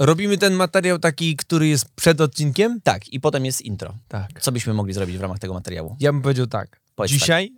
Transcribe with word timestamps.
Robimy 0.00 0.38
ten 0.38 0.54
materiał 0.54 0.98
taki, 0.98 1.36
który 1.36 1.68
jest 1.68 1.88
przed 1.94 2.20
odcinkiem? 2.20 2.80
Tak, 2.80 3.08
i 3.08 3.20
potem 3.20 3.44
jest 3.44 3.62
intro. 3.62 3.94
Tak. 4.08 4.40
Co 4.40 4.52
byśmy 4.52 4.74
mogli 4.74 4.92
zrobić 4.94 5.18
w 5.18 5.20
ramach 5.20 5.38
tego 5.38 5.54
materiału? 5.54 5.96
Ja 6.00 6.12
bym 6.12 6.22
powiedział 6.22 6.46
tak. 6.46 6.80
Powiedz 6.94 7.12
Dzisiaj 7.12 7.54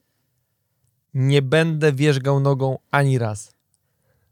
nie 1.14 1.42
będę 1.42 1.92
wierzgał 1.92 2.40
nogą 2.40 2.78
ani 2.90 3.18
raz. 3.18 3.52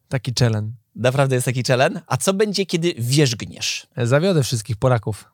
Taki 0.08 0.32
challenge. 0.38 0.72
Naprawdę 0.94 1.34
jest 1.34 1.44
taki 1.44 1.62
challenge? 1.62 2.00
A 2.06 2.16
co 2.16 2.34
będzie, 2.34 2.66
kiedy 2.66 2.94
wierzgniesz? 2.98 3.86
Zawiodę 3.96 4.42
wszystkich 4.42 4.76
Polaków. 4.76 5.24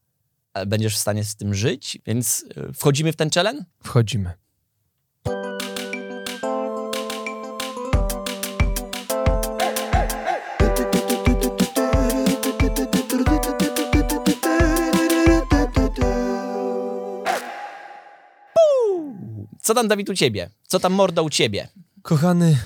Będziesz 0.66 0.94
w 0.94 0.98
stanie 0.98 1.24
z 1.24 1.36
tym 1.36 1.54
żyć? 1.54 1.98
Więc 2.06 2.44
e, 2.56 2.72
wchodzimy 2.72 3.12
w 3.12 3.16
ten 3.16 3.30
challenge? 3.30 3.64
Wchodzimy. 3.84 4.32
Co 19.66 19.74
tam, 19.74 19.88
Dawid, 19.88 20.08
u 20.08 20.14
ciebie? 20.14 20.50
Co 20.66 20.80
tam, 20.80 20.92
mordo, 20.92 21.22
u 21.22 21.30
ciebie? 21.30 21.68
Kochany, 22.02 22.58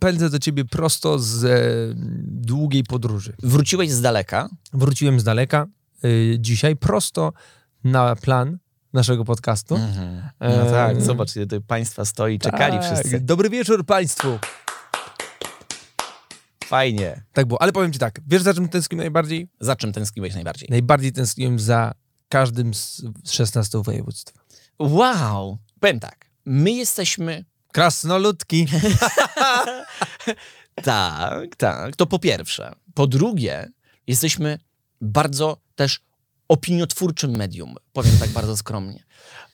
pędzę 0.00 0.30
do 0.30 0.38
ciebie 0.38 0.64
prosto 0.64 1.18
z 1.18 1.44
e, 1.44 1.58
długiej 2.24 2.84
podróży. 2.84 3.36
Wróciłeś 3.42 3.90
z 3.90 4.00
daleka. 4.00 4.48
Wróciłem 4.72 5.20
z 5.20 5.24
daleka 5.24 5.66
y, 6.04 6.36
dzisiaj 6.40 6.76
prosto 6.76 7.32
na 7.84 8.16
plan 8.16 8.58
naszego 8.92 9.24
podcastu. 9.24 9.78
No 9.78 9.86
Eee, 10.40 10.70
tak, 10.70 11.02
zobacz, 11.02 11.36
ile 11.36 11.46
tu 11.46 11.60
państwa 11.62 12.04
stoi, 12.04 12.38
czekali 12.38 12.78
Tak. 12.78 12.84
wszyscy. 12.84 13.20
Dobry 13.20 13.50
wieczór 13.50 13.86
Państwu. 13.86 14.38
Fajnie. 16.64 17.22
Tak 17.32 17.46
było, 17.46 17.62
ale 17.62 17.72
powiem 17.72 17.92
Ci 17.92 17.98
tak, 17.98 18.20
wiesz 18.26 18.42
za 18.42 18.54
czym 18.54 18.68
tęskniłem 18.68 19.02
najbardziej? 19.02 19.48
Za 19.60 19.76
czym 19.76 19.92
tęskniłeś 19.92 20.34
najbardziej? 20.34 20.68
Najbardziej 20.70 21.12
tęskniłem 21.12 21.58
za 21.58 21.92
każdym 22.28 22.74
z 22.74 23.02
z 23.24 23.30
16 23.32 23.82
województw. 23.82 24.34
Wow! 24.78 25.58
Powiem 25.80 26.00
tak, 26.00 26.26
my 26.44 26.70
jesteśmy... 26.70 27.44
Krasnoludki. 27.72 28.66
Tak, 30.82 31.56
tak, 31.56 31.96
to 31.96 32.06
po 32.06 32.18
pierwsze. 32.18 32.72
Po 32.94 33.06
drugie, 33.06 33.68
jesteśmy 34.06 34.58
bardzo 35.00 35.56
też 35.74 36.00
opiniotwórczym 36.48 37.36
medium, 37.36 37.74
powiem 37.92 38.18
tak 38.18 38.30
bardzo 38.30 38.56
skromnie. 38.56 39.04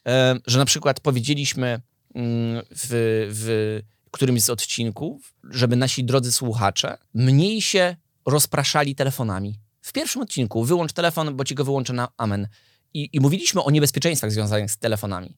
E, 0.07 0.37
że 0.47 0.59
na 0.59 0.65
przykład 0.65 1.01
powiedzieliśmy 1.01 1.81
mm, 2.15 2.63
w, 2.71 2.89
w 3.31 3.81
którymś 4.11 4.43
z 4.43 4.51
odcinków, 4.51 5.35
żeby 5.51 5.77
nasi 5.77 6.05
drodzy 6.05 6.33
słuchacze 6.33 6.99
mniej 7.15 7.63
się 7.63 7.97
rozpraszali 8.27 8.95
telefonami. 8.95 9.61
W 9.81 9.93
pierwszym 9.93 10.23
odcinku 10.23 10.65
wyłącz 10.65 10.93
telefon, 10.93 11.37
bo 11.37 11.45
ci 11.45 11.55
go 11.55 11.65
wyłączę 11.65 11.93
na 11.93 12.09
amen. 12.17 12.49
I, 12.95 13.09
I 13.13 13.21
mówiliśmy 13.21 13.63
o 13.63 13.71
niebezpieczeństwach 13.71 14.33
związanych 14.33 14.71
z 14.71 14.79
telefonami. 14.79 15.37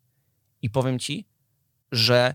I 0.62 0.70
powiem 0.70 0.98
ci, 0.98 1.26
że 1.92 2.34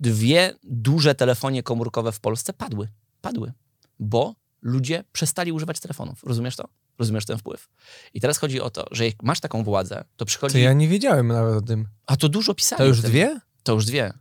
dwie 0.00 0.54
duże 0.62 1.14
telefonie 1.14 1.62
komórkowe 1.62 2.12
w 2.12 2.20
Polsce 2.20 2.52
padły. 2.52 2.88
Padły, 3.20 3.52
bo 3.98 4.34
ludzie 4.62 5.04
przestali 5.12 5.52
używać 5.52 5.80
telefonów. 5.80 6.24
Rozumiesz 6.24 6.56
to? 6.56 6.64
Rozumiesz 6.98 7.24
ten 7.24 7.38
wpływ? 7.38 7.68
I 8.14 8.20
teraz 8.20 8.38
chodzi 8.38 8.60
o 8.60 8.70
to, 8.70 8.86
że 8.90 9.06
jak 9.06 9.22
masz 9.22 9.40
taką 9.40 9.64
władzę, 9.64 10.04
to 10.16 10.24
przychodzi... 10.24 10.52
To 10.52 10.58
ja 10.58 10.72
nie 10.72 10.88
wiedziałem 10.88 11.28
nawet 11.28 11.56
o 11.56 11.60
tym. 11.66 11.88
A 12.06 12.16
to 12.16 12.28
dużo 12.28 12.54
pisali. 12.54 12.78
To 12.78 12.84
już 12.84 13.00
dwie? 13.02 13.40
To 13.62 13.72
już 13.72 13.84
dwie. 13.84 14.12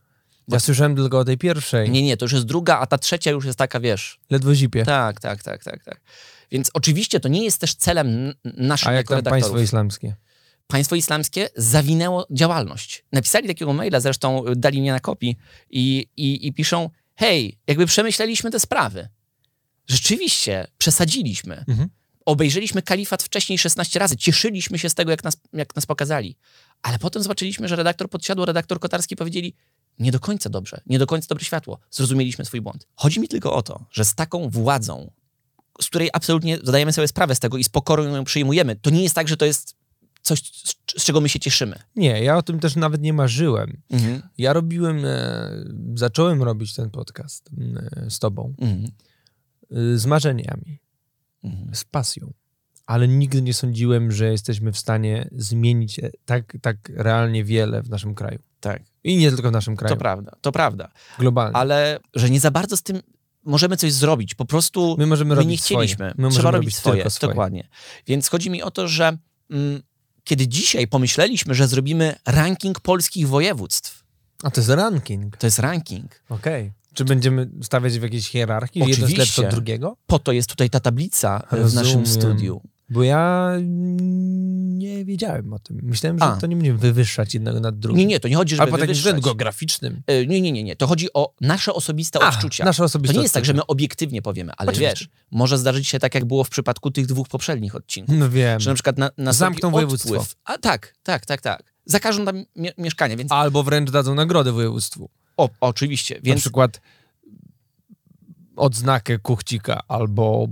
Ja 0.47 0.59
słyszałem 0.59 0.95
tylko 0.95 1.19
o 1.19 1.25
tej 1.25 1.37
pierwszej. 1.37 1.89
Nie, 1.89 2.01
nie, 2.03 2.17
to 2.17 2.25
już 2.25 2.31
jest 2.33 2.45
druga, 2.45 2.79
a 2.79 2.85
ta 2.87 2.97
trzecia 2.97 3.31
już 3.31 3.45
jest 3.45 3.57
taka, 3.57 3.79
wiesz... 3.79 4.19
Ledwo 4.29 4.55
zipie. 4.55 4.85
Tak, 4.85 5.19
tak, 5.19 5.43
tak, 5.43 5.63
tak, 5.63 5.83
tak. 5.83 6.01
Więc 6.51 6.69
oczywiście 6.73 7.19
to 7.19 7.29
nie 7.29 7.43
jest 7.43 7.61
też 7.61 7.75
celem 7.75 8.07
n- 8.07 8.33
naszym 8.43 8.89
A 8.89 8.93
jak 8.93 9.07
tam 9.07 9.15
redaktorów. 9.15 9.41
państwo 9.43 9.59
islamskie? 9.59 10.15
Państwo 10.67 10.95
islamskie 10.95 11.49
zawinęło 11.55 12.27
działalność. 12.31 13.05
Napisali 13.11 13.47
takiego 13.47 13.73
maila, 13.73 13.99
zresztą 13.99 14.43
dali 14.55 14.81
mnie 14.81 14.91
na 14.91 14.99
kopii 14.99 15.37
i, 15.69 16.07
i, 16.17 16.47
i 16.47 16.53
piszą, 16.53 16.89
hej, 17.15 17.59
jakby 17.67 17.85
przemyśleliśmy 17.85 18.51
te 18.51 18.59
sprawy. 18.59 19.09
Rzeczywiście, 19.87 20.67
przesadziliśmy. 20.77 21.65
Mhm. 21.67 21.89
Obejrzeliśmy 22.25 22.81
kalifat 22.81 23.23
wcześniej 23.23 23.57
16 23.57 23.99
razy, 23.99 24.17
cieszyliśmy 24.17 24.79
się 24.79 24.89
z 24.89 24.95
tego, 24.95 25.11
jak 25.11 25.23
nas, 25.23 25.37
jak 25.53 25.75
nas 25.75 25.85
pokazali. 25.85 26.37
Ale 26.81 26.99
potem 26.99 27.23
zobaczyliśmy, 27.23 27.67
że 27.67 27.75
redaktor 27.75 28.09
podsiadło, 28.09 28.45
redaktor 28.45 28.79
Kotarski 28.79 29.15
powiedzieli, 29.15 29.55
nie 29.99 30.11
do 30.11 30.19
końca 30.19 30.49
dobrze, 30.49 30.81
nie 30.85 30.99
do 30.99 31.07
końca 31.07 31.27
dobre 31.29 31.45
światło. 31.45 31.79
Zrozumieliśmy 31.91 32.45
swój 32.45 32.61
błąd. 32.61 32.87
Chodzi 32.95 33.19
mi 33.19 33.27
tylko 33.27 33.53
o 33.53 33.61
to, 33.61 33.85
że 33.91 34.05
z 34.05 34.15
taką 34.15 34.49
władzą, 34.49 35.11
z 35.81 35.87
której 35.87 36.09
absolutnie 36.13 36.57
zdajemy 36.63 36.93
sobie 36.93 37.07
sprawę 37.07 37.35
z 37.35 37.39
tego 37.39 37.57
i 37.57 37.63
z 37.63 37.69
pokorą 37.69 38.03
ją 38.15 38.23
przyjmujemy, 38.23 38.75
to 38.75 38.89
nie 38.89 39.03
jest 39.03 39.15
tak, 39.15 39.27
że 39.27 39.37
to 39.37 39.45
jest 39.45 39.75
coś, 40.23 40.39
z, 40.41 40.75
z 41.01 41.05
czego 41.05 41.21
my 41.21 41.29
się 41.29 41.39
cieszymy. 41.39 41.75
Nie, 41.95 42.23
ja 42.23 42.37
o 42.37 42.43
tym 42.43 42.59
też 42.59 42.75
nawet 42.75 43.01
nie 43.01 43.13
marzyłem. 43.13 43.81
Mhm. 43.89 44.21
Ja 44.37 44.53
robiłem, 44.53 45.05
e, 45.05 45.49
zacząłem 45.95 46.43
robić 46.43 46.73
ten 46.75 46.89
podcast 46.89 47.49
e, 48.05 48.09
z 48.09 48.19
tobą 48.19 48.53
Mhm. 48.57 48.91
e, 49.71 49.97
z 49.97 50.05
marzeniami, 50.05 50.79
Mhm. 51.43 51.75
z 51.75 51.83
pasją. 51.83 52.33
Ale 52.85 53.07
nigdy 53.07 53.41
nie 53.41 53.53
sądziłem, 53.53 54.11
że 54.11 54.31
jesteśmy 54.31 54.71
w 54.71 54.77
stanie 54.77 55.29
zmienić 55.31 55.99
tak, 56.25 56.57
tak 56.61 56.77
realnie 56.95 57.43
wiele 57.43 57.81
w 57.83 57.89
naszym 57.89 58.15
kraju. 58.15 58.39
Tak, 58.59 58.83
I 59.03 59.17
nie 59.17 59.31
tylko 59.31 59.49
w 59.49 59.51
naszym 59.51 59.75
kraju, 59.75 59.95
to 59.95 59.99
prawda, 59.99 60.31
to 60.41 60.51
prawda. 60.51 60.91
globalnie. 61.19 61.55
Ale 61.57 61.99
że 62.15 62.29
nie 62.29 62.39
za 62.39 62.51
bardzo 62.51 62.77
z 62.77 62.83
tym 62.83 63.01
możemy 63.43 63.77
coś 63.77 63.93
zrobić. 63.93 64.35
Po 64.35 64.45
prostu 64.45 64.95
My 64.97 65.05
możemy 65.07 65.29
my 65.29 65.35
robić 65.35 65.49
nie 65.51 65.57
chcieliśmy. 65.57 65.95
swoje. 65.95 66.09
My 66.09 66.13
Trzeba 66.15 66.29
możemy 66.29 66.51
robić 66.51 66.75
swoje. 66.75 67.09
swoje. 67.09 67.29
Dokładnie. 67.31 67.67
Więc 68.07 68.29
chodzi 68.29 68.49
mi 68.49 68.61
o 68.63 68.71
to, 68.71 68.87
że 68.87 69.17
mm, 69.49 69.81
kiedy 70.23 70.47
dzisiaj 70.47 70.87
pomyśleliśmy, 70.87 71.53
że 71.55 71.67
zrobimy 71.67 72.15
ranking 72.25 72.79
polskich 72.79 73.27
województw, 73.27 74.03
A 74.43 74.51
to 74.51 74.61
jest 74.61 74.69
ranking. 74.69 75.37
to 75.37 75.47
jest 75.47 75.59
ranking. 75.59 76.23
Okej. 76.29 76.71
Czy 76.93 77.05
będziemy 77.05 77.49
stawiać 77.63 77.99
w 77.99 78.03
jakiejś 78.03 78.29
hierarchii? 78.29 78.81
że 78.83 78.89
Jedno 78.89 79.05
jest 79.07 79.17
lepsze 79.17 79.31
Oczywiście. 79.33 79.47
od 79.47 79.53
drugiego? 79.55 79.97
Po 80.07 80.19
to 80.19 80.31
jest 80.31 80.49
tutaj 80.49 80.69
ta 80.69 80.79
tablica 80.79 81.39
w 81.51 81.53
Rozumiem. 81.53 81.85
naszym 81.85 82.07
studiu. 82.07 82.61
Bo 82.93 83.03
ja 83.03 83.51
nie 84.77 85.05
wiedziałem 85.05 85.53
o 85.53 85.59
tym. 85.59 85.79
Myślałem, 85.83 86.19
że 86.19 86.25
A. 86.25 86.35
to 86.37 86.47
nie 86.47 86.55
będziemy 86.55 86.77
wywyższać 86.77 87.33
jednego 87.33 87.59
nad 87.59 87.79
drugim. 87.79 87.99
Nie, 87.99 88.05
nie, 88.05 88.19
to 88.19 88.27
nie 88.27 88.35
chodzi, 88.35 88.55
żeby 88.55 88.63
Albo 88.63 88.77
takim 88.77 88.95
względu 88.95 89.21
geograficznym. 89.21 90.01
E, 90.07 90.25
Nie, 90.25 90.41
nie, 90.41 90.51
nie, 90.51 90.63
nie. 90.63 90.75
To 90.75 90.87
chodzi 90.87 91.07
o 91.13 91.33
nasze 91.41 91.73
osobiste 91.73 92.19
odczucia. 92.19 92.65
nasze 92.65 92.83
osobiste 92.83 93.13
to 93.13 93.19
nie 93.19 93.23
jest 93.23 93.33
tak, 93.33 93.45
że 93.45 93.53
my 93.53 93.65
obiektywnie 93.67 94.21
powiemy, 94.21 94.51
ale 94.57 94.71
Oczywiście. 94.71 95.05
wiesz, 95.05 95.09
może 95.31 95.57
zdarzyć 95.57 95.87
się 95.87 95.99
tak, 95.99 96.15
jak 96.15 96.25
było 96.25 96.43
w 96.43 96.49
przypadku 96.49 96.91
tych 96.91 97.05
dwóch 97.05 97.27
poprzednich 97.27 97.75
odcinków. 97.75 98.15
No 98.17 98.29
wiem. 98.29 98.59
Że 98.59 98.69
na 98.69 98.73
przykład 98.73 98.97
na, 98.97 99.05
nastąpi 99.17 99.37
Zamkną 99.53 99.71
województwo. 99.71 100.25
A 100.45 100.57
tak, 100.57 100.93
tak, 101.03 101.25
tak, 101.25 101.41
tak. 101.41 101.73
Zakażą 101.85 102.25
tam 102.25 102.45
mie- 102.55 102.73
mieszkanie, 102.77 103.17
więc... 103.17 103.31
Albo 103.31 103.63
wręcz 103.63 103.91
dadzą 103.91 104.15
nagrodę 104.15 104.51
województwu. 104.51 105.09
O, 105.37 105.49
oczywiście, 105.61 106.15
Na 106.15 106.21
więc... 106.23 106.41
przykład 106.41 106.81
odznakę 108.55 109.19
kuchcika, 109.19 109.81
albo 109.87 110.47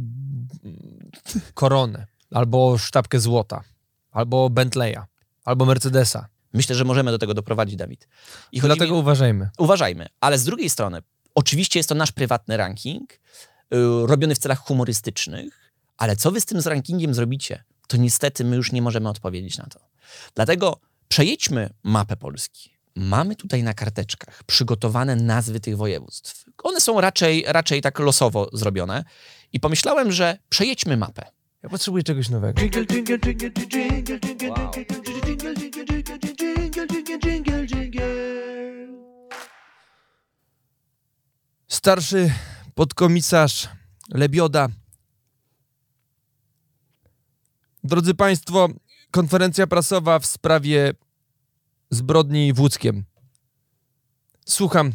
koronę, 1.54 2.06
albo 2.32 2.78
sztabkę 2.78 3.20
złota, 3.20 3.64
albo 4.12 4.50
Bentleya, 4.50 5.00
albo 5.46 5.66
Mercedesa. 5.66 6.28
Myślę, 6.54 6.76
że 6.76 6.86
możemy 6.86 7.12
do 7.12 7.18
tego 7.18 7.34
doprowadzić, 7.34 7.76
Dawid. 7.76 8.08
I 8.52 8.62
Dlatego 8.62 8.94
mi... 8.94 9.00
uważajmy. 9.00 9.50
Uważajmy. 9.58 10.08
Ale 10.20 10.38
z 10.38 10.44
drugiej 10.44 10.70
strony, 10.70 11.02
oczywiście 11.36 11.80
jest 11.80 11.90
to 11.90 11.96
nasz 11.96 12.12
prywatny 12.12 12.58
ranking, 12.58 13.20
yy, 13.72 14.08
robiony 14.08 14.36
w 14.36 14.38
celach 14.40 14.60
humorystycznych, 14.60 15.72
ale 15.98 16.16
co 16.16 16.32
wy 16.32 16.42
z 16.42 16.46
tym 16.46 16.62
z 16.62 16.68
rankingiem 16.68 17.14
zrobicie, 17.14 17.64
to 17.88 17.98
niestety 17.98 18.44
my 18.44 18.56
już 18.56 18.72
nie 18.72 18.82
możemy 18.82 19.10
odpowiedzieć 19.10 19.58
na 19.58 19.66
to. 19.66 19.80
Dlatego 20.36 20.80
przejedźmy 21.08 21.70
mapę 21.84 22.18
Polski. 22.18 22.72
Mamy 22.96 23.36
tutaj 23.36 23.64
na 23.64 23.74
karteczkach 23.74 24.44
przygotowane 24.44 25.16
nazwy 25.16 25.60
tych 25.60 25.78
województw. 25.78 26.46
One 26.64 26.82
są 26.82 27.02
raczej, 27.02 27.44
raczej 27.48 27.82
tak 27.82 28.00
losowo 28.00 28.50
zrobione. 28.54 29.04
I 29.54 29.60
pomyślałem, 29.60 30.12
że 30.12 30.38
przejedźmy 30.50 30.98
mapę. 30.98 31.32
Ja 31.64 31.70
potrzebuję 31.70 32.04
czegoś 32.04 32.30
nowego. 32.30 32.62
Starszy 41.68 42.34
podkomisarz 42.76 43.70
Lebioda. 44.10 44.68
Drodzy 47.84 48.14
Państwo, 48.14 48.70
konferencja 49.12 49.68
prasowa 49.68 50.20
w 50.20 50.26
sprawie 50.26 50.94
zbrodni 51.90 52.54
w 52.54 52.60
Łódzkiem. 52.60 53.04
Słucham. 54.46 54.92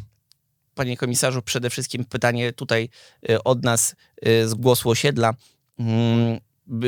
Panie 0.74 0.96
komisarzu, 0.96 1.42
przede 1.42 1.70
wszystkim 1.70 2.04
pytanie 2.04 2.52
tutaj 2.52 2.88
y, 3.30 3.42
od 3.42 3.64
nas 3.64 3.96
y, 4.26 4.48
z 4.48 4.54
głosu 4.54 4.90
osiedla. 4.90 5.34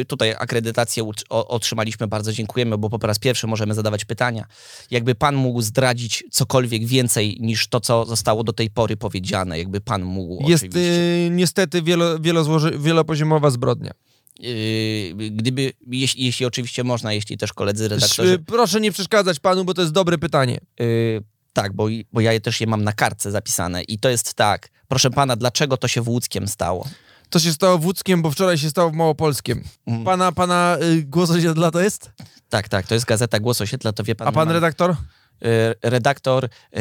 Tutaj 0.09 0.35
akredytację 0.39 1.11
otrzymaliśmy, 1.29 2.07
bardzo 2.07 2.33
dziękujemy, 2.33 2.79
bo 2.79 2.91
po 2.91 3.07
raz 3.07 3.19
pierwszy 3.19 3.47
możemy 3.47 3.75
zadawać 3.75 4.05
pytania. 4.05 4.47
Jakby 4.91 5.15
pan 5.15 5.35
mógł 5.37 5.63
zdradzić 5.63 6.25
cokolwiek 6.31 6.87
więcej 6.87 7.37
niż 7.41 7.69
to, 7.69 7.81
co 7.81 8.05
zostało 8.05 8.45
do 8.45 8.53
tej 8.53 8.71
pory 8.71 8.97
powiedziane, 8.97 9.59
jakby 9.59 9.81
pan 9.81 10.03
mógł 10.03 10.49
Jest 10.49 10.65
y, 10.65 11.29
niestety 11.31 11.83
wielo, 11.83 12.19
wielozłoży, 12.19 12.79
wielopoziomowa 12.79 13.51
zbrodnia. 13.51 13.93
Yy, 14.41 15.31
gdyby, 15.31 15.73
jeśli, 15.87 16.25
jeśli 16.25 16.47
oczywiście 16.47 16.85
można, 16.85 17.13
jeśli 17.13 17.39
też 17.39 17.53
koledzy 17.53 17.89
redaktorzy... 17.89 18.39
Proszę 18.39 18.81
nie 18.81 18.93
przeszkadzać 18.93 19.41
panu, 19.41 19.65
bo 19.65 19.75
to 19.75 19.83
jest 19.83 19.93
dobre 19.93 20.19
pytanie. 20.19 20.61
Yy, 20.81 21.23
tak, 21.53 21.73
bo, 21.73 21.87
bo 22.13 22.21
ja 22.21 22.33
je 22.33 22.41
też 22.41 22.61
je 22.61 22.67
mam 22.67 22.85
na 22.85 22.93
kartce 22.93 23.31
zapisane 23.31 23.83
i 23.83 23.99
to 23.99 24.09
jest 24.09 24.35
tak. 24.35 24.69
Proszę 24.89 25.11
pana, 25.11 25.37
dlaczego 25.37 25.77
to 25.77 25.89
się 25.89 26.03
w 26.03 26.09
Łódzkiem 26.09 26.49
stało? 26.49 26.89
To 27.31 27.39
się 27.39 27.53
stało 27.53 27.79
w 27.79 27.85
Łódzkiem, 27.85 28.23
bo 28.23 28.31
wczoraj 28.31 28.59
się 28.59 28.71
stało 28.71 28.91
w 28.91 28.93
Małopolskim. 28.95 29.65
Mm. 29.87 30.05
Pana, 30.05 30.33
pana 30.33 30.77
y, 30.83 31.03
głos 31.03 31.31
osiedla 31.31 31.71
to 31.71 31.81
jest? 31.81 32.11
Tak, 32.49 32.69
tak, 32.69 32.87
to 32.87 32.95
jest 32.95 33.07
gazeta 33.07 33.41
Głos 33.41 33.61
Osiedla, 33.61 33.93
to 33.93 34.05
wie 34.05 34.15
pan... 34.15 34.29
A 34.29 34.33
pan 34.33 34.49
ma- 34.49 34.55
redaktor? 34.55 34.97
yy, 35.41 35.49
redaktor 35.83 36.49
yy, 36.73 36.81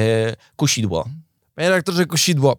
Kusidło. 0.56 1.10
Panie 1.56 1.70
redaktorze 1.70 2.06
Kosidło, 2.06 2.58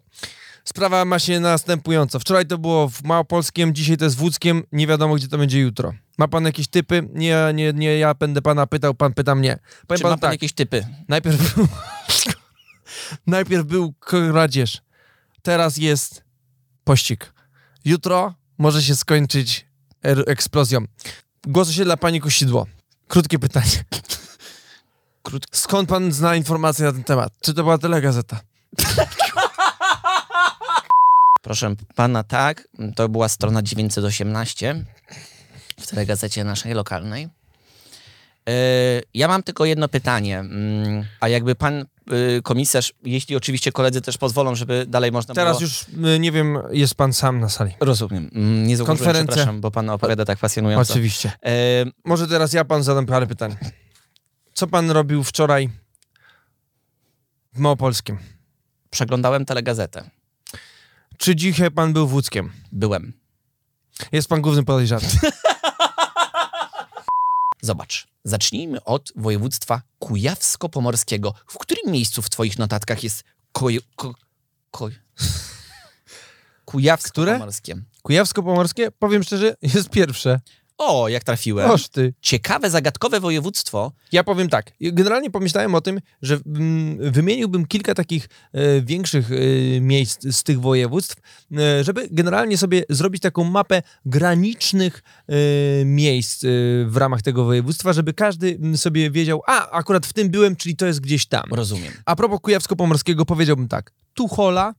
sprawa 0.63 1.05
ma 1.05 1.19
się 1.19 1.39
następująco. 1.39 2.19
Wczoraj 2.19 2.45
to 2.45 2.57
było 2.57 2.89
w 2.89 3.03
Małopolskim, 3.03 3.73
dzisiaj 3.75 3.97
to 3.97 4.05
jest 4.05 4.17
w 4.17 4.21
Łódzkiem, 4.21 4.63
nie 4.71 4.87
wiadomo 4.87 5.15
gdzie 5.15 5.27
to 5.27 5.37
będzie 5.37 5.59
jutro. 5.59 5.93
Ma 6.17 6.27
pan 6.27 6.45
jakieś 6.45 6.67
typy? 6.67 7.09
Nie, 7.13 7.37
nie, 7.53 7.73
nie, 7.73 7.97
ja 7.97 8.13
będę 8.13 8.41
pana 8.41 8.67
pytał, 8.67 8.93
pan 8.93 9.13
pyta 9.13 9.35
mnie. 9.35 9.59
Powiem 9.87 9.97
Czy 9.97 10.03
panu 10.03 10.13
ma 10.13 10.17
pan 10.17 10.19
tak, 10.21 10.31
jakieś 10.31 10.53
typy? 10.53 10.85
najpierw 11.07 11.55
był, 11.55 11.67
najpierw 13.27 13.65
był 13.65 13.93
kradzież, 13.93 14.81
teraz 15.41 15.77
jest 15.77 16.23
pościg. 16.83 17.33
Jutro 17.93 18.33
może 18.57 18.83
się 18.83 18.95
skończyć 18.95 19.65
er- 20.03 20.23
eksplozją. 20.27 20.79
Głos 21.47 21.69
osiedla 21.69 21.97
pani 21.97 22.21
Kosidło. 22.21 22.65
Krótkie 23.07 23.39
pytanie. 23.39 23.83
Krót... 25.23 25.45
Skąd 25.51 25.89
pan 25.89 26.11
zna 26.11 26.35
informacje 26.35 26.85
na 26.85 26.91
ten 26.91 27.03
temat? 27.03 27.33
Czy 27.41 27.53
to 27.53 27.63
była 27.63 27.77
telegazeta? 27.77 28.39
Proszę 31.41 31.75
pana, 31.95 32.23
tak, 32.23 32.67
to 32.95 33.09
była 33.09 33.29
strona 33.29 33.61
918 33.63 34.85
w 35.79 35.87
tej 35.87 36.05
gazecie 36.05 36.43
naszej 36.43 36.73
lokalnej. 36.73 37.29
Yy, 38.47 38.53
Ja 39.13 39.27
mam 39.27 39.43
tylko 39.43 39.65
jedno 39.65 39.87
pytanie. 39.87 40.39
Mm, 40.39 41.05
A 41.19 41.27
jakby 41.27 41.55
pan 41.55 41.85
komisarz, 42.43 42.93
jeśli 43.03 43.35
oczywiście 43.35 43.71
koledzy 43.71 44.01
też 44.01 44.17
pozwolą, 44.17 44.55
żeby 44.55 44.85
dalej 44.87 45.11
można 45.11 45.33
Teraz 45.35 45.57
było... 45.57 45.61
już, 45.69 45.85
y, 46.15 46.19
nie 46.19 46.31
wiem, 46.31 46.57
jest 46.71 46.95
pan 46.95 47.13
sam 47.13 47.39
na 47.39 47.49
sali. 47.49 47.71
Rozumiem. 47.79 48.29
Mm, 48.33 48.67
Nie 48.67 48.77
zauważyłem, 48.77 49.27
przepraszam, 49.27 49.61
bo 49.61 49.71
pan 49.71 49.89
opowiada 49.89 50.25
tak 50.25 50.39
pasjonująco. 50.39 50.93
Oczywiście. 50.93 51.31
Yy, 51.43 51.51
Może 52.05 52.27
teraz 52.27 52.53
ja 52.53 52.65
pan 52.65 52.83
zadam 52.83 53.05
parę 53.05 53.27
pytań. 53.27 53.55
Co 54.53 54.67
pan 54.67 54.91
robił 54.91 55.23
wczoraj 55.23 55.69
w 57.53 57.59
Małopolskim? 57.59 58.17
Przeglądałem 58.89 59.45
telegazetę. 59.45 60.09
Czy 61.17 61.35
dzisiaj 61.35 61.71
pan 61.71 61.93
był 61.93 62.07
w 62.07 62.13
Łódzkiem? 62.13 62.51
Byłem. 62.71 63.13
Jest 64.11 64.27
pan 64.29 64.41
głównym 64.41 64.65
podejrzanym. 64.65 65.09
Zobacz. 67.61 68.07
Zacznijmy 68.23 68.83
od 68.83 69.11
województwa 69.15 69.81
kujawsko-pomorskiego. 69.99 71.33
W 71.47 71.57
którym 71.57 71.91
miejscu 71.93 72.21
w 72.21 72.29
twoich 72.29 72.59
notatkach 72.59 73.03
jest 73.03 73.23
koj... 73.51 73.79
Ko, 73.95 74.13
koj... 74.71 74.95
Kujawsko-pomorskie? 76.65 77.81
Kujawsko-Pomorskie, 78.03 78.91
powiem 78.99 79.23
szczerze, 79.23 79.55
jest 79.61 79.89
pierwsze. 79.89 80.39
O, 80.79 81.09
jak 81.09 81.23
trafiłem. 81.23 81.71
Oż 81.71 81.89
ty. 81.89 82.13
Ciekawe, 82.21 82.69
zagadkowe 82.69 83.19
województwo. 83.19 83.91
Ja 84.11 84.23
powiem 84.23 84.49
tak. 84.49 84.71
Generalnie 84.81 85.31
pomyślałem 85.31 85.75
o 85.75 85.81
tym, 85.81 85.99
że 86.21 86.39
mm, 86.45 87.11
wymieniłbym 87.11 87.65
kilka 87.65 87.95
takich 87.95 88.29
e, 88.53 88.81
większych 88.81 89.31
e, 89.31 89.81
miejsc 89.81 90.27
z 90.31 90.43
tych 90.43 90.61
województw, 90.61 91.15
e, 91.57 91.83
żeby 91.83 92.07
generalnie 92.11 92.57
sobie 92.57 92.83
zrobić 92.89 93.21
taką 93.21 93.43
mapę 93.43 93.81
granicznych 94.05 95.03
miejsc 95.85 96.45
w 96.85 96.97
ramach 96.97 97.21
tego 97.21 97.45
województwa, 97.45 97.93
żeby 97.93 98.13
każdy 98.13 98.47
mm, 98.47 98.77
sobie 98.77 99.11
wiedział, 99.11 99.41
a 99.47 99.69
akurat 99.69 100.05
w 100.05 100.13
tym 100.13 100.29
byłem, 100.29 100.55
czyli 100.55 100.75
to 100.75 100.85
jest 100.85 100.99
gdzieś 100.99 101.25
tam. 101.25 101.43
Rozumiem. 101.51 101.93
A 102.05 102.15
propos 102.15 102.39
Kujawsko-Pomorskiego 102.39 103.25
powiedziałbym 103.25 103.67
tak. 103.67 103.93
Tuchola, 104.13 104.73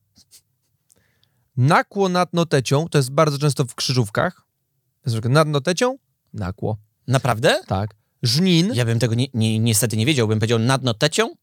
nakło 1.57 2.09
nad 2.09 2.35
Notecią, 2.35 2.89
to 2.89 2.99
jest 2.99 3.11
bardzo 3.11 3.39
często 3.39 3.65
w 3.65 3.75
krzyżówkach. 3.75 4.50
Nad 5.25 5.49
Notecią, 5.49 5.99
nakło. 6.33 6.77
Naprawdę? 7.07 7.61
Tak. 7.67 7.95
Żnin, 8.23 8.71
Ja 8.75 8.85
bym 8.85 8.99
tego 8.99 9.15
ni 9.15 9.31
ni 9.35 9.61
niestety 9.61 9.97
nie 9.97 10.07
wiedział. 10.07 10.29
Bym 10.29 10.39
powiedział 10.39 10.59
nad 10.59 10.83
notecią, 10.83 11.35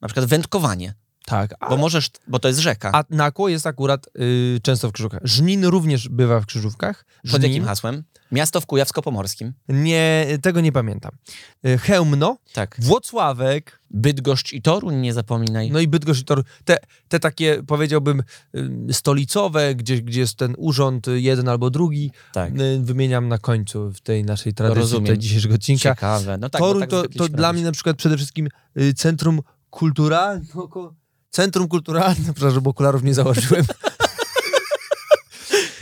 na 0.00 0.08
przykład 0.08 0.26
wędkowanie. 0.26 0.94
Tak. 1.28 1.54
A, 1.60 1.68
Bo 1.68 1.76
możesz, 1.76 2.10
bo 2.28 2.38
to 2.38 2.48
jest 2.48 2.60
rzeka. 2.60 2.90
a 2.94 3.04
nakło 3.10 3.48
jest 3.48 3.66
akurat 3.66 4.06
y, 4.20 4.60
często 4.62 4.88
w 4.88 4.92
krzyżówkach. 4.92 5.20
Żnin 5.24 5.64
również 5.64 6.08
bywa 6.08 6.40
w 6.40 6.46
krzyżówkach. 6.46 7.04
Pod 7.22 7.30
Żnin, 7.30 7.42
jakim 7.42 7.64
hasłem? 7.64 8.04
Miasto 8.32 8.60
w 8.60 8.66
Kujawsko-Pomorskim. 8.66 9.52
Nie, 9.68 10.26
tego 10.42 10.60
nie 10.60 10.72
pamiętam. 10.72 11.12
Y, 11.66 11.78
Chełmno, 11.78 12.36
Tak. 12.52 12.76
Włocławek, 12.78 13.80
Bydgoszcz 13.90 14.52
i 14.52 14.62
Toruń, 14.62 14.94
nie 14.96 15.12
zapominaj. 15.12 15.70
no 15.70 15.80
i 15.80 15.88
Bydgoszcz 15.88 16.20
i 16.20 16.24
Tor. 16.24 16.42
Te, 16.64 16.76
te 17.08 17.20
takie, 17.20 17.62
powiedziałbym, 17.66 18.22
y, 18.54 18.94
stolicowe, 18.94 19.74
gdzie, 19.74 20.02
gdzie 20.02 20.20
jest 20.20 20.36
ten 20.36 20.54
urząd 20.58 21.06
jeden 21.14 21.48
albo 21.48 21.70
drugi, 21.70 22.10
tak. 22.32 22.60
y, 22.60 22.78
wymieniam 22.82 23.28
na 23.28 23.38
końcu 23.38 23.90
w 23.92 24.00
tej 24.00 24.24
naszej 24.24 24.54
tradycji 24.54 24.80
Rozumiem. 24.80 25.04
tutaj 25.04 25.18
dzisiejszego 25.18 25.54
odcinka. 25.54 25.82
Ciekawe. 25.94 26.38
No 26.38 26.50
tak, 26.50 26.60
Toruń 26.60 26.80
tak 26.80 26.90
to, 26.90 27.04
to 27.18 27.28
dla 27.28 27.52
mnie 27.52 27.62
na 27.64 27.72
przykład 27.72 27.96
przede 27.96 28.16
wszystkim 28.16 28.48
centrum 28.96 29.40
kulturalne. 29.70 30.44
Centrum 31.30 31.68
kulturalne, 31.68 32.34
przepraszam, 32.34 32.62
bo 32.62 32.70
okularów 32.70 33.02
nie 33.02 33.14
założyłem. 33.14 33.66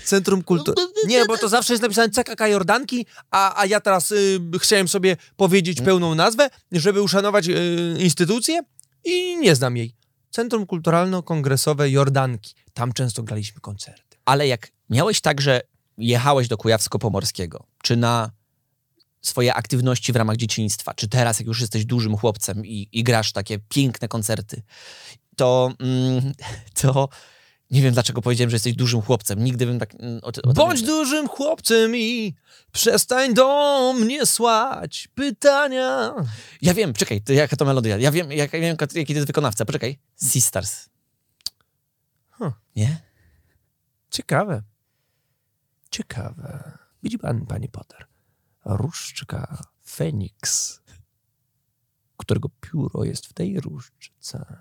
Centrum 0.05 0.43
kultur... 0.43 0.75
Nie, 1.07 1.25
bo 1.25 1.39
to 1.39 1.49
zawsze 1.49 1.73
jest 1.73 1.83
napisane 1.83 2.11
CKK 2.11 2.49
Jordanki, 2.49 3.07
a, 3.31 3.61
a 3.61 3.67
ja 3.67 3.81
teraz 3.81 4.13
y, 4.13 4.41
chciałem 4.59 4.89
sobie 4.89 5.17
powiedzieć 5.37 5.81
pełną 5.81 6.15
nazwę, 6.15 6.51
żeby 6.73 7.03
uszanować 7.03 7.49
y, 7.49 7.97
instytucję 7.99 8.61
i 9.05 9.37
nie 9.37 9.55
znam 9.55 9.77
jej. 9.77 9.95
Centrum 10.31 10.65
Kulturalno-Kongresowe 10.65 11.91
Jordanki. 11.91 12.55
Tam 12.75 12.93
często 12.93 13.23
graliśmy 13.23 13.61
koncerty. 13.61 14.17
Ale 14.25 14.47
jak 14.49 14.69
miałeś 14.91 15.21
tak, 15.21 15.41
że 15.41 15.61
jechałeś 15.99 16.49
do 16.49 16.57
Kujawsko-Pomorskiego, 16.57 17.63
czy 17.83 17.97
na 17.97 18.31
swoje 19.23 19.55
aktywności 19.55 20.13
w 20.13 20.17
ramach 20.17 20.37
dzieciństwa, 20.37 20.95
czy 20.95 21.09
teraz, 21.09 21.39
jak 21.39 21.47
już 21.47 21.61
jesteś 21.61 21.85
dużym 21.85 22.17
chłopcem 22.17 22.67
i, 22.67 22.89
i 22.93 23.05
grasz 23.05 23.33
takie 23.33 23.59
piękne 23.59 24.09
koncerty, 24.09 24.63
to, 25.37 25.73
mm, 25.81 26.33
to 26.83 27.09
nie 27.71 27.83
wiem, 27.83 27.95
dlaczego 27.95 28.23
powiedziałem, 28.23 28.51
że 28.51 28.55
jesteś 28.55 28.75
dużym 28.75 29.03
chłopcem. 29.03 29.45
Nigdy 29.45 29.67
bym 29.67 29.79
tak... 29.79 29.95
mm, 29.95 30.21
O, 30.23 30.51
o 30.51 30.53
Bądź 30.53 30.83
dużym 30.83 31.29
chłopcem 31.29 31.97
i 31.97 32.35
przestań 32.73 33.35
do 33.35 33.95
mnie 34.01 34.27
słać 34.27 35.09
pytania. 35.15 36.15
Ja 36.63 36.75
wiem, 36.75 36.93
czekaj, 36.93 37.23
to 37.23 37.33
jaka 37.33 37.57
to 37.57 37.65
melodia? 37.65 37.99
Ja 37.99 38.13
wiem, 38.13 38.33
jak, 38.33 38.53
ja 38.53 38.61
wiem 38.61 38.77
jaki 38.95 39.07
to 39.07 39.13
jest 39.13 39.27
wykonawca. 39.27 39.65
Poczekaj. 39.65 39.99
Sisters. 40.17 40.89
Huh. 42.31 42.53
Nie? 42.77 43.01
Ciekawe. 44.11 44.63
Ciekawe. 45.91 46.79
Widzi 47.03 47.19
pan, 47.19 47.47
pani 47.47 47.69
Potter, 47.69 48.07
różdżka 48.65 49.63
Feniks, 49.89 50.81
którego 52.17 52.49
pióro 52.61 53.05
jest 53.05 53.27
w 53.27 53.33
tej 53.33 53.61
różdżce, 53.61 54.57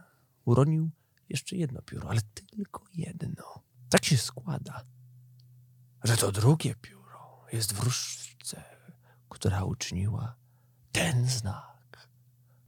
uronił 0.46 0.90
jeszcze 1.30 1.56
jedno 1.56 1.82
pióro, 1.82 2.10
ale 2.10 2.22
tylko 2.22 2.84
jedno. 2.94 3.64
Tak 3.90 4.06
się 4.06 4.18
składa, 4.18 4.86
że 6.04 6.18
to 6.18 6.32
drugie 6.32 6.76
pióro 6.76 7.46
jest 7.54 7.74
w 7.74 7.80
różdżce, 7.80 8.64
która 9.30 9.64
uczyniła 9.64 10.36
ten 10.92 11.30
znak. 11.30 12.08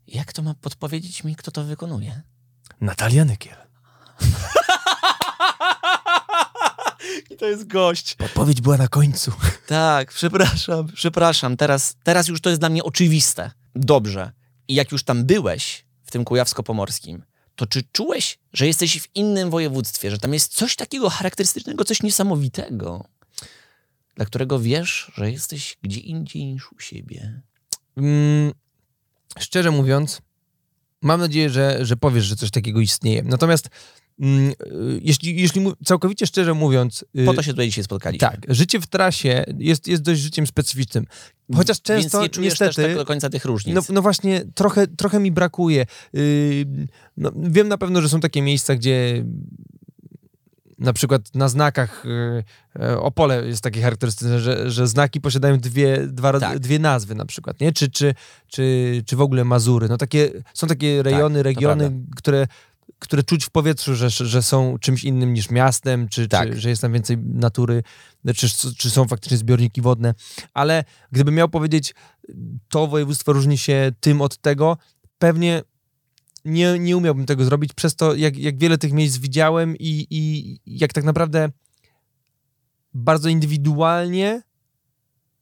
Jak 0.08 0.34
to 0.34 0.42
ma 0.42 0.54
podpowiedzieć 0.54 1.24
mi, 1.24 1.36
kto 1.36 1.52
to 1.52 1.64
wykonuje? 1.64 2.22
Natalia 2.82 3.26
Nykiel. 3.26 3.58
I 7.32 7.38
to 7.38 7.46
jest 7.46 7.68
gość. 7.68 8.16
Podpowiedź 8.16 8.62
była 8.62 8.78
na 8.78 8.88
końcu. 8.88 9.32
Tak, 9.68 10.14
przepraszam, 10.14 10.88
przepraszam. 10.94 11.58
Teraz, 11.58 11.96
teraz 12.04 12.28
już 12.28 12.42
to 12.42 12.50
jest 12.50 12.62
dla 12.62 12.70
mnie 12.70 12.84
oczywiste. 12.84 13.52
Dobrze. 13.76 14.32
I 14.68 14.76
jak 14.76 14.92
już 14.92 15.04
tam 15.04 15.26
byłeś, 15.26 15.86
w 16.04 16.12
tym 16.12 16.24
Kujawsko-Pomorskim, 16.26 17.22
to 17.58 17.68
czy 17.68 17.84
czułeś, 17.92 18.40
że 18.54 18.68
jesteś 18.68 19.02
w 19.02 19.16
innym 19.16 19.50
województwie, 19.50 20.12
że 20.12 20.18
tam 20.18 20.34
jest 20.34 20.54
coś 20.54 20.76
takiego 20.76 21.10
charakterystycznego, 21.10 21.86
coś 21.86 22.04
niesamowitego, 22.04 23.06
dla 24.16 24.26
którego 24.26 24.60
wiesz, 24.60 25.12
że 25.16 25.32
jesteś 25.32 25.78
gdzie 25.82 26.00
indziej 26.00 26.46
niż 26.46 26.72
u 26.72 26.80
siebie? 26.80 27.42
Mm, 27.98 28.52
szczerze 29.40 29.72
mówiąc, 29.72 30.22
mam 31.02 31.20
nadzieję, 31.20 31.50
że, 31.50 31.86
że 31.86 31.98
powiesz, 31.98 32.26
że 32.26 32.36
coś 32.36 32.52
takiego 32.52 32.80
istnieje. 32.80 33.24
Natomiast 33.24 33.70
jeśli, 35.02 35.42
jeśli 35.42 35.62
mu- 35.62 35.74
całkowicie 35.86 36.28
szczerze 36.28 36.54
mówiąc, 36.54 37.06
y, 37.20 37.26
Po 37.26 37.34
to 37.34 37.42
się 37.44 37.52
tutaj 37.52 37.66
dzisiaj 37.68 37.84
spotkaliśmy. 37.84 38.28
tak, 38.28 38.40
życie 38.48 38.80
w 38.80 38.88
trasie 38.88 39.46
jest, 39.58 39.88
jest 39.88 40.04
dość 40.04 40.22
życiem 40.22 40.48
specyficznym. 40.48 41.06
Chociaż 41.56 41.82
często 41.82 42.18
Więc 42.20 42.24
nie 42.24 42.36
czujesz 42.36 42.52
niestety... 42.54 42.76
też 42.76 42.86
tak 42.86 42.96
do 42.96 43.06
końca 43.06 43.30
tych 43.30 43.46
różnic. 43.46 43.76
No, 43.76 43.82
no 43.90 44.02
właśnie, 44.02 44.46
trochę, 44.56 44.88
trochę 44.88 45.20
mi 45.20 45.32
brakuje. 45.32 45.86
Yy, 46.14 46.66
no, 47.18 47.32
wiem 47.36 47.68
na 47.68 47.78
pewno, 47.78 48.02
że 48.02 48.10
są 48.10 48.20
takie 48.20 48.42
miejsca, 48.42 48.76
gdzie 48.76 49.26
na 50.80 50.94
przykład 50.94 51.36
na 51.36 51.48
znakach 51.50 52.06
y, 52.06 52.44
y, 52.84 53.00
Opole 53.00 53.48
jest 53.48 53.64
takie 53.64 53.82
charakterystyczne, 53.82 54.40
że, 54.40 54.72
że 54.72 54.88
znaki 54.88 55.22
posiadają 55.22 55.58
dwie, 55.58 56.08
dwa, 56.08 56.40
Tak. 56.40 56.60
dwie 56.60 56.80
nazwy 56.80 57.16
na 57.16 57.26
przykład, 57.26 57.62
nie? 57.62 57.72
Czy, 57.74 57.90
czy, 57.92 58.14
czy, 58.48 59.04
czy 59.06 59.16
w 59.16 59.22
ogóle 59.22 59.44
Mazury. 59.44 59.90
No 59.90 59.98
takie, 59.98 60.30
są 60.54 60.68
takie 60.68 61.04
rejony, 61.04 61.40
Tak, 61.40 61.46
regiony, 61.46 61.92
które, 62.16 62.48
które 63.00 63.24
czuć 63.24 63.46
w 63.46 63.50
powietrzu, 63.50 63.96
że, 63.96 64.10
że 64.10 64.44
są 64.44 64.78
czymś 64.80 65.04
innym 65.04 65.34
niż 65.34 65.50
miastem, 65.50 66.10
czy, 66.10 66.28
Tak. 66.28 66.50
czy 66.50 66.60
że 66.60 66.70
jest 66.70 66.82
tam 66.82 66.94
więcej 66.94 67.18
natury, 67.18 67.84
czy, 68.36 68.48
czy 68.78 68.90
są 68.90 69.08
faktycznie 69.08 69.38
zbiorniki 69.38 69.82
wodne. 69.82 70.14
Ale 70.54 70.84
gdybym 71.12 71.36
miał 71.36 71.50
powiedzieć, 71.50 71.94
to 72.70 72.88
województwo 72.88 73.34
różni 73.34 73.58
się 73.58 73.92
tym 74.00 74.22
od 74.22 74.38
tego, 74.38 74.78
pewnie 75.18 75.62
nie, 76.46 76.80
nie 76.80 76.98
umiałbym 76.98 77.26
tego 77.26 77.46
zrobić, 77.46 77.74
przez 77.74 77.96
to, 77.96 78.16
jak, 78.16 78.38
jak 78.38 78.58
wiele 78.58 78.78
tych 78.78 78.94
miejsc 78.94 79.18
widziałem 79.18 79.76
i, 79.78 80.08
i 80.10 80.60
jak 80.66 80.94
tak 80.94 81.04
naprawdę 81.04 81.50
bardzo 82.94 83.30
indywidualnie 83.30 84.42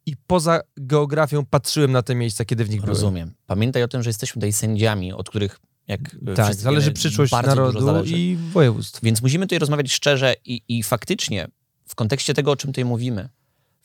i 0.05 0.15
poza 0.27 0.61
geografią 0.77 1.45
patrzyłem 1.45 1.91
na 1.91 2.01
te 2.01 2.15
miejsca, 2.15 2.45
kiedy 2.45 2.65
w 2.65 2.69
nich 2.69 2.79
byłem. 2.79 2.89
Rozumiem. 2.89 3.33
Pamiętaj 3.45 3.83
o 3.83 3.87
tym, 3.87 4.03
że 4.03 4.09
jesteśmy 4.09 4.39
tutaj 4.39 4.53
sędziami, 4.53 5.13
od 5.13 5.29
których 5.29 5.59
jak 5.87 6.15
e, 6.27 6.33
Tak, 6.33 6.55
zależy 6.55 6.91
przyszłość 6.91 7.31
narodu 7.31 8.03
i 8.05 8.37
województw. 8.51 8.99
Więc 9.03 9.21
musimy 9.21 9.45
tutaj 9.45 9.59
rozmawiać 9.59 9.91
szczerze 9.91 10.35
i, 10.45 10.61
i 10.67 10.83
faktycznie 10.83 11.47
w 11.87 11.95
kontekście 11.95 12.33
tego, 12.33 12.51
o 12.51 12.55
czym 12.55 12.71
tutaj 12.71 12.85
mówimy. 12.85 13.29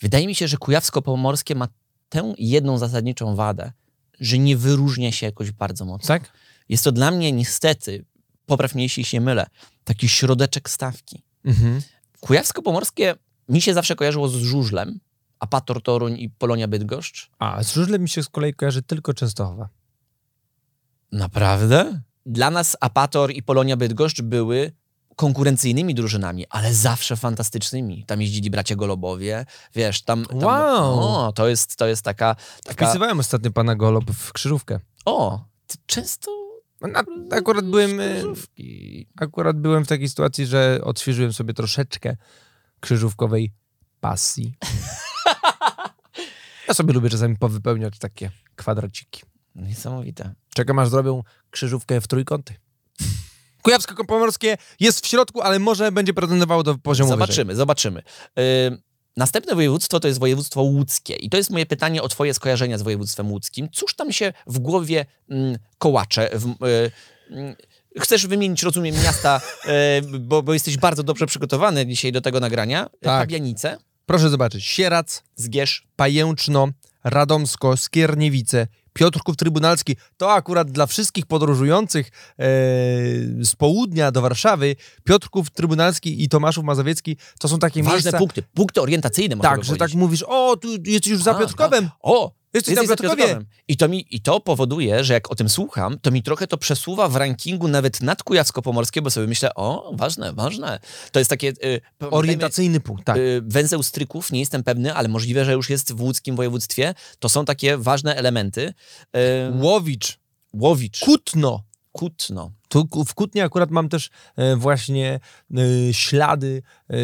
Wydaje 0.00 0.26
mi 0.26 0.34
się, 0.34 0.48
że 0.48 0.56
Kujawsko-Pomorskie 0.56 1.56
ma 1.56 1.68
tę 2.08 2.34
jedną 2.38 2.78
zasadniczą 2.78 3.36
wadę, 3.36 3.72
że 4.20 4.38
nie 4.38 4.56
wyróżnia 4.56 5.12
się 5.12 5.26
jakoś 5.26 5.50
bardzo 5.50 5.84
mocno. 5.84 6.08
Tak? 6.08 6.32
Jest 6.68 6.84
to 6.84 6.92
dla 6.92 7.10
mnie 7.10 7.32
niestety, 7.32 8.04
popraw 8.46 8.74
mnie 8.74 8.84
jeśli 8.84 9.04
się 9.04 9.20
mylę, 9.20 9.46
taki 9.84 10.08
środeczek 10.08 10.70
stawki. 10.70 11.22
Mhm. 11.44 11.82
Kujawsko-Pomorskie 12.20 13.14
mi 13.48 13.60
się 13.60 13.74
zawsze 13.74 13.96
kojarzyło 13.96 14.28
z 14.28 14.34
żużlem, 14.34 15.00
Apator 15.38 15.82
Toruń 15.82 16.18
i 16.18 16.30
Polonia 16.30 16.68
Bydgoszcz. 16.68 17.30
A 17.38 17.62
z 17.62 17.74
żużlem 17.74 18.02
mi 18.02 18.08
się 18.08 18.22
z 18.22 18.28
kolei 18.28 18.54
kojarzy 18.54 18.82
tylko 18.82 19.14
Częstochowa. 19.14 19.68
Naprawdę? 21.12 22.00
Dla 22.26 22.50
nas 22.50 22.76
Apator 22.80 23.32
i 23.32 23.42
Polonia 23.42 23.76
Bydgoszcz 23.76 24.22
były 24.22 24.72
konkurencyjnymi 25.16 25.94
drużynami, 25.94 26.46
ale 26.50 26.74
zawsze 26.74 27.16
fantastycznymi. 27.16 28.04
Tam 28.06 28.20
jeździli 28.20 28.50
bracia 28.50 28.76
Golobowie, 28.76 29.46
wiesz, 29.74 30.02
tam... 30.02 30.26
tam 30.26 30.38
Wow. 30.42 30.98
O, 31.00 31.32
to 31.32 31.48
jest, 31.48 31.76
to 31.76 31.86
jest 31.86 32.02
taka... 32.02 32.36
taka 32.64 32.86
Wpisywałem 32.86 33.20
ostatnio 33.20 33.50
pana 33.50 33.76
Golob 33.76 34.10
w 34.10 34.32
krzyżówkę. 34.32 34.80
o, 35.04 35.44
ty 35.66 35.76
często... 35.86 36.30
A, 36.94 37.02
akurat 37.36 37.64
byłem, 37.64 38.00
e, 38.00 38.14
Krzyżówki. 38.14 39.08
akurat 39.20 39.56
byłem 39.56 39.84
w 39.84 39.88
takiej 39.88 40.08
sytuacji, 40.08 40.46
że 40.46 40.80
odświeżyłem 40.84 41.32
sobie 41.32 41.54
troszeczkę 41.54 42.16
krzyżówkowej 42.80 43.52
pasji. 44.00 44.54
Ja 46.68 46.74
sobie 46.74 46.92
lubię 46.92 47.10
czasami 47.10 47.36
powypełniać 47.36 47.98
takie 47.98 48.30
kwadraciki. 48.56 49.22
Niesamowite. 49.54 50.34
Czekam 50.54 50.78
aż 50.78 50.88
zrobią 50.88 51.22
krzyżówkę 51.50 52.00
w 52.00 52.08
trójkąty. 52.08 52.54
Kujawsko-Pomorskie 53.64 54.56
jest 54.80 55.06
w 55.06 55.08
środku, 55.08 55.40
ale 55.40 55.58
może 55.58 55.92
będzie 55.92 56.14
pretendowało 56.14 56.62
do 56.62 56.78
poziomu 56.78 57.10
Zobaczymy, 57.10 57.56
zobaczymy. 57.56 58.02
Yy, 58.36 58.42
następne 59.16 59.54
województwo 59.54 60.00
to 60.00 60.08
jest 60.08 60.20
województwo 60.20 60.62
łódzkie. 60.62 61.14
I 61.14 61.30
to 61.30 61.36
jest 61.36 61.50
moje 61.50 61.66
pytanie 61.66 62.02
o 62.02 62.08
twoje 62.08 62.34
skojarzenia 62.34 62.78
z 62.78 62.82
województwem 62.82 63.32
łódzkim. 63.32 63.68
Cóż 63.72 63.94
tam 63.94 64.12
się 64.12 64.32
w 64.46 64.58
głowie 64.58 65.06
mm, 65.28 65.58
kołacze? 65.78 66.30
W, 66.32 66.46
yy, 66.46 66.90
mm, 67.30 67.56
Chcesz 67.98 68.26
wymienić, 68.26 68.62
rozumiem, 68.62 68.94
miasta, 69.04 69.40
yy, 70.12 70.18
bo, 70.28 70.42
bo 70.42 70.52
jesteś 70.52 70.76
bardzo 70.76 71.02
dobrze 71.02 71.26
przygotowany 71.26 71.86
dzisiaj 71.86 72.12
do 72.12 72.20
tego 72.20 72.40
nagrania. 72.40 72.84
Tak. 72.84 73.00
Pabianice, 73.02 73.78
Proszę 74.10 74.30
zobaczyć. 74.30 74.64
Sierac, 74.64 75.22
Zgierz, 75.36 75.86
Pajęczno, 75.96 76.68
Radomsko, 77.04 77.76
Skierniewice, 77.76 78.66
Piotrków 78.92 79.36
Trybunalski. 79.36 79.96
To 80.16 80.32
akurat 80.32 80.70
dla 80.70 80.86
wszystkich 80.86 81.26
podróżujących 81.26 82.06
e, 82.06 82.12
z 83.44 83.54
południa 83.58 84.12
do 84.12 84.22
Warszawy, 84.22 84.76
Piotrków 85.04 85.50
Trybunalski 85.50 86.24
i 86.24 86.28
Tomaszów 86.28 86.64
Mazowiecki 86.64 87.16
to 87.38 87.48
są 87.48 87.58
takie 87.58 87.82
ważne 87.82 87.96
miejsca... 87.96 88.18
punkty, 88.18 88.42
punkty 88.42 88.80
orientacyjne 88.80 89.36
można 89.36 89.50
Tak, 89.50 89.64
że 89.64 89.70
tak 89.72 89.78
powiedzieć. 89.78 89.96
mówisz, 89.96 90.22
o, 90.26 90.56
tu 90.56 90.68
jesteś 90.84 91.06
już 91.12 91.22
za 91.22 91.34
Piotrkowem. 91.34 91.84
tak. 91.84 91.92
O, 92.02 92.39
Jesteś 92.54 92.72
Jesteś 92.72 92.88
za 92.88 92.96
Piotrkowie. 92.96 93.38
I 93.68 93.76
to, 93.76 93.88
mi, 93.88 94.06
I 94.10 94.20
to 94.20 94.40
powoduje, 94.40 95.04
że 95.04 95.14
jak 95.14 95.30
o 95.30 95.34
tym 95.34 95.48
słucham, 95.48 95.98
to 95.98 96.10
mi 96.10 96.22
trochę 96.22 96.46
to 96.46 96.58
przesuwa 96.58 97.08
w 97.08 97.16
rankingu 97.16 97.68
nawet 97.68 98.02
nad 98.02 98.22
Kujawsko-Pomorskie, 98.22 99.02
bo 99.02 99.10
sobie 99.10 99.26
myślę, 99.26 99.54
o, 99.54 99.92
ważne, 99.94 100.32
ważne. 100.32 100.80
To 101.12 101.18
jest 101.18 101.30
takie... 101.30 101.48
Y, 101.48 101.80
Orientacyjny 102.10 102.80
punkt, 102.80 103.04
tak. 103.04 103.16
y, 103.16 103.42
węzeł 103.44 103.82
stryków, 103.82 104.32
nie 104.32 104.40
jestem 104.40 104.62
pewny, 104.62 104.94
ale 104.94 105.08
możliwe, 105.08 105.44
że 105.44 105.52
już 105.52 105.70
jest 105.70 105.92
w 105.92 106.00
łódzkim 106.00 106.36
województwie. 106.36 106.94
To 107.18 107.28
są 107.28 107.44
takie 107.44 107.76
ważne 107.76 108.16
elementy. 108.16 108.74
Łowicz, 109.60 110.18
Łowicz, 110.52 111.00
Kutno. 111.00 111.62
Kutno. 111.92 112.52
Tu 112.68 112.88
w 113.06 113.14
Kutnie 113.14 113.44
akurat 113.44 113.70
mam 113.70 113.88
też 113.88 114.10
e, 114.36 114.56
właśnie 114.56 115.20
e, 115.56 115.94
ślady 115.94 116.62
e, 116.90 116.94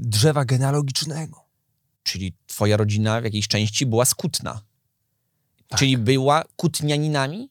drzewa 0.00 0.44
genealogicznego. 0.44 1.41
Czyli 2.02 2.34
twoja 2.46 2.76
rodzina 2.76 3.20
w 3.20 3.24
jakiejś 3.24 3.48
części 3.48 3.86
była 3.86 4.04
z 4.04 4.14
Kutna. 4.14 4.62
Tak. 5.68 5.78
Czyli 5.78 5.98
była 5.98 6.44
kutnianinami? 6.56 7.50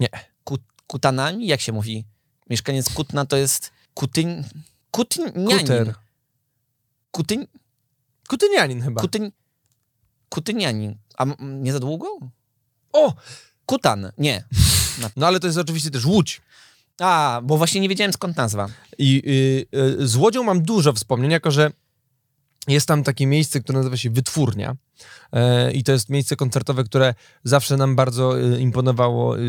Nie. 0.00 0.08
Kut, 0.44 0.62
kutanami? 0.86 1.46
Jak 1.46 1.60
się 1.60 1.72
mówi? 1.72 2.04
Mieszkaniec 2.50 2.90
Kutna 2.94 3.26
to 3.26 3.36
jest 3.36 3.70
kutyń... 3.94 4.44
Kutnianin. 4.90 5.58
Kuter. 5.58 5.94
Kutyń... 7.10 7.46
Kutynianin 8.28 8.82
chyba. 8.82 9.00
Kutyń... 9.00 9.32
Kutynianin. 10.28 10.96
A 11.16 11.26
nie 11.40 11.72
za 11.72 11.80
długo? 11.80 12.06
O! 12.92 13.14
Kutan. 13.66 14.12
Nie. 14.18 14.44
No 15.16 15.26
ale 15.26 15.40
to 15.40 15.46
jest 15.46 15.58
oczywiście 15.58 15.90
też 15.90 16.04
Łódź. 16.04 16.40
A, 16.98 17.40
bo 17.44 17.56
właśnie 17.56 17.80
nie 17.80 17.88
wiedziałem 17.88 18.12
skąd 18.12 18.36
nazwa. 18.36 18.68
I 18.98 19.22
y, 19.74 19.78
y, 20.02 20.08
z 20.08 20.16
Łodzią 20.16 20.42
mam 20.42 20.62
dużo 20.62 20.92
wspomnień, 20.92 21.30
jako 21.30 21.50
że 21.50 21.70
jest 22.68 22.88
tam 22.88 23.02
takie 23.02 23.26
miejsce, 23.26 23.60
które 23.60 23.78
nazywa 23.78 23.96
się 23.96 24.10
Wytwórnia. 24.10 24.76
E, 25.32 25.72
I 25.72 25.84
to 25.84 25.92
jest 25.92 26.08
miejsce 26.08 26.36
koncertowe, 26.36 26.84
które 26.84 27.14
zawsze 27.44 27.76
nam 27.76 27.96
bardzo 27.96 28.40
y, 28.40 28.60
imponowało 28.60 29.38
y, 29.38 29.42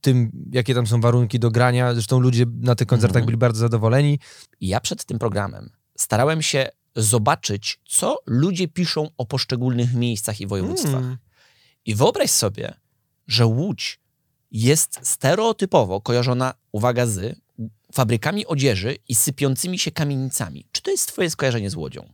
tym, 0.00 0.30
jakie 0.52 0.74
tam 0.74 0.86
są 0.86 1.00
warunki 1.00 1.38
do 1.38 1.50
grania. 1.50 1.94
Zresztą 1.94 2.20
ludzie 2.20 2.44
na 2.60 2.74
tych 2.74 2.86
koncertach 2.86 3.16
Mhm. 3.16 3.26
byli 3.26 3.36
bardzo 3.36 3.60
zadowoleni. 3.60 4.18
I 4.60 4.68
ja 4.68 4.80
przed 4.80 5.04
tym 5.04 5.18
programem 5.18 5.70
starałem 5.96 6.42
się 6.42 6.68
zobaczyć, 6.96 7.80
co 7.88 8.16
ludzie 8.26 8.68
piszą 8.68 9.08
o 9.16 9.26
poszczególnych 9.26 9.94
miejscach 9.94 10.40
i 10.40 10.46
województwach. 10.46 11.02
Mm. 11.02 11.18
I 11.86 11.94
wyobraź 11.94 12.30
sobie, 12.30 12.74
że 13.26 13.46
Łódź 13.46 14.00
jest 14.50 14.98
stereotypowo 15.02 16.00
kojarzona, 16.00 16.54
uwaga, 16.72 17.06
z 17.06 17.40
fabrykami 17.92 18.46
odzieży 18.46 18.96
i 19.08 19.14
sypiącymi 19.14 19.78
się 19.78 19.90
kamienicami. 19.90 20.66
Czy 20.72 20.82
to 20.82 20.90
jest 20.90 21.08
twoje 21.08 21.30
skojarzenie 21.30 21.70
z 21.70 21.74
Łodzią? 21.76 22.08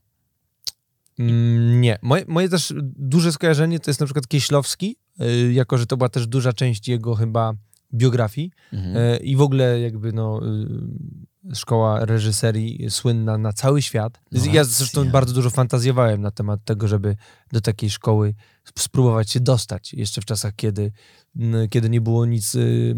Mm, 1.19 1.81
Nie. 1.81 1.99
Moje, 2.03 2.25
moje 2.29 2.49
też 2.49 2.75
duże 2.97 3.33
skojarzenie 3.33 3.81
to 3.81 3.91
jest 3.91 4.01
na 4.01 4.07
przykład 4.07 4.29
Kieślowski, 4.29 4.97
y, 5.23 5.53
jako 5.53 5.79
że 5.79 5.87
to 5.87 5.97
była 5.97 6.09
też 6.09 6.27
duża 6.27 6.53
część 6.53 6.89
jego 6.89 7.15
chyba 7.15 7.53
biografii 7.95 8.51
Mhm. 8.73 8.97
e, 8.97 9.17
i 9.17 9.37
w 9.37 9.41
ogóle 9.43 9.81
jakby 9.81 10.13
no 10.13 10.41
y, 11.51 11.55
szkoła 11.55 12.05
reżyserii 12.05 12.91
słynna 12.91 13.39
na 13.39 13.53
cały 13.53 13.83
świat. 13.83 14.21
No 14.33 14.39
ja 14.41 14.47
racja. 14.47 14.65
zresztą 14.65 15.11
bardzo 15.11 15.35
dużo 15.35 15.51
fantazjowałem 15.51 16.21
na 16.21 16.31
temat 16.31 16.65
tego, 16.65 16.89
żeby 16.89 17.17
do 17.53 17.61
takiej 17.61 17.91
szkoły 17.91 18.35
spróbować 18.79 19.31
się 19.31 19.41
dostać. 19.41 19.95
Jeszcze 19.95 20.21
w 20.21 20.25
czasach, 20.25 20.53
kiedy, 20.57 20.93
kiedy 21.71 21.91
nie 21.91 22.01
było 22.01 22.27
nic 22.27 22.55
y, 22.55 22.95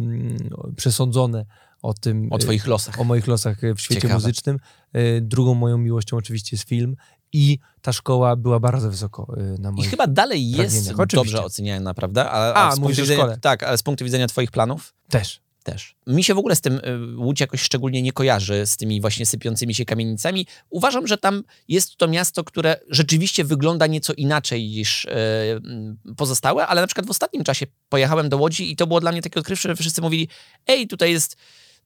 przesądzone 0.77 1.47
o 1.83 1.95
tym, 1.95 2.29
O 2.33 2.39
twoich 2.39 2.67
losach. 2.67 3.01
o 3.01 3.05
moich 3.05 3.27
losach 3.27 3.65
e, 3.65 3.75
w 3.75 3.81
świecie 3.81 4.01
Ciekawe. 4.01 4.15
muzycznym. 4.15 4.59
E, 4.93 5.21
Drugą 5.21 5.55
moją 5.55 5.79
miłością 5.79 6.17
oczywiście 6.17 6.57
jest 6.57 6.69
film 6.69 6.97
i 7.33 7.59
ta 7.83 7.93
szkoła 7.93 8.37
była 8.37 8.61
bardzo 8.61 8.91
wysoko 8.91 9.35
na 9.59 9.71
I 9.71 9.73
moich... 9.73 9.91
chyba 9.91 10.07
dalej 10.07 10.51
jest 10.51 10.93
dobrze 11.13 11.45
oceniana, 11.45 11.95
prawda? 11.95 12.31
A, 12.31 12.69
A, 12.69 12.77
z 12.77 12.79
mówisz 12.79 12.97
punktu 12.97 13.13
widzenia. 13.13 13.37
Tak, 13.37 13.63
ale 13.63 13.79
z 13.79 13.83
punktu 13.83 14.05
widzenia 14.05 14.27
twoich 14.27 14.51
planów? 14.51 14.95
Też. 15.09 15.41
Też. 15.63 15.95
Mi 16.07 16.25
się 16.25 16.35
w 16.35 16.39
ogóle 16.39 16.57
z 16.57 16.61
tym 16.61 16.75
y, 16.75 17.17
Łódź 17.17 17.41
jakoś 17.41 17.61
szczególnie 17.63 18.03
nie 18.03 18.13
kojarzy, 18.13 18.67
z 18.67 18.77
tymi 18.77 19.01
właśnie 19.01 19.27
sypiącymi 19.27 19.75
się 19.75 19.85
kamienicami. 19.85 20.47
Uważam, 20.71 21.07
że 21.07 21.19
tam 21.19 21.43
jest 21.69 21.97
to 21.97 22.09
miasto, 22.09 22.45
które 22.45 22.77
rzeczywiście 22.89 23.45
wygląda 23.45 23.87
nieco 23.87 24.13
inaczej 24.13 24.69
niż 24.69 25.05
y, 25.05 25.11
mm, 25.11 25.99
pozostałe, 26.17 26.67
ale 26.67 26.81
na 26.81 26.87
przykład 26.87 27.07
w 27.07 27.11
ostatnim 27.11 27.45
czasie 27.45 27.67
pojechałem 27.89 28.29
do 28.29 28.37
Łodzi 28.37 28.73
i 28.73 28.77
to 28.77 28.87
było 28.87 29.01
dla 29.01 29.13
mnie 29.13 29.23
takie 29.23 29.41
odkrywcze, 29.41 29.69
że 29.69 29.77
wszyscy 29.77 30.03
mówili, 30.03 30.29
ej, 30.67 30.87
tutaj 30.89 31.13
jest 31.13 31.37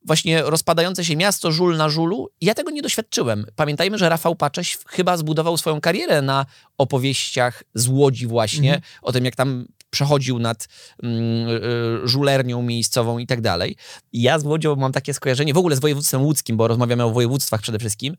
właśnie 0.05 0.43
rozpadające 0.43 1.05
się 1.05 1.17
miasto, 1.17 1.53
żul 1.53 1.77
na 1.77 1.89
żulu. 1.89 2.29
Ja 2.41 2.55
tego 2.55 2.71
nie 2.71 2.83
doświadczyłem. 2.83 3.47
Pamiętajmy, 3.57 3.99
że 3.99 4.09
Rafał 4.09 4.37
Pacześ 4.37 4.79
chyba 4.89 5.17
zbudował 5.17 5.57
swoją 5.57 5.81
karierę 5.81 6.23
na 6.23 6.47
opowieściach 6.79 7.63
z 7.75 7.89
Łodzi 7.89 8.27
właśnie, 8.27 8.75
Mhm. 8.75 8.83
o 9.03 9.13
tym, 9.13 9.25
jak 9.25 9.37
tam 9.37 9.67
przechodził 9.91 10.39
nad 10.39 10.69
mm, 11.03 11.49
y, 11.49 12.09
żulernią 12.09 12.63
miejscową 12.63 13.19
i 13.19 13.27
tak 13.27 13.41
dalej. 13.41 13.77
Ja 14.13 14.39
z 14.39 14.45
Łodzią 14.45 14.77
mam 14.77 14.93
takie 14.93 15.15
skojarzenie, 15.15 15.55
w 15.55 15.59
ogóle 15.59 15.77
z 15.77 15.81
województwem 15.81 16.23
łódzkim, 16.23 16.57
bo 16.57 16.69
rozmawiamy 16.69 17.05
o 17.05 17.11
województwach 17.11 17.61
przede 17.61 17.79
wszystkim. 17.79 18.17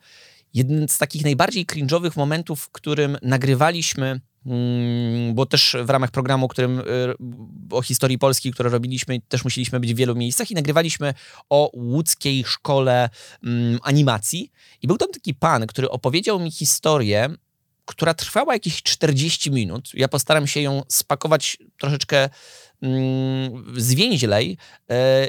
Jeden 0.55 0.87
z 0.87 0.97
takich 0.97 1.23
najbardziej 1.23 1.65
cringe'owych 1.65 2.17
momentów, 2.17 2.61
w 2.61 2.69
którym 2.69 3.17
nagrywaliśmy 3.21 4.19
Mm, 4.45 5.35
bo 5.35 5.45
też 5.45 5.77
w 5.83 5.89
ramach 5.89 6.11
programu, 6.11 6.47
którym 6.47 6.79
y, 6.79 6.83
o 7.71 7.81
historii 7.81 8.17
Polski, 8.17 8.51
które 8.51 8.69
robiliśmy, 8.69 9.21
też 9.21 9.43
musieliśmy 9.43 9.79
być 9.79 9.93
w 9.93 9.97
wielu 9.97 10.15
miejscach 10.15 10.51
i 10.51 10.55
nagrywaliśmy 10.55 11.13
o 11.49 11.71
łódzkiej 11.73 12.43
szkole 12.43 13.09
mm, 13.43 13.79
animacji. 13.83 14.51
I 14.81 14.87
był 14.87 14.97
tam 14.97 15.11
taki 15.11 15.33
pan, 15.33 15.67
który 15.67 15.89
opowiedział 15.89 16.39
mi 16.39 16.51
historię, 16.51 17.29
która 17.85 18.13
trwała 18.13 18.53
jakieś 18.53 18.83
40 18.83 19.51
minut. 19.51 19.89
Ja 19.93 20.07
postaram 20.07 20.47
się 20.47 20.61
ją 20.61 20.83
spakować 20.87 21.57
troszeczkę 21.79 22.29
mm, 22.81 23.81
zwięźlej, 23.81 24.57
e, 24.89 25.27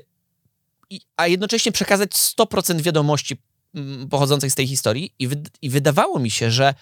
a 1.16 1.26
jednocześnie 1.26 1.72
przekazać 1.72 2.10
100% 2.10 2.80
wiadomości 2.80 3.36
pochodzących 4.10 4.52
z 4.52 4.54
tej 4.54 4.66
historii. 4.66 5.14
I, 5.18 5.28
I 5.62 5.70
wydawało 5.70 6.18
mi 6.18 6.30
się, 6.30 6.50
że 6.50 6.74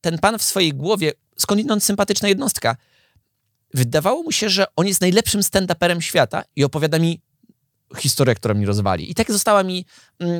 ten 0.00 0.18
pan 0.18 0.38
w 0.38 0.42
swojej 0.42 0.74
głowie 0.74 1.12
skądinąd 1.36 1.84
sympatyczna 1.84 2.28
jednostka. 2.28 2.76
Wydawało 3.74 4.22
mu 4.22 4.32
się, 4.32 4.48
że 4.48 4.66
on 4.76 4.86
jest 4.86 5.00
najlepszym 5.00 5.40
stand-uperem 5.40 6.00
świata 6.00 6.42
i 6.56 6.64
opowiada 6.64 6.98
mi 6.98 7.20
historię, 7.98 8.34
która 8.34 8.54
mnie 8.54 8.66
rozwali. 8.66 9.10
I 9.10 9.14
tak 9.14 9.32
została 9.32 9.62
mi, 9.62 9.86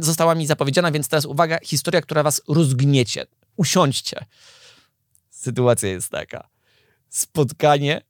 została 0.00 0.34
mi 0.34 0.46
zapowiedziana, 0.46 0.92
więc 0.92 1.08
teraz 1.08 1.25
uwaga, 1.25 1.58
historia, 1.64 2.02
która 2.02 2.22
was 2.22 2.40
rozgniecie. 2.49 3.26
Usiądźcie. 3.56 4.25
Sytuacja 5.30 5.88
jest 5.88 6.08
taka. 6.08 6.49
Spotkanie 7.08 8.00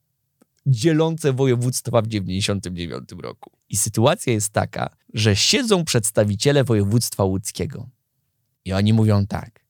dzielące 0.65 1.33
województwa 1.33 2.01
w 2.01 2.07
99 2.07 3.09
roku. 3.21 3.51
I 3.69 3.77
sytuacja 3.77 4.33
jest 4.33 4.49
taka, 4.49 4.89
że 5.13 5.35
siedzą 5.35 5.85
przedstawiciele 5.85 6.63
województwa 6.63 7.23
łódzkiego. 7.23 7.89
I 8.65 8.73
oni 8.73 8.93
mówią 8.93 9.27
tak 9.27 9.63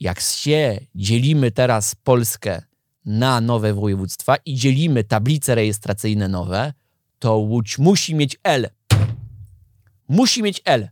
jak 0.00 0.20
się 0.20 0.80
dzielimy 0.94 1.50
teraz 1.50 1.94
Polskę 1.94 2.62
na 3.04 3.40
nowe 3.40 3.74
województwa 3.74 4.36
i 4.36 4.54
dzielimy 4.54 5.04
tablice 5.04 5.54
rejestracyjne 5.54 6.28
nowe, 6.28 6.72
to 7.18 7.36
Łódź 7.36 7.78
musi 7.78 8.14
mieć 8.14 8.36
L. 8.42 8.68
Musi 10.08 10.42
mieć 10.42 10.62
L. 10.64 10.88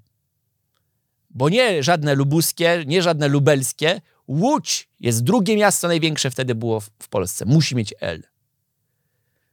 Bo 1.31 1.49
nie 1.49 1.83
żadne 1.83 2.15
lubuskie, 2.15 2.85
nie 2.87 3.03
żadne 3.03 3.29
lubelskie. 3.29 4.01
Łódź 4.29 4.89
jest 5.01 5.23
drugie 5.23 5.57
miasto 5.57 5.89
największe 5.89 6.31
wtedy 6.31 6.55
było 6.55 6.81
w, 6.81 6.91
w 7.03 7.09
Polsce. 7.09 7.45
Musi 7.45 7.77
mieć 7.77 7.95
L. 8.01 8.23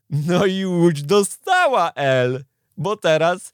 No 0.10 0.46
i 0.46 0.66
Łódź 0.66 1.04
dostała 1.04 1.92
L, 1.94 2.44
bo 2.78 2.98
teraz 2.98 3.52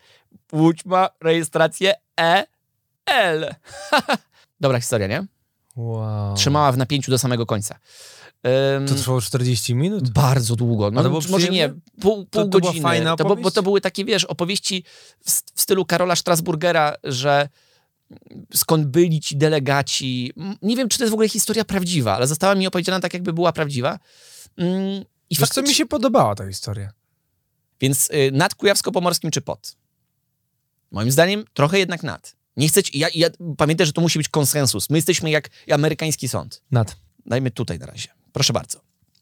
Łódź 0.54 0.86
ma 0.86 1.10
rejestrację 1.22 1.94
E, 2.20 2.44
L. 3.06 3.56
Dobra 4.60 4.80
historia, 4.80 5.08
nie? 5.08 5.26
Wow. 5.76 6.36
Trzymała 6.36 6.72
w 6.72 6.78
napięciu 6.78 7.12
do 7.12 7.18
samego 7.18 7.46
końca. 7.46 7.80
Um, 8.74 8.88
to 8.88 8.96
trwało 8.96 9.22
40 9.22 9.76
minut? 9.76 10.10
Bardzo 10.10 10.56
długo. 10.56 10.92
No, 10.92 11.10
może 11.10 11.28
przyjemne? 11.28 11.58
nie, 11.58 11.70
pół, 12.02 12.16
pół 12.16 12.26
to, 12.26 12.44
to 12.44 12.48
godziny. 12.48 12.74
Była 12.74 12.84
fajna 12.84 13.16
to, 13.16 13.26
bo, 13.26 13.36
bo 13.36 13.52
to 13.52 13.64
były 13.64 13.82
takie, 13.82 14.06
wiesz, 14.06 14.26
opowieści 14.26 14.84
w, 15.26 15.32
w 15.56 15.62
stylu 15.62 15.86
Karola 15.86 16.16
Strasburgera, 16.16 16.96
że 17.04 17.50
skąd 18.54 18.86
byli 18.86 19.20
ci 19.20 19.38
delegaci. 19.38 20.34
Nie 20.62 20.76
wiem, 20.76 20.90
czy 20.90 20.98
to 20.98 21.04
jest 21.04 21.12
w 21.12 21.14
ogóle 21.14 21.30
historia 21.30 21.66
prawdziwa, 21.66 22.16
ale 22.16 22.28
została 22.28 22.56
mi 22.56 22.68
opowiedziana 22.68 23.00
tak, 23.00 23.14
jakby 23.14 23.34
była 23.34 23.52
prawdziwa. 23.52 24.00
Mm, 24.58 25.06
I 25.30 25.36
Wiesz, 25.36 25.40
faktycznie... 25.40 25.64
co 25.64 25.70
mi 25.70 25.76
się 25.76 25.86
podobała 25.86 26.36
ta 26.36 26.48
historia. 26.48 26.92
Więc 27.82 28.10
y, 28.10 28.32
nad 28.34 28.56
Kujawsko-Pomorskim 28.56 29.32
czy 29.32 29.42
pod? 29.42 29.78
Moim 30.92 31.12
zdaniem 31.12 31.46
trochę 31.54 31.80
jednak 31.80 32.04
nad. 32.04 32.36
Nie 32.58 32.68
chcecie, 32.68 33.00
ja, 33.00 33.08
ja 33.16 33.30
pamiętaj, 33.58 33.88
że 33.88 33.94
to 33.94 34.02
musi 34.02 34.20
być 34.20 34.30
konsensus. 34.30 34.90
My 34.90 34.98
jesteśmy 34.98 35.30
jak 35.30 35.50
amerykański 35.72 36.28
sąd. 36.28 36.62
Nad. 36.72 36.96
Dajmy 37.26 37.52
tutaj 37.52 37.80
na 37.80 37.86
razie. 37.86 38.10
Proszę 38.34 38.54
bardzo. 38.54 38.80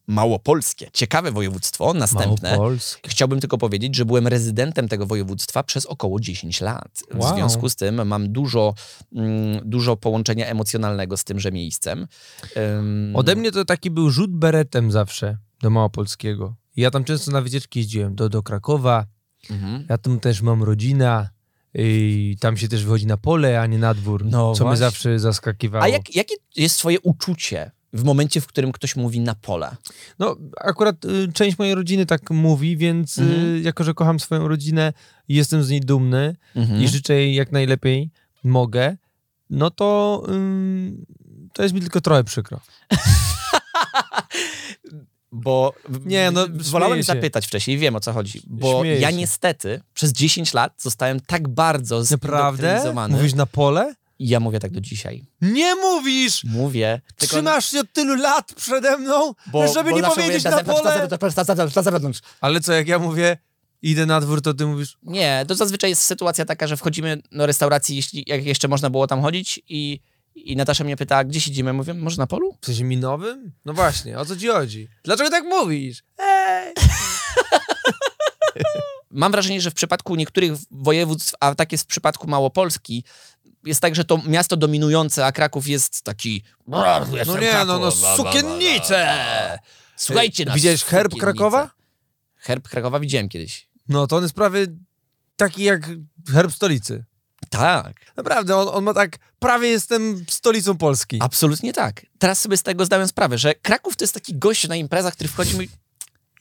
Małopolskie. 0.07 0.89
Ciekawe 0.93 1.31
województwo, 1.31 1.93
następne. 1.93 2.51
Małopolskie. 2.51 3.09
Chciałbym 3.09 3.39
tylko 3.39 3.58
powiedzieć, 3.58 3.95
że 3.95 4.05
byłem 4.05 4.27
rezydentem 4.27 4.88
tego 4.88 5.05
województwa 5.05 5.63
przez 5.63 5.86
około 5.86 6.19
10 6.19 6.62
lat. 6.62 7.03
W 7.12 7.19
wow. 7.19 7.36
związku 7.36 7.69
z 7.69 7.75
tym 7.75 8.08
mam 8.08 8.32
dużo, 8.32 8.73
mm, 9.15 9.69
dużo 9.69 9.97
połączenia 9.97 10.45
emocjonalnego 10.45 11.17
z 11.17 11.23
tymże 11.23 11.51
miejscem. 11.51 12.08
Um... 12.55 13.15
Ode 13.15 13.36
mnie 13.36 13.51
to 13.51 13.65
taki 13.65 13.91
był 13.91 14.10
rzut 14.10 14.32
beretem 14.32 14.91
zawsze 14.91 15.38
do 15.62 15.70
Małopolskiego. 15.70 16.56
Ja 16.76 16.91
tam 16.91 17.04
często 17.04 17.32
na 17.32 17.41
wycieczki 17.41 17.80
jeździłem 17.80 18.15
do, 18.15 18.30
do 18.30 18.43
Krakowa. 18.43 19.06
Mhm. 19.50 19.86
Ja 19.89 19.98
tam 19.98 20.20
też 20.20 20.41
mam 20.41 20.63
rodzinę. 20.63 21.30
I 21.74 22.38
tam 22.39 22.58
się 22.58 22.67
też 22.67 22.84
wychodzi 22.84 23.08
na 23.08 23.17
pole, 23.17 23.62
a 23.62 23.65
nie 23.65 23.78
na 23.78 23.93
dwór, 23.93 24.26
no 24.26 24.32
co 24.32 24.46
właśnie. 24.46 24.65
mnie 24.65 24.78
zawsze 24.78 25.20
zaskakiwało. 25.20 25.84
A 25.84 25.88
jak, 25.88 26.15
jakie 26.15 26.36
jest 26.56 26.78
twoje 26.78 27.00
uczucie 27.00 27.72
w 27.93 28.04
momencie, 28.04 28.41
w 28.41 28.48
którym 28.48 28.72
ktoś 28.72 28.96
mówi 28.96 29.20
na 29.20 29.36
pole? 29.36 29.76
No, 30.20 30.36
akurat 30.62 31.06
y, 31.06 31.34
część 31.34 31.58
mojej 31.58 31.76
rodziny 31.76 32.06
tak 32.06 32.32
mówi, 32.32 32.78
więc 32.78 33.17
y, 33.17 33.22
mhm. 33.22 33.56
y, 33.56 33.60
jako, 33.62 33.84
że 33.84 33.93
kocham 33.93 34.20
swoją 34.20 34.48
rodzinę 34.48 34.93
i 35.28 35.36
jestem 35.36 35.63
z 35.63 35.70
niej 35.70 35.82
dumny 35.82 36.36
mhm. 36.56 36.82
i 36.82 36.88
życzę 36.88 37.13
jej 37.13 37.36
jak 37.36 37.52
najlepiej 37.52 38.12
mogę, 38.43 38.98
no 39.50 39.72
to 39.72 40.24
y, 40.30 41.52
to 41.54 41.63
jest 41.63 41.76
mi 41.76 41.82
tylko 41.82 42.02
trochę 42.02 42.24
przykro. 42.24 42.60
Bo 45.31 45.73
nie, 46.05 46.31
no, 46.31 46.45
wolałem 46.71 47.03
zapytać 47.03 47.47
wcześniej, 47.47 47.77
wiem 47.77 47.95
o 47.95 47.99
co 47.99 48.13
chodzi. 48.13 48.41
Bo 48.47 48.79
śmieję 48.79 48.99
ja 48.99 49.11
się. 49.11 49.17
niestety 49.17 49.81
przez 49.93 50.13
10 50.13 50.53
lat 50.53 50.73
zostałem 50.77 51.19
tak 51.19 51.47
bardzo 51.47 52.03
Naprawdę? 52.11 52.93
Mówisz 53.09 53.33
na 53.33 53.45
pole? 53.45 53.95
I 54.19 54.27
ja 54.27 54.39
mówię 54.39 54.59
tak 54.59 54.71
do 54.71 54.81
dzisiaj. 54.81 55.25
Nie 55.41 55.75
mówisz! 55.75 56.43
Mówię. 56.43 57.01
Trzymasz 57.17 57.71
się 57.71 57.79
od 57.79 57.93
tylu 57.93 58.15
lat 58.15 58.53
przede 58.53 58.97
mną, 58.97 59.33
bo, 59.51 59.73
żeby 59.73 59.89
bo 59.89 59.95
nie 59.95 60.03
powiedzieć 60.03 60.43
na 60.43 60.63
pole. 60.63 61.07
Ale 62.41 62.61
co, 62.61 62.73
jak 62.73 62.87
ja 62.87 62.99
mówię, 62.99 63.37
idę 63.81 64.05
na 64.05 64.21
dwór, 64.21 64.41
to 64.41 64.53
ty 64.53 64.65
mówisz... 64.65 64.97
Nie, 65.03 65.45
to 65.47 65.55
zazwyczaj 65.55 65.89
jest 65.89 66.01
sytuacja 66.01 66.45
taka, 66.45 66.67
że 66.67 66.77
wchodzimy 66.77 67.21
do 67.31 67.45
restauracji, 67.45 67.95
jeśli 67.95 68.23
jak 68.27 68.45
jeszcze 68.45 68.67
można 68.67 68.89
było 68.89 69.07
tam 69.07 69.21
chodzić 69.21 69.61
i 69.69 69.99
i 70.45 70.56
Natasza 70.56 70.84
mnie 70.84 70.97
pyta, 70.97 71.23
gdzie 71.23 71.41
siedzimy? 71.41 71.73
Mówię, 71.73 71.93
może 71.93 72.17
na 72.17 72.28
polu? 72.28 72.58
W 72.62 72.65
sensie 72.65 72.84
minowym? 72.84 73.52
No 73.65 73.73
właśnie, 73.73 74.19
o 74.19 74.26
co 74.26 74.38
ci 74.38 74.47
chodzi? 74.47 74.88
Dlaczego 75.04 75.30
tak 75.30 75.43
mówisz? 75.43 76.04
Ej! 76.17 76.73
Mam 79.12 79.32
wrażenie, 79.32 79.62
że 79.62 79.71
w 79.71 79.73
przypadku 79.73 80.15
niektórych 80.15 80.54
województw, 80.71 81.36
a 81.39 81.56
tak 81.56 81.71
jest 81.71 81.84
w 81.84 81.88
przypadku 81.88 82.28
Małopolski, 82.28 83.04
jest 83.65 83.82
tak, 83.82 83.95
że 83.95 84.06
to 84.06 84.17
miasto 84.26 84.58
dominujące, 84.58 85.26
a 85.26 85.32
Kraków 85.32 85.67
jest 85.67 86.02
taki... 86.02 86.43
No 86.67 87.38
nie, 87.39 87.65
no, 87.65 87.80
no, 87.80 87.91
sukiennice! 87.91 89.60
Słuchajcie 89.95 90.45
nas, 90.45 90.56
Widziałeś 90.56 90.84
herb 90.84 91.15
Krakowa? 91.15 91.71
Herb 92.36 92.67
Krakowa 92.67 93.00
widziałem 93.00 93.30
kiedyś. 93.30 93.67
No, 93.89 94.08
to 94.08 94.15
on 94.17 94.23
jest 94.23 94.36
prawie 94.36 94.67
taki 95.36 95.63
jak 95.63 95.89
herb 96.30 96.52
stolicy. 96.52 97.06
Tak. 97.50 97.93
Naprawdę, 98.17 98.56
on, 98.56 98.67
on 98.67 98.84
ma 98.84 98.93
tak, 98.93 99.17
prawie 99.39 99.67
jestem 99.67 100.26
stolicą 100.30 100.78
Polski. 100.78 101.17
Absolutnie 101.21 101.73
tak. 101.73 102.06
Teraz 102.19 102.39
sobie 102.39 102.58
z 102.58 102.63
tego 102.63 102.86
zdałem 102.86 103.08
sprawę, 103.08 103.38
że 103.38 103.56
Kraków 103.56 103.95
to 103.95 104.04
jest 104.04 104.13
taki 104.13 104.38
gość 104.38 104.67
na 104.67 104.76
imprezach, 104.76 105.13
który 105.13 105.30
wchodzi 105.30 105.52
i 105.52 105.54
mówi, 105.54 105.69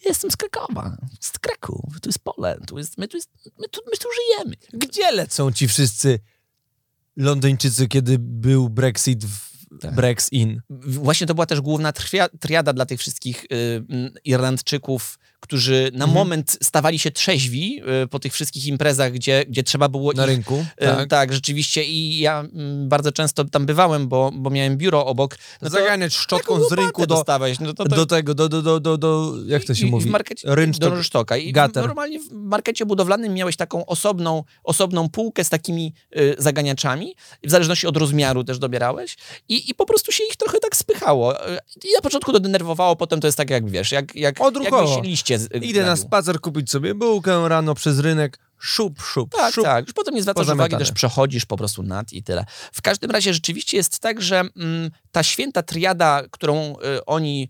jestem 0.05 0.31
z 0.31 0.37
Krakowa, 0.37 0.97
z 1.21 1.39
Kraków, 1.39 2.01
tu 2.01 2.09
jest 2.09 2.19
pole, 2.19 2.59
tu 2.67 2.79
jest, 2.79 2.99
my, 2.99 3.09
tu 3.09 3.17
jest, 3.17 3.31
my, 3.59 3.69
tu, 3.69 3.81
my 3.87 3.97
tu 3.97 4.09
żyjemy. 4.15 4.57
Gdzie 4.73 5.13
lecą 5.13 5.53
ci 5.53 5.69
wszyscy 5.69 6.21
Londyńczycy, 7.17 7.89
kiedy 7.89 8.17
był 8.19 8.69
Brexit 8.69 9.25
w 9.25 9.57
tak. 9.81 9.95
Brex 9.95 10.33
in. 10.33 10.61
Właśnie 10.81 11.27
to 11.27 11.35
była 11.35 11.47
też 11.47 11.61
główna 11.61 11.93
triada 12.41 12.73
dla 12.73 12.87
tych 12.87 13.01
wszystkich 13.01 13.45
y, 13.45 13.85
Irlandczyków, 14.25 15.19
którzy 15.47 15.91
na 15.93 16.05
mhm. 16.05 16.11
moment 16.11 16.59
stawali 16.63 16.99
się 16.99 17.11
trzeźwi 17.11 17.83
y, 18.05 18.09
po 18.09 18.19
tych 18.19 18.33
wszystkich 18.33 18.67
imprezach, 18.67 19.13
gdzie, 19.13 19.45
gdzie 19.49 19.63
trzeba 19.63 19.89
było... 19.89 20.13
Na 20.13 20.23
ich, 20.23 20.29
rynku, 20.29 20.67
y, 20.83 20.85
tak. 20.85 21.09
tak. 21.09 21.33
rzeczywiście 21.33 21.85
i 21.85 22.19
ja 22.19 22.45
y, 22.45 22.49
bardzo 22.87 23.13
często 23.13 23.45
tam 23.45 23.67
bywałem, 23.67 24.09
bo, 24.09 24.31
bo 24.35 24.51
miałem 24.51 24.77
biuro 24.77 25.07
obok. 25.07 25.37
No 25.63 25.71
Zaganiać 25.71 26.15
szczotką 26.15 26.65
z 26.65 26.73
rynku 26.73 27.07
do, 27.07 27.25
no 27.61 27.75
to, 27.75 27.85
to, 27.85 27.97
do 27.97 28.07
tego, 28.07 28.35
do, 28.35 28.49
do, 28.49 28.63
do, 28.63 28.81
do, 28.81 28.99
do, 28.99 29.35
jak 29.47 29.65
to 29.65 29.75
się 29.75 29.87
i, 29.87 29.91
mówi? 29.91 30.09
W 30.09 30.11
markecie, 30.11 30.55
Rynsztok, 30.55 30.91
do 30.91 30.95
rynsztoka. 30.95 31.37
I 31.37 31.53
gater. 31.53 31.87
normalnie 31.87 32.21
w 32.21 32.33
markecie 32.33 32.87
budowlanym 32.87 33.35
miałeś 33.35 33.57
taką 33.57 33.87
osobną, 33.87 34.45
osobną 34.65 35.09
półkę 35.09 35.45
z 35.45 35.49
takimi 35.49 35.95
y, 36.17 36.35
zaganiaczami, 36.39 37.15
w 37.45 37.51
zależności 37.51 37.87
od 37.87 37.97
rozmiaru 37.97 38.45
też 38.45 38.59
dobierałeś 38.59 39.17
i, 39.49 39.71
i 39.71 39.75
po 39.75 39.87
prostu 39.87 40.13
się 40.13 40.25
ich 40.25 40.37
trochę 40.37 40.59
tak 40.59 40.77
spychało. 40.77 41.35
I 41.85 41.95
na 41.95 42.01
początku 42.03 42.33
to 42.33 42.41
denerwowało, 42.41 42.97
potem 42.97 43.21
to 43.21 43.29
jest 43.29 43.39
tak 43.39 43.51
jak, 43.51 43.71
wiesz, 43.71 43.93
jak, 43.93 44.17
jak, 44.17 44.41
jak 44.63 45.05
liście 45.05 45.36
z, 45.39 45.65
Idę 45.65 45.87
na 45.87 45.97
spacer 45.97 46.41
kupić 46.41 46.71
sobie 46.71 46.95
bułkę 46.95 47.49
rano 47.49 47.75
przez 47.75 47.99
rynek, 47.99 48.39
szup, 48.59 49.03
szup, 49.03 49.33
tak. 49.33 49.55
Tak, 49.63 49.85
już 49.87 49.95
potem 49.95 50.15
nie 50.15 50.23
zwracasz 50.23 50.49
uwagi, 50.49 50.77
też 50.77 50.93
przechodzisz 50.93 51.45
po 51.47 51.57
prostu 51.57 51.83
nad 51.83 52.13
i 52.13 52.23
tyle. 52.23 52.45
W 52.73 52.83
każdym 52.83 53.11
razie 53.11 53.35
rzeczywiście 53.35 53.77
jest 53.77 53.99
tak, 53.99 54.23
że 54.23 54.41
mm, 54.41 54.91
ta 55.13 55.23
święta 55.23 55.63
triada, 55.63 56.23
którą 56.31 56.73
y, 56.73 57.05
oni 57.05 57.49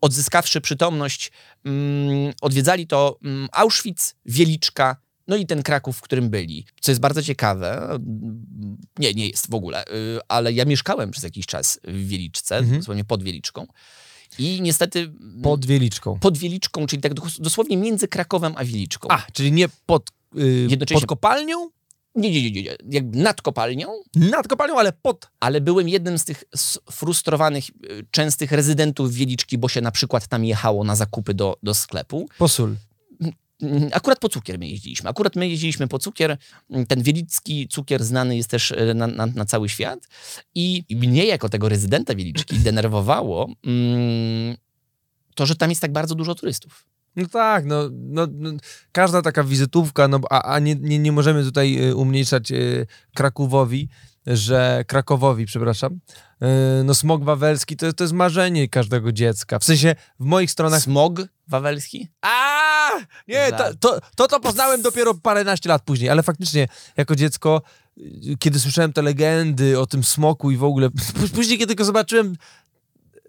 odzyskawszy 0.00 0.60
przytomność, 0.60 1.32
mm, 1.64 2.32
odwiedzali 2.40 2.86
to 2.86 3.18
mm, 3.24 3.48
Auschwitz, 3.52 4.14
Wieliczka, 4.26 4.96
no 5.28 5.36
i 5.36 5.46
ten 5.46 5.62
Kraków, 5.62 5.96
w 5.96 6.00
którym 6.00 6.30
byli. 6.30 6.66
Co 6.80 6.90
jest 6.90 7.00
bardzo 7.00 7.22
ciekawe, 7.22 7.98
nie, 8.98 9.14
nie 9.14 9.28
jest 9.28 9.50
w 9.50 9.54
ogóle, 9.54 9.84
y, 9.86 10.20
ale 10.28 10.52
ja 10.52 10.64
mieszkałem 10.64 11.10
przez 11.10 11.24
jakiś 11.24 11.46
czas 11.46 11.80
w 11.84 12.08
Wieliczce, 12.08 12.56
Mhm. 12.56 12.78
dosłownie 12.78 13.04
pod 13.04 13.22
Wieliczką. 13.22 13.66
I 14.38 14.60
niestety 14.62 14.98
mm, 15.00 15.40
Pod 15.42 15.66
Wieliczką. 15.66 16.18
pod 16.18 16.38
Wieliczką, 16.38 16.86
czyli 16.86 17.02
tak 17.02 17.14
dos- 17.14 17.40
dosłownie 17.40 17.76
między 17.76 18.08
Krakowem 18.08 18.52
a 18.56 18.64
Wieliczką. 18.64 19.08
A, 19.10 19.26
czyli 19.32 19.52
nie 19.52 19.68
pod, 19.86 20.10
y, 20.38 20.66
Jednocześnie- 20.70 21.00
pod 21.00 21.08
kopalnią? 21.08 21.70
Nie, 22.14 22.30
nie, 22.30 22.50
nie, 22.50 22.62
nie. 22.62 22.76
Jakby 22.90 23.18
nad 23.18 23.42
kopalnią, 23.42 23.88
Nad 24.16 24.48
kopalnią, 24.48 24.78
ale 24.78 24.92
pod. 24.92 25.30
ale 25.40 25.60
byłem 25.60 25.88
jednym 25.88 26.18
z 26.18 26.24
tych 26.24 26.44
sfrustrowanych, 26.56 27.64
y, 27.70 28.06
częstych 28.10 28.52
rezydentów 28.52 29.12
Wieliczki, 29.14 29.58
bo 29.58 29.68
się 29.68 29.80
na 29.80 29.90
przykład 29.90 30.26
tam 30.28 30.44
jechało 30.44 30.84
na 30.84 30.96
zakupy 30.96 31.34
do, 31.34 31.56
do 31.62 31.74
sklepu. 31.74 32.28
Posól. 32.38 32.76
Mm, 33.62 33.88
Akurat 33.92 34.18
po 34.18 34.28
cukier 34.28 34.58
my 34.58 34.66
jeździliśmy. 34.68 35.10
Akurat 35.10 35.36
my 35.36 35.48
jeździliśmy 35.48 35.88
po 35.88 35.98
cukier. 35.98 36.36
Mm, 36.70 36.86
Ten 36.86 37.02
wielicki 37.02 37.68
cukier 37.68 38.04
znany 38.04 38.36
jest 38.36 38.50
też 38.50 38.72
e, 38.72 38.94
na, 38.94 39.06
na, 39.06 39.26
na 39.26 39.44
cały 39.44 39.68
świat. 39.68 40.08
I 40.54 40.84
mnie 40.90 41.24
jako 41.24 41.48
tego 41.48 41.68
rezydenta 41.68 42.14
Wieliczki 42.14 42.58
denerwowało 42.68 43.48
mm, 43.66 44.56
to, 45.34 45.46
że 45.46 45.56
tam 45.56 45.70
jest 45.70 45.82
tak 45.82 45.92
bardzo 45.92 46.14
dużo 46.14 46.34
turystów. 46.34 46.86
No 47.16 47.26
tak, 47.26 47.64
no, 47.64 47.88
no, 47.92 48.26
no 48.32 48.50
każda 48.92 49.22
taka 49.22 49.44
wizytówka, 49.44 50.08
no 50.08 50.20
a, 50.30 50.42
a 50.42 50.58
nie, 50.58 50.74
nie, 50.74 50.98
nie 50.98 51.12
możemy 51.12 51.44
tutaj 51.44 51.88
y, 51.88 51.96
umniejszać 51.96 52.52
y, 52.52 52.86
Krakowowi, 53.14 53.88
że 54.26 54.84
Krakowowi, 54.86 55.46
przepraszam. 55.46 55.92
Y, 55.92 56.84
no 56.84 56.94
smog 56.94 57.24
wawelski 57.24 57.76
to, 57.76 57.92
to 57.92 58.04
jest 58.04 58.14
marzenie 58.14 58.68
każdego 58.68 59.12
dziecka. 59.12 59.58
W 59.58 59.64
sensie 59.64 59.94
w 60.20 60.24
moich 60.24 60.50
stronach... 60.50 60.82
Smog 60.82 61.20
wawelski? 61.48 62.08
A 62.20 62.57
Nie, 63.28 63.52
to, 63.52 63.64
to, 63.80 64.00
to 64.16 64.28
to 64.28 64.40
poznałem 64.40 64.82
dopiero 64.82 65.14
paręnaście 65.14 65.68
lat 65.68 65.82
później, 65.82 66.10
ale 66.10 66.22
faktycznie 66.22 66.68
jako 66.96 67.16
dziecko, 67.16 67.62
kiedy 68.38 68.60
słyszałem 68.60 68.92
te 68.92 69.02
legendy 69.02 69.80
o 69.80 69.86
tym 69.86 70.04
smoku 70.04 70.50
i 70.50 70.56
w 70.56 70.64
ogóle, 70.64 70.88
później 71.34 71.58
kiedy 71.58 71.74
go 71.74 71.84
zobaczyłem, 71.84 72.36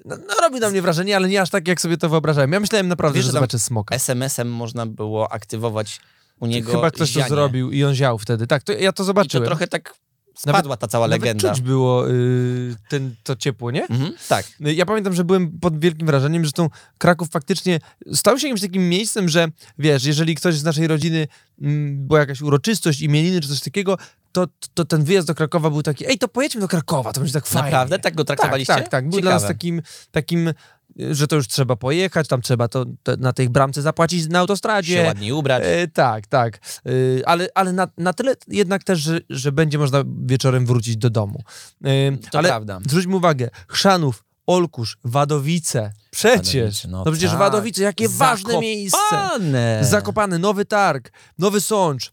no, 0.05 0.15
no 0.27 0.33
robi 0.41 0.59
na 0.59 0.69
mnie 0.69 0.81
wrażenie, 0.81 1.15
ale 1.15 1.27
nie 1.29 1.41
aż 1.41 1.49
tak, 1.49 1.67
jak 1.67 1.81
sobie 1.81 1.97
to 1.97 2.09
wyobrażałem. 2.09 2.51
Ja 2.51 2.59
myślałem 2.59 2.87
naprawdę, 2.87 3.15
Wiesz, 3.15 3.25
że 3.25 3.31
że 3.31 3.33
zobaczę 3.33 3.59
smoka. 3.59 3.95
SMS-em 3.95 4.51
można 4.51 4.85
było 4.85 5.31
aktywować 5.31 5.99
u 6.39 6.45
niego 6.45 6.71
Chyba 6.71 6.91
ktoś 6.91 7.13
to 7.13 7.19
zianie. 7.19 7.29
zrobił 7.29 7.71
i 7.71 7.83
on 7.83 7.93
ział 7.95 8.17
wtedy. 8.17 8.47
Tak, 8.47 8.63
to 8.63 8.71
ja 8.71 8.79
to 8.79 8.85
I 8.89 8.93
to 8.93 9.03
zobaczyłem. 9.03 9.45
trochę 9.47 9.67
tak 9.67 9.93
spadła 10.39 10.77
ta 10.77 10.87
cała 10.87 11.07
Nawet 11.07 11.21
legenda. 11.21 11.49
czuć 11.49 11.61
było 11.61 12.09
y, 12.09 12.75
ten, 12.89 13.15
to 13.23 13.35
ciepło, 13.35 13.71
nie? 13.71 13.87
Mhm, 13.87 14.13
tak. 14.29 14.45
Y, 14.67 14.73
Ja 14.73 14.85
pamiętam, 14.85 15.13
że 15.13 15.23
byłem 15.23 15.59
pod 15.59 15.79
wielkim 15.79 16.07
wrażeniem, 16.07 16.45
że 16.45 16.51
tą 16.51 16.69
Kraków 16.97 17.29
faktycznie 17.29 17.79
stał 18.13 18.39
się 18.39 18.47
jakimś 18.47 18.61
takim 18.61 18.89
miejscem, 18.89 19.29
że 19.29 19.47
wiesz, 19.79 20.05
jeżeli 20.05 20.35
ktoś 20.35 20.55
z 20.55 20.63
naszej 20.63 20.87
rodziny 20.87 21.27
mm, 21.61 22.07
była 22.07 22.19
jakaś 22.19 22.41
uroczystość, 22.41 23.01
imieniny 23.01 23.41
czy 23.41 23.47
coś 23.47 23.61
takiego, 23.61 23.97
to, 24.31 24.47
to 24.73 24.85
ten 24.85 25.03
wyjazd 25.03 25.27
do 25.27 25.35
Krakowa 25.35 25.69
był 25.69 25.83
taki, 25.83 26.05
ej, 26.07 26.17
to 26.17 26.27
pojedźmy 26.27 26.61
do 26.61 26.67
Krakowa, 26.67 27.13
to 27.13 27.19
będzie 27.19 27.33
tak 27.33 27.45
fajnie. 27.45 27.65
Naprawdę? 27.65 27.99
Tak 27.99 28.15
go 28.15 28.23
traktowaliście? 28.25 28.73
Tak, 28.73 28.83
tak, 28.83 28.91
tak. 28.91 29.09
Był 29.09 29.21
dla 29.21 29.31
nas 29.31 29.41
Ciekawe. 29.41 29.53
takim, 29.53 29.81
takim, 30.11 30.53
że 31.11 31.27
to 31.27 31.35
już 31.35 31.47
trzeba 31.47 31.75
pojechać, 31.75 32.27
tam 32.27 32.41
trzeba 32.41 32.67
to, 32.67 32.85
te, 33.03 33.17
na 33.17 33.33
tej 33.33 33.49
bramce 33.49 33.81
zapłacić 33.81 34.27
na 34.29 34.39
autostradzie. 34.39 34.95
się 34.97 35.03
ładniej 35.03 35.31
ubrać. 35.31 35.63
E, 35.65 35.87
tak, 35.87 36.27
tak. 36.27 36.59
E, 36.85 36.89
ale 37.27 37.47
ale 37.55 37.73
na, 37.73 37.87
na 37.97 38.13
tyle 38.13 38.33
jednak 38.47 38.83
też, 38.83 38.99
że, 38.99 39.19
że 39.29 39.51
będzie 39.51 39.77
można 39.77 40.03
wieczorem 40.25 40.65
wrócić 40.65 40.97
do 40.97 41.09
domu. 41.09 41.43
E, 41.83 42.17
To 42.31 42.37
ale 42.37 42.49
prawda. 42.49 42.79
zwróćmy 42.89 43.15
uwagę, 43.15 43.49
Chrzanów, 43.67 44.23
Olkusz, 44.47 44.97
Wadowice. 45.03 45.93
Przecież. 46.11 46.55
Wadowice, 46.55 46.87
no 46.87 47.03
no 47.05 47.11
przecież 47.11 47.29
tak. 47.29 47.39
Wadowice, 47.39 47.83
jakie 47.83 48.09
ważne 48.09 48.59
miejsce. 48.59 48.97
Zakopane. 49.11 49.79
Zakopane, 49.83 50.39
Nowy 50.39 50.65
Targ, 50.65 51.11
Nowy 51.37 51.61
Sącz, 51.61 52.11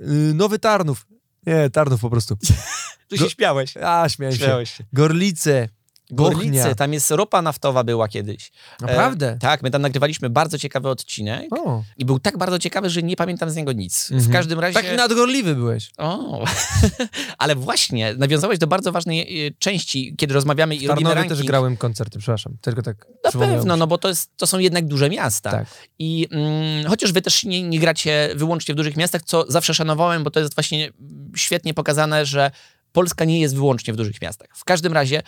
y, 0.00 0.04
Nowy 0.34 0.58
Tarnów. 0.58 1.06
Nie, 1.46 1.70
Tarnów 1.70 2.00
po 2.00 2.10
prostu. 2.10 2.36
Tu 3.08 3.18
się 3.18 3.30
śmiałeś. 3.30 3.76
A, 3.76 4.08
śmiałem 4.08 4.36
się. 4.36 4.44
Śmiałeś 4.44 4.70
się. 4.70 4.84
Gorlice, 4.92 5.68
Gorlice, 6.12 6.74
tam 6.74 6.92
jest 6.92 7.10
ropa 7.10 7.42
naftowa 7.42 7.84
była 7.84 8.08
kiedyś. 8.08 8.52
Naprawdę? 8.80 9.30
E, 9.30 9.38
tak, 9.38 9.62
my 9.62 9.70
tam 9.70 9.82
nagrywaliśmy 9.82 10.30
bardzo 10.30 10.58
ciekawy 10.58 10.88
odcinek 10.88 11.46
O, 11.58 11.82
i 11.96 12.04
był 12.04 12.18
tak 12.18 12.38
bardzo 12.38 12.58
ciekawy, 12.58 12.90
że 12.90 13.02
nie 13.02 13.16
pamiętam 13.16 13.50
z 13.50 13.56
niego 13.56 13.72
nic. 13.72 14.08
W 14.08 14.12
Mhm. 14.12 14.32
każdym 14.32 14.60
razie... 14.60 14.74
taki 14.74 14.96
nadgorliwy 14.96 15.54
byłeś. 15.54 15.90
O, 15.98 16.44
ale 17.38 17.54
właśnie, 17.56 18.14
nawiązałeś 18.14 18.58
do 18.58 18.66
bardzo 18.66 18.92
ważnej 18.92 19.46
e, 19.46 19.50
części, 19.58 20.14
kiedy 20.18 20.34
rozmawiamy 20.34 20.76
i 20.76 20.86
W 20.86 20.90
robimy 20.90 21.14
ranking. 21.14 21.38
też 21.38 21.46
grałem 21.46 21.76
koncerty, 21.76 22.18
przepraszam. 22.18 22.56
Tylko 22.60 22.82
tak 22.82 23.06
Na 23.24 23.32
pewno, 23.32 23.76
no 23.76 23.86
bo 23.86 23.98
to, 23.98 24.08
jest, 24.08 24.30
to 24.36 24.46
są 24.46 24.58
jednak 24.58 24.86
duże 24.86 25.10
miasta. 25.10 25.50
Tak. 25.50 25.66
I 25.98 26.28
mm, 26.30 26.86
chociaż 26.86 27.12
wy 27.12 27.22
też 27.22 27.44
nie, 27.44 27.62
nie 27.62 27.78
gracie 27.78 28.28
wyłącznie 28.36 28.74
w 28.74 28.76
dużych 28.76 28.96
miastach, 28.96 29.22
co 29.22 29.44
zawsze 29.48 29.74
szanowałem, 29.74 30.24
bo 30.24 30.30
to 30.30 30.40
jest 30.40 30.54
właśnie 30.54 30.90
świetnie 31.36 31.74
pokazane, 31.74 32.26
że 32.26 32.50
Polska 32.92 33.24
nie 33.24 33.40
jest 33.40 33.54
wyłącznie 33.54 33.92
w 33.92 33.96
dużych 33.96 34.22
miastach. 34.22 34.48
W 34.54 34.64
każdym 34.64 34.92
razie, 34.92 35.22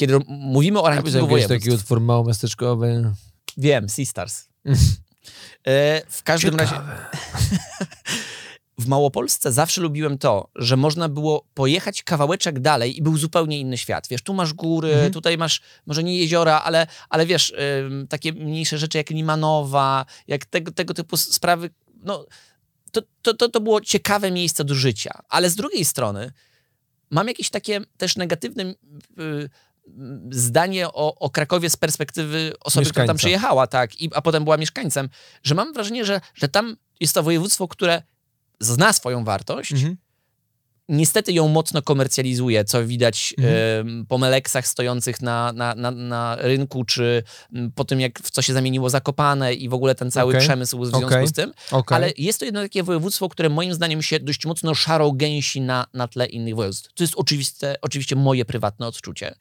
kiedy 0.00 0.18
mówimy 0.28 0.80
o 0.80 0.84
Ja 0.84 0.88
rankingu 0.90 1.06
widziałem 1.06 1.28
kiedyś 1.28 1.42
taki 1.48 1.60
województw, 1.64 1.84
utwór 1.84 2.00
małomiasteczkowy. 2.00 3.12
wiem, 3.56 3.88
Seastars. 3.88 4.48
e, 5.66 6.02
w 6.08 6.22
każdym 6.22 6.54
razie, 6.56 6.74
w 8.78 8.86
Małopolsce 8.86 9.52
zawsze 9.52 9.80
lubiłem 9.80 10.18
to, 10.18 10.48
że 10.56 10.76
można 10.76 11.08
było 11.08 11.46
pojechać 11.54 12.02
kawałeczek 12.02 12.60
dalej 12.60 12.98
i 12.98 13.02
był 13.02 13.16
zupełnie 13.18 13.60
inny 13.60 13.78
świat. 13.78 14.08
Wiesz, 14.08 14.22
tu 14.22 14.34
masz 14.34 14.52
góry, 14.52 14.92
Mhm. 14.92 15.12
tutaj 15.12 15.38
masz 15.38 15.60
może 15.86 16.04
nie 16.04 16.18
jeziora, 16.18 16.60
ale, 16.64 16.86
ale 17.08 17.26
wiesz, 17.26 17.54
ym, 17.86 18.06
takie 18.08 18.32
mniejsze 18.32 18.78
rzeczy 18.78 18.98
jak 18.98 19.10
Limanowa, 19.10 20.06
jak 20.26 20.46
tego, 20.46 20.72
tego 20.72 20.94
typu 20.94 21.16
sprawy, 21.16 21.70
no 22.02 22.26
to, 22.92 23.02
to, 23.22 23.34
to, 23.34 23.48
to 23.48 23.60
było 23.60 23.80
ciekawe 23.80 24.30
miejsce 24.30 24.64
do 24.64 24.74
życia. 24.74 25.10
Ale 25.28 25.50
z 25.50 25.56
drugiej 25.56 25.84
strony 25.84 26.32
mam 27.10 27.28
jakieś 27.28 27.50
takie 27.50 27.80
też 27.96 28.16
negatywne 28.16 28.62
y, 28.64 28.74
y, 29.22 29.50
zdanie 30.30 30.88
o, 30.88 31.14
o 31.14 31.30
Krakowie 31.30 31.70
z 31.70 31.76
perspektywy 31.76 32.52
osoby, 32.60 32.84
która 32.90 33.06
tam 33.06 33.14
Mieszkańca. 33.14 33.18
przyjechała, 33.18 33.66
tak, 33.66 34.00
i, 34.00 34.10
a 34.14 34.22
potem 34.22 34.44
była 34.44 34.56
mieszkańcem, 34.56 35.08
że 35.42 35.54
mam 35.54 35.72
wrażenie, 35.72 36.04
że, 36.04 36.20
że 36.34 36.48
tam 36.48 36.76
jest 37.00 37.14
to 37.14 37.22
województwo, 37.22 37.68
które 37.68 38.02
zna 38.60 38.92
swoją 38.92 39.24
wartość, 39.24 39.72
Mhm. 39.72 39.96
Niestety 40.90 41.32
ją 41.32 41.48
mocno 41.48 41.82
komercjalizuje, 41.82 42.64
co 42.64 42.86
widać 42.86 43.34
Mhm. 43.38 43.54
em, 43.88 44.06
po 44.06 44.18
meleksach 44.18 44.66
stojących 44.66 45.22
na, 45.22 45.52
na, 45.52 45.74
na, 45.74 45.90
na 45.90 46.36
rynku, 46.40 46.84
czy 46.84 47.22
po 47.74 47.84
tym, 47.84 48.00
jak 48.00 48.20
w 48.22 48.30
co 48.30 48.42
się 48.42 48.52
zamieniło 48.52 48.90
Zakopane 48.90 49.54
i 49.54 49.68
w 49.68 49.74
ogóle 49.74 49.94
ten 49.94 50.10
cały 50.10 50.32
Okej. 50.32 50.40
przemysł 50.46 50.78
w 50.78 50.86
związku 50.86 51.06
Okej. 51.06 51.26
z 51.28 51.32
tym. 51.32 51.52
Okej. 51.70 51.96
Ale 51.96 52.12
jest 52.18 52.38
to 52.38 52.44
jedno 52.44 52.62
takie 52.62 52.82
województwo, 52.82 53.28
które 53.28 53.48
moim 53.48 53.74
zdaniem 53.74 54.02
się 54.02 54.20
dość 54.20 54.46
mocno 54.46 54.74
szaro 54.74 55.12
gęsi 55.12 55.60
na, 55.60 55.86
na 55.94 56.08
tle 56.08 56.26
innych 56.26 56.54
województw. 56.54 56.92
To 56.94 57.04
jest 57.04 57.14
oczywiste, 57.16 57.76
oczywiście 57.82 58.16
moje 58.16 58.44
prywatne 58.44 58.86
odczucie. 58.86 59.34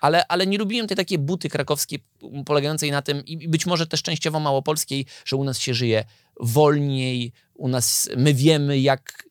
Ale, 0.00 0.26
ale 0.26 0.46
nie 0.46 0.58
lubiłem 0.58 0.86
tej 0.86 0.96
takiej 0.96 1.18
buty 1.18 1.48
krakowskiej 1.48 2.04
polegającej 2.46 2.90
na 2.90 3.02
tym 3.02 3.24
i 3.26 3.32
i 3.42 3.48
być 3.48 3.66
może 3.66 3.86
też 3.86 4.02
częściowo 4.02 4.40
małopolskiej, 4.40 5.06
że 5.24 5.36
u 5.36 5.44
nas 5.44 5.58
się 5.58 5.74
żyje 5.74 6.04
wolniej, 6.40 7.32
u 7.54 7.68
nas 7.68 8.08
my 8.16 8.34
wiemy 8.34 8.80
jak 8.80 9.24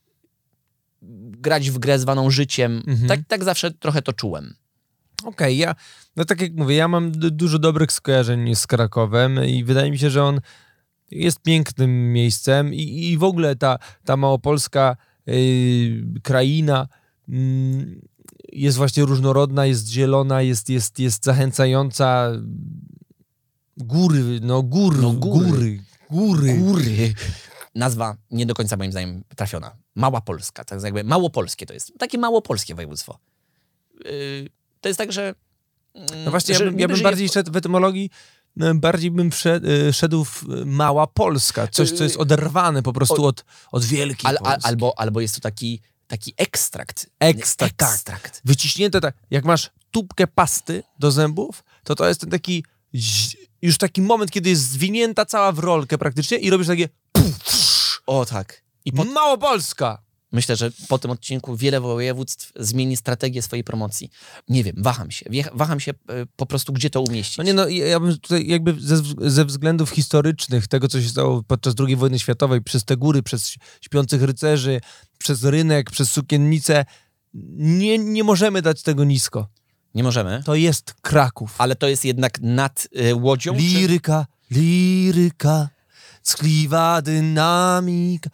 grać 1.42 1.70
w 1.70 1.80
grę 1.80 2.00
zwaną 2.00 2.30
życiem. 2.30 2.84
Mhm. 2.88 3.08
Tak, 3.08 3.20
tak 3.28 3.44
zawsze 3.44 3.72
trochę 3.72 4.02
to 4.02 4.14
czułem. 4.14 4.54
Okej, 5.24 5.58
ja, 5.58 5.76
no 6.16 6.26
tak 6.26 6.42
jak 6.42 6.54
mówię, 6.54 6.76
ja 6.76 6.88
mam 6.88 7.12
dużo 7.12 7.60
dobrych 7.60 7.92
skojarzeń 7.92 8.56
z 8.56 8.68
Krakowem 8.68 9.46
i 9.46 9.64
wydaje 9.64 9.92
mi 9.92 10.00
się, 10.00 10.10
że 10.10 10.24
on 10.24 10.42
jest 11.12 11.42
pięknym 11.42 12.14
miejscem 12.14 12.74
i, 12.74 13.10
i 13.12 13.18
w 13.18 13.24
ogóle 13.24 13.56
ta, 13.56 13.78
ta 14.06 14.18
małopolska 14.18 14.98
y, 15.28 16.04
kraina 16.24 16.88
mm, 17.30 18.02
jest 18.54 18.78
właśnie 18.78 19.06
różnorodna, 19.06 19.66
jest 19.66 19.90
zielona, 19.90 20.42
jest, 20.42 20.70
jest, 20.70 21.00
jest 21.00 21.26
zachęcająca. 21.26 22.32
Góry, 23.78 24.40
no 24.42 24.64
góry, 24.64 24.98
No, 25.02 25.14
góry. 25.14 25.50
góry, 25.50 25.80
góry. 26.10 26.58
Góry. 26.58 27.14
Nazwa 27.76 28.18
nie 28.32 28.46
do 28.46 28.54
końca 28.54 28.78
moim 28.78 28.92
zdaniem 28.92 29.24
trafiona. 29.36 29.81
Mała 29.96 30.22
Polska, 30.22 30.64
tak 30.64 30.84
jakby 30.84 31.04
małopolskie 31.04 31.66
to 31.66 31.74
jest. 31.74 31.94
Takie 32.00 32.18
małopolskie 32.18 32.76
województwo. 32.76 33.20
Yy, 34.06 34.50
to 34.82 34.90
jest 34.90 34.98
tak, 34.98 35.12
że... 35.12 35.36
mm, 35.96 36.24
No 36.26 36.32
właśnie, 36.32 36.54
ja 36.54 36.60
że 36.60 36.66
bym, 36.66 36.80
ja 36.80 36.88
bym 36.88 36.98
żyje 36.98 37.04
bardziej 37.04 37.30
szedł 37.30 37.52
w 37.52 37.56
etymologii, 37.56 38.10
no, 38.56 38.76
bardziej 38.76 39.12
bym 39.12 39.30
y, 39.90 39.94
szedł 39.94 40.26
w 40.26 40.44
mała 40.66 41.08
Polska, 41.08 41.68
coś, 41.68 41.92
co 41.92 42.04
jest 42.04 42.18
oderwane 42.18 42.84
po 42.84 42.94
prostu 42.94 43.26
od, 43.26 43.46
od 43.72 43.86
wielkiej 43.86 44.30
Al, 44.30 44.58
albo, 44.64 45.00
albo 45.00 45.22
jest 45.22 45.36
to 45.36 45.42
taki, 45.42 45.82
taki 46.08 46.34
ekstrakt. 46.38 47.10
Ekstrakt, 47.20 47.78
tak. 47.78 47.90
ekstrakt. 47.90 48.42
Wyciśnięte 48.46 49.02
tak, 49.02 49.16
jak 49.32 49.46
masz 49.46 49.70
tubkę 49.92 50.28
pasty 50.28 50.84
do 51.00 51.12
zębów, 51.12 51.64
to 51.84 51.96
to 51.96 52.08
jest 52.08 52.22
ten 52.22 52.30
taki, 52.30 52.66
już 53.62 53.78
taki 53.78 54.02
moment, 54.02 54.32
kiedy 54.32 54.50
jest 54.50 54.70
zwinięta 54.70 55.26
cała 55.26 55.52
w 55.52 55.60
rolkę 55.60 55.98
praktycznie 55.98 56.38
i 56.38 56.50
robisz 56.50 56.68
takie 56.68 56.90
O 58.06 58.26
tak. 58.26 58.64
I, 58.86 58.92
po, 58.92 59.04
Małopolska! 59.04 60.02
Myślę, 60.32 60.56
że 60.56 60.72
po 60.88 61.00
tym 61.00 61.12
odcinku 61.12 61.56
wiele 61.56 61.82
województw 61.82 62.52
zmieni 62.60 62.98
strategię 62.98 63.42
swojej 63.42 63.64
promocji. 63.64 64.10
Nie 64.50 64.64
wiem, 64.64 64.76
waham 64.78 65.12
się. 65.12 65.26
Waham 65.54 65.80
się 65.80 65.92
e, 65.92 65.96
po 66.36 66.46
prostu, 66.46 66.74
gdzie 66.74 66.90
to 66.90 67.02
umieścić. 67.02 67.38
No 67.38 67.44
nie 67.44 67.54
no, 67.54 67.68
ja 67.68 68.00
bym 68.00 68.20
tutaj 68.20 68.48
jakby 68.48 68.76
ze, 68.80 69.02
ze 69.18 69.46
względów 69.46 69.90
historycznych, 69.90 70.68
tego 70.68 70.88
co 70.88 71.02
się 71.02 71.10
stało 71.10 71.44
podczas 71.44 71.74
II 71.88 71.96
wojny 71.96 72.20
światowej, 72.20 72.62
przez 72.62 72.86
te 72.86 72.98
góry, 72.98 73.24
przez 73.24 73.56
śpiących 73.82 74.24
rycerzy, 74.24 74.82
przez 75.18 75.44
rynek, 75.44 75.92
przez 75.92 76.12
sukiennicę, 76.12 76.86
nie, 77.58 77.98
nie 77.98 78.24
możemy 78.24 78.62
dać 78.62 78.82
tego 78.82 79.04
nisko. 79.04 79.48
Nie 79.96 80.04
możemy. 80.04 80.44
To 80.46 80.56
jest 80.56 80.94
Kraków. 81.02 81.56
Ale 81.58 81.76
to 81.76 81.88
jest 81.88 82.06
jednak 82.06 82.42
nad 82.42 82.88
e, 82.96 83.16
łodzią? 83.16 83.54
czy- 83.54 83.60
Liryka, 83.60 84.26
liryka, 84.52 85.70
ckliwa 86.24 87.02
dynamika, 87.02 88.30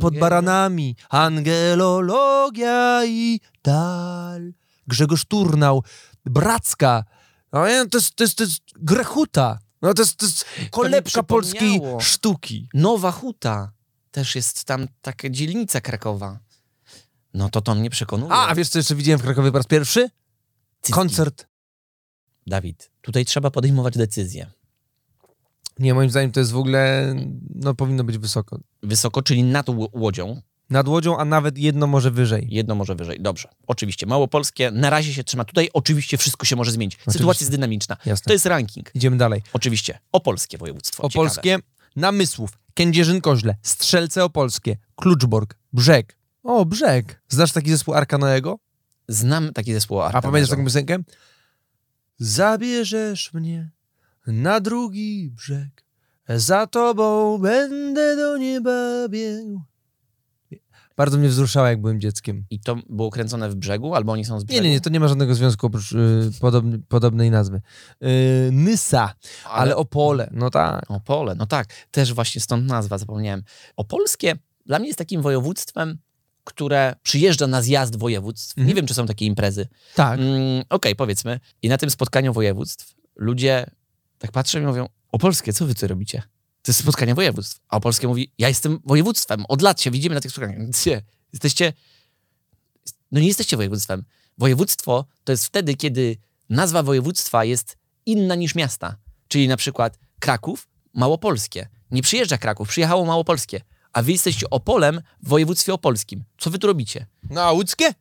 pod 0.00 0.14
Angelo- 0.14 0.20
baranami, 0.20 0.96
angelologia 1.10 3.02
i 3.06 3.40
dal. 3.64 4.52
Grzegorz 4.86 5.24
Turnał, 5.24 5.84
Bracka, 6.24 7.04
no 7.52 7.60
to 7.90 7.98
jest, 7.98 8.14
to 8.14 8.24
jest, 8.24 8.34
to 8.36 8.44
jest 8.44 8.60
Grechuta, 8.76 9.58
no 9.82 9.94
to 9.94 10.02
jest, 10.02 10.16
to 10.16 10.26
jest 10.26 10.44
kolebka 10.70 11.22
polskiej 11.22 11.70
przypomniało. 11.70 12.00
sztuki. 12.00 12.68
Nowa 12.74 13.12
Huta. 13.12 13.72
Też 14.10 14.34
jest 14.34 14.64
tam 14.64 14.86
taka 15.02 15.28
dzielnica 15.28 15.80
Krakowa. 15.80 16.38
No 17.34 17.48
to 17.48 17.60
to 17.60 17.74
mnie 17.74 17.90
przekonuje. 17.90 18.32
A, 18.32 18.48
a 18.48 18.54
wiesz 18.54 18.68
co 18.68 18.78
jeszcze 18.78 18.94
widziałem 18.94 19.18
w 19.20 19.22
Krakowie 19.22 19.52
po 19.52 19.58
raz 19.58 19.66
pierwszy? 19.66 20.10
Cycki. 20.80 20.92
Koncert. 20.92 21.46
Dawid, 22.46 22.90
tutaj 23.00 23.24
trzeba 23.24 23.50
podejmować 23.50 23.98
decyzje. 23.98 24.50
Nie, 25.80 25.94
moim 25.94 26.10
zdaniem 26.10 26.32
to 26.32 26.40
jest 26.40 26.52
w 26.52 26.56
ogóle, 26.56 27.14
no 27.54 27.74
powinno 27.74 28.04
być 28.04 28.18
wysoko. 28.18 28.60
Wysoko, 28.82 29.22
czyli 29.22 29.42
nad 29.42 29.66
łodzią. 29.92 30.42
Nad 30.70 30.88
łodzią, 30.88 31.18
a 31.18 31.24
nawet 31.24 31.58
jedno 31.58 31.86
może 31.86 32.10
wyżej. 32.10 32.46
Jedno 32.50 32.74
może 32.74 32.94
wyżej. 32.94 33.20
Dobrze. 33.20 33.48
Oczywiście. 33.66 34.06
Małopolskie 34.06 34.70
na 34.70 34.90
razie 34.90 35.14
się 35.14 35.24
trzyma 35.24 35.44
tutaj. 35.44 35.68
Oczywiście 35.72 36.18
wszystko 36.18 36.46
się 36.46 36.56
może 36.56 36.72
zmienić. 36.72 36.94
Sytuacja 36.94 37.20
Oczywiście. 37.20 37.44
jest 37.44 37.52
dynamiczna. 37.52 37.96
Jasne. 38.06 38.24
To 38.24 38.32
jest 38.32 38.46
ranking. 38.46 38.90
Idziemy 38.94 39.16
dalej. 39.16 39.42
Oczywiście. 39.52 39.98
Opolskie 40.12 40.58
województwo. 40.58 41.08
Ciekawe. 41.08 41.26
Opolskie, 41.26 41.58
Namysłów, 41.96 42.50
Kędzierzyn-Koźle, 42.74 43.54
Strzelce 43.62 44.24
Opolskie, 44.24 44.76
Kluczbork, 44.96 45.56
Brzeg. 45.72 46.16
O, 46.42 46.64
Brzeg. 46.64 47.22
Znasz 47.28 47.52
taki 47.52 47.70
zespół 47.70 47.94
Arka 47.94 48.18
Noego? 48.18 48.58
Znam 49.08 49.52
taki 49.52 49.72
zespół 49.72 50.00
A 50.02 50.22
pamiętasz 50.22 50.50
taką 50.50 50.64
piosenkę? 50.64 50.98
Zabierzesz 52.18 53.32
mnie 53.32 53.70
na 54.26 54.60
drugi 54.60 55.30
brzeg, 55.30 55.84
za 56.28 56.66
tobą 56.66 57.38
będę 57.38 58.16
do 58.16 58.36
nieba 58.36 59.08
biegł. 59.08 59.60
Bardzo 60.96 61.18
mnie 61.18 61.28
wzruszała, 61.28 61.70
jak 61.70 61.80
byłem 61.80 62.00
dzieckiem. 62.00 62.44
I 62.50 62.60
to 62.60 62.76
było 62.88 63.10
kręcone 63.10 63.50
w 63.50 63.54
brzegu, 63.54 63.94
albo 63.94 64.12
oni 64.12 64.24
są 64.24 64.40
z 64.40 64.42
Nie, 64.42 64.46
brzegu? 64.46 64.62
nie, 64.64 64.70
nie, 64.70 64.80
to 64.80 64.90
nie 64.90 65.00
ma 65.00 65.08
żadnego 65.08 65.34
związku 65.34 65.66
oprócz 65.66 65.92
y, 65.92 66.30
podobny, 66.40 66.78
podobnej 66.78 67.30
nazwy. 67.30 67.60
Y, 68.02 68.50
Nysa, 68.52 69.14
ale 69.44 69.76
Opole, 69.76 70.30
no 70.32 70.50
tak. 70.50 70.90
Opole, 70.90 71.34
no 71.34 71.46
tak. 71.46 71.66
Też 71.90 72.14
właśnie 72.14 72.40
stąd 72.40 72.66
nazwa, 72.66 72.98
zapomniałem. 72.98 73.42
Opolskie 73.76 74.34
dla 74.66 74.78
mnie 74.78 74.86
jest 74.88 74.98
takim 74.98 75.22
województwem, 75.22 75.98
które 76.44 76.94
przyjeżdża 77.02 77.46
na 77.46 77.62
zjazd 77.62 77.96
województw. 77.96 78.50
Mhm. 78.58 78.68
Nie 78.68 78.74
wiem, 78.74 78.86
czy 78.86 78.94
są 78.94 79.06
takie 79.06 79.26
imprezy. 79.26 79.68
Tak. 79.94 80.20
Mm, 80.20 80.64
Okej, 80.68 80.96
powiedzmy. 80.96 81.40
I 81.62 81.68
na 81.68 81.78
tym 81.78 81.90
spotkaniu 81.90 82.32
województw 82.32 82.94
ludzie 83.16 83.66
tak 84.20 84.32
patrzą 84.32 84.60
i 84.60 84.62
mówią, 84.62 84.88
Opolskie, 85.12 85.52
co 85.52 85.66
wy 85.66 85.74
tu 85.74 85.86
robicie? 85.86 86.22
To 86.62 86.70
jest 86.70 86.80
spotkanie 86.80 87.14
województw. 87.14 87.60
A 87.68 87.76
Opolskie 87.76 88.08
mówi, 88.08 88.32
ja 88.38 88.48
jestem 88.48 88.80
województwem, 88.84 89.44
od 89.48 89.62
lat 89.62 89.80
się 89.80 89.90
widzimy 89.90 90.14
na 90.14 90.20
tych 90.20 90.30
spotkaniach. 90.30 90.68
Gdzie? 90.68 91.02
Jesteście... 91.32 91.72
No 93.12 93.20
nie 93.20 93.26
jesteście 93.26 93.56
województwem. 93.56 94.04
Województwo 94.38 95.04
to 95.24 95.32
jest 95.32 95.46
wtedy, 95.46 95.74
kiedy 95.74 96.16
nazwa 96.48 96.82
województwa 96.82 97.44
jest 97.44 97.76
inna 98.06 98.34
niż 98.34 98.54
miasta. 98.54 98.96
Czyli 99.28 99.48
na 99.48 99.56
przykład 99.56 99.98
Kraków, 100.18 100.68
Małopolskie. 100.94 101.68
Nie 101.90 102.02
przyjeżdża 102.02 102.38
Kraków, 102.38 102.68
przyjechało 102.68 103.04
Małopolskie. 103.04 103.60
A 103.92 104.02
wy 104.02 104.12
jesteście 104.12 104.50
Opolem 104.50 105.00
w 105.22 105.28
województwie 105.28 105.74
opolskim. 105.74 106.24
Co 106.38 106.50
wy 106.50 106.58
tu 106.58 106.66
robicie? 106.66 107.06
No 107.30 107.52
łódzkie? 107.52 107.94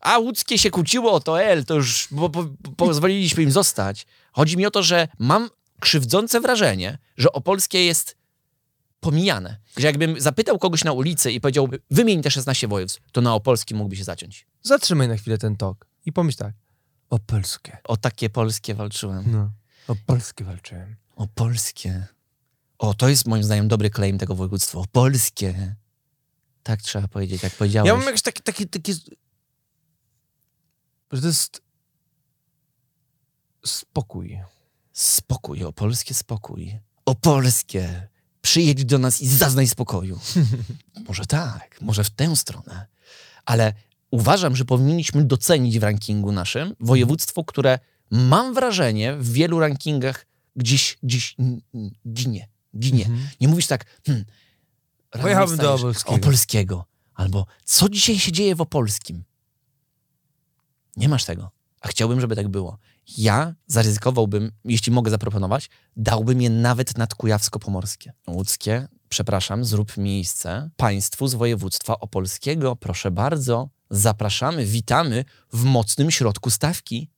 A 0.00 0.18
łódzkie 0.18 0.58
się 0.58 0.70
kłóciło 0.70 1.12
o 1.12 1.20
to 1.20 1.42
L, 1.42 1.64
to 1.64 1.74
już 1.74 2.08
bo, 2.10 2.30
po, 2.30 2.48
pozwoliliśmy 2.76 3.42
im 3.42 3.50
zostać. 3.50 4.06
Chodzi 4.32 4.56
mi 4.56 4.66
o 4.66 4.70
to, 4.70 4.82
że 4.82 5.08
mam 5.18 5.50
krzywdzące 5.80 6.40
wrażenie, 6.40 6.98
że 7.16 7.32
opolskie 7.32 7.84
jest 7.84 8.16
pomijane. 9.00 9.56
Że 9.76 9.86
jakbym 9.86 10.20
zapytał 10.20 10.58
kogoś 10.58 10.84
na 10.84 10.92
ulicy 10.92 11.32
i 11.32 11.40
powiedział, 11.40 11.68
wymień 11.90 12.22
te 12.22 12.30
16 12.30 12.68
województw, 12.68 13.00
to 13.12 13.20
na 13.20 13.34
opolskim 13.34 13.78
mógłby 13.78 13.96
się 13.96 14.04
zaciąć. 14.04 14.46
Zatrzymaj 14.62 15.08
na 15.08 15.16
chwilę 15.16 15.38
ten 15.38 15.56
tok 15.56 15.86
i 16.06 16.12
pomyśl 16.12 16.38
tak. 16.38 16.54
Opolskie. 17.10 17.78
O 17.84 17.96
takie 17.96 18.30
polskie 18.30 18.74
walczyłem. 18.74 19.24
No. 19.32 19.50
Opolskie 19.88 20.44
walczyłem. 20.44 20.96
Opolskie. 21.16 22.06
O, 22.78 22.94
to 22.94 23.08
jest 23.08 23.26
moim 23.26 23.44
zdaniem 23.44 23.68
dobry 23.68 23.90
claim 23.90 24.18
tego 24.18 24.34
województwa. 24.34 24.78
Opolskie. 24.78 25.76
Tak 26.62 26.82
trzeba 26.82 27.08
powiedzieć, 27.08 27.42
jak 27.42 27.54
powiedziałeś. 27.54 27.88
Ja 27.88 27.96
mam 27.96 28.06
jakiś 28.06 28.22
taki, 28.22 28.42
taki, 28.42 28.68
taki... 28.68 28.92
Że 31.12 31.20
to 31.20 31.26
jest... 31.26 31.62
Spokój. 33.64 34.40
Spokój, 34.92 35.64
opolskie 35.64 36.14
spokój. 36.14 36.78
Opolskie, 37.04 38.08
przyjedź 38.42 38.84
do 38.84 38.98
nas 38.98 39.20
i 39.20 39.28
zaznaj 39.28 39.68
spokoju. 39.68 40.20
może 41.08 41.26
tak, 41.26 41.80
może 41.80 42.04
w 42.04 42.10
tę 42.10 42.36
stronę. 42.36 42.86
Ale 43.44 43.74
uważam, 44.10 44.56
że 44.56 44.64
powinniśmy 44.64 45.24
docenić 45.24 45.78
w 45.78 45.82
rankingu 45.82 46.32
naszym 46.32 46.74
województwo, 46.80 47.44
które 47.44 47.78
mam 48.10 48.54
wrażenie 48.54 49.16
w 49.16 49.32
wielu 49.32 49.60
rankingach 49.60 50.26
gdzieś, 50.56 50.98
gdzieś 51.02 51.36
ginie. 52.08 52.48
Ginie. 52.78 53.04
Mhm. 53.04 53.28
Nie 53.40 53.48
mówisz 53.48 53.66
tak, 53.66 53.84
hmm, 54.06 54.24
Pojechałbym 55.10 55.56
do 55.56 55.74
Opolskiego. 55.74 56.16
Opolskiego. 56.16 56.84
Albo 57.14 57.46
co 57.64 57.88
dzisiaj 57.88 58.18
się 58.18 58.32
dzieje 58.32 58.54
w 58.54 58.60
Opolskim? 58.60 59.24
Nie 61.00 61.08
masz 61.08 61.24
tego. 61.24 61.50
A 61.80 61.88
chciałbym, 61.88 62.20
żeby 62.20 62.36
tak 62.36 62.48
było. 62.48 62.78
Ja 63.18 63.54
zaryzykowałbym, 63.66 64.52
jeśli 64.64 64.92
mogę 64.92 65.10
zaproponować, 65.10 65.70
dałbym 65.96 66.42
je 66.42 66.50
nawet 66.50 66.98
nad 66.98 67.14
Kujawsko-Pomorskie. 67.14 68.10
Łódzkie, 68.28 68.88
przepraszam, 69.08 69.64
zrób 69.64 69.96
miejsce 69.96 70.70
państwu 70.76 71.26
z 71.26 71.34
województwa 71.34 71.98
opolskiego. 71.98 72.76
Proszę 72.76 73.10
bardzo, 73.10 73.68
zapraszamy, 73.90 74.66
witamy 74.66 75.24
w 75.52 75.64
mocnym 75.64 76.10
środku 76.10 76.50
stawki. 76.50 77.10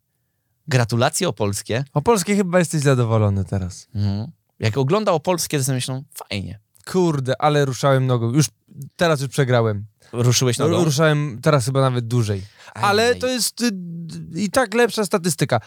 Gratulacje 0.68 1.28
opolskie. 1.28 1.84
Opolskie 1.92 2.36
chyba 2.36 2.58
jesteś 2.58 2.82
zadowolony 2.82 3.44
teraz. 3.44 3.88
Mhm. 3.94 4.32
Jak 4.58 4.78
ogląda 4.78 5.12
opolskie, 5.12 5.58
to 5.58 5.64
sobie 5.64 5.76
myślą, 5.76 6.04
fajnie. 6.14 6.60
Kurde, 6.86 7.42
ale 7.42 7.64
ruszałem 7.64 8.06
nogą. 8.06 8.32
Już 8.32 8.46
teraz 8.96 9.20
już 9.20 9.30
przegrałem. 9.30 9.86
Ruszyłeś 10.12 10.58
nogą? 10.58 10.84
Ruszałem 10.84 11.38
teraz 11.42 11.64
chyba 11.64 11.80
nawet 11.80 12.06
dłużej. 12.06 12.42
Ale 12.74 13.14
to 13.14 13.26
jest 13.26 13.60
y, 13.60 13.70
i 14.36 14.50
tak 14.50 14.74
lepsza 14.74 15.04
statystyka. 15.04 15.60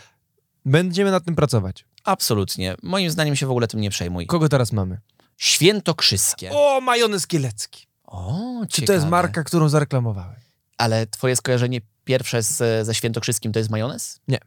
Będziemy 0.66 1.12
nad 1.12 1.26
tym 1.26 1.36
pracować. 1.36 1.86
Absolutnie. 2.04 2.76
Moim 2.84 3.12
zdaniem 3.12 3.36
się 3.36 3.48
w 3.48 3.52
ogóle 3.52 3.68
tym 3.68 3.82
nie 3.82 3.90
przejmuj. 3.90 4.28
Kogo 4.28 4.50
teraz 4.50 4.72
mamy? 4.72 5.00
Świętokrzyskie. 5.38 6.52
O, 6.54 6.82
majonez 6.82 7.28
kielecki. 7.28 7.88
O, 8.04 8.62
Czy 8.70 8.82
to 8.82 8.94
jest 8.94 9.06
ciekawe. 9.06 9.10
marka, 9.10 9.44
którą 9.44 9.70
zareklamowałem? 9.70 10.36
Ale 10.78 11.08
twoje 11.08 11.36
skojarzenie 11.36 11.82
pierwsze 12.04 12.44
z, 12.44 12.86
ze 12.86 12.96
Świętokrzyskim 12.96 13.52
to 13.52 13.60
jest 13.60 13.72
majonez? 13.72 14.20
Nie. 14.28 14.38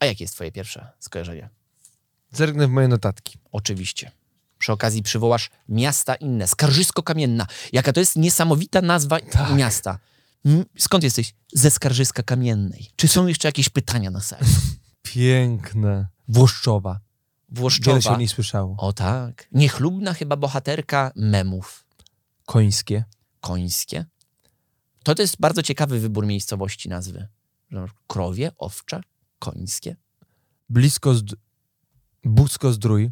A 0.00 0.06
jakie 0.06 0.24
jest 0.24 0.34
twoje 0.34 0.52
pierwsze 0.52 0.88
skojarzenie? 0.98 1.48
Zerknę 2.32 2.66
w 2.66 2.70
moje 2.70 2.88
notatki. 2.88 3.38
Oczywiście. 3.52 4.10
Przy 4.66 4.72
okazji 4.72 5.02
przywołasz 5.02 5.50
miasta 5.68 6.14
inne. 6.14 6.46
Skarżysko-Kamienna. 6.46 7.46
Jaka 7.72 7.92
to 7.92 8.00
jest 8.00 8.16
niesamowita 8.16 8.82
nazwa 8.82 9.20
Tak. 9.20 9.54
miasta. 9.54 9.98
Skąd 10.78 11.04
jesteś? 11.04 11.34
Ze 11.52 11.70
Skarżyska 11.70 12.22
Kamiennej. 12.22 12.90
Czy 12.96 13.08
są 13.08 13.26
jeszcze 13.26 13.48
jakieś 13.48 13.68
pytania 13.68 14.10
na 14.10 14.20
sali? 14.20 14.46
Piękne. 15.02 16.06
Włoszczowa. 16.28 16.92
Wiele 16.92 17.00
się 17.48 17.60
Włoszczowa. 17.60 18.10
o 18.10 18.18
niej 18.18 18.28
słyszało. 18.28 18.76
O 18.78 18.92
tak. 18.92 19.48
Niechlubna 19.52 20.14
chyba 20.14 20.36
bohaterka 20.36 21.12
memów. 21.16 21.86
Końskie. 22.46 23.04
Końskie. 23.40 24.04
To, 25.02 25.14
to 25.14 25.22
jest 25.22 25.36
bardzo 25.40 25.62
ciekawy 25.62 26.00
wybór 26.00 26.26
miejscowości 26.26 26.88
nazwy. 26.88 27.28
Krowie, 28.06 28.50
owcze, 28.58 29.00
końskie. 29.38 29.96
Blisko 30.68 31.14
z... 31.14 31.22
Busko 32.24 32.72
zdrój. 32.72 33.10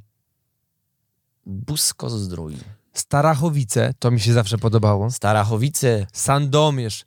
Busko 1.47 2.11
Zdrój. 2.11 2.57
Starachowice, 2.93 3.95
to 3.99 4.11
mi 4.11 4.21
się 4.21 4.33
zawsze 4.33 4.59
podobało. 4.59 5.11
Starachowice. 5.11 6.07
Sandomierz. 6.13 7.05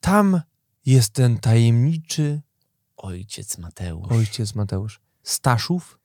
Tam 0.00 0.40
jest 0.86 1.12
ten 1.12 1.38
tajemniczy 1.38 2.42
Ojciec 2.96 3.58
Mateusz. 3.58 4.12
ojciec 4.12 4.54
Mateusz. 4.54 5.00
Staszów? 5.22 5.98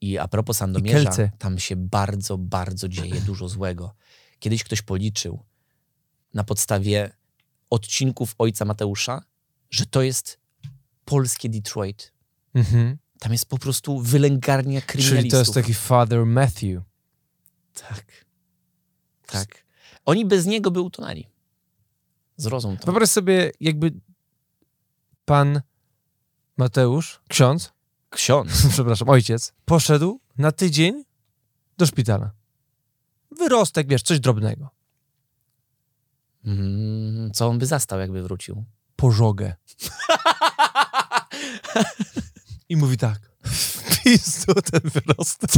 I 0.00 0.18
a 0.18 0.28
propos 0.28 0.56
Sandomierza, 0.56 1.10
tam 1.38 1.58
się 1.58 1.76
bardzo, 1.76 2.38
bardzo 2.38 2.88
dzieje 2.88 3.20
dużo 3.30 3.48
złego. 3.48 3.94
kiedyś 4.38 4.64
ktoś 4.64 4.82
policzył 4.82 5.44
na 6.34 6.44
podstawie 6.44 7.10
odcinków 7.70 8.34
Ojca 8.38 8.64
Mateusza, 8.64 9.22
że 9.70 9.86
to 9.86 10.02
jest 10.02 10.38
polskie 11.04 11.48
Detroit. 11.48 12.12
Mhm. 12.54 12.98
Tam 13.18 13.32
jest 13.32 13.46
po 13.46 13.58
prostu 13.58 14.00
wylęgarnia 14.00 14.80
kryminalistów. 14.80 15.20
Czyli 15.20 15.30
to 15.30 15.38
jest 15.38 15.54
taki 15.54 15.74
Father 15.74 16.26
Matthew. 16.26 16.82
Tak. 17.74 18.04
Tak. 19.26 19.64
Oni 20.04 20.26
bez 20.26 20.46
niego 20.46 20.70
by 20.70 20.80
utonęli. 20.80 21.26
Zrozum 22.36 22.76
to. 22.76 22.84
Wyobraź 22.84 23.08
sobie, 23.08 23.52
jakby 23.60 23.92
pan 25.24 25.60
Mateusz, 26.56 27.20
ksiądz, 27.28 27.74
Ksiądz. 28.14 28.66
przepraszam, 28.72 29.08
ojciec, 29.08 29.52
poszedł 29.64 30.20
na 30.38 30.52
tydzień 30.52 31.04
do 31.78 31.86
szpitala. 31.86 32.30
Wyrostek, 33.38 33.88
wiesz, 33.88 34.02
coś 34.02 34.20
drobnego. 34.20 34.70
Mm, 36.44 37.30
co 37.32 37.48
on 37.48 37.58
by 37.58 37.66
zastał, 37.66 38.00
jakby 38.00 38.22
wrócił? 38.22 38.64
Pożogę. 38.96 39.54
I 42.68 42.76
mówi 42.76 42.96
tak. 42.96 43.18
Pizdu 44.04 44.54
ten 44.54 44.80
wyrostek. 44.90 45.50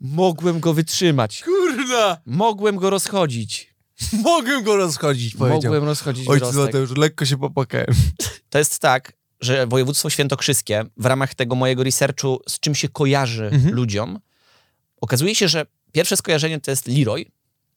Mogłem 0.00 0.60
go 0.60 0.74
wytrzymać. 0.74 1.42
Kurna! 1.44 2.16
Mogłem 2.26 2.76
go 2.76 2.90
rozchodzić. 2.90 3.74
Mogłem 4.12 4.62
go 4.64 4.76
rozchodzić, 4.76 5.34
powiedział. 5.34 5.62
Mogłem 5.72 5.84
rozchodzić 5.84 6.28
Ojciec 6.28 6.48
wyrostek. 6.50 6.74
Mateusz, 6.74 6.98
lekko 6.98 7.26
się 7.26 7.36
popłakałem. 7.38 7.86
To 8.50 8.58
jest 8.58 8.78
tak, 8.78 9.12
że 9.40 9.66
województwo 9.66 10.10
świętokrzyskie 10.10 10.84
w 10.96 11.06
ramach 11.06 11.34
tego 11.34 11.54
mojego 11.54 11.84
researchu, 11.84 12.40
z 12.48 12.60
czym 12.60 12.74
się 12.74 12.88
kojarzy 12.88 13.44
Mhm. 13.52 13.74
ludziom, 13.74 14.18
okazuje 15.00 15.34
się, 15.34 15.48
że 15.48 15.66
pierwsze 15.92 16.16
skojarzenie 16.16 16.60
to 16.60 16.70
jest 16.70 16.86
Leroy, 16.88 17.24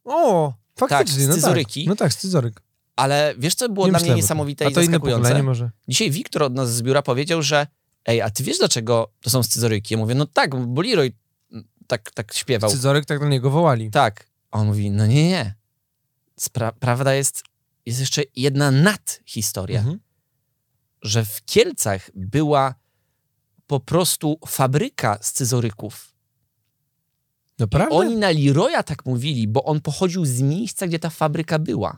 O, 0.05 0.53
faktycznie, 0.79 1.23
z 1.23 1.27
no 1.27 1.33
scyzoryki. 1.33 1.81
tak. 1.83 1.89
No 1.89 1.95
tak, 1.95 2.13
scyzoryk. 2.13 2.61
Ale 2.95 3.33
wiesz, 3.37 3.55
co 3.55 3.69
było 3.69 3.85
Nie 3.85 3.91
dla 3.91 3.99
mnie 3.99 4.03
myślałem 4.03 4.21
niesamowite 4.21 4.65
A 4.65 4.69
i 4.69 4.73
to 4.73 4.81
zaskakujące? 4.83 5.43
może. 5.43 5.71
Dzisiaj 5.87 6.11
Wiktor 6.11 6.43
od 6.43 6.53
nas 6.53 6.75
z 6.75 6.81
biura 6.81 7.01
powiedział, 7.01 7.41
że 7.41 7.67
ej, 8.05 8.21
a 8.21 8.29
ty 8.29 8.43
wiesz 8.43 8.57
dlaczego 8.57 9.11
to 9.21 9.29
są 9.29 9.43
scyzoryki? 9.43 9.93
Ja 9.93 9.97
mówię, 9.97 10.15
no 10.15 10.25
tak, 10.25 10.55
bo 10.67 10.81
Leroy 10.81 11.11
tak, 11.87 12.11
tak 12.11 12.33
śpiewał. 12.33 12.69
Scyzoryk 12.69 13.05
tak 13.05 13.19
na 13.21 13.27
niego 13.29 13.49
wołali. 13.49 13.91
Tak. 13.91 14.27
A 14.51 14.59
on 14.59 14.67
mówi, 14.67 14.91
no 14.91 15.07
nie, 15.07 15.29
nie. 15.29 15.55
Spra- 16.41 16.73
prawda 16.79 17.13
jest, 17.13 17.43
jest 17.85 17.99
jeszcze 17.99 18.21
jedna 18.35 18.71
nadhistoria, 18.71 19.79
Mhm. 19.79 19.99
że 21.01 21.25
w 21.25 21.45
Kielcach 21.45 22.09
była 22.15 22.75
po 23.67 23.79
prostu 23.79 24.39
fabryka 24.47 25.17
scyzoryków. 25.21 26.13
I 27.49 27.61
Naprawdę? 27.63 27.95
oni 27.95 28.15
na 28.15 28.29
Leroya 28.31 28.83
tak 28.85 29.05
mówili, 29.05 29.47
bo 29.47 29.63
on 29.63 29.81
pochodził 29.81 30.25
z 30.25 30.41
miejsca, 30.41 30.87
gdzie 30.87 30.99
ta 30.99 31.09
fabryka 31.09 31.59
była. 31.59 31.97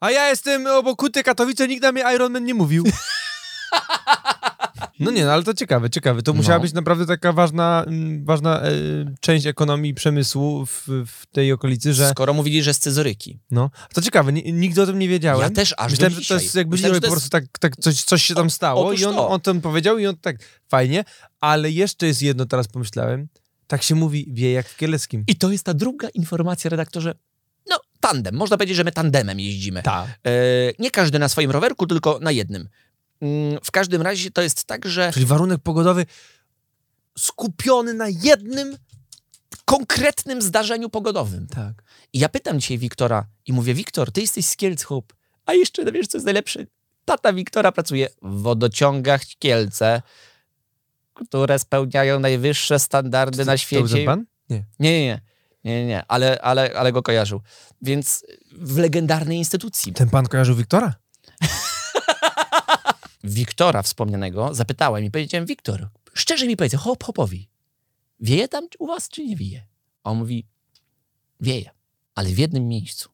A 0.00 0.10
ja 0.10 0.28
jestem 0.28 0.66
obok 0.66 0.98
Kuty 0.98 1.22
Katowice, 1.22 1.68
nikt 1.68 1.82
na 1.82 1.92
mnie 1.92 2.04
Iron 2.14 2.32
Man 2.32 2.44
nie 2.44 2.54
mówił. 2.54 2.84
No 5.00 5.10
nie, 5.10 5.24
no 5.24 5.32
ale 5.32 5.42
to 5.42 5.54
ciekawe, 5.54 5.90
ciekawe. 5.90 6.22
To 6.22 6.32
musiała 6.34 6.56
No. 6.58 6.62
być 6.62 6.72
naprawdę 6.72 7.06
taka 7.06 7.32
ważna, 7.32 7.84
mm, 7.86 8.24
ważna 8.24 8.60
e, 8.62 8.70
część 9.20 9.46
ekonomii 9.46 9.94
przemysłu 9.94 10.66
w, 10.66 10.82
w 11.06 11.26
tej 11.32 11.52
okolicy, 11.52 11.94
że... 11.94 12.10
Skoro 12.10 12.32
mówili, 12.34 12.62
że 12.62 12.74
scyzoryki. 12.74 13.38
No, 13.50 13.70
to 13.94 14.02
ciekawe, 14.02 14.32
ni- 14.32 14.52
nigdy 14.52 14.82
o 14.82 14.86
tym 14.86 14.98
nie 14.98 15.08
wiedziałem. 15.08 15.42
Ja 15.42 15.50
też 15.50 15.74
aż 15.78 15.90
Myślałem, 15.90 16.20
że 16.20 16.28
to 16.28 16.34
jest 16.34 16.54
jakby 16.54 16.72
Myślałem, 16.76 16.94
Leroy 16.94 16.96
że 16.96 17.00
to 17.00 17.08
po 17.08 17.14
jest- 17.14 17.30
prostu 17.30 17.30
tak, 17.30 17.58
tak 17.58 17.76
coś, 17.84 18.02
coś 18.04 18.22
się 18.22 18.34
tam 18.34 18.50
stało 18.50 18.86
otóż 18.88 19.00
i 19.00 19.04
on 19.04 19.14
to. 19.14 19.28
o 19.28 19.38
tym 19.38 19.60
powiedział 19.60 19.98
i 19.98 20.06
on 20.06 20.16
tak, 20.16 20.36
fajnie, 20.68 21.04
ale 21.40 21.70
jeszcze 21.70 22.06
jest 22.06 22.22
jedno, 22.22 22.46
teraz 22.46 22.68
pomyślałem, 22.68 23.28
tak 23.66 23.82
się 23.82 23.94
mówi, 23.94 24.26
wie 24.32 24.52
jak 24.52 24.68
w 24.68 24.76
Kieleckim. 24.76 25.24
I 25.26 25.36
to 25.36 25.50
jest 25.50 25.64
ta 25.64 25.74
druga 25.74 26.08
informacja, 26.08 26.70
redaktorze. 26.70 27.14
Tandem. 28.12 28.34
Można 28.34 28.56
powiedzieć, 28.56 28.76
że 28.76 28.84
my 28.84 28.92
tandemem 28.92 29.40
jeździmy. 29.40 29.82
Tak. 29.82 30.06
E, 30.08 30.30
nie 30.78 30.90
każdy 30.90 31.18
na 31.18 31.28
swoim 31.28 31.50
rowerku, 31.50 31.86
tylko 31.86 32.18
na 32.22 32.30
jednym. 32.30 32.68
Mm, 33.20 33.58
W 33.64 33.70
każdym 33.70 34.02
razie 34.02 34.30
to 34.30 34.42
jest 34.42 34.64
tak, 34.64 34.86
że 34.88 35.10
Czyli 35.14 35.26
warunek 35.26 35.60
pogodowy 35.62 36.06
skupiony 37.18 37.94
na 37.94 38.08
jednym... 38.08 38.76
konkretnym 39.64 40.42
zdarzeniu 40.42 40.88
pogodowym. 40.90 41.46
Tak. 41.46 41.82
I 42.12 42.18
ja 42.18 42.28
pytam 42.28 42.60
dzisiaj 42.60 42.78
Wiktora 42.78 43.26
i 43.46 43.52
mówię, 43.52 43.74
Wiktor, 43.74 44.12
ty 44.12 44.20
jesteś 44.20 44.46
z 44.46 44.56
Kielc, 44.56 44.82
chłop. 44.82 45.12
A 45.46 45.54
jeszcze, 45.54 45.84
no 45.84 45.92
wiesz, 45.92 46.06
co 46.06 46.18
jest 46.18 46.24
najlepsze? 46.24 46.66
Tata 47.04 47.32
Wiktora 47.32 47.72
pracuje 47.72 48.08
w 48.22 48.42
wodociągach 48.42 49.22
Kielce, 49.38 50.02
które 51.14 51.58
spełniają 51.58 52.20
najwyższe 52.20 52.78
standardy 52.78 53.38
na 53.38 53.44
To 53.44 53.50
był 53.50 53.58
świecie. 53.58 53.94
ten 53.94 54.04
pan? 54.06 54.24
Nie. 54.50 54.64
Nie, 54.78 54.90
nie, 54.92 55.04
nie. 55.06 55.20
Nie, 55.64 55.80
nie, 55.80 55.86
nie. 55.86 56.04
Ale, 56.08 56.42
ale, 56.42 56.72
ale 56.74 56.92
go 56.92 57.02
kojarzył. 57.02 57.40
Więc 57.82 58.26
w 58.52 58.78
legendarnej 58.78 59.38
instytucji. 59.38 59.92
Ten 59.92 60.10
pan 60.10 60.26
kojarzył 60.26 60.56
Wiktora? 60.56 60.94
Wiktora 63.24 63.82
wspomnianego 63.82 64.54
zapytałem 64.54 65.04
i 65.04 65.10
powiedziałem, 65.10 65.46
Wiktor, 65.46 65.88
szczerze 66.14 66.46
mi 66.46 66.56
powiedz, 66.56 66.74
hop, 66.74 67.04
hopowi, 67.04 67.48
wieje 68.20 68.48
tam 68.48 68.66
u 68.78 68.86
was, 68.86 69.08
czy 69.08 69.26
nie 69.26 69.36
wieje? 69.36 69.66
A 70.04 70.10
on 70.10 70.18
mówi, 70.18 70.46
wieje, 71.40 71.70
ale 72.14 72.28
w 72.28 72.38
jednym 72.38 72.68
miejscu. 72.68 73.08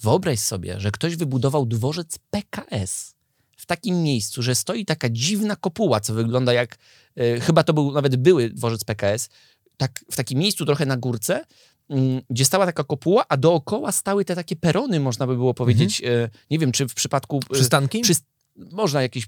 Wyobraź 0.00 0.40
sobie, 0.40 0.80
że 0.80 0.90
ktoś 0.90 1.16
wybudował 1.16 1.66
dworzec 1.66 2.18
PKS 2.30 3.14
w 3.56 3.66
takim 3.66 4.02
miejscu, 4.02 4.42
że 4.42 4.54
stoi 4.54 4.84
taka 4.84 5.08
dziwna 5.08 5.56
kopuła, 5.56 6.00
co 6.00 6.14
wygląda 6.14 6.52
jak, 6.52 6.78
e, 7.16 7.40
chyba 7.40 7.62
to 7.62 7.72
był 7.72 7.92
nawet 7.92 8.16
były 8.16 8.50
dworzec 8.50 8.84
PKS, 8.84 9.28
tak, 9.78 10.04
w 10.10 10.16
takim 10.16 10.38
miejscu 10.38 10.66
trochę 10.66 10.86
na 10.86 10.96
górce, 10.96 11.44
mm, 11.90 12.22
gdzie 12.30 12.44
stała 12.44 12.66
taka 12.66 12.84
kopuła, 12.84 13.24
a 13.28 13.36
dookoła 13.36 13.92
stały 13.92 14.24
te 14.24 14.34
takie 14.34 14.56
perony, 14.56 15.00
można 15.00 15.26
by 15.26 15.36
było 15.36 15.54
powiedzieć, 15.54 16.02
e, 16.04 16.30
nie 16.50 16.58
wiem, 16.58 16.72
czy 16.72 16.88
w 16.88 16.94
przypadku... 16.94 17.40
e, 17.50 17.54
Przystanki? 17.54 18.00
przy, 18.00 18.14
można 18.56 19.02
jakieś. 19.02 19.26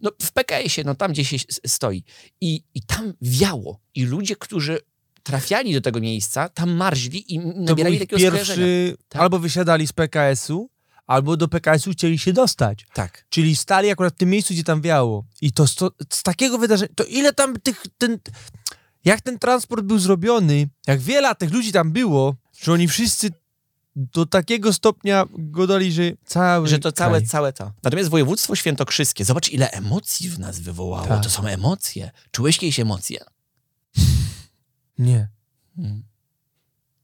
No, 0.00 0.10
w 0.22 0.32
PKS-ie, 0.32 0.84
no 0.84 0.94
tam 0.94 1.12
gdzie 1.12 1.24
się 1.24 1.36
stoi. 1.66 2.04
I, 2.40 2.62
I 2.74 2.82
tam 2.82 3.14
wiało. 3.20 3.80
I 3.94 4.04
ludzie, 4.04 4.36
którzy 4.36 4.78
trafiali 5.22 5.74
do 5.74 5.80
tego 5.80 6.00
miejsca, 6.00 6.48
tam 6.48 6.70
marzli 6.70 7.34
i 7.34 7.38
nabierali 7.38 7.98
takiego 7.98 8.22
pierwszy... 8.22 8.96
Tak. 9.08 9.22
Albo 9.22 9.38
wysiadali 9.38 9.86
z 9.86 9.92
PKS-u, 9.92 10.70
albo 11.06 11.36
do 11.36 11.48
PKS-u 11.48 11.90
chcieli 11.90 12.18
się 12.18 12.32
dostać. 12.32 12.86
Tak. 12.94 13.24
Czyli 13.28 13.56
stali 13.56 13.90
akurat 13.90 14.14
w 14.14 14.16
tym 14.16 14.30
miejscu, 14.30 14.54
gdzie 14.54 14.64
tam 14.64 14.80
wiało. 14.80 15.24
I 15.40 15.52
to 15.52 15.66
z, 15.66 15.74
to, 15.74 15.90
z 16.10 16.22
takiego 16.22 16.58
wydarzenia... 16.58 16.92
To 16.94 17.04
ile 17.04 17.32
tam 17.32 17.60
tych... 17.60 17.82
Ten, 17.98 18.18
jak 19.04 19.20
ten 19.20 19.38
transport 19.38 19.84
był 19.84 19.98
zrobiony, 19.98 20.68
jak 20.86 21.00
wiele 21.00 21.34
tych 21.34 21.52
ludzi 21.52 21.72
tam 21.72 21.92
było, 21.92 22.36
że 22.62 22.72
oni 22.72 22.88
wszyscy 22.88 23.30
do 23.96 24.26
takiego 24.26 24.72
stopnia 24.72 25.24
go 25.38 25.66
dali, 25.66 25.92
że 25.92 26.02
cały 26.24 26.68
Że 26.68 26.78
to 26.78 26.92
całe, 26.92 27.18
kraj. 27.18 27.28
całe 27.28 27.52
to. 27.52 27.72
Natomiast 27.82 28.10
województwo 28.10 28.56
świętokrzyskie, 28.56 29.24
zobacz 29.24 29.48
ile 29.50 29.70
emocji 29.70 30.28
w 30.30 30.38
nas 30.38 30.60
wywołało. 30.60 31.06
Tak. 31.06 31.22
To 31.22 31.30
są 31.30 31.46
emocje. 31.46 32.10
Czułeś 32.30 32.58
kiedyś 32.58 32.80
emocje? 32.80 33.20
Nie. 34.98 35.28
Hmm. 35.76 36.02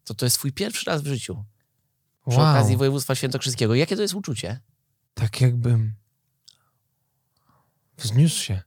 To 0.04 0.14
to 0.14 0.26
jest 0.26 0.36
twój 0.38 0.52
pierwszy 0.52 0.84
raz 0.90 1.02
w 1.02 1.06
życiu. 1.06 1.44
Przy 2.28 2.38
Wow. 2.38 2.50
okazji 2.50 2.76
województwa 2.76 3.14
świętokrzyskiego. 3.14 3.74
Jakie 3.74 3.96
to 3.96 4.02
jest 4.02 4.14
uczucie? 4.14 4.60
Tak 5.14 5.40
jakbym 5.40 5.94
wzniósł 7.96 8.42
się 8.42 8.62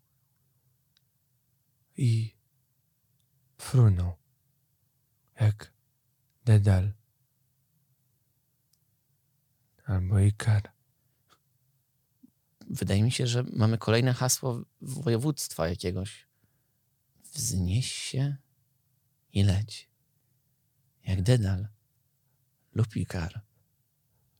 i 1.97 2.35
frunął 3.61 4.13
jak 5.39 5.73
Dedal 6.45 6.93
albo 9.85 10.19
Ikar. 10.19 10.71
Wydaje 12.69 13.03
mi 13.03 13.11
się, 13.11 13.27
że 13.27 13.43
mamy 13.43 13.77
kolejne 13.77 14.13
hasło 14.13 14.65
województwa 14.81 15.67
jakiegoś. 15.67 16.27
Wznieś 17.33 17.91
się 17.91 18.37
i 19.33 19.43
leć. 19.43 19.89
Jak 21.03 21.21
Dedal 21.21 21.67
lub 22.73 22.95
Ikar. 22.95 23.41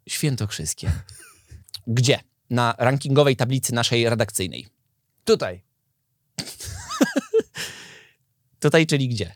Świętokrzyskie. 0.10 0.92
Gdzie? 1.88 2.20
Na 2.50 2.76
rankingowej 2.78 3.36
tablicy 3.36 3.74
naszej 3.74 4.10
redakcyjnej. 4.10 4.68
Tutaj. 5.26 5.64
Tutaj, 8.62 8.88
czyli 8.88 9.10
gdzie? 9.10 9.36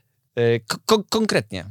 Ko- 0.68 0.78
ko- 0.86 1.04
konkretnie. 1.10 1.66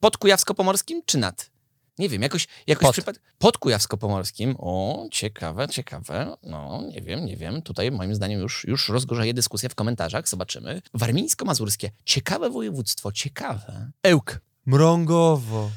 Pod 0.00 0.18
Kujawsko-Pomorskim 0.18 1.02
czy 1.06 1.18
nad? 1.18 1.50
Nie 1.98 2.08
wiem, 2.08 2.22
jakoś, 2.22 2.48
jakoś 2.66 2.82
Pod. 2.82 2.92
przypad... 2.92 3.20
Pod 3.38 3.58
Kujawsko-Pomorskim. 3.58 4.54
O, 4.58 5.06
ciekawe, 5.10 5.68
ciekawe. 5.68 6.36
No, 6.42 6.82
nie 6.94 7.00
wiem, 7.00 7.26
nie 7.26 7.36
wiem. 7.36 7.62
Tutaj 7.62 7.90
moim 7.90 8.14
zdaniem 8.14 8.40
już, 8.40 8.64
już 8.64 8.88
rozgorzeje 8.88 9.34
dyskusja 9.34 9.68
w 9.68 9.74
komentarzach. 9.74 10.28
Zobaczymy. 10.28 10.82
Warmińsko-Mazurskie. 10.94 11.90
Ciekawe 12.04 12.50
województwo, 12.50 13.12
ciekawe. 13.12 13.90
Ełk. 14.02 14.40
Mrągowo. 14.66 15.70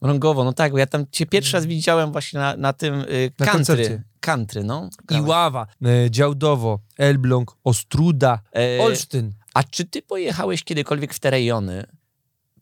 Rągowo, 0.00 0.44
no 0.44 0.52
tak, 0.52 0.72
bo 0.72 0.78
ja 0.78 0.86
tam 0.86 1.06
cię 1.12 1.26
pierwszy 1.26 1.52
raz 1.52 1.66
widziałem 1.66 2.12
właśnie 2.12 2.40
na, 2.40 2.56
na 2.56 2.72
tym 2.72 2.94
y, 2.94 3.32
Na 3.38 3.46
country. 3.46 4.02
Country, 4.20 4.64
no. 4.64 4.90
Iława. 5.10 5.66
E, 5.84 6.10
Działdowo. 6.10 6.78
Elbląg. 6.98 7.56
Ostruda. 7.64 8.40
E, 8.56 8.82
Olsztyn. 8.82 9.32
A 9.56 9.62
czy 9.62 9.84
ty 9.84 10.02
pojechałeś 10.02 10.64
kiedykolwiek 10.64 11.14
w 11.14 11.18
te 11.18 11.30
rejony 11.30 11.86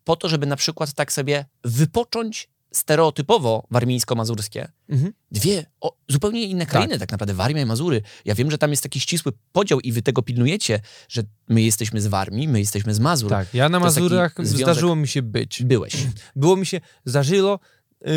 po 0.05 0.17
to, 0.17 0.29
żeby 0.29 0.47
na 0.47 0.57
przykład 0.57 0.93
tak 0.93 1.13
sobie 1.13 1.45
wypocząć 1.65 2.49
stereotypowo 2.73 3.67
warmińsko-mazurskie? 3.71 4.69
Mhm. 4.89 5.13
Dwie 5.31 5.67
o, 5.81 5.97
zupełnie 6.09 6.43
inne 6.43 6.67
krainy, 6.67 6.99
tak. 6.99 7.13
naprawdę, 7.13 7.35
Warmia 7.35 7.63
i 7.63 7.67
Mazury. 7.67 8.03
Ja 8.25 8.35
wiem, 8.35 8.51
że 8.51 8.59
tam 8.59 8.71
jest 8.71 8.83
taki 8.83 9.01
ścisły 9.01 9.33
podział 9.53 9.81
i 9.81 9.93
wy 9.93 10.03
tego 10.03 10.23
pilnujecie, 10.23 10.81
że 11.09 11.23
my 11.49 11.63
jesteśmy 11.63 12.01
z 12.01 12.07
Warmii, 12.07 12.49
my 12.49 12.61
jesteśmy 12.61 12.95
z 12.95 13.01
Mazur. 13.01 13.31
Tak, 13.31 13.55
ja 13.55 13.69
na 13.69 13.79
To 13.79 13.85
Mazurach 13.85 14.35
zdarzyło 14.39 14.97
mi 14.97 15.09
się 15.09 15.23
być. 15.23 15.63
Byłeś. 15.63 15.97
Było 16.37 16.57
mi 16.57 16.67
się, 16.67 16.81
zdarzyło 17.05 17.61
yy, 18.01 18.11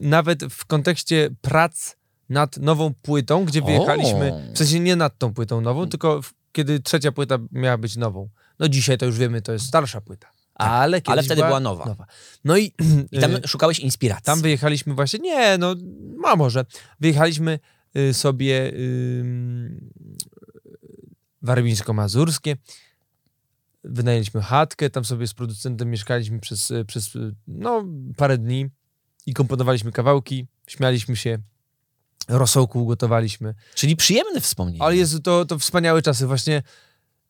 nawet 0.00 0.44
w 0.44 0.64
kontekście 0.64 1.30
prac 1.40 1.96
nad 2.28 2.56
nową 2.56 2.94
płytą, 3.02 3.44
gdzie 3.44 3.62
O. 3.62 3.66
wyjechaliśmy, 3.66 4.50
w 4.54 4.58
sensie 4.58 4.80
nie 4.80 4.96
nad 4.96 5.18
tą 5.18 5.34
płytą 5.34 5.60
nową, 5.60 5.88
tylko 5.88 6.22
w, 6.22 6.32
kiedy 6.54 6.80
trzecia 6.80 7.12
płyta 7.12 7.38
miała 7.52 7.78
być 7.78 7.96
nową. 7.96 8.28
No 8.58 8.68
dzisiaj 8.68 8.98
to 8.98 9.06
już 9.06 9.18
wiemy, 9.18 9.42
to 9.42 9.52
jest 9.52 9.66
starsza 9.66 10.00
płyta. 10.00 10.32
Ale, 10.54 10.96
kiedyś 10.96 11.06
Tak, 11.06 11.12
ale 11.12 11.22
wtedy 11.22 11.42
była 11.42 11.60
nowa. 11.60 12.06
No 12.44 12.56
i, 12.56 12.72
I 13.12 13.18
tam 13.20 13.32
yy, 13.32 13.40
szukałeś 13.46 13.78
inspiracji. 13.78 14.24
tam 14.24 14.42
wyjechaliśmy 14.42 14.94
właśnie, 14.94 15.18
nie, 15.18 15.58
no, 15.58 15.74
ma 16.16 16.36
może. 16.36 16.64
Wyjechaliśmy 17.00 17.58
y, 17.96 18.14
sobie 18.14 18.72
y, 18.72 19.24
warmińsko-mazurskie, 21.42 22.56
wynajęliśmy 23.84 24.42
chatkę, 24.42 24.90
tam 24.90 25.04
sobie 25.04 25.26
z 25.26 25.34
producentem 25.34 25.90
mieszkaliśmy 25.90 26.40
przez, 26.40 26.70
y, 26.70 26.84
przez 26.84 27.16
y, 27.16 27.34
no, 27.48 27.84
parę 28.16 28.38
dni 28.38 28.66
i 29.26 29.34
komponowaliśmy 29.34 29.92
kawałki, 29.92 30.46
śmialiśmy 30.66 31.16
się, 31.16 31.38
rosołku 32.28 32.82
ugotowaliśmy. 32.82 33.54
Czyli 33.74 33.96
przyjemne 33.96 34.40
wspomnienie. 34.40 34.82
Ale 34.82 34.96
Jezu, 34.96 35.20
to, 35.20 35.44
to 35.44 35.58
wspaniałe 35.58 36.02
czasy, 36.02 36.26
właśnie 36.26 36.62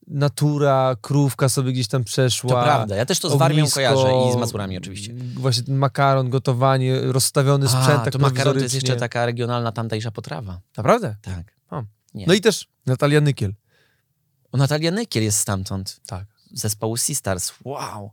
natura, 0.06 0.96
krówka 1.00 1.48
sobie 1.48 1.72
gdzieś 1.72 1.88
tam 1.88 2.04
przeszła. 2.04 2.50
To 2.50 2.62
prawda, 2.62 2.96
ja 2.96 3.06
też 3.06 3.18
to 3.18 3.30
z 3.30 3.38
Warmią 3.38 3.70
kojarzę 3.70 4.08
i 4.28 4.32
z 4.32 4.36
Mazurami 4.36 4.78
oczywiście. 4.78 5.14
Właśnie 5.34 5.62
ten 5.62 5.76
makaron, 5.76 6.30
gotowanie, 6.30 7.00
rozstawiony 7.00 7.68
sprzęt 7.68 8.00
A, 8.00 8.04
tak 8.04 8.12
to 8.12 8.18
makaron 8.18 8.54
to 8.54 8.60
jest 8.60 8.74
jeszcze 8.74 8.96
taka 8.96 9.26
regionalna 9.26 9.72
tamtejsza 9.72 10.10
potrawa. 10.10 10.60
Naprawdę? 10.76 11.16
Tak. 11.22 11.54
O. 11.70 11.82
No 12.14 12.34
i 12.34 12.40
też 12.40 12.68
Natalia 12.86 13.20
Nykiel. 13.20 13.54
O, 14.52 14.56
Natalia 14.56 14.90
Nykiel 14.90 15.22
jest 15.22 15.38
stamtąd. 15.38 16.00
Tak. 16.06 16.26
Zespołu 16.52 16.96
Sistars. 16.96 17.52
Wow. 17.64 18.10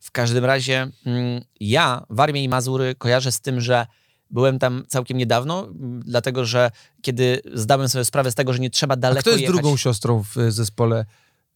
W 0.00 0.10
każdym 0.10 0.44
razie 0.44 0.88
mm, 1.06 1.44
ja 1.60 2.06
Warmię 2.10 2.44
i 2.44 2.48
Mazury 2.48 2.94
kojarzę 2.94 3.32
z 3.32 3.40
tym, 3.40 3.60
że 3.60 3.86
byłem 4.30 4.58
tam 4.58 4.84
całkiem 4.88 5.18
niedawno, 5.18 5.68
dlatego 6.00 6.44
że 6.44 6.70
kiedy 7.02 7.40
zdałem 7.54 7.88
sobie 7.88 8.04
sprawę 8.04 8.30
z 8.30 8.34
tego, 8.34 8.52
że 8.52 8.58
nie 8.58 8.70
trzeba 8.70 8.92
A 8.92 8.96
daleko 8.96 9.20
kto 9.20 9.30
jest 9.30 9.40
jechać... 9.40 9.56
drugą 9.56 9.76
siostrą 9.76 10.22
w 10.22 10.36
y, 10.36 10.52
zespole 10.52 11.04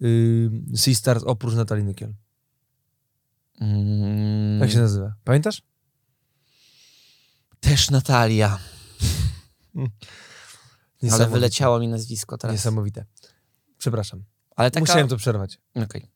y, 0.03 0.51
oprócz 1.25 1.55
Natalii 1.55 1.85
Nykiel? 1.85 2.15
Mm, 3.61 4.61
Jak 4.61 4.71
się 4.71 4.79
nazywa? 4.79 5.15
Pamiętasz? 5.25 5.63
Też 7.61 7.91
Natalia. 7.91 8.59
Ale 11.13 11.29
wyleciało 11.29 11.81
mi 11.81 11.89
nazwisko 11.89 12.39
teraz. 12.39 12.55
Niesamowite. 12.55 13.05
Przepraszam. 13.79 14.25
Ale 14.57 14.71
taka... 14.71 14.81
Musiałem 14.81 15.09
to 15.09 15.17
przerwać. 15.17 15.59
Okej. 15.75 16.09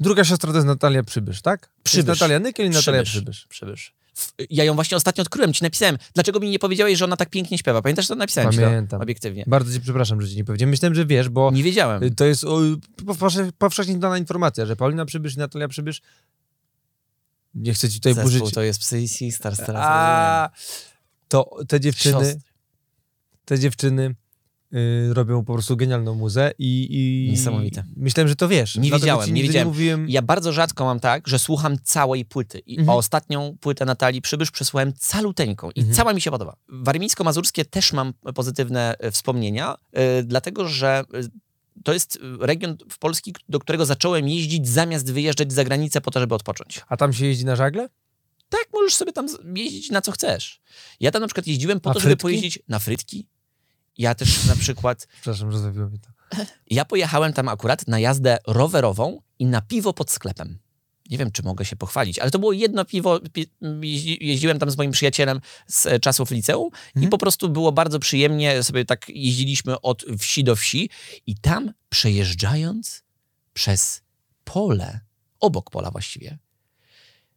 Druga 0.00 0.24
siostra 0.24 0.50
to 0.52 0.56
jest 0.56 0.66
Natalia 0.66 1.02
Przybysz, 1.02 1.42
tak? 1.42 1.72
Przybysz. 1.82 2.08
Jest 2.08 2.20
Natalia 2.20 2.38
Nykiel 2.38 2.66
i 2.66 2.70
Natalia 2.70 3.02
Przybysz. 3.02 3.46
Przybysz. 3.46 3.46
Przybysz. 3.48 3.94
Ja 4.50 4.64
ją 4.64 4.74
właśnie 4.74 4.96
ostatnio 4.96 5.22
odkryłem, 5.22 5.52
ci 5.52 5.64
napisałem. 5.64 5.98
Dlaczego 6.14 6.40
mi 6.40 6.50
nie 6.50 6.58
powiedziałeś, 6.58 6.98
że 6.98 7.04
ona 7.04 7.16
tak 7.16 7.30
pięknie 7.30 7.58
śpiewa? 7.58 7.82
Pamiętasz, 7.82 8.06
co 8.06 8.14
napisałem 8.14 8.50
Pamiętam. 8.54 8.98
to 8.98 9.02
obiektywnie? 9.02 9.44
Bardzo 9.46 9.72
cię 9.72 9.80
przepraszam, 9.80 10.22
że 10.22 10.28
ci 10.28 10.36
nie 10.36 10.44
powiedziałem. 10.44 10.70
Myślałem, 10.70 10.94
że 10.94 11.06
wiesz, 11.06 11.28
bo 11.28 11.50
Nie 11.50 11.62
wiedziałem. 11.62 12.14
to 12.14 12.24
jest 12.24 12.44
o, 12.44 12.60
powszechnie 13.58 13.98
dana 13.98 14.18
informacja, 14.18 14.66
że 14.66 14.76
Paulina 14.76 15.04
Przybysz 15.04 15.34
i 15.34 15.38
Natalia 15.38 15.68
Przybysz 15.68 16.02
nie 17.54 17.74
chcę 17.74 17.88
ci 17.88 17.94
tutaj 18.00 18.14
Zespół 18.14 18.30
burzyć. 18.32 18.54
to 18.54 18.62
jest 18.62 18.80
Psy 18.80 19.08
Sisters 19.08 19.58
teraz. 19.58 19.82
A, 19.86 20.50
to 21.28 21.50
te 21.68 21.80
dziewczyny, 21.80 22.12
Siostry. 22.24 22.40
te 23.44 23.58
dziewczyny 23.58 24.14
y, 24.74 25.14
robią 25.14 25.44
po 25.44 25.52
prostu 25.52 25.76
genialną 25.76 26.14
muzę 26.14 26.52
i, 26.58 26.88
i 26.90 27.30
Niesamowite. 27.30 27.84
myślałem, 27.96 28.28
że 28.28 28.36
to 28.36 28.48
wiesz. 28.48 28.76
Nie 28.76 28.90
wiedziałem, 28.90 29.34
nie 29.34 29.42
wiedziałem. 29.42 29.68
mówiłem. 29.68 30.08
Ja 30.08 30.22
bardzo 30.22 30.52
rzadko 30.52 30.84
mam 30.84 31.00
tak, 31.00 31.28
że 31.28 31.38
słucham 31.38 31.76
całej 31.82 32.24
płyty. 32.24 32.58
I 32.58 32.78
Mhm. 32.78 32.98
ostatnią 32.98 33.56
płytę 33.60 33.84
Natalii 33.84 34.22
Przybysz 34.22 34.50
przesłuchałem 34.50 34.92
caluteńką 34.92 35.70
i 35.70 35.80
Mhm. 35.80 35.96
cała 35.96 36.12
mi 36.14 36.20
się 36.20 36.30
podoba. 36.30 36.56
Warmińsko-mazurskie 36.68 37.64
też 37.64 37.92
mam 37.92 38.12
pozytywne 38.34 38.94
e, 38.98 39.10
wspomnienia, 39.10 39.74
e, 39.92 40.22
dlatego 40.22 40.68
że 40.68 41.04
e, 41.14 41.28
to 41.84 41.92
jest 41.92 42.18
region 42.40 42.76
w 42.90 42.98
Polski, 42.98 43.34
do 43.48 43.58
którego 43.58 43.86
zacząłem 43.86 44.28
jeździć 44.28 44.68
zamiast 44.68 45.12
wyjeżdżać 45.12 45.52
za 45.52 45.64
granicę 45.64 46.00
po 46.00 46.10
to, 46.10 46.20
żeby 46.20 46.34
odpocząć. 46.34 46.80
A 46.88 46.96
tam 46.96 47.12
się 47.12 47.26
jeździ 47.26 47.44
na 47.44 47.56
żagle? 47.56 47.88
Tak, 48.48 48.66
możesz 48.74 48.94
sobie 48.94 49.12
tam 49.12 49.26
jeździć 49.56 49.90
na 49.90 50.00
co 50.02 50.12
chcesz. 50.12 50.60
Ja 51.00 51.10
tam 51.10 51.20
na 51.22 51.26
przykład 51.28 51.46
jeździłem 51.46 51.80
po 51.80 51.90
Na 51.90 51.94
to, 51.94 52.00
żeby 52.00 52.10
frytki? 52.10 52.22
pojeździć 52.22 52.58
na 52.68 52.78
frytki. 52.78 53.26
Ja 53.98 54.14
też 54.14 54.44
na 54.44 54.56
przykład, 54.56 55.06
Przepraszam, 55.12 55.52
że 55.52 55.58
zawiło 55.58 55.88
mi 55.90 55.98
to. 56.00 56.08
ja 56.70 56.84
pojechałem 56.84 57.32
tam 57.32 57.48
akurat 57.48 57.88
na 57.88 57.98
jazdę 57.98 58.38
rowerową 58.46 59.20
i 59.38 59.46
na 59.46 59.60
piwo 59.60 59.92
pod 59.92 60.10
sklepem. 60.10 60.58
Nie 61.10 61.18
wiem, 61.18 61.30
czy 61.32 61.42
mogę 61.42 61.64
się 61.64 61.76
pochwalić, 61.76 62.18
ale 62.18 62.30
to 62.30 62.38
było 62.38 62.52
jedno 62.52 62.84
piwo. 62.84 63.20
pi- 63.32 63.50
jeździ- 63.80 64.18
Jeździłem 64.20 64.58
tam 64.58 64.70
z 64.70 64.76
moim 64.76 64.90
przyjacielem 64.90 65.40
z 65.66 65.86
e, 65.86 66.00
czasów 66.00 66.30
liceum 66.30 66.70
i 66.72 66.98
Mhm. 66.98 67.10
po 67.10 67.18
prostu 67.18 67.48
było 67.48 67.72
bardzo 67.72 67.98
przyjemnie. 67.98 68.62
Sobie 68.62 68.84
tak 68.84 69.08
jeździliśmy 69.08 69.80
od 69.80 70.04
wsi 70.18 70.44
do 70.44 70.56
wsi 70.56 70.90
i 71.26 71.34
tam 71.38 71.72
przejeżdżając 71.88 73.02
przez 73.52 74.02
pole, 74.44 75.00
obok 75.40 75.70
pola 75.70 75.90
właściwie, 75.90 76.38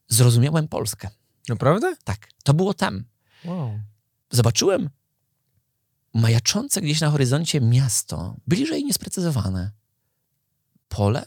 zrozumiałem 0.07 0.67
Polskę. 0.67 1.09
Naprawdę? 1.49 1.95
Tak, 2.03 2.27
to 2.43 2.53
było 2.53 2.73
tam. 2.73 3.03
Wow. 3.45 3.79
Zobaczyłem 4.31 4.89
majaczące 6.13 6.81
gdzieś 6.81 7.01
na 7.01 7.09
horyzoncie 7.09 7.61
miasto, 7.61 8.35
bliżej 8.47 8.85
niesprecyzowane, 8.85 9.71
pole 10.87 11.25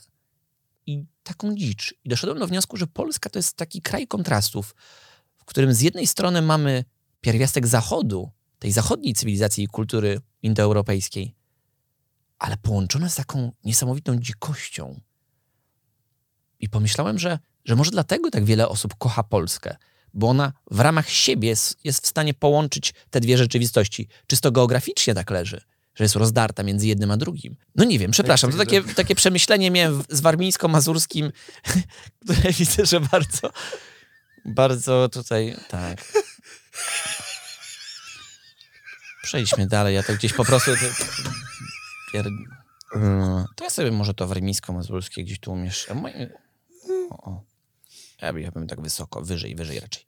i 0.87 1.05
taką 1.23 1.55
dzicz. 1.55 1.95
I 2.05 2.09
doszedłem 2.09 2.39
do 2.39 2.47
wniosku, 2.47 2.77
że 2.77 2.87
Polska 2.87 3.31
to 3.31 3.39
jest 3.39 3.57
taki 3.57 3.83
kraj 3.83 4.07
kontrastów, 4.07 4.75
w 5.37 5.45
którym 5.45 5.75
z 5.75 5.81
jednej 5.81 6.07
strony 6.07 6.43
mamy 6.43 6.85
pierwiastek 7.21 7.67
zachodu, 7.67 8.31
tej 8.59 8.73
zachodniej 8.73 9.15
cywilizacji 9.15 9.65
i 9.65 9.69
kultury 9.69 10.21
indoeuropejskiej, 10.43 11.35
ale 12.39 12.57
połączone 12.57 13.11
z 13.11 13.15
taką 13.15 13.53
niesamowitą 13.65 14.17
dzikością. 14.17 15.01
I 16.61 16.69
pomyślałem, 16.69 17.19
że, 17.19 17.39
że 17.65 17.77
może 17.77 17.91
dlatego 17.91 18.31
tak 18.31 18.45
wiele 18.45 18.69
osób 18.69 18.95
kocha 18.99 19.23
Polskę, 19.23 19.77
bo 20.15 20.29
ona 20.29 20.53
w 20.71 20.81
ramach 20.81 21.11
siebie 21.11 21.49
jest, 21.49 21.85
jest 21.85 22.05
w 22.05 22.07
stanie 22.07 22.35
połączyć 22.35 22.95
te 23.11 23.21
dwie 23.21 23.39
rzeczywistości. 23.39 24.09
Czysto 24.27 24.53
geograficznie 24.53 25.15
tak 25.15 25.31
leży, 25.31 25.61
że 25.95 26.05
jest 26.05 26.17
rozdarta 26.17 26.63
między 26.63 26.87
jednym 26.87 27.11
a 27.11 27.17
drugim. 27.17 27.57
No 27.75 27.85
nie 27.85 27.99
wiem, 27.99 28.11
przepraszam, 28.11 28.53
to 28.53 28.59
tak, 28.59 28.69
takie, 28.69 28.83
takie 28.95 29.15
przemyślenie 29.15 29.71
miałem 29.71 30.03
z 30.09 30.21
warmińsko-mazurskim, 30.21 31.33
które 32.25 32.53
widzę, 32.53 32.87
że 32.87 33.01
bardzo, 33.01 33.51
bardzo 34.45 35.09
tutaj, 35.13 35.57
tak. 35.69 36.05
Przejdźmy 39.23 39.67
dalej, 39.67 39.95
ja 39.95 40.03
to 40.03 40.15
gdzieś 40.15 40.33
po 40.33 40.45
prostu... 40.45 40.71
To, 40.77 42.19
to 43.57 43.65
ja 43.65 43.71
sobie 43.71 43.91
może 43.91 44.15
to 44.15 44.27
warmińsko-mazurskie 44.27 45.25
gdzieś 45.25 45.41
tu 45.41 45.53
umieszczę. 45.53 46.03
O, 47.11 47.31
o. 47.31 47.52
Ja, 48.23 48.33
by- 48.33 48.41
ja 48.41 48.51
bym 48.51 48.67
tak 48.67 48.81
wysoko, 48.81 49.23
wyżej, 49.23 49.55
wyżej 49.55 49.81
raczej. 49.81 50.05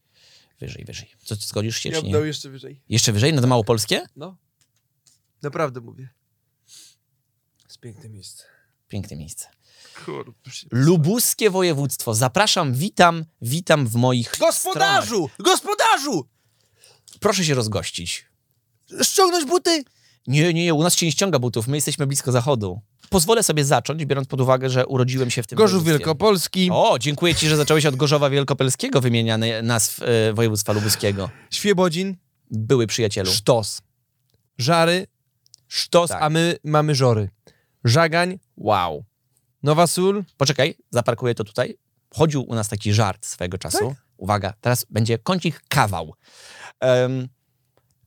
Wyżej, 0.61 0.85
wyżej. 0.85 1.11
Co, 1.25 1.37
ty 1.37 1.47
zgodzisz 1.47 1.79
się, 1.79 1.89
Ja 1.89 2.01
nie? 2.01 2.13
dał 2.13 2.25
jeszcze 2.25 2.51
wyżej. 2.51 2.83
Jeszcze 2.89 3.13
wyżej, 3.13 3.33
na 3.33 3.47
małopolskie? 3.47 4.07
No. 4.17 4.37
Naprawdę 5.43 5.81
mówię. 5.81 6.09
Jest 7.65 7.81
piękne 7.81 8.09
miejsce. 8.09 8.45
Piękne 8.89 9.17
miejsce. 9.17 9.49
Kurde. 10.05 10.33
Lubuskie 10.71 11.51
województwo. 11.51 12.15
Zapraszam, 12.15 12.75
witam, 12.75 13.25
witam 13.43 13.87
w 13.87 13.95
moich 13.95 14.29
stronach. 14.35 14.55
Gospodarzu! 14.55 15.31
Gospodarzu! 15.39 16.29
Proszę 17.21 17.45
się 17.45 17.55
rozgościć. 17.55 18.27
Ściągnąć 19.03 19.45
buty! 19.45 19.85
Nie, 20.27 20.55
nie, 20.55 20.65
nie, 20.65 20.75
u 20.75 20.83
nas 20.83 20.95
się 20.95 21.07
nie 21.07 21.13
ściąga 21.13 21.39
butów, 21.39 21.69
my 21.69 21.77
jesteśmy 21.77 22.07
blisko 22.07 22.33
zachodu. 22.33 22.81
Pozwolę 23.11 23.43
sobie 23.43 23.65
zacząć, 23.65 24.05
biorąc 24.05 24.29
pod 24.29 24.41
uwagę, 24.41 24.71
że 24.71 24.87
urodziłem 24.87 25.31
się 25.31 25.43
w 25.43 25.47
tym 25.47 25.57
Gorzów 25.57 25.73
województwie. 25.73 25.99
Wielkopolski, 25.99 26.69
O, 26.73 26.99
dziękuję 26.99 27.35
ci, 27.35 27.49
że 27.49 27.57
zacząłeś 27.57 27.87
od 27.87 27.97
Gorzowa 27.97 28.31
Wielkopolskiego 28.31 29.01
wymieniany 29.01 29.63
nazw 29.63 30.03
e, 30.03 30.33
województwa 30.33 30.73
lubuskiego. 30.73 31.31
Świebodzin, 31.51 32.17
Były 32.51 32.87
przyjacielu. 32.87 33.31
Sztos. 33.33 33.83
Żary, 34.59 35.07
Sztos, 35.69 36.11
Tak. 36.11 36.23
a 36.23 36.31
my 36.31 36.57
mamy 36.65 36.95
Żory. 36.95 37.31
Żagań, 37.85 38.39
wow. 38.57 39.05
Nowa 39.63 39.87
Sól, 39.87 40.25
Poczekaj, 40.37 40.75
zaparkuję 40.91 41.35
to 41.35 41.45
tutaj. 41.45 41.79
Chodził 42.15 42.43
u 42.43 42.55
nas 42.55 42.69
taki 42.69 42.93
żart 42.93 43.27
swego 43.27 43.59
czasu. 43.59 43.89
Tak? 43.89 44.05
Uwaga, 44.17 44.53
teraz 44.61 44.87
będzie 44.91 45.19
kącik 45.19 45.63
kawał. 45.69 46.15
Em, 46.81 47.29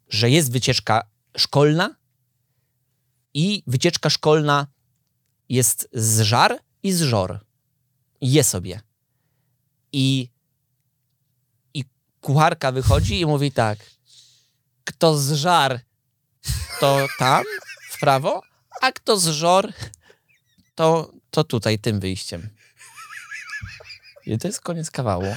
że 0.10 0.30
jest 0.30 0.52
wycieczka 0.52 1.02
szkolna 1.38 1.96
i 3.38 3.64
wycieczka 3.68 4.10
szkolna 4.10 4.68
jest 5.50 5.90
zżar 5.94 6.60
i 6.84 6.92
zżor. 6.92 7.40
Je 8.22 8.44
sobie. 8.44 8.82
I, 9.92 10.30
I 11.74 11.84
kucharka 12.22 12.72
wychodzi 12.72 13.20
i 13.20 13.26
mówi 13.26 13.52
tak. 13.52 13.80
Kto 14.84 15.18
zżar, 15.18 15.80
to 16.80 17.08
tam, 17.20 17.44
w 17.90 18.00
prawo, 18.00 18.42
a 18.82 18.92
kto 18.92 19.18
zżor, 19.18 19.74
to, 20.76 21.12
to 21.30 21.44
tutaj, 21.44 21.80
tym 21.80 22.00
wyjściem. 22.00 22.50
I 24.26 24.38
to 24.38 24.48
jest 24.48 24.62
koniec 24.62 24.92
kawału. 24.92 25.36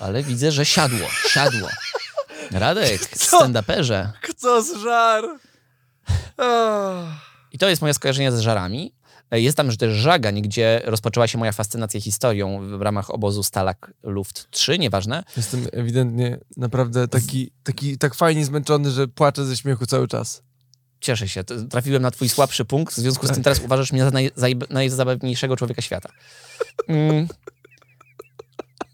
Ale 0.00 0.22
widzę, 0.22 0.52
że 0.52 0.66
siadło, 0.66 1.08
siadło. 1.28 1.68
Radek, 2.50 3.00
stand-uperze. 3.16 4.12
Kto 4.22 4.62
zżar? 4.62 5.24
Ach. 5.34 5.41
I 7.52 7.58
to 7.58 7.68
jest 7.68 7.82
moje 7.82 7.94
skojarzenie 7.94 8.32
z 8.32 8.40
żarami. 8.40 8.92
E, 9.30 9.40
Jest 9.40 9.56
tam 9.56 9.76
też 9.76 9.92
żagań, 9.92 10.42
gdzie 10.42 10.80
rozpoczęła 10.84 11.28
się 11.28 11.38
moja 11.38 11.52
fascynacja 11.52 12.00
historią 12.00 12.78
w 12.78 12.82
ramach 12.82 13.10
obozu 13.10 13.42
Stalak 13.42 13.92
Luft 14.02 14.50
3, 14.50 14.78
nieważne. 14.78 15.24
Jestem 15.36 15.66
ewidentnie 15.72 16.38
naprawdę 16.56 17.08
taki, 17.08 17.50
taki 17.62 17.98
tak 17.98 18.14
fajnie 18.14 18.44
zmęczony, 18.44 18.90
że 18.90 19.08
płaczę 19.08 19.44
ze 19.44 19.56
śmiechu 19.56 19.86
cały 19.86 20.08
czas. 20.08 20.42
Cieszę 21.00 21.28
się, 21.28 21.44
trafiłem 21.44 22.02
na 22.02 22.10
twój 22.10 22.28
słabszy 22.28 22.64
punkt, 22.64 22.94
w 22.94 22.98
związku 22.98 23.26
z 23.26 23.30
tym 23.30 23.42
teraz 23.42 23.60
uważasz 23.60 23.92
mnie 23.92 24.04
za 24.04 24.10
naj, 24.10 24.30
najzabawniejszego 24.70 25.56
człowieka 25.56 25.82
świata. 25.82 26.08
Mm. 26.88 27.28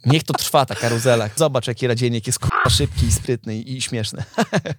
Niech 0.07 0.25
to 0.25 0.35
trwa, 0.35 0.67
ta 0.67 0.75
karuzela. 0.75 1.31
Zobacz, 1.37 1.67
jaki 1.67 1.87
radziennik 1.87 2.27
jest 2.27 2.39
k***a, 2.39 2.71
szybki 2.71 3.07
i 3.07 3.13
sprytny 3.13 3.57
i, 3.57 3.77
i 3.77 3.83
śmieszny. 3.83 4.25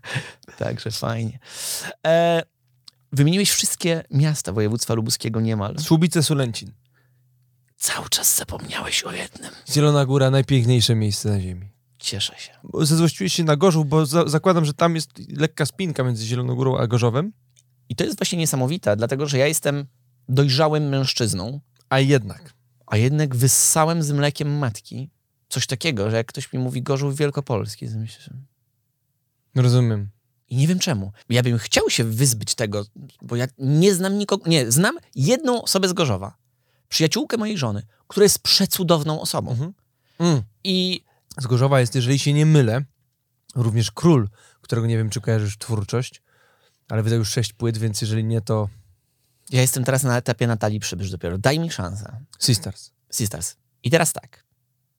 Także 0.57 0.91
fajnie. 0.91 1.39
E, 2.07 2.43
wymieniłeś 3.11 3.51
wszystkie 3.51 4.03
miasta 4.11 4.53
województwa 4.53 4.93
lubuskiego 4.93 5.41
niemal. 5.41 5.79
Słubice 5.79 6.23
Sulęcin. 6.23 6.71
Cały 7.77 8.09
czas 8.09 8.37
zapomniałeś 8.37 9.03
o 9.03 9.11
jednym. 9.11 9.51
Zielona 9.69 10.05
Góra, 10.05 10.31
najpiękniejsze 10.31 10.95
miejsce 10.95 11.29
na 11.29 11.39
ziemi. 11.41 11.69
Cieszę 11.99 12.33
się. 12.37 12.51
Bo 12.63 12.85
Zezłościłeś 12.85 13.33
się 13.33 13.43
na 13.43 13.55
Gorzów, 13.55 13.89
bo 13.89 14.05
za 14.05 14.27
zakładam, 14.27 14.65
że 14.65 14.73
tam 14.73 14.95
jest 14.95 15.09
lekka 15.37 15.65
spinka 15.65 16.03
między 16.03 16.25
Zieloną 16.25 16.55
Górą 16.55 16.77
a 16.77 16.87
Gorzowem. 16.87 17.33
I 17.89 17.95
to 17.95 18.03
jest 18.03 18.17
właśnie 18.19 18.37
niesamowite, 18.37 18.95
dlatego 18.95 19.27
że 19.27 19.37
ja 19.37 19.47
jestem 19.47 19.85
dojrzałym 20.29 20.89
mężczyzną, 20.89 21.61
A 21.89 21.99
jednak. 21.99 22.53
A 22.89 22.97
jednak 22.97 23.35
wyssałem 23.35 24.03
z 24.03 24.11
mlekiem 24.11 24.57
matki 24.57 25.09
coś 25.49 25.67
takiego, 25.67 26.09
że 26.09 26.17
jak 26.17 26.27
ktoś 26.27 26.53
mi 26.53 26.59
mówi 26.59 26.81
Gorzów 26.81 27.17
Wielkopolski, 27.17 27.89
to 27.89 27.97
myślę. 27.97 28.33
Rozumiem. 29.55 30.09
I 30.49 30.55
nie 30.55 30.67
wiem 30.67 30.79
czemu. 30.79 31.11
Ja 31.29 31.43
bym 31.43 31.57
chciał 31.57 31.89
się 31.89 32.03
wyzbyć 32.03 32.55
tego, 32.55 32.85
bo 33.21 33.35
ja 33.35 33.47
nie 33.57 33.93
znam 33.93 34.17
nikogo, 34.17 34.49
nie, 34.49 34.71
znam 34.71 34.97
jedną 35.15 35.61
osobę 35.63 35.87
z 35.87 35.93
Gorzowa, 35.93 36.37
przyjaciółkę 36.89 37.37
mojej 37.37 37.57
żony, 37.57 37.83
która 38.07 38.23
jest 38.23 38.39
przecudowną 38.39 39.21
osobą. 39.21 39.51
Mhm. 39.51 39.73
Mm. 40.19 40.41
I 40.63 41.03
Z 41.37 41.47
Gorzowa 41.47 41.79
jest, 41.79 41.95
jeżeli 41.95 42.19
się 42.19 42.33
nie 42.33 42.45
mylę, 42.45 42.83
również 43.55 43.91
Król, 43.91 44.29
którego 44.61 44.87
nie 44.87 44.97
wiem, 44.97 45.09
czy 45.09 45.21
kojarzysz 45.21 45.57
twórczość, 45.57 46.21
ale 46.89 47.03
wydał 47.03 47.19
już 47.19 47.29
sześć 47.29 47.53
płyt, 47.53 47.77
więc 47.77 48.01
jeżeli 48.01 48.23
nie, 48.23 48.41
to 48.41 48.69
ja 49.49 49.61
jestem 49.61 49.83
teraz 49.83 50.03
na 50.03 50.17
etapie 50.17 50.47
Natalii 50.47 50.79
Przybysz 50.79 51.11
dopiero. 51.11 51.37
Daj 51.37 51.59
mi 51.59 51.71
szansę. 51.71 52.17
Sisters. 52.39 52.91
Sisters. 53.11 53.55
I 53.83 53.89
teraz 53.89 54.13
tak. 54.13 54.45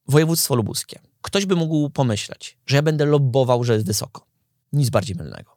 Województwo 0.08 0.54
lubuskie. 0.54 0.98
Ktoś 1.22 1.46
by 1.46 1.56
mógł 1.56 1.90
pomyśleć, 1.90 2.58
że 2.66 2.76
ja 2.76 2.82
będę 2.82 3.04
lobbował, 3.04 3.64
że 3.64 3.74
jest 3.74 3.86
wysoko. 3.86 4.26
Nic 4.72 4.90
bardziej 4.90 5.16
mylnego. 5.16 5.56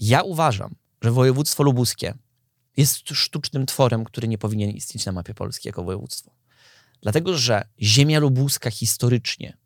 Ja 0.00 0.22
uważam, 0.22 0.74
że 1.02 1.10
województwo 1.10 1.62
lubuskie 1.62 2.14
jest 2.76 3.08
sztucznym 3.08 3.66
tworem, 3.66 4.04
który 4.04 4.28
nie 4.28 4.38
powinien 4.38 4.70
istnieć 4.70 5.06
na 5.06 5.12
mapie 5.12 5.34
Polski 5.34 5.68
jako 5.68 5.84
województwo. 5.84 6.30
Dlatego, 7.02 7.38
że 7.38 7.62
ziemia 7.80 8.18
lubuska 8.18 8.70
historycznie 8.70 9.56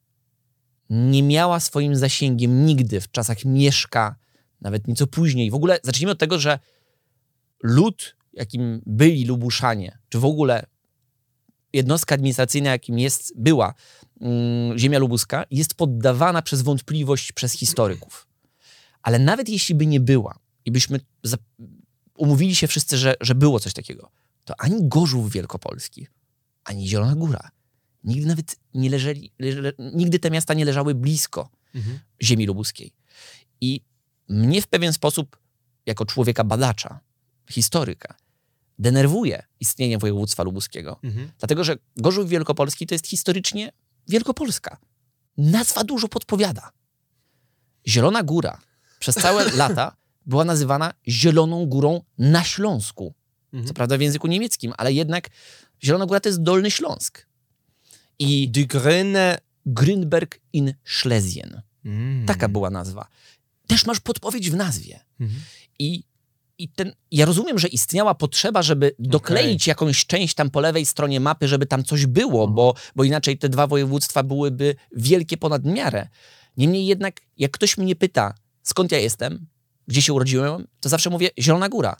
nie 0.91 1.22
miała 1.22 1.61
swoim 1.61 1.97
zasięgiem 1.97 2.66
nigdy 2.66 3.01
w 3.01 3.11
czasach 3.11 3.45
Mieszka, 3.45 4.16
nawet 4.61 4.89
nieco 4.89 5.07
później. 5.07 5.51
W 5.51 5.55
ogóle 5.55 5.79
zacznijmy 5.83 6.12
od 6.12 6.18
tego, 6.18 6.39
że 6.39 6.59
lud, 7.65 8.17
jakim 8.33 8.83
byli 8.87 9.25
Lubuszanie, 9.25 9.99
czy 10.09 10.19
w 10.19 10.25
ogóle 10.25 10.67
jednostka 11.73 12.15
administracyjna, 12.15 12.71
jakim 12.71 12.99
jest, 12.99 13.33
była 13.37 13.75
mm, 14.21 14.79
ziemia 14.79 14.99
lubuska, 14.99 15.45
jest 15.51 15.75
poddawana 15.75 16.43
przez 16.43 16.62
wątpliwość 16.62 17.33
przez 17.33 17.53
historyków. 17.53 18.27
Ale 19.03 19.19
nawet 19.19 19.49
jeśli 19.49 19.75
by 19.75 19.87
nie 19.87 20.01
była 20.01 20.39
i 20.65 20.71
byśmy 20.71 21.01
za, 21.23 21.37
umówili 22.17 22.55
się 22.57 22.67
wszyscy, 22.67 22.99
że, 22.99 23.15
że 23.21 23.35
było 23.35 23.61
coś 23.61 23.73
takiego, 23.73 24.11
to 24.45 24.55
ani 24.59 24.89
Gorzów 24.89 25.33
Wielkopolski, 25.33 26.07
ani 26.65 26.89
Zielona 26.89 27.15
Góra 27.15 27.51
nigdy 28.05 28.27
nawet 28.27 28.57
nie 28.75 28.91
leżeli, 28.91 29.33
leże, 29.39 29.73
nigdy 29.79 30.19
te 30.19 30.31
miasta 30.31 30.55
nie 30.55 30.65
leżały 30.65 30.95
blisko 30.95 31.51
Mhm. 31.75 31.99
ziemi 32.23 32.47
lubuskiej. 32.47 32.93
I 33.61 33.81
mnie 34.29 34.62
w 34.62 34.67
pewien 34.67 34.93
sposób, 34.93 35.39
jako 35.87 36.07
człowieka 36.07 36.45
badacza, 36.45 37.01
historyka, 37.51 38.15
denerwuje 38.79 39.43
istnienie 39.61 39.99
województwa 39.99 40.43
lubuskiego. 40.43 40.99
Mhm. 41.03 41.31
Dlatego, 41.39 41.65
że 41.65 41.77
Gorzów 41.97 42.29
Wielkopolski 42.29 42.87
to 42.87 42.95
jest 42.95 43.07
historycznie 43.07 43.73
Wielkopolska. 44.09 44.77
Nazwa 45.37 45.85
dużo 45.85 46.09
podpowiada. 46.09 46.71
Zielona 47.89 48.23
Góra 48.23 48.61
przez 48.99 49.15
całe 49.15 49.51
lata 49.63 49.97
była 50.27 50.45
nazywana 50.45 50.95
Zieloną 51.09 51.67
Górą 51.67 52.03
na 52.19 52.45
Śląsku. 52.45 53.15
Mhm. 53.53 53.69
Co 53.69 53.75
prawda 53.75 53.99
w 53.99 54.01
języku 54.01 54.27
niemieckim, 54.27 54.73
ale 54.77 54.93
jednak 54.93 55.29
Zielona 55.85 56.07
Góra 56.07 56.21
to 56.21 56.29
jest 56.29 56.43
Dolny 56.43 56.71
Śląsk. 56.71 57.27
I 58.19 58.49
Die 58.49 58.67
Grüne... 58.67 59.39
Grünberg 59.67 60.41
in 60.53 60.75
Schlesien. 60.85 61.63
Mm. 61.85 62.27
Taka 62.27 62.49
była 62.49 62.71
nazwa. 62.71 63.07
Też 63.67 63.87
masz 63.87 64.01
podpowiedź 64.01 64.51
w 64.51 64.57
nazwie. 64.57 65.01
Mhm. 65.21 65.41
I, 65.79 66.03
i 66.59 66.69
ten, 66.69 66.93
ja 67.11 67.27
rozumiem, 67.27 67.59
że 67.59 67.69
istniała 67.69 68.15
potrzeba, 68.15 68.63
żeby 68.63 68.95
dokleić 68.99 69.67
jakąś 69.67 70.07
część 70.07 70.35
tam 70.35 70.51
po 70.51 70.61
lewej 70.61 70.87
stronie 70.87 71.21
mapy, 71.21 71.49
żeby 71.49 71.67
tam 71.67 71.85
coś 71.85 72.07
było, 72.07 72.49
bo, 72.49 72.75
bo 72.97 73.05
inaczej 73.05 73.39
te 73.39 73.49
dwa 73.49 73.67
województwa 73.67 74.23
byłyby 74.23 74.75
wielkie 74.97 75.37
ponad 75.37 75.65
miarę. 75.65 76.09
Niemniej 76.57 76.87
jednak, 76.87 77.21
jak 77.37 77.51
ktoś 77.51 77.79
mnie 77.79 77.97
pyta, 77.97 78.35
skąd 78.63 78.93
ja 78.93 78.99
jestem, 78.99 79.47
gdzie 79.87 80.03
się 80.03 80.13
urodziłem, 80.13 80.67
to 80.81 80.89
zawsze 80.89 81.11
mówię 81.11 81.29
Zielona 81.39 81.69
Góra, 81.69 81.97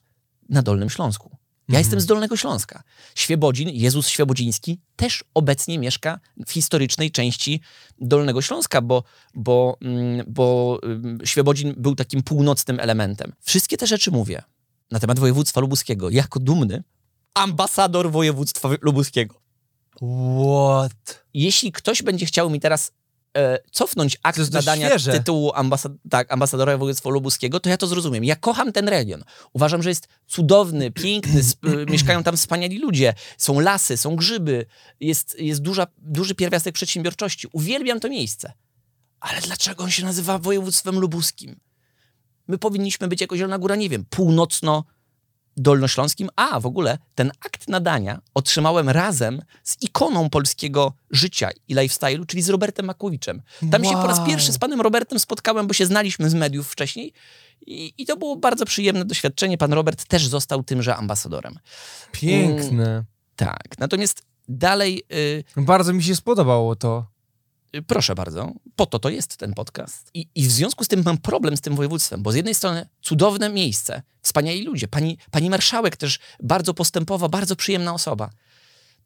na 0.49 0.63
Dolnym 0.63 0.91
Śląsku. 0.91 1.37
Ja 1.69 1.79
jestem 1.79 2.01
z 2.01 2.07
Dolnego 2.07 2.37
Śląska. 2.37 2.83
Świebodzin, 3.15 3.69
Jezus 3.73 4.09
Świebodziński, 4.09 4.81
też 4.97 5.25
obecnie 5.35 5.79
mieszka 5.79 6.21
w 6.47 6.53
historycznej 6.53 7.11
części 7.11 7.61
Dolnego 7.99 8.43
Śląska, 8.43 8.81
bo, 8.81 9.05
bo, 9.35 9.77
mm, 9.81 10.27
bo 10.29 10.79
ym, 10.85 11.19
Świebodzin 11.25 11.75
był 11.77 11.95
takim 11.95 12.23
północnym 12.23 12.81
elementem. 12.81 13.33
Wszystkie 13.41 13.77
te 13.77 13.87
rzeczy 13.87 14.11
mówię 14.11 14.43
na 14.91 15.01
temat 15.01 15.19
województwa 15.19 15.61
lubuskiego. 15.61 16.11
Jako 16.11 16.41
dumny 16.41 16.83
ambasador 17.35 18.11
województwa 18.11 18.69
lubuskiego. 18.81 19.35
What? 19.97 21.25
Jeśli 21.35 21.73
ktoś 21.73 22.03
będzie 22.03 22.27
chciał 22.27 22.51
mi 22.51 22.61
teraz 22.61 22.93
e, 23.37 23.59
cofnąć 23.71 24.19
akt 24.23 24.53
nadania 24.53 24.89
świeże. 24.89 25.13
tytułu 25.13 25.53
ambasad 25.55 25.93
tak, 26.11 26.33
ambasadora 26.33 26.79
województwa 26.79 27.11
lubuskiego, 27.11 27.61
to 27.61 27.71
ja 27.71 27.77
to 27.77 27.87
zrozumiem. 27.87 28.25
Ja 28.25 28.37
kocham 28.37 28.73
ten 28.73 28.89
region. 28.89 29.25
Uważam, 29.53 29.83
że 29.83 29.89
jest 29.89 30.09
cudowny, 30.27 30.91
piękny, 30.91 31.41
mieszkają 31.93 32.23
tam 32.23 32.37
wspaniali 32.37 32.79
ludzie, 32.79 33.15
są 33.39 33.61
lasy, 33.61 33.97
są 33.97 34.17
grzyby, 34.17 34.67
jest, 35.01 35.41
jest 35.41 35.61
duża, 35.61 35.87
duży 35.99 36.35
pierwiastek 36.35 36.75
przedsiębiorczości. 36.75 37.49
Uwielbiam 37.53 38.01
to 38.01 38.09
miejsce. 38.09 38.53
Ale 39.21 39.41
dlaczego 39.41 39.85
on 39.85 39.91
się 39.91 40.05
nazywa 40.05 40.39
województwem 40.39 40.99
lubuskim? 40.99 41.61
My 42.49 42.59
powinniśmy 42.59 43.09
być 43.09 43.21
jako 43.21 43.37
Zielona 43.37 43.59
Góra, 43.59 43.77
nie 43.77 43.89
wiem, 43.89 44.05
północno 44.11 44.85
dolnośląskim, 45.57 46.29
a 46.37 46.61
w 46.61 46.67
ogóle 46.67 46.99
ten 47.15 47.33
akt 47.47 47.69
nadania 47.69 48.21
otrzymałem 48.35 48.89
razem 48.89 49.43
z 49.63 49.83
ikoną 49.83 50.31
polskiego 50.31 50.93
życia 51.11 51.49
i 51.69 51.75
lifestyle'u, 51.75 52.27
czyli 52.27 52.43
z 52.43 52.49
Robertem 52.49 52.87
Makłowiczem. 52.87 53.43
Tam 53.71 53.85
się 53.85 53.93
po 53.93 54.07
raz 54.07 54.19
Wow. 54.19 54.27
pierwszy 54.27 54.53
z 54.53 54.59
panem 54.59 54.81
Robertem 54.81 55.19
spotkałem, 55.19 55.67
bo 55.67 55.75
się 55.75 55.87
znaliśmy 55.87 56.31
z 56.31 56.35
mediów 56.35 56.69
wcześniej 56.69 57.13
i, 57.67 57.93
i 57.99 58.07
to 58.07 58.17
było 58.17 58.37
bardzo 58.37 58.65
przyjemne 58.65 59.05
doświadczenie. 59.05 59.59
Pan 59.59 59.73
Robert 59.73 60.05
też 60.05 60.27
został 60.27 60.63
tymże 60.63 60.97
ambasadorem. 60.97 61.59
Piękne. 62.13 63.05
Tak, 63.37 63.79
natomiast 63.79 64.23
dalej, 64.49 65.03
y, 65.13 65.45
Bardzo 65.57 65.93
mi 65.93 66.03
się 66.03 66.17
spodobało 66.17 66.77
to. 66.77 67.07
Proszę 67.83 68.15
bardzo, 68.15 68.53
po 68.77 68.87
to 68.87 68.99
to 68.99 69.09
jest 69.09 69.37
ten 69.37 69.55
podcast. 69.55 70.11
I, 70.15 70.29
I 70.35 70.43
w 70.47 70.53
związku 70.53 70.85
z 70.85 70.89
tym 70.89 71.03
mam 71.05 71.19
problem 71.19 71.57
z 71.57 71.61
tym 71.61 71.77
województwem, 71.77 72.23
bo 72.23 72.33
z 72.33 72.35
jednej 72.35 72.55
strony 72.55 72.89
cudowne 73.03 73.49
miejsce, 73.49 74.03
wspaniali 74.23 74.63
ludzie, 74.65 74.89
pani, 74.89 75.19
pani 75.31 75.51
marszałek 75.51 75.97
też 75.97 76.19
bardzo 76.43 76.75
postępowa, 76.75 77.29
bardzo 77.29 77.57
przyjemna 77.57 77.95
osoba. 77.95 78.31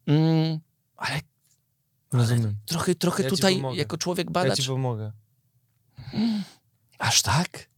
Mm, 0.07 0.59
ale 0.97 1.19
Rozumiem. 2.13 2.55
trochę, 2.65 2.95
trochę 2.95 3.23
Ja 3.23 3.29
tutaj 3.29 3.61
jako 3.73 3.97
człowiek 3.97 4.27
Ja 4.27 4.31
badacz. 4.31 4.59
ci 4.59 4.67
pomogę. 4.67 5.11
Aż 6.99 7.21
tak? 7.21 7.69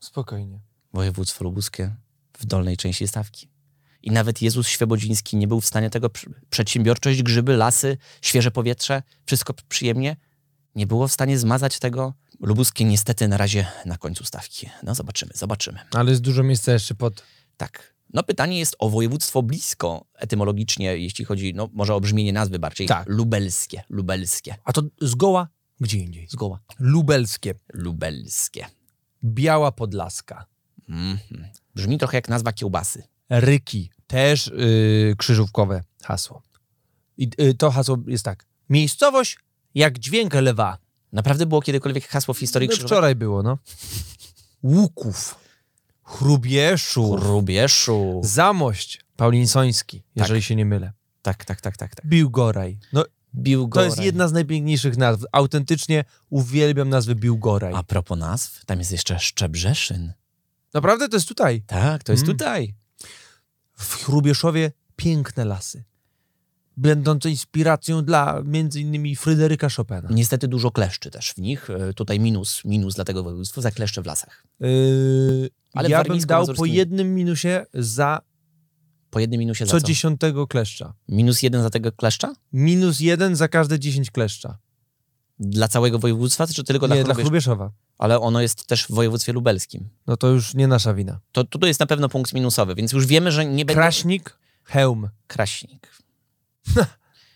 Spokojnie. 0.00 0.60
Województwo 0.92 1.44
lubuskie 1.44 1.94
w 2.38 2.46
dolnej 2.46 2.76
części 2.76 3.08
stawki. 3.08 3.48
I 4.02 4.10
nawet 4.10 4.42
Jezus 4.42 4.68
Świebodziński 4.68 5.36
nie 5.36 5.48
był 5.48 5.60
w 5.60 5.66
stanie 5.66 5.90
tego. 5.90 6.08
pr- 6.08 6.30
Przedsiębiorczość, 6.50 7.22
grzyby, 7.22 7.56
lasy, 7.56 7.96
świeże 8.22 8.50
powietrze, 8.50 9.02
wszystko 9.26 9.54
przyjemnie. 9.68 10.16
Nie 10.74 10.86
było 10.86 11.08
w 11.08 11.12
stanie 11.12 11.38
zmazać 11.38 11.78
tego. 11.78 12.14
Lubuskie 12.40 12.84
niestety 12.84 13.28
na 13.28 13.36
razie 13.36 13.66
na 13.86 13.98
końcu 13.98 14.24
stawki. 14.24 14.70
No 14.82 14.94
zobaczymy, 14.94 15.32
zobaczymy. 15.34 15.78
Ale 15.90 16.10
jest 16.10 16.22
dużo 16.22 16.42
miejsca 16.42 16.72
jeszcze 16.72 16.94
pod... 16.94 17.22
Tak. 17.56 17.94
No 18.12 18.22
pytanie 18.22 18.58
jest 18.58 18.76
o 18.78 18.90
województwo 18.90 19.42
blisko 19.42 20.04
etymologicznie, 20.14 20.96
jeśli 20.96 21.24
chodzi, 21.24 21.54
no 21.54 21.68
może 21.72 21.94
o 21.94 22.00
brzmienie 22.00 22.32
nazwy 22.32 22.58
bardziej. 22.58 22.86
Tak. 22.86 23.08
Lubelskie, 23.08 23.82
lubelskie. 23.90 24.54
A 24.64 24.72
to 24.72 24.82
zgoła 25.00 25.48
gdzie 25.82 25.98
indziej. 25.98 26.26
Zgoła. 26.30 26.60
Lubelskie. 26.78 27.54
Lubelskie. 27.72 28.66
Biała 29.24 29.72
Podlaska. 29.72 30.46
Mhm. 30.88 31.46
Brzmi 31.74 31.98
trochę 31.98 32.16
jak 32.16 32.28
nazwa 32.28 32.52
kiełbasy. 32.52 33.02
Ryki. 33.30 33.90
Też 34.06 34.46
yy, 34.46 35.14
krzyżówkowe 35.18 35.82
hasło. 36.02 36.42
I 37.16 37.30
yy, 37.38 37.54
to 37.54 37.70
hasło 37.70 37.98
jest 38.06 38.24
tak. 38.24 38.46
Miejscowość 38.68 39.38
jak 39.74 39.98
dźwięk 39.98 40.34
lewa. 40.34 40.78
Naprawdę 41.12 41.46
było 41.46 41.62
kiedykolwiek 41.62 42.08
hasło 42.08 42.34
w 42.34 42.38
historii 42.38 42.68
No, 42.68 42.72
krzyżowej? 42.72 42.88
wczoraj 42.88 43.14
było, 43.14 43.42
no. 43.42 43.58
Łuków. 44.62 45.34
Chrubieszów. 46.02 47.22
Rubieszu. 47.22 48.20
Zamość. 48.24 49.00
Paulinsoński, 49.16 50.02
jeżeli 50.16 50.42
się 50.42 50.56
nie 50.56 50.64
mylę. 50.66 50.92
Tak, 51.22 51.44
tak, 51.44 51.60
tak, 51.60 51.76
tak. 51.76 51.94
tak. 51.94 52.06
Biłgoraj. 52.06 52.78
No, 52.92 53.04
Biłgoraj. 53.34 53.88
to 53.88 53.94
jest 53.94 54.04
jedna 54.04 54.28
z 54.28 54.32
najpiękniejszych 54.32 54.96
nazw. 54.96 55.24
Autentycznie 55.32 56.04
uwielbiam 56.30 56.88
nazwę 56.88 57.14
Biłgoraj. 57.14 57.72
A 57.76 57.82
propos 57.82 58.18
nazw, 58.18 58.64
tam 58.64 58.78
jest 58.78 58.92
jeszcze 58.92 59.18
Szczebrzeszyn. 59.18 60.12
Naprawdę 60.74 61.08
to 61.08 61.16
jest 61.16 61.28
tutaj. 61.28 61.62
Tak, 61.66 62.02
to 62.04 62.12
jest 62.12 62.24
Mm. 62.24 62.36
tutaj. 62.36 62.74
W 63.78 63.94
Chrubieszowie 64.04 64.72
piękne 64.96 65.44
lasy. 65.44 65.84
Będące 66.76 67.30
inspiracją 67.30 68.04
dla 68.04 68.42
między 68.44 68.80
innymi 68.80 69.16
Fryderyka 69.16 69.68
Chopina. 69.68 70.08
Niestety 70.10 70.48
dużo 70.48 70.70
kleszczy 70.70 71.10
też 71.10 71.30
w 71.32 71.38
nich. 71.38 71.70
E, 71.70 71.94
Tutaj 71.94 72.20
minus, 72.20 72.64
minus 72.64 72.94
dla 72.94 73.04
tego 73.04 73.22
województwa, 73.22 73.60
za 73.60 73.70
kleszcze 73.70 74.02
w 74.02 74.06
lasach. 74.06 74.46
Yy, 74.60 75.50
Ale 75.74 75.90
ja 75.90 76.04
bym 76.04 76.18
dał 76.20 76.46
po 76.46 76.64
jednym 76.64 77.14
minusie 77.14 77.66
za 77.74 78.20
Po 79.10 79.20
jednym 79.20 79.38
minusie 79.40 79.66
za 79.66 79.70
co 79.70 79.80
co? 79.80 79.86
dziesiątego 79.86 80.46
kleszcza. 80.46 80.94
Minus 81.08 81.42
jeden 81.42 81.62
za 81.62 81.70
tego 81.70 81.92
kleszcza? 81.92 82.34
Minus 82.52 83.00
jeden 83.00 83.36
za 83.36 83.48
każde 83.48 83.78
dziesięć 83.78 84.10
kleszcza. 84.10 84.58
Dla 85.38 85.68
całego 85.68 85.98
województwa, 85.98 86.46
czy 86.46 86.64
tylko 86.64 86.86
dla 86.86 86.96
Nie, 86.96 87.04
dla 87.04 87.14
Chrubiesz- 87.14 87.22
Chrubieszowa. 87.22 87.72
Ale 87.98 88.20
ono 88.20 88.40
jest 88.40 88.66
też 88.66 88.86
w 88.86 88.90
województwie 88.90 89.32
lubelskim. 89.32 89.88
No 90.06 90.16
to 90.16 90.28
już 90.28 90.54
nie 90.54 90.68
nasza 90.68 90.94
wina. 90.94 91.20
To, 91.32 91.44
to 91.44 91.66
jest 91.66 91.80
na 91.80 91.86
pewno 91.86 92.08
punkt 92.08 92.32
minusowy, 92.32 92.74
więc 92.74 92.92
już 92.92 93.06
wiemy, 93.06 93.32
że 93.32 93.44
nie 93.46 93.64
będzie... 93.64 93.74
Kraśnik, 93.80 94.38
hełm. 94.64 95.08
Kraśnik. 95.26 96.01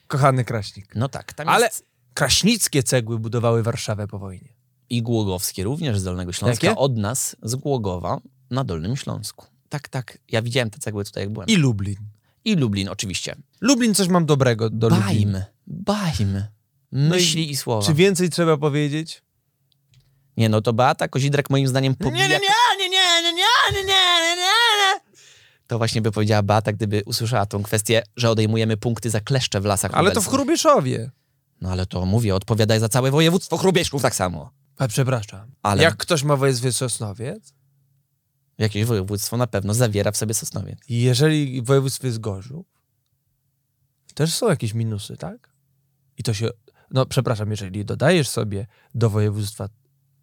Kochany 0.06 0.44
Kraśnik. 0.44 0.94
No 0.94 1.08
tak, 1.08 1.32
tam 1.32 1.48
Ale- 1.48 1.66
jest... 1.66 1.84
Kraśnickie 2.14 2.82
cegły 2.82 3.18
budowały 3.18 3.62
Warszawę 3.62 4.08
po 4.08 4.18
wojnie. 4.18 4.48
I 4.90 5.02
Głogowskie 5.02 5.64
również 5.64 5.98
z 6.00 6.04
Dolnego 6.04 6.32
Śląska. 6.32 6.66
Jakie? 6.66 6.78
Od 6.78 6.96
nas, 6.96 7.36
z 7.42 7.54
Głogowa, 7.54 8.20
na 8.50 8.64
Dolnym 8.64 8.96
Śląsku. 8.96 9.46
Tak, 9.68 9.88
tak. 9.88 10.18
Ja 10.28 10.42
widziałem 10.42 10.70
te 10.70 10.78
cegły 10.78 11.04
tutaj, 11.04 11.22
jak 11.22 11.32
byłem. 11.32 11.48
I 11.48 11.56
Lublin. 11.56 11.96
I 12.44 12.56
Lublin 12.56 12.88
oczywiście. 12.88 13.36
Lublin 13.60 13.94
coś 13.94 14.08
mam 14.08 14.26
dobrego 14.26 14.70
do 14.70 14.88
Lublin. 14.88 15.32
Bajmy, 15.32 15.44
bajmy. 15.66 16.48
Myśli 16.92 17.50
i 17.50 17.56
słowa. 17.56 17.86
Czy 17.86 17.94
więcej 17.94 18.30
trzeba 18.30 18.56
powiedzieć? 18.56 19.22
Nie 20.36 20.48
no, 20.48 20.60
to 20.60 20.72
Beata 20.72 21.08
Kozidrak 21.08 21.50
moim 21.50 21.68
zdaniem 21.68 21.94
pobija... 21.94 22.28
nie, 22.28 22.28
nie, 22.28 22.38
nie, 22.78 22.88
nie, 22.88 23.22
nie, 23.22 23.32
nie, 23.32 23.32
nie, 23.72 23.82
nie, 23.82 24.36
nie. 24.36 24.65
To 25.66 25.78
właśnie 25.78 26.02
by 26.02 26.12
powiedziała 26.12 26.42
Beata, 26.42 26.72
gdyby 26.72 27.02
usłyszała 27.06 27.46
tą 27.46 27.62
kwestię, 27.62 28.02
że 28.16 28.30
odejmujemy 28.30 28.76
punkty 28.76 29.10
za 29.10 29.20
kleszcze 29.20 29.60
w 29.60 29.64
lasach 29.64 29.90
Ale 29.94 30.10
to 30.10 30.20
w 30.20 30.24
lubelskich. 30.24 30.34
Chrubieszowie. 30.34 31.10
No 31.60 31.70
ale 31.70 31.86
to 31.86 32.06
mówię, 32.06 32.34
odpowiadaj 32.34 32.80
za 32.80 32.88
całe 32.88 33.10
województwo 33.10 33.56
Chrubieszków 33.56 34.02
tak 34.02 34.14
samo. 34.14 34.50
A 34.78 34.88
przepraszam. 34.88 35.50
Ale 35.62 35.82
Jak 35.82 35.96
ktoś 35.96 36.22
ma 36.22 36.36
województwie 36.36 36.72
Sosnowiec, 36.72 37.54
jakieś 38.58 38.84
województwo 38.84 39.36
na 39.36 39.46
pewno 39.46 39.74
zawiera 39.74 40.12
w 40.12 40.16
sobie 40.16 40.34
Sosnowiec. 40.34 40.78
i 40.88 41.00
jeżeli 41.00 41.62
w 41.62 41.64
województwie 41.64 42.06
jest 42.06 42.20
Gorzów, 42.20 42.66
też 44.14 44.34
są 44.34 44.48
jakieś 44.48 44.74
minusy, 44.74 45.16
tak? 45.16 45.52
I 46.18 46.22
to 46.22 46.34
się... 46.34 46.48
No 46.90 47.06
przepraszam, 47.06 47.50
jeżeli 47.50 47.84
dodajesz 47.84 48.28
sobie 48.28 48.66
do 48.94 49.10
województwa, 49.10 49.68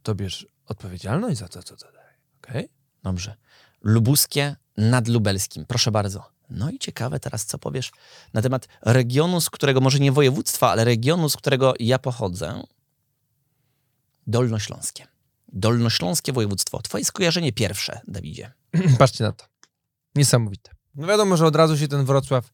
to 0.03 0.15
bierz 0.15 0.47
odpowiedzialność 0.65 1.37
za 1.39 1.47
to, 1.47 1.63
co 1.63 1.75
dodaje. 1.75 2.13
Okej? 2.43 2.69
Dobrze. 3.03 3.35
Lubuskie 3.81 4.55
nad 4.77 5.07
lubelskim. 5.07 5.65
Proszę 5.65 5.91
bardzo. 5.91 6.23
No 6.49 6.69
i 6.69 6.79
ciekawe 6.79 7.19
teraz, 7.19 7.45
co 7.45 7.57
powiesz 7.57 7.91
na 8.33 8.41
temat 8.41 8.67
regionu, 8.81 9.41
z 9.41 9.49
którego, 9.49 9.81
może 9.81 9.99
nie 9.99 10.11
województwa, 10.11 10.71
ale 10.71 10.83
regionu, 10.83 11.29
z 11.29 11.37
którego 11.37 11.73
ja 11.79 11.99
pochodzę. 11.99 12.63
Dolnośląskie. 14.27 15.07
Dolnośląskie 15.47 16.33
województwo. 16.33 16.81
Twoje 16.81 17.05
skojarzenie 17.05 17.53
pierwsze, 17.53 18.01
Dawidzie. 18.07 18.51
Patrzcie 18.99 19.23
na 19.23 19.31
to. 19.31 19.45
Niesamowite. 20.15 20.71
No 20.95 21.07
wiadomo, 21.07 21.37
że 21.37 21.45
od 21.45 21.55
razu 21.55 21.77
się 21.77 21.87
ten 21.87 22.05
Wrocław 22.05 22.49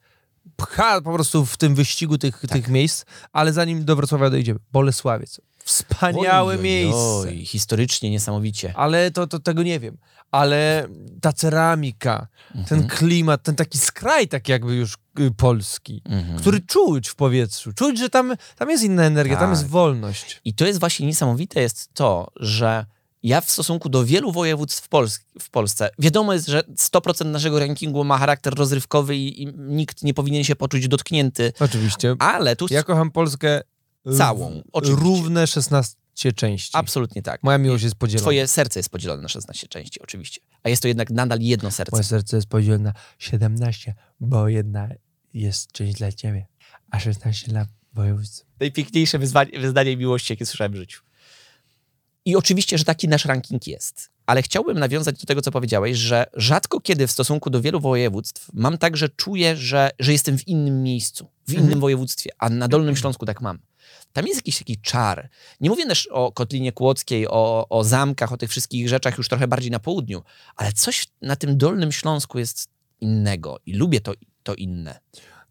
pcha 0.56 1.02
po 1.02 1.14
prostu 1.14 1.46
w 1.46 1.58
tym 1.58 1.76
wyścigu 1.76 2.18
tych, 2.18 2.42
Tak. 2.42 2.52
tych 2.52 2.68
miejsc, 2.68 3.06
ale 3.34 3.54
zanim 3.54 3.86
do 3.86 3.96
Wrocławia 3.96 4.30
dojdziemy, 4.30 4.60
Bolesławiec. 4.72 5.42
Wspaniałe 5.66 6.56
Oj, 6.58 6.64
miejsce. 6.64 6.98
Oj, 7.00 7.46
historycznie 7.46 8.10
niesamowicie. 8.10 8.74
Ale 8.76 9.12
to, 9.12 9.28
to 9.28 9.40
tego 9.40 9.64
nie 9.64 9.80
wiem. 9.80 9.98
Ale 10.32 10.88
ta 11.22 11.34
ceramika, 11.34 12.28
ten 12.68 12.88
klimat, 12.88 13.44
ten 13.44 13.56
taki 13.56 13.78
skraj 13.78 14.28
tak 14.28 14.50
jakby 14.50 14.76
już 14.76 14.94
y, 15.20 15.32
polski, 15.38 16.02
Mhm. 16.06 16.40
który 16.40 16.62
czuć 16.62 17.08
w 17.08 17.16
powietrzu. 17.16 17.74
Czuć, 17.74 18.00
że 18.00 18.10
tam, 18.10 18.36
tam 18.58 18.70
jest 18.70 18.84
inna 18.84 19.04
energia, 19.04 19.36
tam 19.36 19.50
Tak. 19.50 19.60
jest 19.60 19.68
wolność. 19.70 20.42
I 20.46 20.54
to 20.54 20.66
jest 20.66 20.80
właśnie 20.80 21.06
niesamowite 21.08 21.62
jest 21.62 21.94
to, 21.94 22.32
że 22.36 22.86
ja 23.24 23.42
w 23.42 23.52
stosunku 23.52 23.90
do 23.90 24.06
wielu 24.06 24.32
województw 24.32 24.84
w, 24.86 24.90
Pols 24.90 25.20
w 25.42 25.50
Polsce, 25.50 25.90
wiadomo 26.00 26.34
jest, 26.34 26.48
że 26.48 26.62
100% 26.62 27.26
naszego 27.26 27.60
rankingu 27.60 28.04
ma 28.04 28.18
charakter 28.18 28.54
rozrywkowy 28.56 29.16
i, 29.18 29.44
i 29.44 29.48
nikt 29.58 30.04
nie 30.04 30.14
powinien 30.14 30.44
się 30.44 30.56
poczuć 30.56 30.88
dotknięty, 30.88 31.54
Oczywiście. 31.60 32.16
ale 32.20 32.56
tu 32.56 32.66
Ja 32.70 32.84
kocham 32.84 33.12
Polskę 33.12 33.62
Całą, 34.18 34.62
oczywiście. 34.72 35.04
równe 35.04 35.48
16 35.48 35.96
części. 36.36 36.72
absolutnie 36.74 37.22
tak. 37.22 37.44
Moja 37.44 37.58
miłość 37.58 37.84
jest 37.84 37.96
podzielona. 37.96 38.24
Twoje 38.24 38.48
serce 38.48 38.80
jest 38.80 38.90
podzielone 38.90 39.22
na 39.22 39.28
16 39.28 39.68
części, 39.68 40.02
oczywiście. 40.02 40.42
A 40.64 40.70
jest 40.70 40.82
to 40.82 40.88
jednak 40.88 41.10
nadal 41.10 41.40
jedno 41.42 41.72
serce. 41.72 41.92
Moje 41.92 42.04
serce 42.04 42.36
jest 42.36 42.48
podzielone 42.50 42.84
na 42.84 42.94
17, 43.18 43.94
bo 44.20 44.48
jedna 44.48 44.90
jest 45.34 45.72
część 45.72 45.98
dla 45.98 46.12
ciebie, 46.12 46.48
a 46.92 47.00
16 47.00 47.48
dla 47.48 47.66
województwa. 47.94 48.46
Najpiękniejsze 48.60 49.20
wyzwanie, 49.20 49.60
wyznanie 49.60 49.98
miłości, 49.98 50.34
jakie 50.34 50.46
słyszałem 50.46 50.74
w 50.74 50.76
życiu. 50.76 51.02
I 52.30 52.36
oczywiście, 52.36 52.78
że 52.78 52.84
taki 52.84 53.08
nasz 53.08 53.26
ranking 53.26 53.68
jest. 53.68 54.10
Ale 54.26 54.42
chciałbym 54.42 54.80
nawiązać 54.80 55.20
do 55.20 55.26
tego, 55.26 55.42
co 55.42 55.52
powiedziałeś, 55.52 55.98
że 55.98 56.26
rzadko 56.34 56.80
kiedy 56.80 57.08
w 57.08 57.12
stosunku 57.12 57.50
do 57.50 57.62
wielu 57.62 57.80
województw 57.80 58.48
mam 58.54 58.78
tak, 58.78 58.98
że 58.98 59.10
czuję, 59.10 59.58
że, 59.58 59.90
że 60.00 60.12
jestem 60.12 60.38
w 60.38 60.48
innym 60.48 60.84
miejscu, 60.84 61.28
w 61.48 61.54
innym 61.54 61.80
województwie, 61.80 62.30
a 62.40 62.50
na 62.50 62.68
Dolnym 62.68 62.96
Śląsku 62.96 63.26
tak 63.26 63.42
mam. 63.42 63.60
Tam 64.14 64.28
jest 64.28 64.38
jakiś 64.38 64.58
taki 64.58 64.78
czar. 64.78 65.30
Nie 65.62 65.70
mówię 65.70 65.86
też 65.86 66.08
o 66.08 66.32
Kotlinie 66.32 66.72
Kłodzkiej, 66.72 67.28
o, 67.28 67.70
o 67.70 67.84
zamkach, 67.84 68.34
o 68.34 68.38
tych 68.38 68.50
wszystkich 68.50 68.90
rzeczach 68.90 69.18
już 69.18 69.30
trochę 69.30 69.48
bardziej 69.48 69.72
na 69.72 69.80
południu, 69.80 70.24
ale 70.56 70.74
coś 70.74 71.08
na 71.22 71.36
tym 71.36 71.58
Dolnym 71.58 71.92
Śląsku 71.92 72.40
jest 72.40 72.70
innego 73.02 73.60
i 73.66 73.74
lubię 73.74 74.02
to, 74.02 74.14
to 74.44 74.56
inne. 74.56 75.00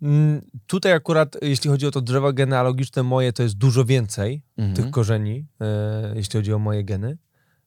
Mm, 0.03 0.41
Tutaj 0.67 0.93
akurat, 0.93 1.37
jeśli 1.43 1.71
chodzi 1.71 1.87
o 1.87 1.91
to 1.91 2.01
drzewo 2.01 2.33
genealogiczne 2.33 3.03
moje, 3.03 3.33
to 3.33 3.43
jest 3.43 3.55
dużo 3.55 3.85
więcej 3.85 4.43
Mhm. 4.57 4.77
tych 4.77 4.91
korzeni, 4.91 5.47
e, 5.61 6.13
jeśli 6.17 6.39
chodzi 6.39 6.53
o 6.53 6.59
moje 6.59 6.85
geny. 6.85 7.19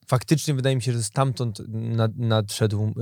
Faktycznie 0.06 0.54
wydaje 0.54 0.76
mi 0.76 0.82
się, 0.82 0.92
że 0.92 1.02
stamtąd 1.02 1.62
nad, 1.68 2.16
nadszedł 2.16 2.82
e, 2.84 2.92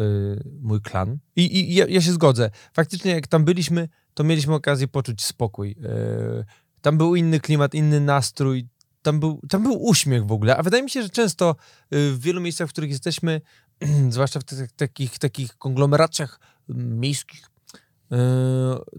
mój 0.60 0.80
klan. 0.80 1.18
I, 1.36 1.58
i 1.70 1.74
ja, 1.74 1.86
ja 1.88 2.00
się 2.00 2.12
zgodzę. 2.12 2.50
Faktycznie 2.72 3.10
jak 3.12 3.26
tam 3.26 3.44
byliśmy, 3.44 3.88
to 4.14 4.24
mieliśmy 4.24 4.54
okazję 4.54 4.88
poczuć 4.88 5.24
spokój. 5.24 5.76
E, 5.84 6.44
tam 6.80 6.98
był 6.98 7.16
inny 7.16 7.40
klimat, 7.40 7.74
inny 7.74 8.00
nastrój, 8.00 8.68
tam 9.02 9.20
był, 9.20 9.40
tam 9.48 9.62
był 9.62 9.82
uśmiech 9.82 10.26
w 10.26 10.32
ogóle. 10.32 10.56
A 10.56 10.62
wydaje 10.62 10.82
mi 10.82 10.90
się, 10.90 11.02
że 11.02 11.08
często 11.10 11.50
e, 11.50 11.54
w 11.90 12.20
wielu 12.20 12.40
miejscach, 12.40 12.68
w 12.68 12.72
których 12.72 12.90
jesteśmy, 12.90 13.40
zwłaszcza 14.10 14.40
w 14.40 14.44
takich, 14.76 15.18
takich 15.18 15.56
konglomeracjach 15.58 16.40
miejskich, 16.68 17.42
e, 17.44 17.49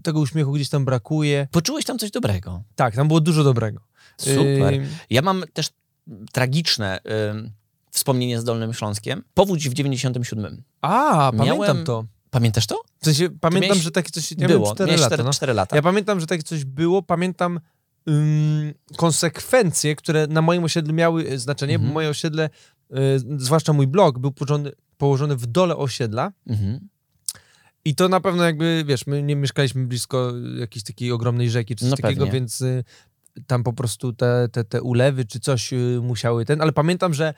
tego 0.02 0.20
uśmiechu 0.20 0.52
gdzieś 0.52 0.68
tam 0.68 0.84
brakuje. 0.84 1.48
Poczułeś 1.50 1.84
tam 1.84 1.98
coś 1.98 2.10
dobrego. 2.10 2.62
Tak, 2.74 2.94
tam 2.94 3.08
było 3.08 3.20
dużo 3.20 3.44
dobrego. 3.44 3.80
Super. 4.16 4.74
Ym, 4.74 4.86
Ja 5.10 5.22
mam 5.22 5.44
też 5.52 5.70
tragiczne 6.32 7.00
ym, 7.30 7.50
wspomnienie 7.90 8.40
z 8.40 8.44
Dolnym 8.44 8.74
Śląskiem. 8.74 9.22
Powódź 9.34 9.68
w 9.68 9.74
97. 9.74 10.62
A, 10.80 11.32
pamiętam 11.36 11.58
Miałem- 11.68 11.84
to. 11.84 12.04
Pamiętasz 12.30 12.66
to? 12.66 12.82
W 13.00 13.04
sensie, 13.04 13.30
pamiętam, 13.40 13.68
miałeś- 13.70 13.82
że 13.82 13.90
takie 13.90 14.10
coś 14.10 14.32
ja 14.32 14.48
było. 14.48 14.60
miałem 14.60 14.74
4 14.74 14.86
Miałeś 14.88 15.00
lata. 15.00 15.16
cztery- 15.16 15.24
no. 15.24 15.32
cztery 15.32 15.54
lata. 15.54 15.76
Ja 15.76 15.82
pamiętam, 15.82 16.20
że 16.20 16.26
takie 16.26 16.42
coś 16.42 16.64
było. 16.64 17.02
Pamiętam 17.02 17.60
ym, 18.08 18.74
konsekwencje, 18.96 19.96
które 19.96 20.26
na 20.26 20.42
moim 20.42 20.64
osiedlu 20.64 20.94
miały 20.94 21.38
znaczenie, 21.38 21.74
Mhm. 21.74 21.90
bo 21.90 21.94
moje 21.94 22.08
osiedle, 22.08 22.50
y, 22.90 22.96
zwłaszcza 23.38 23.72
mój 23.72 23.86
blok, 23.86 24.18
był 24.18 24.32
położony, 24.32 24.72
położony 24.98 25.36
w 25.36 25.46
dole 25.46 25.76
osiedla 25.76 26.32
Mhm. 26.46 26.88
I 27.84 27.94
to 27.94 28.08
na 28.08 28.20
pewno 28.20 28.44
jakby, 28.44 28.84
wiesz, 28.86 29.06
my 29.06 29.22
nie 29.22 29.36
mieszkaliśmy 29.36 29.86
blisko 29.86 30.32
jakiejś 30.58 30.82
takiej 30.84 31.12
ogromnej 31.12 31.50
rzeki 31.50 31.76
czy 31.76 31.84
coś 31.84 31.90
No 31.90 31.96
takiego, 31.96 32.24
pewnie. 32.24 32.40
więc 32.40 32.60
y, 32.60 32.84
tam 33.46 33.62
po 33.64 33.72
prostu 33.72 34.12
te, 34.12 34.48
te, 34.52 34.64
te 34.64 34.82
ulewy 34.82 35.24
czy 35.24 35.40
coś 35.40 35.72
y, 35.72 36.00
musiały 36.02 36.44
ten, 36.44 36.60
ale 36.60 36.72
pamiętam, 36.72 37.14
że 37.14 37.34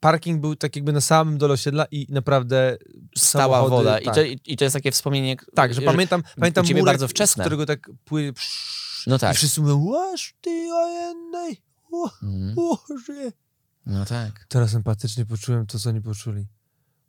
parking 0.00 0.40
był 0.40 0.56
tak 0.56 0.76
jakby 0.76 0.92
na 0.92 1.00
samym 1.00 1.38
dole 1.38 1.54
osiedla 1.54 1.84
i 1.90 2.06
naprawdę 2.10 2.76
Stała 3.18 3.58
samochody- 3.58 3.70
woda. 3.70 3.92
Tak, 3.92 4.02
I, 4.02 4.10
to, 4.38 4.42
I 4.50 4.56
to 4.56 4.64
jest 4.64 4.74
takie 4.74 4.90
wspomnienie. 4.92 5.36
tak 5.54 5.74
że 5.74 5.82
pamiętam, 5.82 6.22
pamiętam 6.36 6.64
ciebie 6.64 6.80
murek, 6.80 6.92
bardzo 6.92 7.08
wczesne. 7.08 7.42
z 7.42 7.46
którego 7.46 7.66
tak 7.66 7.90
płynie 8.04 8.32
No 9.06 9.18
tak. 9.18 9.34
i 9.34 9.36
wszyscy 9.36 9.60
mówią, 9.60 9.84
łaż 9.84 10.34
ty 10.40 10.50
ojennej, 10.74 11.62
o 11.92 12.10
Mhm. 12.22 12.54
Boże. 12.54 13.32
No 13.86 14.04
tak. 14.04 14.44
Teraz 14.48 14.74
empatycznie 14.74 15.26
poczułem 15.26 15.66
to, 15.66 15.78
co 15.78 15.88
oni 15.90 16.00
poczuli. 16.00 16.46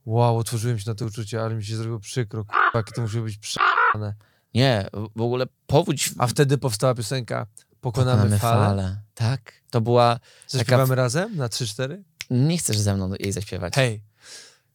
Wow, 0.05 0.37
otworzyłem 0.37 0.79
się 0.79 0.89
na 0.89 0.95
to 0.95 1.05
uczucie, 1.05 1.41
ale 1.41 1.55
mi 1.55 1.65
się 1.65 1.75
zrobiło 1.75 1.99
przykro. 1.99 2.45
K***a, 2.45 2.77
jakie 2.77 2.91
to 2.91 3.01
musiało 3.01 3.25
być 3.25 3.37
prze***ane. 3.37 4.13
Nie, 4.53 4.89
w 5.15 5.21
ogóle 5.21 5.45
powódź. 5.67 6.11
A 6.17 6.27
wtedy 6.27 6.57
powstała 6.57 6.95
piosenka 6.95 7.47
Pokonamy, 7.81 8.39
falę. 8.39 9.01
Tak. 9.13 9.53
To 9.69 9.81
była. 9.81 10.19
Zaśpiewamy 10.47 10.95
razem 10.95 11.37
na 11.37 11.47
3-4? 11.47 11.97
Nie 12.29 12.57
chcesz 12.57 12.77
ze 12.77 12.95
mną 12.95 13.13
jej 13.19 13.31
zaśpiewać. 13.31 13.73
Hej. 13.75 14.03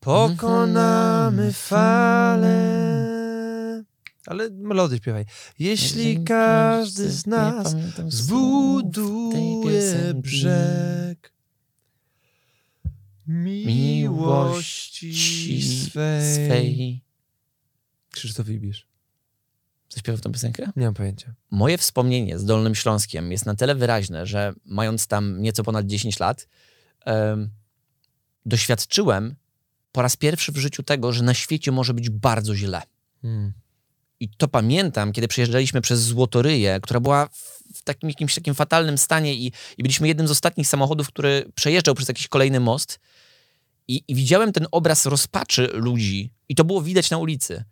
Pokonamy 0.00 1.52
falę. 1.52 2.86
Ale 4.26 4.50
melodię 4.50 4.96
śpiewaj. 4.96 5.24
Jeśli 5.58 6.24
każdy 6.24 7.10
z 7.10 7.26
nas 7.26 7.76
zbuduje 8.08 10.14
brzeg 10.14 10.95
miłości 13.28 15.12
swej. 15.62 16.34
swej. 16.34 17.00
Krzysztof 18.12 18.48
Ibisz. 18.48 18.86
Zaśpiewał 19.88 20.20
tę 20.20 20.32
piosenkę? 20.32 20.72
Nie 20.76 20.84
mam 20.84 20.94
pojęcia. 20.94 21.34
Moje 21.50 21.78
wspomnienie 21.78 22.38
z 22.38 22.44
Dolnym 22.44 22.74
Śląskiem 22.74 23.32
jest 23.32 23.46
na 23.46 23.54
tyle 23.54 23.74
wyraźne, 23.74 24.26
że 24.26 24.54
mając 24.64 25.06
tam 25.06 25.42
nieco 25.42 25.64
ponad 25.64 25.86
10 25.86 26.20
lat, 26.20 26.48
em, 27.04 27.50
doświadczyłem 28.46 29.34
po 29.92 30.02
raz 30.02 30.16
pierwszy 30.16 30.52
w 30.52 30.56
życiu 30.56 30.82
tego, 30.82 31.12
że 31.12 31.24
na 31.24 31.34
świecie 31.34 31.72
może 31.72 31.94
być 31.94 32.10
bardzo 32.10 32.54
źle. 32.54 32.82
Hmm. 33.22 33.52
I 34.20 34.28
to 34.28 34.48
pamiętam, 34.48 35.12
kiedy 35.12 35.28
przejeżdżaliśmy 35.28 35.80
przez 35.80 36.00
Złotoryję, 36.02 36.80
która 36.82 37.00
była 37.00 37.26
w 37.26 37.56
w 37.74 37.82
takim 37.82 38.08
jakimś 38.08 38.34
takim 38.34 38.54
fatalnym 38.54 38.98
stanie 38.98 39.34
i, 39.34 39.52
i 39.78 39.82
byliśmy 39.82 40.08
jednym 40.08 40.28
z 40.28 40.30
ostatnich 40.30 40.68
samochodów, 40.68 41.08
który 41.08 41.52
przejeżdżał 41.54 41.94
przez 41.94 42.08
jakiś 42.08 42.28
kolejny 42.28 42.60
most 42.60 43.00
i, 43.88 44.02
i 44.08 44.14
widziałem 44.14 44.52
ten 44.52 44.66
obraz 44.70 45.06
rozpaczy 45.06 45.66
ludzi 45.72 46.32
i 46.48 46.54
to 46.54 46.64
było 46.64 46.82
widać 46.82 47.10
na 47.10 47.18
ulicy. 47.18 47.64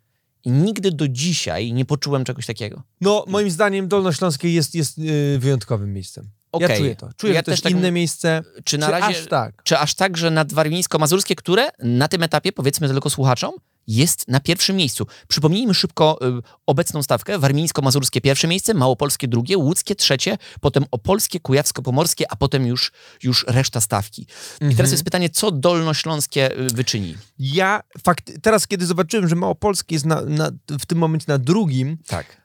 I 0.44 0.50
nigdy 0.50 0.90
do 0.92 1.08
dzisiaj 1.08 1.72
nie 1.72 1.84
poczułem 1.84 2.24
czegoś 2.24 2.46
takiego. 2.46 2.82
No, 3.00 3.24
moim 3.28 3.50
zdaniem 3.50 3.88
Dolnośląskie 3.88 4.52
jest, 4.52 4.74
jest 4.74 4.98
yy, 4.98 5.38
wyjątkowym 5.38 5.92
miejscem. 5.92 6.28
Ja 6.60 6.66
Okej. 6.66 6.78
czuję 6.78 6.96
to. 6.96 7.10
Czuję, 7.16 7.34
Ja 7.34 7.42
to 7.42 7.50
też 7.50 7.60
tak- 7.60 7.72
inne 7.72 7.92
miejsce. 7.92 8.42
Czy 8.64 8.78
na 8.78 8.86
Czy 8.86 8.92
razie... 8.92 9.06
aż 9.06 9.26
tak? 9.26 9.62
Czy 9.62 9.78
aż 9.78 9.94
tak, 9.94 10.16
że 10.16 10.30
nadwarmińsko-mazurskie, 10.30 11.34
które 11.34 11.68
na 11.78 12.08
tym 12.08 12.22
etapie, 12.22 12.52
powiedzmy 12.52 12.88
tylko 12.88 13.10
słuchaczom, 13.10 13.52
jest 13.86 14.28
na 14.28 14.40
pierwszym 14.40 14.76
miejscu. 14.76 15.06
Przypomnijmy 15.28 15.74
szybko 15.74 16.18
y, 16.38 16.42
obecną 16.66 17.02
stawkę. 17.02 17.38
Warmińsko-mazurskie 17.38 18.20
pierwsze 18.20 18.48
miejsce, 18.48 18.74
Małopolskie 18.74 19.28
drugie, 19.28 19.58
Łódzkie 19.58 19.94
trzecie, 19.94 20.38
potem 20.60 20.84
Opolskie, 20.90 21.40
Kujawsko-Pomorskie, 21.40 22.24
a 22.28 22.36
potem 22.36 22.66
już, 22.66 22.92
już 23.22 23.44
reszta 23.48 23.80
stawki. 23.80 24.22
I 24.22 24.58
teraz 24.58 24.70
Mhm. 24.72 24.90
jest 24.90 25.04
pytanie, 25.04 25.30
co 25.30 25.50
Dolnośląskie 25.50 26.58
y, 26.60 26.66
wyczyni? 26.74 27.16
Ja 27.38 27.80
fakt, 28.04 28.32
teraz, 28.42 28.66
kiedy 28.66 28.86
zobaczyłem, 28.86 29.28
że 29.28 29.36
Małopolskie 29.36 29.94
jest 29.94 30.06
na, 30.06 30.20
na, 30.20 30.50
w 30.80 30.86
tym 30.86 30.98
momencie 30.98 31.24
na 31.28 31.38
drugim, 31.38 31.98
Tak. 32.06 32.43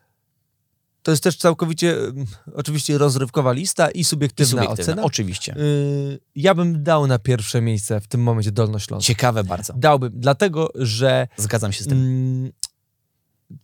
To 1.10 1.14
jest 1.14 1.24
też 1.24 1.38
całkowicie 1.38 1.97
mm, 1.97 2.26
oczywiście 2.55 2.97
rozrywkowa 2.97 3.51
lista 3.53 3.91
i 3.91 3.99
I 3.99 4.03
subiektywna, 4.03 4.68
ocena. 4.70 5.03
oczywiście. 5.03 5.55
Yy, 5.57 6.20
ja 6.36 6.55
bym 6.55 6.84
dał 6.84 7.07
na 7.07 7.20
pierwsze 7.20 7.62
miejsce 7.62 8.01
w 8.01 8.07
tym 8.07 8.22
momencie 8.24 8.51
Dolnośląskie. 8.51 9.07
Ciekawe 9.07 9.43
bardzo. 9.43 9.74
Dałbym, 9.78 10.12
dlatego 10.16 10.70
że 10.76 11.28
Zgadzam 11.38 11.72
się 11.72 11.84
z 11.84 11.88
tym. 11.88 11.97
mm, 11.97 12.51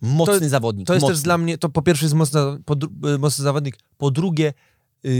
Mocny 0.01 0.39
to- 0.39 0.49
zawodnik. 0.49 0.87
to 0.87 0.93
jest 0.93 1.01
mocny. 1.01 1.15
też 1.15 1.23
dla 1.23 1.37
mnie, 1.37 1.57
to 1.57 1.69
po 1.69 1.81
pierwsze 1.81 2.05
jest 2.05 2.15
mocny, 2.15 2.39
po 2.65 2.73
y, 3.13 3.17
mocny 3.19 3.43
zawodnik, 3.43 3.77
po 3.97 4.11
drugie 4.11 4.53
yy, 5.03 5.11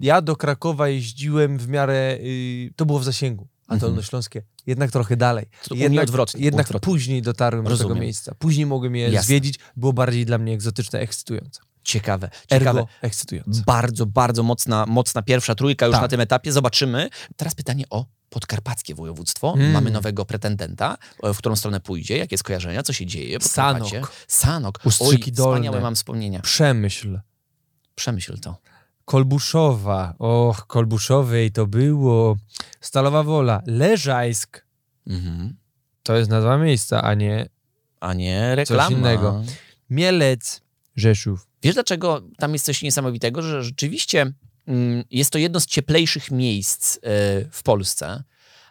ja 0.00 0.22
do 0.22 0.36
Krakowa 0.36 0.88
jeździłem 0.88 1.58
w 1.58 1.68
miarę, 1.68 2.18
yy, 2.20 2.70
to 2.76 2.86
było 2.86 2.98
w 2.98 3.04
zasięgu, 3.04 3.48
a 3.66 3.74
Mhm. 3.74 3.80
Dolnośląskie 3.80 4.42
jednak 4.66 4.90
trochę 4.90 5.16
dalej. 5.16 5.46
To 5.68 5.74
jednak 5.74 6.02
odwrotnie, 6.04 6.40
jednak 6.44 6.66
odwrotnie. 6.66 6.84
później 6.92 7.22
dotarłem 7.22 7.64
do 7.64 7.70
Rozumiem. 7.70 7.92
tego 7.94 8.00
miejsca. 8.04 8.34
Później 8.38 8.66
mogłem 8.66 8.96
je 8.96 9.02
Jasne. 9.10 9.22
zwiedzić, 9.26 9.58
było 9.76 9.92
bardziej 9.92 10.26
dla 10.26 10.38
mnie 10.38 10.54
egzotyczne, 10.54 10.98
ekscytujące. 11.00 11.60
Ciekawe. 11.86 12.30
Ciekawe. 12.50 12.80
Ergo 12.80 12.88
ekscytujące. 13.02 13.62
Bardzo, 13.66 14.06
bardzo 14.06 14.42
mocna, 14.42 14.86
mocna 14.88 15.22
pierwsza 15.22 15.54
trójka 15.54 15.86
już 15.86 15.92
Tak. 15.92 16.02
na 16.02 16.08
tym 16.08 16.20
etapie. 16.20 16.52
Zobaczymy. 16.52 17.08
Teraz 17.36 17.54
pytanie 17.54 17.84
o 17.90 18.04
podkarpackie 18.30 18.94
województwo. 18.94 19.54
Mm. 19.56 19.70
Mamy 19.72 19.90
nowego 19.90 20.24
pretendenta. 20.24 20.96
E, 21.22 21.34
W 21.34 21.38
którą 21.38 21.56
stronę 21.56 21.80
pójdzie? 21.80 22.16
Jakie 22.18 22.38
skojarzenia? 22.38 22.82
Co 22.82 22.92
się 22.92 23.06
dzieje? 23.06 23.40
Sanok. 23.40 23.88
Sanok. 24.28 24.78
Ustrzyki 24.84 25.30
Oj, 25.30 25.32
Dolne. 25.32 25.54
wspaniałe 25.54 25.80
mam 25.80 25.94
wspomnienia. 25.94 26.40
Przemyśl. 26.40 27.20
Przemyśl 27.94 28.38
to. 28.40 28.56
Kolbuszowa. 29.04 30.14
Och, 30.18 30.66
Kolbuszowej 30.66 31.52
to 31.52 31.66
było. 31.66 32.36
Stalowa 32.80 33.22
Wola. 33.22 33.62
Leżajsk. 33.66 34.66
Mhm. 35.06 35.56
To 36.02 36.16
jest 36.16 36.30
nazwa 36.30 36.58
miejsca, 36.58 37.02
a 37.02 37.14
nie 37.14 37.48
A 38.00 38.14
nie 38.14 38.54
reklama. 38.54 38.96
innego. 38.96 39.42
Mielec. 39.90 40.62
Rzeszów. 40.96 41.46
Wiesz 41.66 41.74
dlaczego 41.74 42.22
tam 42.38 42.52
jest 42.52 42.64
coś 42.64 42.82
niesamowitego? 42.82 43.42
Że 43.42 43.62
rzeczywiście 43.62 44.32
mm, 44.66 45.04
jest 45.10 45.30
to 45.30 45.38
jedno 45.38 45.60
z 45.60 45.66
cieplejszych 45.66 46.30
miejsc 46.30 46.96
e, 46.96 47.00
w 47.50 47.62
Polsce. 47.62 48.22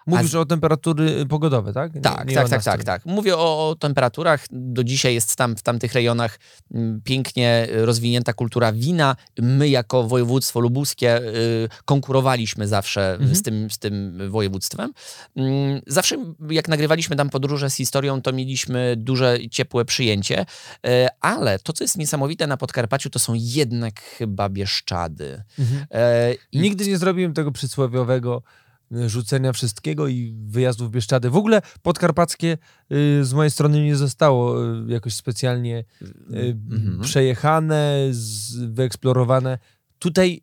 Mówisz 0.08 0.36
o 0.36 0.45
temperatury 0.45 1.26
pogodowe, 1.26 1.74
tak? 1.74 1.91
Tak, 2.03 2.34
tak, 2.34 2.49
tak, 2.49 2.64
tak, 2.64 2.84
tak. 2.84 3.06
Mówię 3.06 3.38
o, 3.38 3.70
o 3.70 3.76
temperaturach. 3.76 4.45
Do 4.51 4.84
dzisiaj 4.84 5.14
jest 5.14 5.36
tam 5.36 5.56
w 5.56 5.62
tamtych 5.64 5.93
rejonach 5.93 6.39
mm, 6.74 7.01
pięknie 7.03 7.68
rozwinięta 7.72 8.34
kultura 8.34 8.74
wina. 8.74 9.16
My 9.41 9.70
jako 9.70 10.03
województwo 10.03 10.60
lubuskie 10.60 11.18
y, 11.18 11.70
konkurowaliśmy 11.86 12.68
zawsze 12.68 13.14
Mhm. 13.14 13.36
z, 13.36 13.41
tym, 13.41 13.70
z 13.72 13.78
tym 13.78 14.20
województwem. 14.30 14.91
Mm, 15.36 15.82
Zawsze 15.88 16.16
jak 16.49 16.68
nagrywaliśmy 16.68 17.16
tam 17.16 17.30
podróże 17.30 17.70
z 17.70 17.76
historią, 17.76 18.22
to 18.22 18.34
mieliśmy 18.34 18.95
duże, 18.97 19.38
ciepłe 19.51 19.86
przyjęcie. 19.86 20.41
Y, 20.88 21.08
Ale 21.22 21.60
to, 21.60 21.74
co 21.74 21.84
jest 21.84 21.97
niesamowite 21.97 22.47
na 22.47 22.58
Podkarpaciu, 22.58 23.10
to 23.10 23.20
są 23.20 23.34
jednak 23.36 24.01
chyba 24.01 24.49
Bieszczady. 24.49 25.43
Mhm. 25.60 25.86
E, 25.91 26.34
Nigdy 26.53 26.88
nie 26.88 26.97
zrobiłem 26.97 27.34
tego 27.34 27.51
przysłowiowego 27.51 28.41
y, 28.47 28.64
rzucenia 29.08 29.54
wszystkiego 29.54 30.08
i 30.08 30.36
wyjazdu 30.48 30.88
w 30.88 30.92
Bieszczady. 30.92 31.30
W 31.30 31.36
ogóle 31.38 31.62
podkarpackie 31.82 32.58
y, 32.92 33.26
z 33.26 33.34
mojej 33.34 33.52
strony 33.52 33.84
nie 33.84 33.96
zostało 33.96 34.66
y, 34.66 34.86
jakoś 34.88 35.14
specjalnie 35.14 35.84
y, 36.02 36.58
Mhm. 36.72 37.00
przejechane, 37.02 37.98
z, 38.12 38.56
wyeksplorowane. 38.56 39.58
Tutaj 40.00 40.42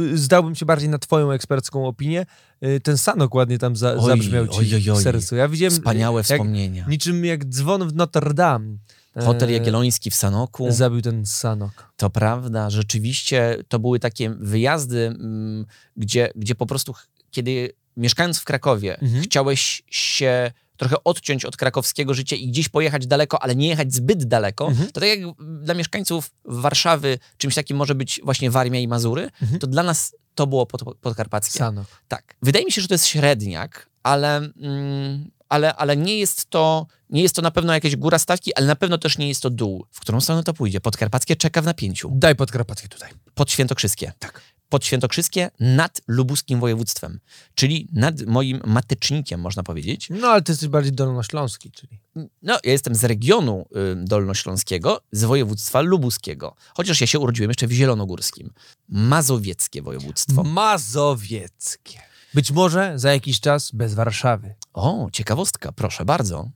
y, 0.00 0.18
zdałbym 0.18 0.54
się 0.54 0.66
bardziej 0.66 0.88
na 0.88 0.98
twoją 0.98 1.30
ekspercką 1.30 1.86
opinię. 1.86 2.26
Y, 2.64 2.80
Ten 2.80 2.98
Sanok 2.98 3.34
ładnie 3.34 3.58
tam 3.58 3.76
za, 3.76 3.94
Oj, 3.94 4.06
zabrzmiał 4.06 4.48
ci 4.48 4.58
oj, 4.58 4.90
oj, 4.90 4.96
w 4.98 5.02
sercu. 5.02 5.36
Ja 5.36 5.48
widziałem 5.48 5.72
Wspaniałe 5.72 6.16
jak, 6.18 6.24
wspomnienia. 6.24 6.86
niczym 6.88 7.24
jak 7.24 7.44
dzwon 7.44 7.88
w 7.88 7.94
Notre 7.94 8.34
Dame. 8.34 8.76
Hotel 9.24 9.48
E, 9.48 9.52
Jagielloński 9.52 10.10
w 10.10 10.14
Sanoku. 10.14 10.72
Zabił 10.72 11.02
ten 11.02 11.26
Sanok. 11.26 11.92
To 11.96 12.10
prawda, 12.10 12.70
rzeczywiście 12.70 13.56
to 13.68 13.78
były 13.78 13.98
takie 13.98 14.30
wyjazdy, 14.30 15.06
mm, 15.06 15.66
gdzie, 15.96 16.28
gdzie 16.36 16.54
po 16.54 16.66
prostu, 16.66 16.94
kiedy 17.36 17.72
mieszkając 17.96 18.38
w 18.38 18.44
Krakowie, 18.44 19.00
Mhm. 19.00 19.22
chciałeś 19.24 19.82
się 19.90 20.50
trochę 20.76 20.96
odciąć 21.04 21.44
od 21.44 21.56
krakowskiego 21.56 22.14
życia 22.14 22.36
i 22.36 22.48
gdzieś 22.48 22.68
pojechać 22.68 23.06
daleko, 23.06 23.42
ale 23.42 23.56
nie 23.56 23.68
jechać 23.68 23.94
zbyt 23.94 24.24
daleko, 24.24 24.66
Mhm. 24.66 24.92
to 24.92 25.00
tak 25.00 25.08
jak 25.08 25.18
dla 25.62 25.74
mieszkańców 25.74 26.30
Warszawy 26.44 27.18
czymś 27.36 27.54
takim 27.54 27.76
może 27.76 27.94
być 27.94 28.20
właśnie 28.24 28.50
Warmia 28.50 28.80
i 28.80 28.88
Mazury, 28.88 29.30
Mhm. 29.42 29.58
to 29.60 29.66
dla 29.66 29.82
nas 29.82 30.16
to 30.34 30.46
było 30.46 30.66
pod, 30.66 30.82
podkarpackie. 31.00 31.58
Sanok. 31.58 31.86
Tak. 32.08 32.36
Wydaje 32.42 32.64
mi 32.64 32.72
się, 32.72 32.82
że 32.82 32.88
to 32.88 32.94
jest 32.94 33.06
średniak, 33.06 33.88
ale, 34.02 34.36
mm, 34.36 35.30
ale, 35.48 35.74
ale 35.74 35.96
nie, 35.96 36.18
jest 36.18 36.46
to, 36.50 36.86
nie 37.10 37.22
jest 37.22 37.34
to 37.36 37.42
na 37.42 37.50
pewno 37.50 37.72
jakaś 37.72 37.96
góra 37.96 38.18
stawki, 38.18 38.54
ale 38.54 38.66
na 38.66 38.76
pewno 38.76 38.98
też 38.98 39.18
nie 39.18 39.28
jest 39.28 39.42
to 39.42 39.50
dół. 39.50 39.86
W 39.90 40.00
którą 40.00 40.20
stronę 40.20 40.42
to 40.42 40.54
pójdzie? 40.54 40.80
Podkarpackie 40.80 41.36
czeka 41.36 41.62
w 41.62 41.64
napięciu. 41.64 42.10
Daj 42.14 42.36
podkarpackie 42.36 42.88
tutaj. 42.88 43.10
Podświętokrzyskie. 43.34 44.12
Tak. 44.18 44.40
Podświętokrzyskie 44.68 45.50
nad 45.60 46.00
lubuskim 46.08 46.60
województwem, 46.60 47.20
czyli 47.54 47.88
nad 47.92 48.22
moim 48.22 48.60
matecznikiem, 48.66 49.40
można 49.40 49.62
powiedzieć. 49.62 50.08
No 50.10 50.28
ale 50.28 50.42
ty 50.42 50.52
jesteś 50.52 50.68
bardziej 50.68 50.92
dolnośląski, 50.92 51.70
czyli. 51.70 52.00
No, 52.42 52.58
ja 52.64 52.72
jestem 52.72 52.94
z 52.94 53.04
regionu 53.04 53.66
y, 53.92 54.04
dolnośląskiego, 54.04 55.00
z 55.12 55.24
województwa 55.24 55.80
lubuskiego. 55.80 56.54
Chociaż 56.74 57.00
ja 57.00 57.06
się 57.06 57.18
urodziłem 57.18 57.50
jeszcze 57.50 57.66
w 57.66 57.72
Zielonogórskim. 57.72 58.52
Mazowieckie 58.88 59.82
województwo. 59.82 60.42
Mazowieckie. 60.42 62.00
Być 62.34 62.50
może 62.50 62.92
za 62.96 63.12
jakiś 63.12 63.40
czas 63.40 63.70
bez 63.72 63.94
Warszawy. 63.94 64.54
O, 64.72 65.08
ciekawostka, 65.12 65.72
proszę 65.72 66.04
bardzo. 66.04 66.50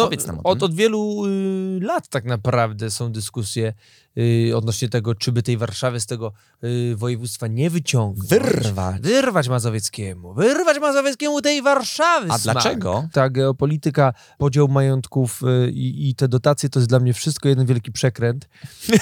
Opowiedz 0.00 0.26
nam 0.26 0.38
o 0.38 0.42
od, 0.42 0.58
tym. 0.58 0.64
od 0.64 0.74
wielu 0.74 1.26
y, 1.26 1.80
lat 1.82 2.08
tak 2.08 2.24
naprawdę 2.24 2.90
są 2.90 3.12
dyskusje 3.12 3.74
y, 4.18 4.52
odnośnie 4.56 4.88
tego, 4.88 5.14
czy 5.14 5.32
by 5.32 5.42
tej 5.42 5.56
Warszawy 5.56 6.00
z 6.00 6.06
tego 6.06 6.32
y, 6.64 6.96
województwa 6.96 7.46
nie 7.46 7.70
wyciągnąć. 7.70 8.30
Wyrwać. 8.30 9.02
Wyrwać 9.02 9.48
Mazowieckiemu. 9.48 10.34
Wyrwać 10.34 10.78
Mazowieckiemu 10.78 11.40
tej 11.40 11.62
Warszawy. 11.62 12.26
A 12.30 12.38
smak. 12.38 12.54
dlaczego? 12.54 13.08
Ta 13.12 13.30
geopolityka, 13.30 14.14
podział 14.38 14.68
majątków 14.68 15.42
y, 15.42 15.70
i 15.74 16.14
te 16.14 16.28
dotacje 16.28 16.68
to 16.68 16.78
jest 16.78 16.88
dla 16.88 17.00
mnie 17.00 17.14
wszystko 17.14 17.48
jeden 17.48 17.66
wielki 17.66 17.92
przekręt. 17.92 18.48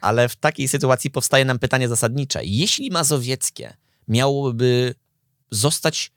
Ale 0.00 0.28
w 0.28 0.36
takiej 0.36 0.68
sytuacji 0.68 1.10
powstaje 1.10 1.44
nam 1.44 1.58
pytanie 1.58 1.88
zasadnicze. 1.88 2.40
Jeśli 2.44 2.90
Mazowieckie 2.90 3.76
miałoby 4.08 4.94
zostać 5.50 6.12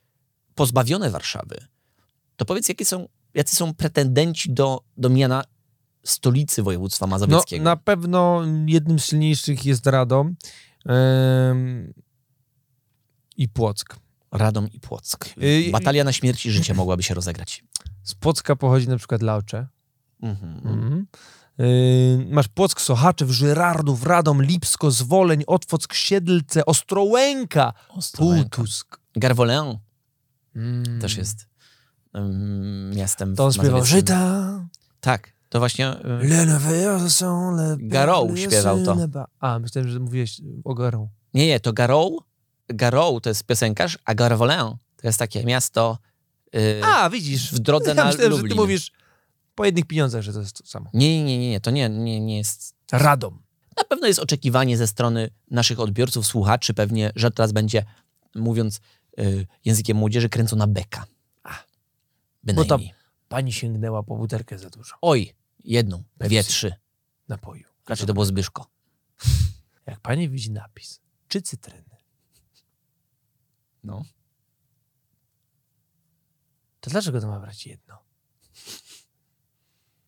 pozbawione 0.55 1.09
Warszawy, 1.09 1.67
to 2.37 2.45
powiedz, 2.45 2.69
jakie 2.69 2.85
są, 2.85 3.07
jacy 3.33 3.55
są 3.55 3.73
pretendenci 3.73 4.53
do, 4.53 4.81
do 4.97 5.09
miana 5.09 5.43
stolicy 6.03 6.63
województwa 6.63 7.05
No, 7.05 7.09
mazowieckiego? 7.09 7.63
na 7.63 7.77
pewno 7.77 8.41
jednym 8.67 8.99
z 8.99 9.05
silniejszych 9.05 9.65
jest 9.65 9.87
Radom 9.87 10.35
em, 10.85 11.93
i 13.37 13.49
Płock. 13.49 13.95
Radom 14.31 14.67
i 14.71 14.79
Płock. 14.79 15.29
Y, 15.43 15.69
Batalia 15.71 16.03
na 16.03 16.11
śmierć 16.13 16.45
i 16.45 16.51
życie 16.51 16.73
mogłaby 16.73 17.03
się 17.03 17.13
rozegrać. 17.13 17.63
Z 18.03 18.15
Płocka 18.15 18.55
pochodzi 18.55 18.89
na 18.89 18.97
przykład 18.97 19.21
Laocze. 19.21 19.67
Mhm. 20.21 20.57
Mhm. 20.67 21.07
Yy, 21.57 22.27
masz 22.29 22.47
Płock, 22.47 22.81
Sochaczew, 22.81 23.29
Żyrardów, 23.29 24.03
Radom, 24.03 24.43
Lipsko, 24.43 24.91
Zwoleń, 24.91 25.43
Otwock, 25.47 25.93
Siedlce, 25.93 26.65
Ostrołęka, 26.65 27.73
Ostrołęka. 27.89 28.49
Półtusk. 28.49 28.99
Garwoleon 29.15 29.77
Mm. 30.55 31.01
też 31.01 31.17
jest 31.17 31.46
miastem 32.95 33.35
To 33.35 33.45
on 33.45 33.53
śpiewał. 33.53 33.85
Żyta, 33.85 34.65
Tak, 34.99 35.33
to 35.49 35.59
właśnie... 35.59 35.91
y. 36.23 36.27
Garou 37.77 38.35
śpiewał 38.37 38.83
to. 38.83 38.97
A, 39.39 39.59
myślałem, 39.59 39.89
że 39.91 39.99
mówiłeś 39.99 40.41
o 40.63 40.73
Garou. 40.73 41.09
Nie, 41.33 41.47
nie, 41.47 41.59
to 41.59 41.73
Garou, 41.73 42.19
Garou 42.69 43.19
to 43.21 43.29
jest 43.29 43.43
piosenkarz, 43.43 43.97
a 44.05 44.15
Garvoleon 44.15 44.77
to 44.95 45.07
jest 45.07 45.19
takie 45.19 45.43
miasto 45.43 45.97
y, 46.55 46.81
A, 46.83 47.09
widzisz. 47.09 47.53
w 47.53 47.59
drodze 47.59 47.89
ja 47.89 47.93
na 47.93 48.05
myślałem, 48.05 48.31
że 48.31 48.37
ty 48.37 48.41
Lublin. 48.41 48.57
mówisz 48.57 48.91
po 49.55 49.65
jednych 49.65 49.85
pieniądzach, 49.85 50.21
że 50.21 50.33
to 50.33 50.39
jest 50.39 50.57
to 50.57 50.65
samo. 50.65 50.89
Nie, 50.93 51.23
nie, 51.23 51.37
nie, 51.39 51.49
nie, 51.49 51.59
to 51.61 51.71
nie, 51.71 51.89
nie, 51.89 52.19
nie 52.19 52.37
jest... 52.37 52.75
Radom. 52.91 53.41
Na 53.77 53.83
pewno 53.83 54.07
jest 54.07 54.19
oczekiwanie 54.19 54.77
ze 54.77 54.87
strony 54.87 55.29
naszych 55.51 55.79
odbiorców, 55.79 56.27
słuchaczy 56.27 56.73
pewnie, 56.73 57.11
że 57.15 57.31
teraz 57.31 57.51
będzie, 57.51 57.85
mówiąc 58.35 58.79
y, 59.19 59.47
językiem 59.65 59.97
młodzieży, 59.97 60.29
kręcona 60.29 60.67
beka. 60.67 61.05
A, 62.47 62.53
Bo 62.53 62.65
tam 62.65 62.79
bynajmniej. 62.79 62.93
pani 63.29 63.53
sięgnęła 63.53 64.03
po 64.03 64.17
butelkę 64.17 64.59
za 64.59 64.69
dużo 64.69 64.95
Oj, 65.01 65.33
jedną, 65.63 66.03
Pepsi. 66.17 66.29
dwie, 66.29 66.43
trzy. 66.43 66.73
napoju. 67.27 67.63
Raczej 67.87 68.07
to 68.07 68.13
było 68.13 68.25
Zbyszko. 68.25 68.67
Jak 69.85 69.99
pani 69.99 70.29
widzi 70.29 70.51
napis, 70.51 71.01
czy 71.27 71.41
cytryny, 71.41 71.97
No. 73.83 74.03
to 76.79 76.89
dlaczego 76.89 77.21
to 77.21 77.27
ma 77.27 77.39
brać 77.39 77.65
jedno? 77.65 77.97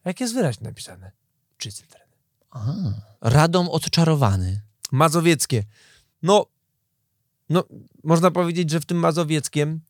Jak 0.06 0.20
jest 0.20 0.34
wyraźnie 0.34 0.68
napisane, 0.68 1.12
czy 1.58 1.72
cytryny. 1.72 2.06
Aha. 2.52 2.74
Radom 3.22 3.70
odczarowany. 3.70 4.62
Mazowieckie. 4.92 5.64
No, 6.22 6.46
no, 7.50 7.64
można 8.04 8.32
powiedzieć, 8.32 8.70
że 8.72 8.80
w 8.80 8.86
tym 8.86 8.98
Mazowieckiem 8.98 9.82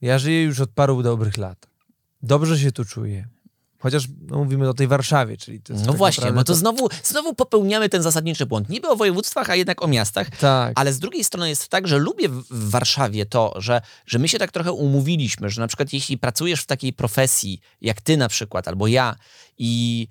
ja 0.00 0.18
żyję 0.18 0.42
już 0.42 0.60
od 0.60 0.70
paru 0.70 1.02
dobrych 1.02 1.38
lat. 1.38 1.66
Dobrze 2.22 2.58
się 2.58 2.72
tu 2.72 2.84
czuję. 2.84 3.28
Chociaż 3.84 4.04
no, 4.20 4.38
mówimy 4.38 4.68
o 4.68 4.74
tej 4.74 4.86
Warszawie, 4.86 5.36
czyli 5.36 5.60
to 5.60 5.72
jest 5.72 5.84
No 5.84 5.92
tak 5.92 5.98
właśnie, 5.98 6.32
bo 6.32 6.44
to 6.44 6.54
znowu, 6.54 6.88
znowu 7.02 7.34
popełniamy 7.34 7.88
ten 7.88 8.02
zasadniczy 8.02 8.46
błąd. 8.46 8.68
Niby 8.68 8.88
o 8.88 8.96
województwach, 8.96 9.50
a 9.50 9.56
jednak 9.56 9.82
o 9.82 9.86
miastach. 9.86 10.30
Tak. 10.30 10.72
Ale 10.74 10.92
z 10.92 10.98
drugiej 10.98 11.24
strony 11.24 11.48
jest 11.48 11.68
tak, 11.68 11.88
że 11.88 11.98
lubię 11.98 12.28
w 12.28 12.70
Warszawie 12.70 13.26
to, 13.26 13.54
że, 13.56 13.80
że 14.06 14.18
my 14.18 14.28
się 14.28 14.38
tak 14.38 14.52
trochę 14.52 14.72
umówiliśmy, 14.72 15.50
że 15.50 15.60
na 15.60 15.66
przykład 15.66 15.92
jeśli 15.92 16.18
pracujesz 16.18 16.60
w 16.62 16.66
takiej 16.66 16.92
profesji, 16.92 17.60
jak 17.80 18.00
ty 18.00 18.16
na 18.16 18.28
przykład, 18.28 18.68
albo 18.68 18.86
ja, 18.86 19.16
i, 19.58 20.08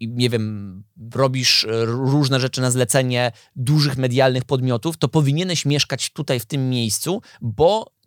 i 0.00 0.08
nie 0.08 0.30
wiem, 0.30 0.84
robisz 1.14 1.64
e, 1.64 1.84
różne 1.84 2.40
rzeczy 2.40 2.60
na 2.60 2.70
zlecenie 2.70 3.32
dużych 3.56 3.96
medialnych 3.96 4.44
podmiotów, 4.44 4.96
to 4.96 5.08
powinieneś 5.08 5.64
mieszkać 5.64 6.10
tutaj 6.10 6.40
w 6.40 6.46
tym 6.46 6.70
miejscu, 6.70 7.22
bo 7.40 7.97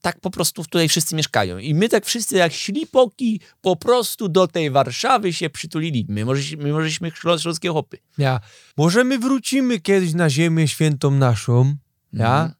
tak 0.00 0.20
po 0.20 0.30
prostu 0.30 0.62
tutaj 0.64 0.88
wszyscy 0.88 1.16
mieszkają. 1.16 1.58
I 1.58 1.74
my 1.74 1.88
tak 1.88 2.06
wszyscy 2.06 2.36
jak 2.36 2.52
ślipoki 2.52 3.40
po 3.60 3.76
prostu 3.76 4.28
do 4.28 4.46
tej 4.46 4.70
Warszawy 4.70 5.32
się 5.32 5.50
przytulili. 5.50 6.06
My 6.08 6.24
może, 6.24 6.56
my 6.56 6.72
możeśmy 6.72 7.10
śląskie 7.38 7.68
hopy. 7.72 7.98
Ja. 8.18 8.40
Może 8.76 9.04
my 9.04 9.18
wrócimy 9.18 9.80
kiedyś 9.80 10.14
na 10.14 10.30
ziemię 10.30 10.68
świętą 10.68 11.10
naszą, 11.10 11.74
ja? 12.12 12.32
Mhm. 12.34 12.52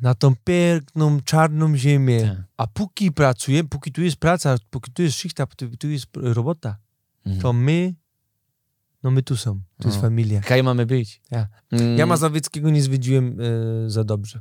Na 0.00 0.14
tą 0.14 0.34
piękną, 0.44 1.20
czarną 1.20 1.76
ziemię. 1.76 2.20
Tak. 2.20 2.38
A 2.56 2.66
póki 2.66 3.12
pracujemy, 3.12 3.68
póki 3.68 3.92
tu 3.92 4.02
jest 4.02 4.16
praca, 4.16 4.56
póki 4.70 4.92
tu 4.92 5.02
jest 5.02 5.18
szychta, 5.18 5.46
póki 5.46 5.78
tu 5.78 5.88
jest 5.88 6.06
robota, 6.14 6.76
Mhm. 7.26 7.42
to 7.42 7.52
my, 7.52 7.94
no 9.02 9.10
my 9.10 9.22
tu 9.22 9.36
są. 9.36 9.60
To 9.80 9.88
jest 9.88 9.98
O. 9.98 10.00
familia. 10.00 10.40
Kaj 10.40 10.62
mamy 10.62 10.86
być. 10.86 11.20
Ja. 11.30 11.46
Mm, 11.72 11.98
Ja 11.98 12.06
Mazowieckiego 12.06 12.70
nie 12.70 12.82
zwiedziłem 12.82 13.38
e, 13.86 13.90
za 13.90 14.04
dobrze. 14.04 14.40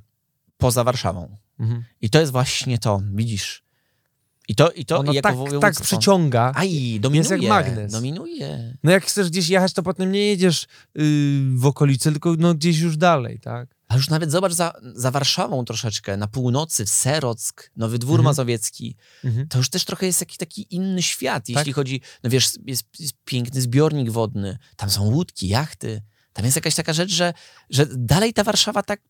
poza 0.57 0.83
Warszawą. 0.83 1.37
Mhm. 1.61 1.83
I 2.01 2.09
to 2.09 2.19
jest 2.19 2.31
właśnie 2.31 2.77
to, 2.77 3.01
widzisz. 3.13 3.63
I 4.47 4.55
to, 4.55 4.71
i 4.71 4.85
to 4.85 4.97
Ono 4.99 5.13
jako 5.13 5.29
tak, 5.29 5.37
województwo- 5.37 5.59
tak 5.61 5.81
przyciąga. 5.81 6.51
Aj, 6.55 6.99
dominuje. 6.99 7.29
jak 7.37 7.49
magnes. 7.49 7.91
Dominuje. 7.91 8.77
No 8.83 8.91
jak 8.91 9.05
chcesz 9.05 9.29
gdzieś 9.29 9.49
jechać, 9.49 9.73
to 9.73 9.83
potem 9.83 10.11
nie 10.11 10.25
jedziesz 10.25 10.67
yy, 10.95 11.03
w 11.57 11.65
okolice, 11.65 12.11
tylko 12.11 12.35
no, 12.39 12.53
gdzieś 12.55 12.79
już 12.79 12.97
dalej, 12.97 13.39
tak? 13.39 13.75
A 13.87 13.95
już 13.95 14.09
nawet 14.09 14.31
zobacz 14.31 14.53
za, 14.53 14.73
za 14.95 15.11
Warszawą 15.11 15.65
troszeczkę, 15.65 16.17
na 16.17 16.27
północy, 16.27 16.85
w 16.85 16.89
Serock, 16.89 17.71
Nowy 17.75 17.99
Dwór 17.99 18.13
Mhm. 18.19 18.25
Mazowiecki. 18.25 18.95
Mhm. 19.23 19.47
To 19.47 19.57
już 19.57 19.69
też 19.69 19.85
trochę 19.85 20.05
jest 20.05 20.19
jakiś 20.21 20.37
taki 20.37 20.75
inny 20.75 21.01
świat, 21.01 21.45
Tak. 21.47 21.49
jeśli 21.55 21.73
chodzi, 21.73 22.01
no 22.23 22.29
wiesz, 22.29 22.49
jest, 22.65 22.85
jest 22.99 23.13
piękny 23.25 23.61
zbiornik 23.61 24.09
wodny, 24.11 24.57
tam 24.75 24.89
są 24.89 25.03
łódki, 25.03 25.47
jachty. 25.47 26.01
Tam 26.33 26.45
jest 26.45 26.55
jakaś 26.57 26.75
taka 26.75 26.93
rzecz, 26.93 27.11
że, 27.11 27.33
że 27.69 27.85
dalej 27.97 28.33
ta 28.33 28.43
Warszawa 28.43 28.83
tak, 28.83 29.01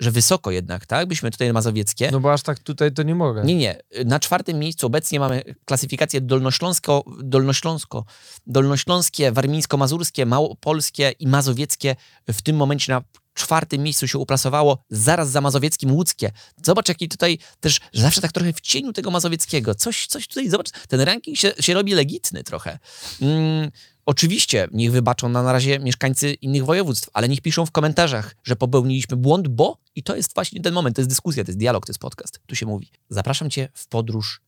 że 0.00 0.10
wysoko 0.10 0.50
jednak, 0.50 0.86
tak? 0.86 1.08
Byśmy 1.08 1.30
tutaj 1.30 1.52
Mazowieckie. 1.52 2.08
No 2.12 2.20
bo 2.20 2.32
aż 2.32 2.42
tak 2.42 2.58
tutaj 2.58 2.92
to 2.92 3.02
nie 3.02 3.14
mogę. 3.14 3.44
Nie, 3.44 3.54
nie. 3.54 3.82
Na 4.04 4.20
czwartym 4.20 4.58
miejscu 4.58 4.86
obecnie 4.86 5.20
mamy 5.20 5.42
klasyfikację 5.64 6.20
dolnośląsko, 6.20 7.04
dolnośląsko, 7.22 8.04
dolnośląskie, 8.46 9.32
warmińsko-mazurskie, 9.32 10.26
małopolskie 10.26 11.10
i 11.18 11.26
mazowieckie. 11.26 11.96
W 12.28 12.42
tym 12.42 12.56
momencie 12.56 12.92
na 12.92 13.02
czwartym 13.34 13.82
miejscu 13.82 14.08
się 14.08 14.18
uplasowało, 14.18 14.78
zaraz 14.90 15.30
za 15.30 15.40
mazowieckim 15.40 15.92
łódzkie. 15.92 16.30
Zobacz, 16.62 16.88
jaki 16.88 17.08
tutaj 17.08 17.38
też, 17.60 17.80
zawsze 17.92 18.20
tak 18.20 18.32
trochę 18.32 18.52
w 18.52 18.60
cieniu 18.60 18.92
tego 18.92 19.10
mazowieckiego. 19.10 19.74
Coś, 19.74 20.06
coś 20.06 20.28
tutaj, 20.28 20.48
zobacz, 20.48 20.70
ten 20.88 21.00
ranking 21.00 21.38
się, 21.38 21.52
się 21.60 21.74
robi 21.74 21.94
legitny 21.94 22.44
trochę. 22.44 22.78
Mm, 23.22 23.70
oczywiście, 24.08 24.68
niech 24.72 24.92
wybaczą 24.92 25.28
na, 25.28 25.52
razie 25.52 25.78
mieszkańcy 25.78 26.34
innych 26.34 26.64
województw, 26.64 27.10
ale 27.12 27.28
niech 27.28 27.40
piszą 27.40 27.66
w 27.66 27.70
komentarzach, 27.70 28.36
że 28.44 28.56
popełniliśmy 28.56 29.16
błąd, 29.16 29.48
bo 29.48 29.78
i 29.94 30.02
to 30.02 30.16
jest 30.16 30.34
właśnie 30.34 30.60
ten 30.60 30.74
moment, 30.74 30.96
to 30.96 31.00
jest 31.02 31.10
dyskusja, 31.10 31.44
to 31.44 31.50
jest 31.50 31.58
dialog, 31.58 31.86
to 31.86 31.90
jest 31.90 32.00
podcast. 32.00 32.40
Tu 32.46 32.56
się 32.56 32.66
mówi. 32.66 32.90
Zapraszam 33.08 33.50
cię 33.50 33.68
w 33.74 33.86
podróż 33.86 34.40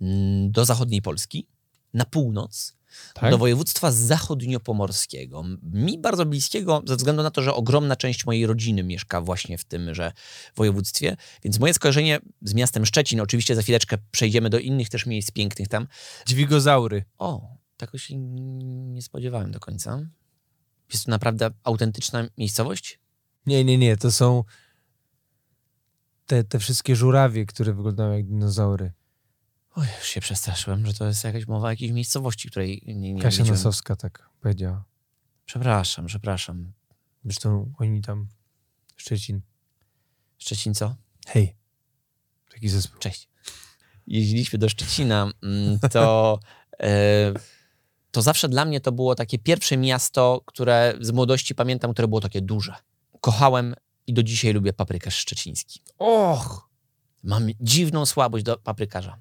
mm, 0.00 0.50
do 0.52 0.64
zachodniej 0.64 1.02
Polski, 1.02 1.46
na 1.94 2.04
północ, 2.04 2.76
Tak? 3.14 3.30
do 3.30 3.38
województwa 3.38 3.92
zachodniopomorskiego. 3.92 5.44
Mi 5.62 5.98
bardzo 5.98 6.26
bliskiego, 6.26 6.82
ze 6.86 6.96
względu 6.96 7.22
na 7.22 7.30
to, 7.30 7.42
że 7.42 7.54
ogromna 7.54 7.96
część 7.96 8.26
mojej 8.26 8.46
rodziny 8.46 8.82
mieszka 8.82 9.20
właśnie 9.20 9.58
w 9.58 9.64
tymże 9.64 10.12
województwie, 10.56 11.16
więc 11.44 11.58
moje 11.58 11.74
skojarzenie 11.74 12.20
z 12.42 12.54
miastem 12.54 12.86
Szczecin, 12.86 13.20
oczywiście 13.20 13.54
za 13.54 13.62
chwileczkę 13.62 13.98
przejdziemy 14.10 14.50
do 14.50 14.58
innych 14.58 14.88
też 14.88 15.06
miejsc 15.06 15.30
pięknych 15.30 15.68
tam. 15.68 15.86
Dźwigozaury. 16.26 17.04
O, 17.18 17.57
tego 17.78 17.98
się 17.98 18.16
nie 18.16 19.02
spodziewałem 19.02 19.52
do 19.52 19.60
końca. 19.60 20.00
Jest 20.92 21.04
to 21.04 21.10
naprawdę 21.10 21.50
autentyczna 21.64 22.28
miejscowość? 22.38 23.00
Nie, 23.46 23.64
nie, 23.64 23.78
nie, 23.78 23.96
to 23.96 24.12
są 24.12 24.44
te, 26.26 26.44
te 26.44 26.58
wszystkie 26.58 26.96
żurawie, 26.96 27.46
które 27.46 27.72
wyglądają 27.74 28.12
jak 28.12 28.26
dinozaury. 28.26 28.92
Oj, 29.74 29.86
już 29.98 30.06
się 30.06 30.20
przestraszyłem, 30.20 30.86
że 30.86 30.94
to 30.94 31.06
jest 31.06 31.24
jakaś 31.24 31.46
mowa 31.46 31.68
o 31.68 31.70
jakiejś 31.70 31.92
miejscowości, 31.92 32.50
której 32.50 32.82
nie, 32.86 33.14
nie 33.14 33.22
Kasia 33.22 33.38
wiedziałem. 33.38 33.58
Nosowska 33.58 33.96
tak 33.96 34.30
powiedziała. 34.40 34.84
Przepraszam, 35.44 36.06
przepraszam. 36.06 36.72
Zresztą 37.24 37.72
oni 37.78 38.02
tam, 38.02 38.28
Szczecin. 38.96 39.40
Szczecin 40.38 40.74
co? 40.74 40.96
Hej. 41.26 41.56
Taki 42.50 42.68
zespół. 42.68 42.98
Cześć. 42.98 43.28
Jeździliśmy 44.06 44.58
do 44.58 44.68
Szczecina, 44.68 45.32
mm, 45.42 45.78
to, 45.78 46.40
e, 46.80 47.32
to 48.10 48.22
zawsze 48.22 48.48
dla 48.48 48.64
mnie 48.64 48.80
to 48.80 48.92
było 48.92 49.14
takie 49.14 49.38
pierwsze 49.38 49.76
miasto, 49.76 50.42
które 50.46 50.94
z 51.00 51.10
młodości 51.10 51.54
pamiętam, 51.54 51.92
które 51.92 52.08
było 52.08 52.20
takie 52.20 52.40
duże. 52.40 52.74
Kochałem 53.20 53.74
i 54.06 54.14
do 54.14 54.22
dzisiaj 54.22 54.52
lubię 54.52 54.72
paprykarz 54.72 55.16
szczeciński. 55.16 55.80
Och! 55.98 56.68
Mam 57.22 57.48
dziwną 57.60 58.06
słabość 58.06 58.44
do 58.44 58.56
paprykarza. 58.56 59.18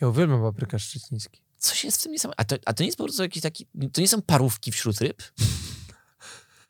Ja 0.00 0.08
uwielbiam 0.08 0.42
paprykarz 0.42 0.82
szczeciński. 0.82 1.42
Coś 1.58 1.84
jest 1.84 2.00
w 2.00 2.02
tym 2.02 2.12
niesamowite. 2.12 2.40
A 2.40 2.44
to, 2.44 2.56
a 2.64 2.72
to 2.72 2.82
nie 2.82 2.86
jest 2.86 2.98
po 2.98 3.04
prostu 3.04 3.22
jakiś 3.22 3.42
taki... 3.42 3.66
To 3.92 4.00
nie 4.00 4.08
są 4.08 4.22
parówki 4.22 4.72
wśród 4.72 5.00
ryb? 5.00 5.22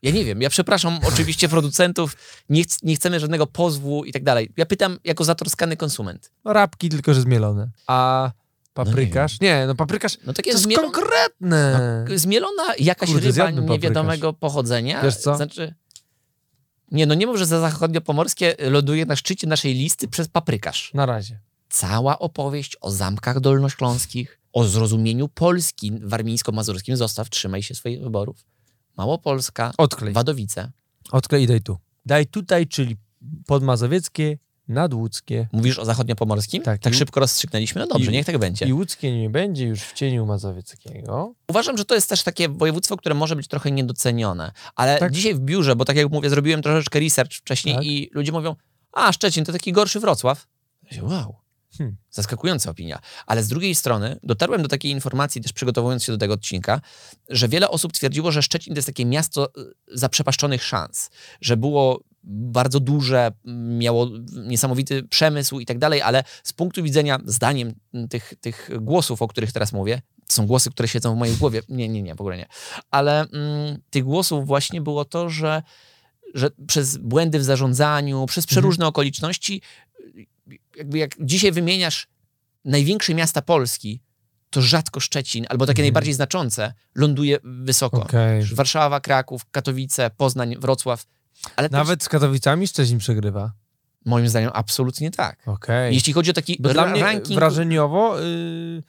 Ja 0.03 0.11
nie 0.11 0.25
wiem. 0.25 0.43
Ja 0.43 0.51
przepraszam 0.51 1.01
oczywiście 1.09 1.49
producentów. 1.49 2.17
Nie, 2.49 2.65
ch 2.65 2.83
nie 2.83 2.97
chcemy 2.97 3.21
żadnego 3.21 3.47
pozwu 3.47 4.05
i 4.05 4.13
tak 4.13 4.25
dalej. 4.25 4.53
Ja 4.57 4.67
pytam 4.67 4.99
jako 5.05 5.25
zatroskany 5.25 5.77
konsument. 5.77 6.31
No 6.45 6.53
rabki, 6.53 6.89
tylko 6.89 7.15
że 7.15 7.21
zmielone. 7.21 7.71
A 7.87 8.31
paprykarz? 8.75 9.41
nie, 9.41 9.67
no 9.67 9.75
paprykarz 9.75 10.19
No 10.19 10.27
to 10.27 10.33
takie 10.33 10.51
jest 10.51 10.63
zmielone, 10.63 10.93
konkretne. 10.93 12.05
zmielona 12.15 12.63
jakaś 12.79 13.11
Kurde, 13.13 13.27
ryba 13.31 13.51
niewiadomego 13.51 14.33
pochodzenia. 14.33 15.03
Wiesz 15.03 15.17
co? 15.17 15.37
Znaczy... 15.37 15.75
Nie, 16.91 17.07
no 17.07 17.15
nie 17.15 17.27
mów, 17.27 17.37
że 17.37 17.47
za 17.47 17.61
zachodniopomorskie 17.61 18.57
ląduje 18.59 19.07
na 19.07 19.17
szczycie 19.17 19.47
naszej 19.47 19.75
listy 19.75 20.09
przez 20.09 20.29
paprykarz. 20.29 20.91
Na 20.95 21.07
razie. 21.07 21.41
Cała 21.69 22.19
opowieść 22.19 22.77
o 22.81 22.91
zamkach 22.91 23.41
dolnośląskich, 23.41 24.41
o 24.53 24.65
zrozumieniu 24.65 25.29
Polski 25.29 25.93
warmińsko-mazurskim, 25.93 26.97
zostaw, 26.97 27.31
trzymaj 27.31 27.63
się 27.63 27.75
swoich 27.75 28.03
wyborów. 28.03 28.45
Małopolska, 28.97 29.73
Odklej. 29.79 30.13
Wadowice. 30.13 30.71
Odklej 31.13 31.43
i 31.43 31.47
daj 31.47 31.61
tu. 31.61 31.79
Daj 32.07 32.27
tutaj, 32.27 32.67
czyli 32.67 32.97
podmazowieckie, 33.47 34.39
nadłódzkie. 34.69 35.49
Mówisz 35.53 35.79
o 35.79 35.85
zachodniopomorskim? 35.85 36.63
Tak. 36.63 36.81
Tak 36.81 36.93
I- 36.93 36.97
szybko 36.97 37.21
rozstrzyknęliśmy? 37.21 37.81
No 37.81 37.87
dobrze, 37.87 38.11
i- 38.11 38.15
niech 38.15 38.27
tak 38.27 38.39
będzie. 38.39 38.67
I 38.67 38.73
łódzkie 38.73 39.19
nie 39.21 39.31
będzie 39.31 39.65
już 39.67 39.81
w 39.81 39.93
cieniu 39.93 40.27
mazowieckiego. 40.27 41.35
Uważam, 41.49 41.79
że 41.79 41.85
to 41.85 41.95
jest 41.95 42.09
też 42.09 42.23
takie 42.23 42.49
województwo, 42.49 42.97
które 42.97 43.15
może 43.15 43.37
być 43.37 43.49
trochę 43.49 43.71
niedocenione. 43.71 44.53
Ale 44.77 44.99
Tak. 44.99 45.13
dzisiaj 45.13 45.35
w 45.35 45.41
biurze, 45.41 45.77
bo 45.77 45.85
tak 45.85 45.97
jak 45.97 46.11
mówię, 46.11 46.31
zrobiłem 46.31 46.63
troszeczkę 46.63 47.01
research 47.01 47.33
wcześniej 47.33 47.75
Tak. 47.75 47.85
i 47.85 48.11
ludzie 48.13 48.33
mówią, 48.33 48.57
a 48.93 49.13
Szczecin 49.13 49.45
to 49.45 49.53
taki 49.53 49.73
gorszy 49.73 50.01
Wrocław. 50.01 50.47
Wow. 51.03 51.35
Hmm. 51.79 51.97
Zaskakująca 52.11 52.71
opinia. 52.71 53.01
Ale 53.27 53.43
z 53.43 53.49
drugiej 53.49 53.75
strony 53.75 54.19
dotarłem 54.23 54.63
do 54.63 54.69
takiej 54.69 54.91
informacji, 54.93 55.41
też 55.41 55.53
przygotowując 55.53 56.05
się 56.05 56.13
do 56.13 56.19
tego 56.19 56.35
odcinka, 56.35 56.81
że 57.29 57.49
wiele 57.49 57.71
osób 57.71 57.93
twierdziło, 57.93 58.33
że 58.33 58.43
Szczecin 58.43 58.75
to 58.75 58.79
jest 58.79 58.89
takie 58.89 59.05
miasto 59.05 59.49
y, 59.49 59.73
zaprzepaszczonych 59.89 60.63
szans, 60.65 61.11
że 61.41 61.57
było 61.57 62.01
bardzo 62.25 62.81
duże, 62.81 63.33
miało 63.79 64.09
niesamowity 64.33 65.03
przemysł 65.03 65.61
i 65.61 65.67
tak 65.67 65.79
dalej, 65.79 66.03
ale 66.03 66.25
z 66.45 66.53
punktu 66.53 66.83
widzenia, 66.83 67.19
zdaniem 67.25 67.75
tych, 68.11 68.35
tych 68.41 68.71
głosów, 68.81 69.23
o 69.23 69.29
których 69.29 69.53
teraz 69.53 69.73
mówię, 69.73 70.03
to 70.27 70.35
są 70.35 70.47
głosy, 70.47 70.71
które 70.71 70.89
siedzą 70.89 71.15
w 71.15 71.19
mojej 71.19 71.37
głowie, 71.37 71.63
nie, 71.69 71.89
nie, 71.89 72.03
nie, 72.03 72.15
w 72.15 72.21
ogóle 72.21 72.37
nie, 72.37 72.47
ale 72.91 73.21
mm, 73.21 73.79
tych 73.91 74.05
głosów 74.05 74.47
właśnie 74.47 74.81
było 74.81 75.05
to, 75.05 75.31
że, 75.31 75.63
że 76.35 76.51
przez 76.67 76.97
błędy 76.97 77.39
w 77.39 77.45
zarządzaniu, 77.45 78.27
przez 78.27 78.47
przeróżne 78.47 78.87
okoliczności, 78.87 79.63
y, 80.17 80.27
jakby 80.77 80.99
jak 80.99 81.11
dzisiaj 81.21 81.53
wymieniasz 81.53 82.09
największe 82.65 83.15
miasta 83.15 83.43
Polski, 83.43 84.01
to 84.51 84.63
rzadko 84.63 85.01
Szczecin, 85.01 85.47
albo 85.49 85.67
takie 85.67 85.83
Mhm. 85.83 85.85
najbardziej 85.85 86.15
znaczące, 86.15 86.75
ląduje 86.95 87.39
wysoko. 87.45 88.03
Okej. 88.03 88.45
Warszawa, 88.45 89.01
Kraków, 89.01 89.43
Katowice, 89.51 90.11
Poznań, 90.17 90.57
Wrocław. 90.59 91.07
Ale 91.57 91.69
też, 91.69 91.77
Nawet 91.79 92.03
z 92.05 92.09
Katowicami 92.09 92.67
Szczecin 92.67 92.99
przegrywa. 92.99 93.53
moim 94.05 94.29
zdaniem 94.29 94.51
absolutnie 94.55 95.11
tak. 95.11 95.39
Okej. 95.47 95.95
Jeśli 95.95 96.13
chodzi 96.13 96.31
o 96.31 96.35
taki 96.35 96.57
Bo 96.61 96.69
dla 96.73 96.87
mnie 96.87 97.01
ranking... 97.03 97.39
wrażeniowo... 97.39 98.23
y, 98.23 98.83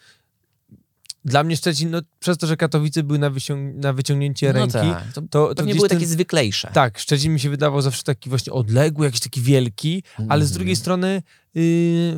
dla 1.26 1.44
mnie 1.44 1.58
Szczecin, 1.58 1.90
no, 1.92 2.02
przez 2.20 2.38
to, 2.38 2.48
że 2.48 2.58
Katowice 2.58 3.04
były 3.04 3.20
na, 3.20 3.30
wyciąg- 3.32 3.76
na 3.76 3.94
wyciągnięcie 3.94 4.48
no 4.48 4.54
ręki, 4.54 4.74
tak, 4.74 5.04
to 5.14 5.22
to, 5.30 5.56
to 5.56 5.64
gdzieś 5.64 5.76
były 5.78 5.90
ten- 5.90 5.98
takie 5.98 6.08
zwyklejsze. 6.08 6.70
Tak, 6.74 7.00
Szczecin 7.00 7.34
mi 7.34 7.40
się 7.40 7.50
wydawał 7.50 7.82
zawsze 7.82 8.04
taki 8.04 8.30
właśnie 8.30 8.54
odległy, 8.54 9.06
jakiś 9.06 9.20
taki 9.22 9.42
wielki, 9.42 10.04
ale 10.18 10.46
z 10.46 10.50
Mhm. 10.50 10.54
drugiej 10.54 10.76
strony 10.76 11.22
yy, 11.56 11.64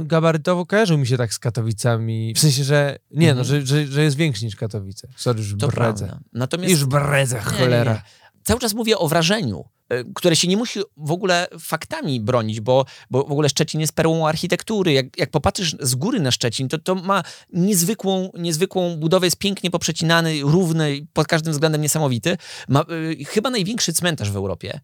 gabarytowo 0.05 0.65
kojarzył 0.65 0.97
mi 0.97 1.07
się 1.07 1.17
tak 1.17 1.33
z 1.33 1.39
Katowicami. 1.39 2.33
W 2.35 2.39
sensie, 2.39 2.63
że 2.63 2.97
nie, 3.11 3.29
Mhm. 3.29 3.37
no, 3.37 3.43
że, 3.43 3.65
że, 3.65 3.87
że 3.87 4.03
jest 4.03 4.17
większy 4.17 4.45
niż 4.45 4.55
Katowice. 4.55 5.07
Sorry, 5.15 5.39
już 5.39 5.55
To 5.59 5.67
bredzę. 5.67 6.19
Natomiast 6.33 6.71
Już 6.71 6.85
bredzę, 6.85 7.35
Nie, 7.35 7.41
cholera. 7.41 7.91
nie, 7.93 7.97
nie. 7.99 8.24
Cały 8.45 8.59
czas 8.59 8.73
mówię 8.73 8.97
o 8.97 9.07
wrażeniu, 9.07 9.65
y, 9.93 10.05
które 10.15 10.35
się 10.35 10.47
nie 10.47 10.57
musi 10.57 10.79
w 10.97 11.11
ogóle 11.11 11.47
faktami 11.59 12.21
bronić, 12.21 12.59
bo, 12.61 12.85
bo 13.09 13.23
w 13.23 13.31
ogóle 13.31 13.49
Szczecin 13.49 13.81
jest 13.81 13.93
perłą 13.93 14.27
architektury. 14.27 14.93
Jak, 14.93 15.17
jak 15.17 15.31
popatrzysz 15.31 15.75
z 15.79 15.95
góry 15.95 16.19
na 16.19 16.31
Szczecin, 16.31 16.67
to, 16.67 16.77
to 16.77 16.95
ma 16.95 17.23
niezwykłą, 17.53 18.31
niezwykłą 18.37 18.95
budowę, 18.97 19.27
jest 19.27 19.37
pięknie 19.37 19.71
poprzecinany, 19.71 20.41
równy, 20.41 21.07
pod 21.13 21.27
każdym 21.27 21.53
względem 21.53 21.81
niesamowity. 21.81 22.37
Ma 22.69 22.85
y, 23.19 23.25
chyba 23.25 23.49
największy 23.49 23.93
cmentarz 23.93 24.31
w 24.31 24.35
Europie. 24.35 24.79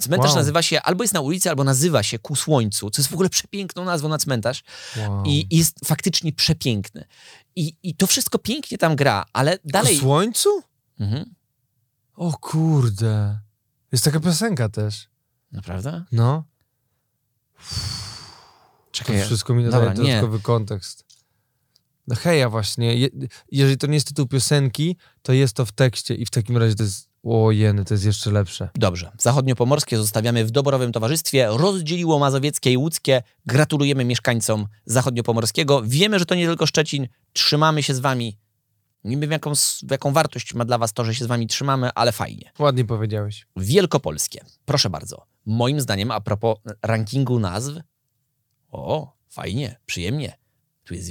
Cmentarz 0.00 0.30
Wow. 0.30 0.36
nazywa 0.36 0.62
się, 0.62 0.82
albo 0.82 1.04
jest 1.04 1.14
na 1.14 1.20
ulicy, 1.20 1.50
albo 1.50 1.64
nazywa 1.64 2.02
się 2.02 2.18
Ku 2.18 2.36
Słońcu, 2.36 2.90
co 2.90 3.02
jest 3.02 3.10
w 3.10 3.14
ogóle 3.14 3.28
przepiękną 3.28 3.84
nazwą 3.84 4.08
na 4.08 4.18
cmentarz. 4.18 4.62
Wow. 4.96 5.22
I 5.26 5.56
jest 5.56 5.76
faktycznie 5.84 6.32
przepiękny. 6.32 7.04
I, 7.56 7.74
I 7.82 7.94
to 7.94 8.06
wszystko 8.06 8.38
pięknie 8.38 8.78
tam 8.78 8.96
gra, 8.96 9.24
ale 9.32 9.58
dalej... 9.64 9.96
O 9.96 10.00
słońcu? 10.00 10.62
Mhm. 11.00 11.34
O 12.20 12.32
kurde. 12.40 13.38
Jest 13.92 14.04
taka 14.04 14.20
piosenka 14.20 14.68
też. 14.68 15.08
Naprawdę? 15.52 16.04
No. 16.12 16.44
To 17.56 17.64
Czekaj, 18.90 19.22
wszystko 19.22 19.54
mi 19.54 19.64
Dobra, 19.64 19.78
nadaje 19.80 19.98
nie. 19.98 20.14
dodatkowy 20.14 20.40
kontekst. 20.40 21.04
No 22.06 22.16
heja 22.16 22.48
właśnie. 22.48 22.96
Je, 22.96 23.08
jeżeli 23.52 23.76
to 23.78 23.86
nie 23.86 23.94
jest 23.94 24.06
tytuł 24.08 24.26
piosenki, 24.26 24.96
to 25.22 25.32
jest 25.32 25.54
to 25.54 25.66
w 25.66 25.72
tekście 25.72 26.14
i 26.14 26.26
w 26.26 26.30
takim 26.30 26.56
razie 26.56 26.74
to 26.74 26.82
jest... 26.82 27.10
O 27.22 27.50
jeny, 27.50 27.84
to 27.84 27.94
jest 27.94 28.04
jeszcze 28.04 28.30
lepsze. 28.30 28.68
Dobrze. 28.74 29.12
Zachodniopomorskie 29.18 29.96
zostawiamy 29.96 30.44
w 30.44 30.50
doborowym 30.50 30.92
towarzystwie. 30.92 31.48
Rozdzieliło 31.50 32.18
mazowieckie 32.18 32.72
i 32.72 32.76
łódzkie. 32.76 33.22
Gratulujemy 33.46 34.04
mieszkańcom 34.04 34.66
zachodniopomorskiego. 34.84 35.82
Wiemy, 35.84 36.18
że 36.18 36.26
to 36.26 36.34
nie 36.34 36.46
tylko 36.46 36.66
Szczecin. 36.66 37.08
Trzymamy 37.32 37.82
się 37.82 37.94
z 37.94 37.98
wami. 37.98 38.38
Nie 39.04 39.16
wiem, 39.16 39.30
jaką, 39.30 39.52
jaką 39.90 40.12
wartość 40.12 40.54
ma 40.54 40.64
dla 40.64 40.78
was 40.78 40.92
to, 40.92 41.04
że 41.04 41.14
się 41.14 41.24
z 41.24 41.28
wami 41.28 41.46
trzymamy, 41.46 41.90
ale 41.94 42.12
fajnie. 42.12 42.52
Ładnie 42.58 42.84
powiedziałeś. 42.84 43.46
Wielkopolskie. 43.56 44.44
Proszę 44.64 44.90
bardzo. 44.90 45.26
Moim 45.46 45.80
zdaniem, 45.80 46.10
a 46.10 46.20
propos 46.20 46.58
rankingu 46.82 47.38
nazw, 47.38 47.72
o, 48.68 49.16
fajnie, 49.28 49.76
przyjemnie. 49.86 50.38
Tu 50.84 50.94
jest 50.94 51.10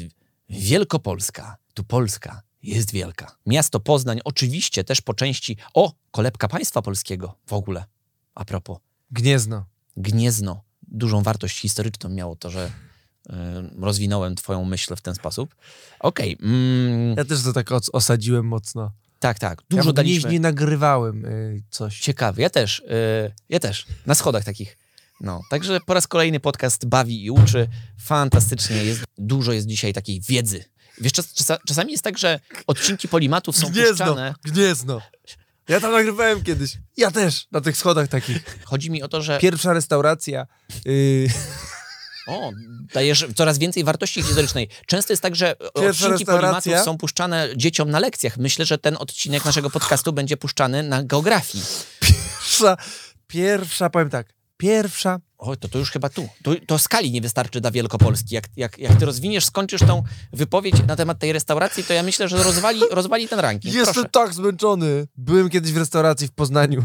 Wielkopolska, 0.49 1.57
tu 1.73 1.83
Polska 1.83 2.41
jest 2.63 2.91
wielka. 2.91 3.35
Miasto 3.45 3.79
Poznań, 3.79 4.19
oczywiście 4.23 4.83
też 4.83 5.01
po 5.01 5.13
części, 5.13 5.57
o, 5.73 5.93
kolebka 6.11 6.47
państwa 6.47 6.81
polskiego 6.81 7.35
w 7.47 7.53
ogóle. 7.53 7.85
A 8.35 8.45
propos, 8.45 8.77
Gniezno. 9.11 9.65
Gniezno, 9.97 10.63
dużą 10.81 11.23
wartość 11.23 11.59
historyczną 11.59 12.09
miało 12.09 12.35
to, 12.35 12.49
że 12.49 12.71
rozwinąłem 13.81 14.35
twoją 14.35 14.65
myśl 14.65 14.95
w 14.95 15.01
ten 15.01 15.15
sposób. 15.15 15.55
Okej, 15.99 16.37
mm, 16.41 17.17
Ja 17.17 17.25
też 17.25 17.43
to 17.43 17.53
tak 17.53 17.71
os- 17.71 17.89
osadziłem 17.93 18.45
mocno. 18.47 18.91
tak, 19.19 19.39
tak, 19.39 19.61
Dużo 19.69 19.89
ja 19.89 19.93
daliśmy. 19.93 20.31
nie 20.31 20.39
nagrywałem 20.39 21.25
y, 21.25 21.63
coś. 21.69 21.99
Ciekawy, 21.99 22.41
ja 22.41 22.49
też, 22.49 22.79
y, 22.79 22.83
ja 23.49 23.59
też, 23.59 23.85
na 24.05 24.15
schodach 24.15 24.43
takich. 24.43 24.77
No, 25.21 25.41
także 25.49 25.79
po 25.85 25.93
raz 25.93 26.07
kolejny 26.07 26.39
podcast 26.39 26.85
bawi 26.85 27.25
i 27.25 27.31
uczy. 27.31 27.67
Fantastycznie 28.01 28.83
jest, 28.83 29.03
dużo 29.17 29.51
jest 29.53 29.67
dzisiaj 29.67 29.93
takiej 29.93 30.21
wiedzy. 30.21 30.63
Wiesz, 31.01 31.13
czas, 31.13 31.33
czasa, 31.33 31.57
czasami 31.67 31.91
jest 31.91 32.03
tak, 32.03 32.17
że 32.17 32.39
odcinki 32.67 33.07
polimatów 33.07 33.57
są 33.57 33.67
puszczane. 33.73 34.35
Gniezno. 34.43 35.01
Ja 35.67 35.79
tam 35.79 35.91
nagrywałem 35.91 36.43
kiedyś. 36.43 36.77
Ja 36.97 37.11
też. 37.11 37.47
Na 37.51 37.61
tych 37.61 37.77
schodach 37.77 38.07
takich. 38.07 38.59
Chodzi 38.65 38.91
mi 38.91 39.03
o 39.03 39.07
to, 39.07 39.21
że 39.21 39.39
Pierwsza 39.39 39.73
restauracja. 39.73 40.47
y, 40.87 41.27
o, 42.29 42.51
dajesz 42.93 43.25
coraz 43.35 43.57
więcej 43.57 43.83
wartości 43.83 44.23
historycznej. 44.23 44.69
Często 44.85 45.13
jest 45.13 45.23
tak, 45.23 45.35
że 45.35 45.55
Pierwsza 45.75 46.05
odcinki 46.05 46.25
polimatów 46.25 46.73
są 46.85 46.97
puszczane 46.97 47.49
dzieciom 47.55 47.91
na 47.91 47.99
lekcjach. 47.99 48.37
Myślę, 48.37 48.65
że 48.65 48.77
ten 48.77 48.97
odcinek 48.99 49.45
naszego 49.45 49.69
podcastu 49.69 50.13
będzie 50.13 50.37
puszczany 50.37 50.83
na 50.83 51.03
geografii. 51.03 51.63
pierwsza, 51.99 52.77
pierwsza, 53.27 53.89
powiem 53.89 54.09
tak. 54.09 54.33
Pierwsza. 54.57 55.19
Oj, 55.37 55.57
to, 55.57 55.67
to 55.67 55.79
już 55.79 55.91
chyba 55.91 56.09
tu. 56.09 56.29
tu. 56.43 56.55
To 56.55 56.79
skali 56.79 57.11
nie 57.11 57.21
wystarczy 57.21 57.61
dla 57.61 57.71
Wielkopolski. 57.71 58.35
Jak, 58.35 58.47
jak, 58.57 58.77
jak 58.77 58.99
ty 58.99 59.05
rozwiniesz, 59.05 59.45
skończysz 59.45 59.81
tą 59.81 60.03
wypowiedź 60.33 60.75
na 60.87 60.95
temat 60.95 61.19
tej 61.19 61.33
restauracji, 61.33 61.83
to 61.83 61.93
ja 61.93 62.03
myślę, 62.03 62.27
że 62.27 62.43
rozwali, 62.43 62.81
rozwali 62.91 63.27
ten 63.27 63.39
ranking. 63.39 63.75
Jestem 63.75 63.93
Proszę. 63.93 64.09
tak 64.09 64.33
zmęczony. 64.33 65.07
Byłem 65.17 65.49
kiedyś 65.49 65.71
w 65.71 65.77
restauracji 65.77 66.27
w 66.27 66.31
Poznaniu, 66.31 66.83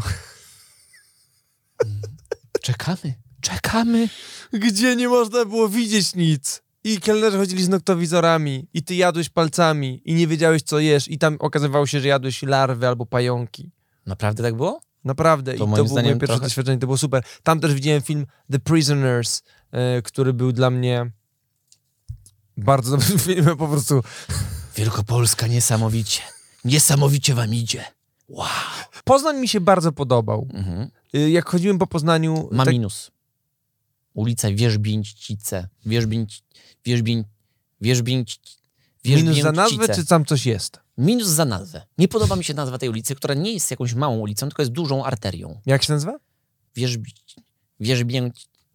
Czekamy, 2.61 3.13
czekamy. 3.49 4.09
gdzie 4.53 4.95
nie 4.95 5.07
można 5.09 5.45
było 5.45 5.69
widzieć 5.69 6.15
nic. 6.15 6.61
I 6.83 6.99
kelnerzy 6.99 7.37
chodzili 7.37 7.63
z 7.63 7.69
noktowizorami. 7.69 8.67
I 8.73 8.83
ty 8.83 8.95
jadłeś 8.95 9.29
palcami. 9.29 10.01
I 10.05 10.13
nie 10.13 10.27
wiedziałeś, 10.27 10.61
co 10.63 10.79
jesz. 10.79 11.07
I 11.07 11.17
tam 11.17 11.37
okazywało 11.39 11.87
się, 11.87 11.99
że 11.99 12.07
jadłeś 12.07 12.43
larwy 12.43 12.87
albo 12.87 13.05
pająki. 13.05 13.71
Naprawdę 14.05 14.43
tak 14.43 14.55
było? 14.55 14.81
Naprawdę. 15.03 15.51
To 15.51 15.55
I 15.55 15.59
to 15.59 15.65
moim 15.67 15.75
było 15.75 15.87
zdaniem 15.87 16.09
moje 16.11 16.19
pierwsze 16.19 16.33
trochę- 16.35 16.45
doświadczenie. 16.45 16.77
To 16.79 16.87
było 16.87 16.97
super. 16.97 17.23
Tam 17.43 17.59
też 17.59 17.73
widziałem 17.73 18.01
film 18.01 18.25
The 18.51 18.59
Prisoners, 18.59 19.43
e, 19.71 20.01
który 20.01 20.33
był 20.33 20.51
dla 20.51 20.69
mnie 20.69 21.11
bardzo 22.57 22.97
dobrym 22.97 23.19
filmem 23.27 23.57
po 23.57 23.67
prostu. 23.67 24.03
Wielkopolska 24.75 25.47
niesamowicie. 25.47 26.21
Niesamowicie 26.65 27.33
wam 27.35 27.53
idzie. 27.53 27.85
Wow. 28.29 28.47
Poznań 29.03 29.39
mi 29.39 29.47
się 29.47 29.61
bardzo 29.61 29.91
podobał. 29.91 30.47
Mhm. 30.53 30.89
Y, 31.15 31.29
Jak 31.29 31.49
chodziłem 31.49 31.77
po 31.77 31.87
Poznaniu... 31.87 32.49
Ma 32.51 32.65
tak- 32.65 32.73
minus. 32.73 33.11
Ulica 34.15 34.51
Wierzbięcice, 34.51 35.67
Wierzbięć, 35.85 36.43
Wierzbięć, 36.85 37.27
Wierzbięć, 37.81 38.39
Minus 39.05 39.37
za 39.37 39.51
nazwę, 39.51 39.95
czy 39.95 40.05
tam 40.05 40.25
coś 40.25 40.45
jest? 40.45 40.79
Minus 40.97 41.27
za 41.27 41.45
nazwę. 41.45 41.85
Nie 41.97 42.07
podoba 42.07 42.35
mi 42.35 42.43
się 42.43 42.53
nazwa 42.53 42.77
tej 42.77 42.89
ulicy, 42.89 43.15
która 43.15 43.33
nie 43.33 43.53
jest 43.53 43.71
jakąś 43.71 43.93
małą 43.93 44.17
ulicą, 44.17 44.47
tylko 44.47 44.61
jest 44.61 44.71
dużą 44.71 45.05
arterią. 45.05 45.61
Jak 45.65 45.83
się 45.83 45.93
nazywa? 45.93 46.19
Wierzbięć, 46.75 47.37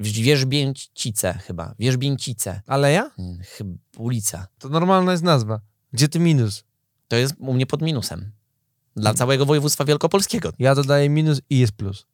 Wierzbięcice 0.00 1.32
chyba, 1.32 1.74
Wierzbięcice, 1.78 2.62
Aleja? 2.66 3.10
Hmm, 3.16 3.38
chyba 3.42 3.70
ulica. 3.98 4.46
To 4.58 4.68
normalna 4.68 5.12
jest 5.12 5.24
nazwa. 5.24 5.60
Gdzie 5.92 6.08
ty 6.08 6.18
minus? 6.18 6.64
To 7.08 7.16
jest 7.16 7.34
u 7.38 7.52
mnie 7.52 7.66
pod 7.66 7.82
minusem. 7.82 8.32
Dla 8.96 9.14
całego 9.14 9.46
województwa 9.46 9.84
wielkopolskiego. 9.84 10.52
Ja 10.58 10.74
dodaję 10.74 11.08
minus 11.08 11.40
i 11.50 11.58
jest 11.58 11.72
plus. 11.72 12.06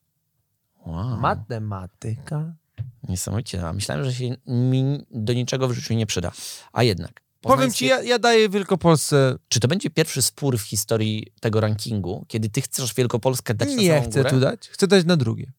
Wow. 0.87 1.21
Matematyka. 1.21 2.55
Niesamowicie. 3.09 3.67
A 3.67 3.73
myślałem, 3.73 4.05
że 4.05 4.15
się 4.15 4.37
mi 4.47 5.07
do 5.11 5.33
niczego 5.33 5.69
w 5.69 5.73
życiu 5.73 5.95
nie 5.95 6.07
przyda. 6.07 6.33
A 6.73 6.83
jednak. 6.83 7.23
Powiem 7.41 7.73
ci, 7.73 7.87
ja, 7.87 8.03
ja 8.03 8.19
daję 8.19 8.49
Wielkopolsce. 8.49 9.37
Czy 9.49 9.61
to 9.61 9.69
będzie 9.69 9.91
pierwszy 9.91 10.23
spór 10.23 10.59
w 10.59 10.63
historii 10.63 11.27
tego 11.41 11.61
rankingu, 11.61 12.25
kiedy 12.29 12.49
ty 12.49 12.63
chcesz 12.63 12.95
Wielkopolskę 12.95 13.55
dać 13.55 13.69
na 13.69 13.75
Nie 13.75 14.03
chcę 14.03 14.21
górę? 14.21 14.31
tu 14.31 14.41
dać. 14.41 14.69
Chcę 14.69 14.87
dać 14.87 15.05
na 15.05 15.17
drugie. 15.17 15.53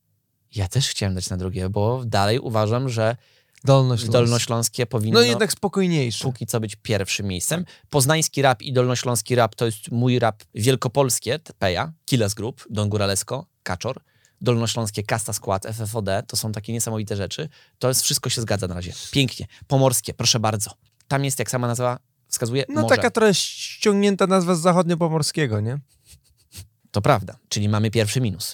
Ja 0.55 0.67
też 0.67 0.89
chciałem 0.89 1.15
dać 1.15 1.29
na 1.29 1.37
drugie, 1.37 1.69
bo 1.69 2.03
dalej 2.05 2.39
uważam, 2.39 2.89
że 2.89 3.15
Dolnośląskie. 3.63 4.11
Dolnośląskie 4.11 4.85
powinno 4.85 5.19
No 5.19 5.25
jednak 5.25 5.51
spokojniejsze. 5.51 6.23
póki 6.23 6.45
co 6.45 6.59
być 6.59 6.75
pierwszym 6.75 7.25
miejscem. 7.27 7.65
Poznański 7.89 8.41
rap 8.41 8.61
i 8.61 8.73
dolnośląski 8.73 9.35
rap 9.35 9.55
to 9.55 9.65
jest 9.65 9.91
mój 9.91 10.19
rap 10.19 10.43
wielkopolskie, 10.55 11.39
Peja, 11.59 11.93
Kiles 12.05 12.33
Group, 12.33 12.65
Don 12.69 12.89
Góralesko, 12.89 13.45
Kaczor. 13.63 14.01
Dolnośląskie 14.41 15.03
Kasta 15.03 15.33
Skład, 15.33 15.65
FFOD, 15.65 16.05
to 16.27 16.37
są 16.37 16.51
takie 16.51 16.73
niesamowite 16.73 17.15
rzeczy. 17.15 17.49
To 17.79 17.87
jest, 17.87 18.01
wszystko 18.01 18.29
się 18.29 18.41
zgadza 18.41 18.67
na 18.67 18.75
razie. 18.75 18.93
Pięknie. 19.11 19.47
Pomorskie, 19.67 20.13
proszę 20.13 20.39
bardzo. 20.39 20.71
Tam 21.07 21.25
jest, 21.25 21.39
jak 21.39 21.51
sama 21.51 21.67
nazwa 21.67 21.99
wskazuje, 22.27 22.65
No 22.69 22.81
morze. 22.81 22.95
taka 22.95 23.11
trochę 23.11 23.33
ściągnięta 23.33 24.27
nazwa 24.27 24.55
z 24.55 24.61
zachodniopomorskiego, 24.61 25.59
nie? 25.59 25.79
To 26.91 27.01
prawda, 27.01 27.37
czyli 27.49 27.69
mamy 27.69 27.91
pierwszy 27.91 28.21
minus. 28.21 28.53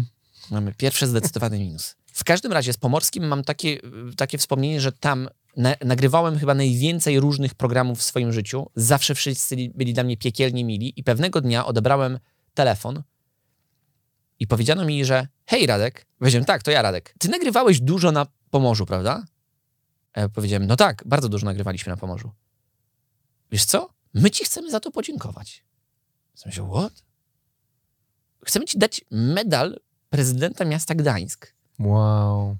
mamy 0.50 0.74
pierwszy 0.74 1.06
zdecydowany 1.06 1.58
minus. 1.58 1.96
W 2.12 2.24
każdym 2.24 2.52
razie 2.52 2.72
z 2.72 2.76
Pomorskim 2.76 3.26
mam 3.26 3.44
takie, 3.44 3.78
takie 4.16 4.38
wspomnienie, 4.38 4.80
że 4.80 4.92
tam 4.92 5.28
na, 5.56 5.74
nagrywałem 5.84 6.38
chyba 6.38 6.54
najwięcej 6.54 7.20
różnych 7.20 7.54
programów 7.54 7.98
w 7.98 8.02
swoim 8.02 8.32
życiu. 8.32 8.70
Zawsze 8.76 9.14
wszyscy 9.14 9.56
byli 9.74 9.94
dla 9.94 10.04
mnie 10.04 10.16
piekielnie 10.16 10.64
mili 10.64 11.00
i 11.00 11.04
pewnego 11.04 11.40
dnia 11.40 11.66
odebrałem 11.66 12.18
telefon 12.54 13.02
i 14.42 14.46
powiedziano 14.46 14.84
mi, 14.84 15.04
że 15.04 15.28
hej 15.46 15.66
Radek, 15.66 16.06
powiedziałem 16.18 16.44
tak, 16.44 16.62
to 16.62 16.70
ja 16.70 16.82
Radek, 16.82 17.14
ty 17.18 17.28
nagrywałeś 17.28 17.80
dużo 17.80 18.12
na 18.12 18.26
Pomorzu, 18.50 18.86
prawda? 18.86 19.24
A 20.12 20.20
ja 20.20 20.28
powiedziałem, 20.28 20.66
no 20.66 20.76
tak, 20.76 21.02
bardzo 21.06 21.28
dużo 21.28 21.46
nagrywaliśmy 21.46 21.90
na 21.90 21.96
Pomorzu. 21.96 22.30
Wiesz 23.50 23.64
co? 23.64 23.94
My 24.14 24.30
ci 24.30 24.44
chcemy 24.44 24.70
za 24.70 24.80
to 24.80 24.90
podziękować. 24.90 25.64
Myślę, 26.46 26.68
what? 26.74 27.04
Chcemy 28.44 28.64
ci 28.64 28.78
dać 28.78 29.04
medal 29.10 29.80
prezydenta 30.10 30.64
miasta 30.64 30.94
Gdańsk 30.94 31.54
Wow. 31.78 32.56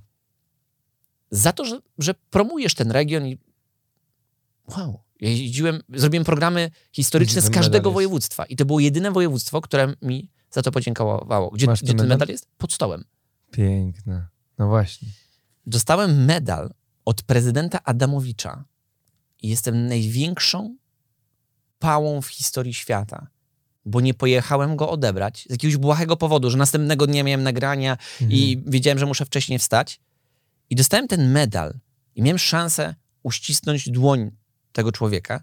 za 1.30 1.52
to, 1.52 1.64
że, 1.64 1.80
że 1.98 2.14
promujesz 2.30 2.74
ten 2.74 2.90
region 2.90 3.26
i 3.26 3.38
wow. 4.68 5.00
Ja 5.20 5.30
jeździłem, 5.30 5.82
zrobiłem 5.88 6.24
programy 6.24 6.70
historyczne 6.92 7.42
z 7.42 7.50
każdego 7.50 7.90
województwa 7.90 8.46
i 8.46 8.56
to 8.56 8.64
było 8.64 8.80
jedyne 8.80 9.10
województwo, 9.10 9.60
które 9.60 9.94
mi 10.02 10.30
za 10.52 10.62
to 10.62 10.72
podziękowało. 10.72 11.50
Gdzie, 11.50 11.66
gdzie 11.66 11.86
ten 11.86 11.96
medal? 11.96 12.08
medal 12.08 12.28
jest? 12.28 12.46
Pod 12.58 12.72
stołem. 12.72 13.04
Piękne. 13.50 14.26
No 14.58 14.68
właśnie. 14.68 15.08
Dostałem 15.66 16.24
medal 16.24 16.74
od 17.04 17.22
prezydenta 17.22 17.82
Adamowicza 17.84 18.64
i 19.42 19.48
jestem 19.48 19.86
największą 19.88 20.76
pałą 21.78 22.22
w 22.22 22.26
historii 22.26 22.74
świata, 22.74 23.26
bo 23.84 24.00
nie 24.00 24.14
pojechałem 24.14 24.76
go 24.76 24.90
odebrać 24.90 25.46
z 25.48 25.50
jakiegoś 25.50 25.76
błahego 25.76 26.16
powodu, 26.16 26.50
że 26.50 26.58
następnego 26.58 27.06
dnia 27.06 27.24
miałem 27.24 27.42
nagrania 27.42 27.96
i 28.20 28.62
wiedziałem, 28.66 28.98
że 28.98 29.06
muszę 29.06 29.24
wcześniej 29.24 29.58
wstać. 29.58 30.00
I 30.70 30.76
dostałem 30.76 31.08
ten 31.08 31.32
medal 31.32 31.78
i 32.14 32.22
miałem 32.22 32.38
szansę 32.38 32.94
uścisnąć 33.22 33.90
dłoń 33.90 34.30
tego 34.72 34.92
człowieka. 34.92 35.42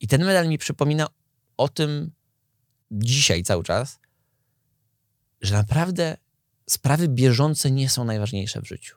I 0.00 0.08
ten 0.08 0.24
medal 0.24 0.48
mi 0.48 0.58
przypomina 0.58 1.06
o 1.56 1.68
tym 1.68 2.10
dzisiaj 2.90 3.42
cały 3.42 3.64
czas, 3.64 3.98
że 5.40 5.54
naprawdę 5.54 6.16
sprawy 6.66 7.08
bieżące 7.08 7.70
nie 7.70 7.88
są 7.88 8.04
najważniejsze 8.04 8.62
w 8.62 8.68
życiu. 8.68 8.96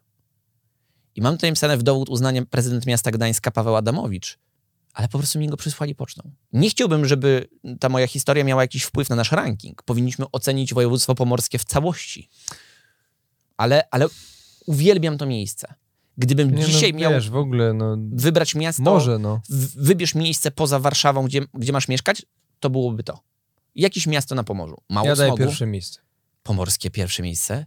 I 1.16 1.22
mam 1.22 1.36
tutaj 1.36 1.50
napisane 1.50 1.78
w 1.78 1.84
dowód 1.84 2.10
uznania 2.10 2.46
prezydent 2.46 2.86
miasta 2.86 3.12
Gdańska 3.12 3.52
Paweł 3.52 3.76
Adamowicz, 3.76 4.40
ale 4.94 5.08
po 5.08 5.18
prostu 5.18 5.40
mi 5.40 5.48
go 5.48 5.58
przysłali 5.58 5.96
pocztą. 5.96 6.32
Nie 6.54 6.70
chciałbym, 6.70 7.06
żeby 7.06 7.48
ta 7.80 7.90
moja 7.90 8.08
historia 8.08 8.44
miała 8.44 8.62
jakiś 8.62 8.84
wpływ 8.84 9.10
na 9.10 9.16
nasz 9.16 9.32
ranking. 9.32 9.84
Powinniśmy 9.84 10.26
ocenić 10.32 10.74
województwo 10.74 11.16
pomorskie 11.16 11.58
w 11.58 11.66
całości. 11.66 12.30
Ale, 13.58 13.84
ale 13.92 14.08
uwielbiam 14.66 15.18
to 15.18 15.26
miejsce. 15.26 15.74
Gdybym 16.18 16.56
Nie, 16.56 16.66
dzisiaj 16.66 16.94
no, 16.94 17.00
miał 17.00 17.12
Wiesz, 17.12 17.30
w 17.30 17.36
ogóle, 17.36 17.74
no... 17.74 17.98
wybrać 18.12 18.56
miasto, 18.56 18.84
Może, 18.84 19.20
no. 19.20 19.42
wybierz 19.76 20.16
miejsce 20.16 20.52
poza 20.52 20.80
Warszawą, 20.80 21.26
gdzie, 21.26 21.42
gdzie 21.54 21.74
masz 21.74 21.88
mieszkać, 21.88 22.26
to 22.60 22.70
byłoby 22.70 23.04
to. 23.04 23.20
Jakieś 23.76 24.08
miasto 24.08 24.36
na 24.36 24.44
Pomorzu. 24.44 24.78
Mało 24.90 25.08
Ja 25.08 25.16
daję 25.16 25.30
smogu. 25.30 25.44
pierwsze 25.44 25.66
miejsce. 25.66 26.00
Pomorskie 26.44 26.92
pierwsze 26.92 27.24
miejsce. 27.24 27.66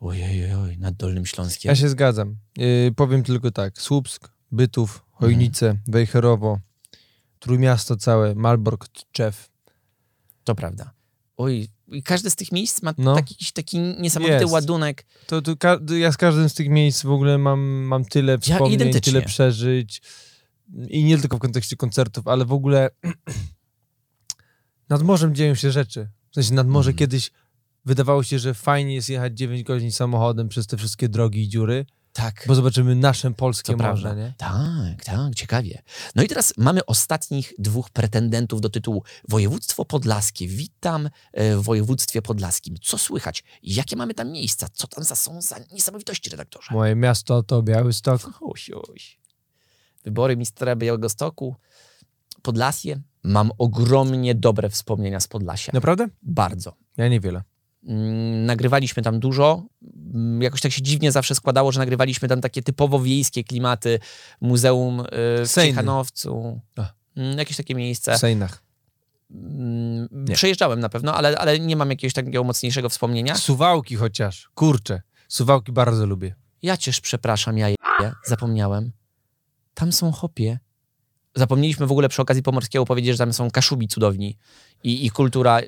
Ojej, 0.00 0.44
oj, 0.44 0.54
oj, 0.54 0.78
nad 0.78 0.94
Dolnym 0.94 1.26
Śląskiem. 1.26 1.68
Ja 1.70 1.76
się 1.76 1.88
zgadzam. 1.88 2.36
Yy, 2.56 2.92
powiem 2.96 3.22
tylko 3.22 3.50
tak. 3.50 3.78
Słupsk, 3.82 4.32
Bytów, 4.52 5.04
Chojnice, 5.10 5.66
Mhm. 5.66 5.84
Wejherowo, 5.88 6.58
Trójmiasto 7.38 7.96
całe, 7.96 8.34
Malbork, 8.34 8.88
Tczew. 8.88 9.50
To 10.44 10.54
prawda. 10.54 10.92
Oj, 11.36 11.68
i 11.88 12.02
każde 12.02 12.30
z 12.30 12.36
tych 12.36 12.52
miejsc 12.52 12.82
ma 12.82 12.94
No. 12.98 13.14
taki, 13.14 13.34
jakiś 13.34 13.52
taki 13.52 13.78
niesamowity 13.78 14.40
Jest. 14.40 14.52
ładunek. 14.52 15.06
To, 15.26 15.42
to 15.42 15.56
ja 15.94 16.12
z 16.12 16.16
każdym 16.16 16.48
z 16.48 16.54
tych 16.54 16.68
miejsc 16.68 17.02
w 17.02 17.10
ogóle 17.10 17.38
mam, 17.38 17.60
mam 17.60 18.04
tyle 18.04 18.38
wspomnień, 18.38 18.72
identycznie. 18.72 19.12
tyle 19.12 19.24
przeżyć. 19.24 20.02
I 20.88 21.04
nie 21.04 21.18
tylko 21.18 21.36
w 21.36 21.40
kontekście 21.40 21.76
koncertów, 21.76 22.28
ale 22.28 22.44
w 22.44 22.52
ogóle 22.52 22.90
nad 24.90 25.02
morzem 25.02 25.34
dzieją 25.34 25.54
się 25.54 25.70
rzeczy. 25.70 26.08
W 26.30 26.34
sensie 26.34 26.54
nad 26.54 26.66
morze 26.68 26.90
Mhm. 26.90 26.98
kiedyś 26.98 27.30
wydawało 27.84 28.22
się, 28.22 28.38
że 28.38 28.54
fajnie 28.54 28.94
jest 28.94 29.08
jechać 29.08 29.38
9 29.38 29.62
godzin 29.62 29.92
samochodem 29.92 30.48
przez 30.48 30.66
te 30.66 30.76
wszystkie 30.76 31.08
drogi 31.08 31.42
i 31.42 31.48
dziury, 31.48 31.86
Tak. 32.12 32.44
bo 32.46 32.54
zobaczymy 32.54 32.94
nasze 32.96 33.30
polskie 33.30 33.72
To 33.76 33.78
morze, 33.88 34.02
prawda. 34.02 34.14
nie? 34.22 34.34
Tak, 34.36 35.04
tak, 35.04 35.34
ciekawie. 35.34 35.82
No 36.14 36.22
i 36.22 36.28
teraz 36.28 36.52
mamy 36.56 36.86
ostatnich 36.86 37.52
dwóch 37.58 37.90
pretendentów 37.90 38.60
do 38.60 38.70
tytułu 38.70 39.02
Województwo 39.28 39.84
Podlaskie. 39.84 40.48
Witam 40.48 41.10
e, 41.32 41.56
w 41.56 41.62
województwie 41.62 42.22
podlaskim. 42.22 42.76
Co 42.82 42.98
słychać? 42.98 43.44
Jakie 43.62 43.96
mamy 43.96 44.14
tam 44.14 44.30
miejsca? 44.32 44.66
Co 44.72 44.86
tam 44.86 45.04
za, 45.04 45.16
są 45.16 45.42
za 45.42 45.56
niesamowitości, 45.72 46.30
redaktorze? 46.30 46.68
Moje 46.70 46.94
miasto 46.96 47.42
to 47.42 47.62
Białystok. 47.62 48.30
Oś, 48.40 48.70
oś. 48.70 49.20
Wybory 50.04 50.36
mistra 50.36 50.76
Białegostoku, 50.76 51.56
Podlasie. 52.40 53.00
Mam 53.22 53.50
ogromnie 53.58 54.34
dobre 54.34 54.68
wspomnienia 54.68 55.20
z 55.20 55.28
Podlasia. 55.28 55.70
Naprawdę? 55.74 56.08
Bardzo. 56.22 56.72
Ja 56.96 57.08
niewiele. 57.08 57.42
Mm, 57.86 58.46
nagrywaliśmy 58.46 59.02
tam 59.02 59.20
dużo. 59.20 59.66
Mm, 60.14 60.42
Jakoś 60.42 60.60
tak 60.60 60.72
się 60.72 60.82
dziwnie 60.82 61.12
zawsze 61.12 61.34
składało, 61.34 61.72
że 61.72 61.80
nagrywaliśmy 61.80 62.28
tam 62.28 62.40
takie 62.40 62.62
typowo 62.62 63.00
wiejskie 63.00 63.44
klimaty. 63.44 63.98
Muzeum 64.40 65.00
y, 65.00 65.04
w 65.44 65.48
Sejny. 65.48 65.70
Ciechanowcu. 65.72 66.60
Mm, 67.16 67.38
Jakieś 67.38 67.56
takie 67.56 67.74
W 67.74 67.78
miejsce. 67.78 68.18
Sejnach. 68.18 68.62
Mm, 69.30 70.08
Nie. 70.12 70.34
Przejeżdżałem 70.34 70.80
na 70.80 70.88
pewno, 70.88 71.14
ale, 71.14 71.38
ale 71.38 71.58
nie 71.60 71.76
mam 71.76 71.90
jakiegoś 71.90 72.12
takiego 72.14 72.44
mocniejszego 72.44 72.88
wspomnienia. 72.88 73.34
Suwałki 73.34 73.96
chociaż. 73.96 74.50
Kurczę. 74.54 75.02
Suwałki 75.28 75.72
bardzo 75.72 76.06
lubię. 76.06 76.34
Ja 76.62 76.76
cię 76.76 76.92
przepraszam, 77.02 77.58
ja 77.58 77.68
je, 77.68 77.76
zapomniałem. 78.26 78.92
Tam 79.74 79.92
są 79.92 80.12
hopie. 80.12 80.58
Zapomnieliśmy 81.34 81.86
w 81.86 81.90
ogóle 81.92 82.08
przy 82.08 82.22
okazji 82.22 82.42
Pomorskiego 82.42 82.84
powiedzieć, 82.84 83.12
że 83.12 83.18
tam 83.18 83.32
są 83.32 83.50
kaszubi 83.50 83.88
cudowni 83.88 84.36
i, 84.84 85.10
kultura. 85.10 85.60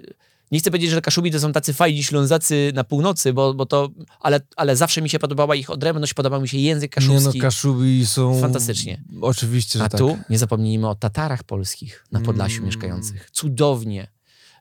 Nie 0.50 0.58
chcę 0.58 0.70
powiedzieć, 0.70 0.90
że 0.90 1.00
kaszubi 1.02 1.30
to 1.30 1.40
są 1.40 1.52
tacy 1.52 1.72
fajni 1.72 2.02
ślązacy 2.04 2.72
na 2.74 2.84
północy, 2.84 3.32
bo, 3.32 3.54
bo 3.54 3.66
to, 3.66 3.88
ale, 4.20 4.40
ale 4.56 4.76
zawsze 4.76 5.02
mi 5.02 5.10
się 5.10 5.18
podobała 5.18 5.54
ich 5.54 5.70
odrębność, 5.70 6.14
podobał 6.14 6.40
mi 6.42 6.48
się 6.48 6.58
język 6.58 6.96
Nie 7.00 7.06
no, 7.06 7.14
kaszubski. 7.14 7.40
kaszubi 7.40 8.06
są... 8.06 8.40
Fantastycznie. 8.40 9.02
Oczywiście, 9.20 9.78
że 9.78 9.84
A 9.84 9.88
tak. 9.88 9.98
tu 9.98 10.18
nie 10.30 10.38
zapomnijmy 10.38 10.88
o 10.88 10.94
Tatarach 10.94 11.44
polskich 11.44 12.04
na 12.12 12.20
Podlasiu 12.20 12.56
Mm. 12.56 12.66
mieszkających. 12.66 13.30
Cudownie. 13.30 14.08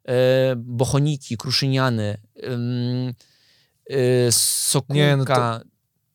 E, 0.08 0.56
bochoniki, 0.56 1.38
kruszyniany, 1.38 2.18
e, 3.90 4.32
sokółka. 4.32 4.94
Nie, 4.96 5.18
no 5.18 5.26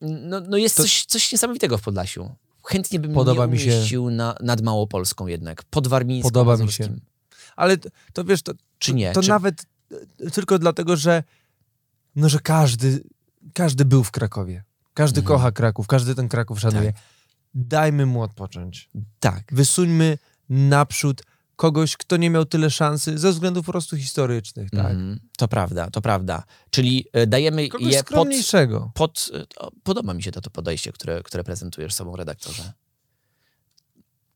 no, 0.01 0.41
to- 0.41 0.47
no, 0.51 0.57
jest 0.57 0.77
to- 0.77 0.83
coś, 0.83 1.05
coś 1.05 1.33
niesamowitego 1.33 1.79
w 1.79 1.83
Podlasiu. 1.83 2.31
Chętnie 2.67 3.01
bym 3.01 3.15
Podoba 3.15 3.47
nie 3.47 3.53
mi 3.53 3.59
się- 3.59 3.71
umieścił 3.71 4.11
na, 4.11 4.35
nad 4.41 4.61
Małopolską 4.63 5.27
jednak. 5.27 5.63
Podwarmińską, 5.65 6.29
Podoba 6.31 6.57
mi 6.57 6.73
się. 6.73 6.89
Ale 7.57 7.77
to, 7.79 7.89
to 8.13 8.25
wiesz, 8.25 8.43
to, 8.43 8.53
Czy 8.79 8.95
nie? 8.95 9.13
to 9.13 9.23
Czy- 9.23 9.29
nawet 9.29 9.67
e, 10.27 10.31
tylko 10.31 10.59
dlatego, 10.59 10.97
że 10.97 11.23
no, 12.17 12.29
że 12.29 12.39
każdy, 12.41 13.05
każdy 13.55 13.85
był 13.85 14.05
w 14.05 14.11
Krakowie. 14.11 14.65
Każdy 14.95 15.21
Mhm. 15.21 15.37
kocha 15.39 15.53
Kraków, 15.53 15.87
każdy 15.87 16.15
ten 16.15 16.29
Kraków 16.29 16.61
szanuje. 16.61 16.93
Tak. 16.93 17.03
Dajmy 17.55 18.07
mu 18.07 18.23
odpocząć. 18.23 18.89
Tak. 19.21 19.43
Wysuńmy 19.53 20.19
naprzód 20.49 21.23
kogoś, 21.57 21.97
kto 21.97 22.17
nie 22.17 22.31
miał 22.31 22.45
tyle 22.45 22.71
szansy 22.71 23.19
ze 23.19 23.31
względów 23.33 23.67
po 23.67 23.73
prostu 23.73 23.97
historycznych, 23.97 24.71
tak? 24.71 24.81
Mhm. 24.91 25.21
To 25.39 25.49
prawda, 25.49 25.91
to 25.91 26.01
prawda. 26.01 26.43
Czyli 26.71 27.05
e, 27.13 27.27
dajemy 27.27 27.69
Kogoś 27.69 27.93
je 27.93 28.05
pod, 28.05 28.29
pod... 28.95 29.31
e, 29.35 29.45
Podoba 29.83 30.15
mi 30.15 30.23
się 30.23 30.33
to, 30.33 30.41
to 30.41 30.51
podejście, 30.51 30.93
które, 30.93 31.23
które 31.23 31.45
prezentujesz 31.45 31.95
sobą, 31.95 32.17
redaktorze. 32.17 32.73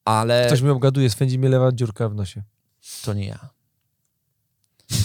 Ale 0.04 0.44
Ktoś 0.46 0.62
mnie 0.62 0.72
obgaduje, 0.72 1.10
swędzi 1.10 1.38
mnie 1.38 1.48
lewa 1.48 1.72
dziurka 1.72 2.08
w 2.08 2.14
nosie. 2.14 2.42
to 3.02 3.14
nie 3.14 3.26
ja. 3.26 3.48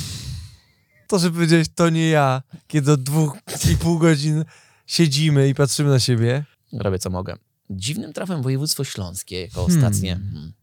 To, 1.08 1.20
że 1.20 1.32
powiedziałeś, 1.32 1.68
to 1.76 1.90
nie 1.90 2.10
ja, 2.10 2.42
kiedy 2.68 2.92
od 2.92 3.04
dwóch 3.04 3.38
i 3.74 3.78
pół 3.78 4.00
godzin 4.00 4.46
siedzimy 4.88 5.50
i 5.50 5.56
patrzymy 5.56 5.90
na 5.90 6.00
siebie. 6.00 6.46
Robię 6.74 7.00
co 7.00 7.10
mogę. 7.10 7.36
Dziwnym 7.70 8.14
trafem 8.14 8.42
województwo 8.42 8.84
śląskie 8.84 9.42
jako 9.42 9.66
Hmm. 9.66 9.76
ostatnie. 9.86 10.14
Hmm. 10.16 10.54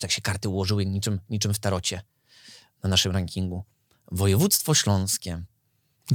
Tak 0.00 0.10
się 0.10 0.22
karty 0.22 0.48
ułożyły 0.48 0.86
niczym, 0.86 1.20
niczym 1.30 1.54
w 1.54 1.58
tarocie 1.58 2.02
na 2.82 2.88
naszym 2.88 3.12
rankingu. 3.12 3.64
Województwo 4.12 4.74
śląskie. 4.74 5.42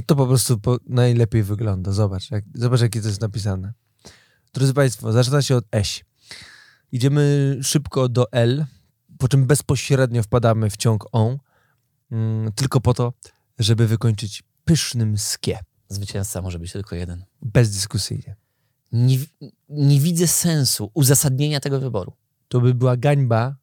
To 0.06 0.16
po 0.16 0.26
prostu 0.26 0.58
po, 0.58 0.78
najlepiej 0.86 1.42
wygląda. 1.42 1.92
Zobacz, 1.92 2.30
jak, 2.30 2.44
zobacz, 2.54 2.80
jakie 2.80 3.00
to 3.00 3.08
jest 3.08 3.20
napisane. 3.20 3.72
Drodzy 4.52 4.74
Państwo, 4.74 5.12
zaczyna 5.12 5.42
się 5.42 5.56
od 5.56 5.64
Eś. 5.72 6.04
Idziemy 6.92 7.56
szybko 7.62 8.08
do 8.08 8.32
L, 8.32 8.64
po 9.18 9.28
czym 9.28 9.46
bezpośrednio 9.46 10.22
wpadamy 10.22 10.70
w 10.70 10.76
ciąg 10.76 11.06
on, 11.12 11.38
mm, 12.10 12.52
tylko 12.52 12.80
po 12.80 12.94
to, 12.94 13.12
żeby 13.58 13.86
wykończyć 13.86 14.42
pysznym 14.64 15.18
skie. 15.18 15.58
Zwycięzca 15.88 16.42
może 16.42 16.58
być 16.58 16.72
tylko 16.72 16.96
jeden. 16.96 17.24
Bezdyskusyjnie. 17.42 18.36
Nie, 18.92 19.18
nie 19.68 20.00
widzę 20.00 20.26
sensu 20.26 20.90
uzasadnienia 20.94 21.60
tego 21.60 21.80
wyboru. 21.80 22.12
To 22.48 22.60
by 22.60 22.74
była 22.74 22.96
gańba, 22.96 23.56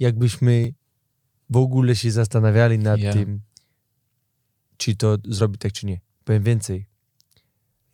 jakbyśmy 0.00 0.74
w 1.50 1.56
ogóle 1.56 1.96
się 1.96 2.10
zastanawiali 2.10 2.78
nad 2.78 3.00
Ja. 3.00 3.12
tym, 3.12 3.40
czy 4.76 4.96
to 4.96 5.16
zrobić 5.24 5.60
tak, 5.60 5.72
czy 5.72 5.86
nie. 5.86 6.00
Powiem 6.24 6.42
więcej. 6.42 6.86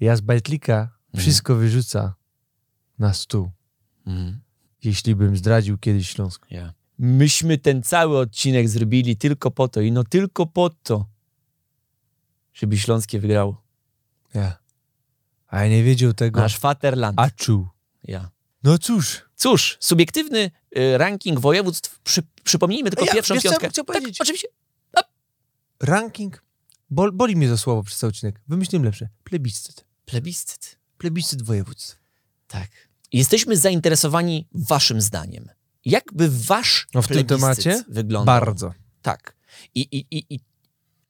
Ja 0.01 0.17
z 0.17 0.21
Bajtlika 0.21 0.99
wszystko 1.17 1.55
wyrzuca 1.55 2.15
na 2.99 3.15
stół. 3.15 3.51
Mhm. 4.07 4.41
jeśli 4.85 5.15
bym 5.15 5.37
zdradził 5.37 5.79
kiedyś 5.79 6.09
Śląsk. 6.11 6.47
Ja. 6.51 6.73
Myśmy 6.99 7.59
ten 7.59 7.83
cały 7.83 8.19
odcinek 8.19 8.69
zrobili 8.69 9.17
tylko 9.17 9.51
po 9.51 9.69
to 9.69 9.81
i 9.81 9.93
no 9.93 10.05
tylko 10.05 10.47
po 10.47 10.71
to, 10.71 11.09
żeby 12.53 12.79
Śląskie 12.79 13.21
wygrało. 13.21 13.63
Ja. 14.35 14.59
A 15.47 15.65
ja 15.65 15.71
nie 15.71 15.83
wiedział 15.83 16.13
tego. 16.13 16.41
Nasz 16.41 16.61
Vaterland. 16.61 17.21
A 17.21 17.31
czuł. 17.31 17.69
Ja. 18.03 18.31
No 18.63 18.79
cóż. 18.79 19.23
Cóż, 19.37 19.77
subiektywny 19.81 20.51
ranking 20.97 21.41
województw. 21.41 21.99
Przy, 21.99 22.23
przypomnijmy 22.45 22.91
tylko 22.91 23.05
Ja, 23.05 23.13
pierwszą 23.13 23.35
wiesz 23.35 23.43
co 23.43 23.49
ja 23.49 23.53
piątkę. 23.53 23.71
chciał 23.71 23.85
tak, 23.85 23.97
powiedzieć? 23.97 24.21
oczywiście. 24.21 24.49
Ranking. 25.81 26.43
Bol, 26.91 27.13
boli 27.13 27.37
mnie 27.37 27.49
to 27.49 27.59
słowo 27.59 27.83
przez 27.83 27.99
cały 27.99 28.09
odcinek. 28.09 28.41
Wymyśliłem 28.49 28.85
lepsze. 28.85 29.09
Plebiscyt. 29.25 29.85
Plebiscyt. 30.05 30.79
Plebiscyt 30.99 31.43
województw. 31.43 31.99
Tak. 32.49 32.71
Jesteśmy 33.13 33.57
zainteresowani 33.57 34.49
waszym 34.53 35.01
zdaniem. 35.01 35.49
Jakby 35.85 36.29
wasz 36.31 36.87
No 36.95 37.03
w 37.03 37.09
tym 37.09 37.27
temacie 37.27 37.85
wyglądał? 37.89 38.41
Bardzo. 38.41 38.73
Tak. 39.03 39.37
I, 39.75 39.81
i, 39.81 40.07
i, 40.11 40.35
i 40.35 40.41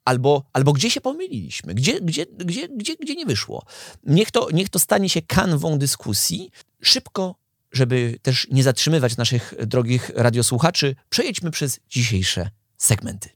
albo, 0.05 0.51
albo 0.53 0.73
gdzie 0.73 0.91
się 0.91 1.01
pomyliliśmy, 1.01 1.75
gdzie, 1.75 2.01
gdzie, 2.01 2.27
gdzie, 2.27 2.69
gdzie, 2.69 2.97
gdzie 2.97 3.15
nie 3.15 3.27
wyszło. 3.27 3.67
Niech 4.05 4.31
to, 4.31 4.49
niech 4.53 4.69
to 4.69 4.79
stanie 4.79 5.09
się 5.09 5.23
kanwą 5.23 5.79
dyskusji. 5.79 6.51
Szybko, 6.83 7.35
żeby 7.77 8.19
też 8.23 8.47
nie 8.51 8.63
zatrzymywać 8.63 9.17
naszych 9.17 9.55
drogich 9.67 10.11
radiosłuchaczy, 10.15 10.97
przejedźmy 11.11 11.51
przez 11.51 11.81
dzisiejsze 11.89 12.51
segmenty. 12.77 13.29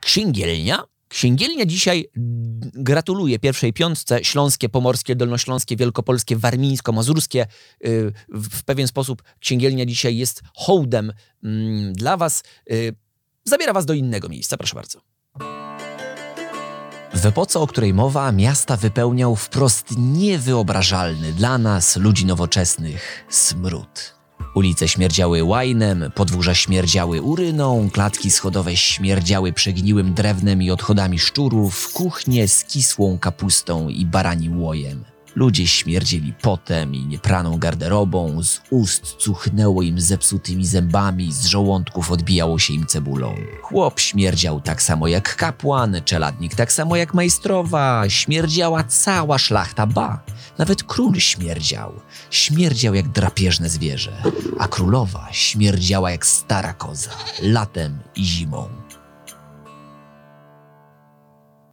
Księgielnia. 0.00 0.84
Księgielnia 1.08 1.66
dzisiaj 1.66 2.08
mm, 2.16 2.60
gratuluje 2.74 3.38
pierwszej 3.38 3.72
piątce 3.72 4.24
śląskie, 4.24 4.68
pomorskie, 4.68 5.16
dolnośląskie, 5.16 5.76
wielkopolskie, 5.76 6.36
warmińsko-mazurskie. 6.36 7.46
Y, 7.86 8.12
W 8.28 8.64
pewien 8.64 8.88
sposób 8.88 9.22
księgielnia 9.40 9.86
dzisiaj 9.86 10.16
jest 10.16 10.42
hołdem 10.54 11.12
mm, 11.44 11.92
dla 11.92 12.16
was. 12.16 12.42
Y, 12.72 12.94
Zabiera 13.44 13.72
was 13.72 13.86
do 13.86 13.94
innego 13.94 14.28
miejsca, 14.28 14.56
proszę 14.56 14.74
bardzo. 14.74 15.00
W 17.18 17.26
epoce, 17.26 17.60
o 17.60 17.66
której 17.66 17.94
mowa, 17.94 18.32
miasta 18.32 18.76
wypełniał 18.76 19.36
wprost 19.36 19.86
niewyobrażalny 19.98 21.32
dla 21.32 21.58
nas, 21.58 21.96
ludzi 21.96 22.26
nowoczesnych, 22.26 23.24
smród. 23.28 24.14
Ulice 24.54 24.88
śmierdziały 24.88 25.44
łajnem, 25.44 26.10
podwórza 26.14 26.54
śmierdziały 26.54 27.22
uryną, 27.22 27.90
klatki 27.92 28.30
schodowe 28.30 28.76
śmierdziały 28.76 29.52
przegniłym 29.52 30.14
drewnem 30.14 30.62
i 30.62 30.70
odchodami 30.70 31.18
szczurów, 31.18 31.92
kuchnie 31.92 32.48
z 32.48 32.64
kisłą 32.64 33.18
kapustą 33.18 33.88
i 33.88 34.06
baranim 34.06 34.62
łojem. 34.62 35.04
Ludzie 35.34 35.66
śmierdzieli 35.66 36.34
potem 36.42 36.94
i 36.94 37.06
niepraną 37.06 37.58
garderobą, 37.58 38.42
z 38.42 38.60
ust 38.70 39.04
cuchnęło 39.04 39.82
im 39.82 40.00
zepsutymi 40.00 40.66
zębami, 40.66 41.32
z 41.32 41.46
żołądków 41.46 42.12
odbijało 42.12 42.58
się 42.58 42.74
im 42.74 42.86
cebulą. 42.86 43.34
Chłop 43.62 44.00
śmierdział 44.00 44.60
tak 44.60 44.82
samo 44.82 45.08
jak 45.08 45.36
kapłan, 45.36 45.96
czeladnik 46.04 46.54
tak 46.54 46.72
samo 46.72 46.96
jak 46.96 47.14
majstrowa, 47.14 48.04
śmierdziała 48.08 48.84
cała 48.84 49.38
szlachta, 49.38 49.86
ba, 49.86 50.22
nawet 50.58 50.82
król 50.82 51.14
śmierdział. 51.14 51.92
Śmierdział 52.30 52.94
jak 52.94 53.08
drapieżne 53.08 53.68
zwierzę, 53.68 54.22
a 54.58 54.68
królowa 54.68 55.28
śmierdziała 55.32 56.10
jak 56.10 56.26
stara 56.26 56.74
koza, 56.74 57.10
latem 57.42 57.98
i 58.16 58.24
zimą. 58.24 58.68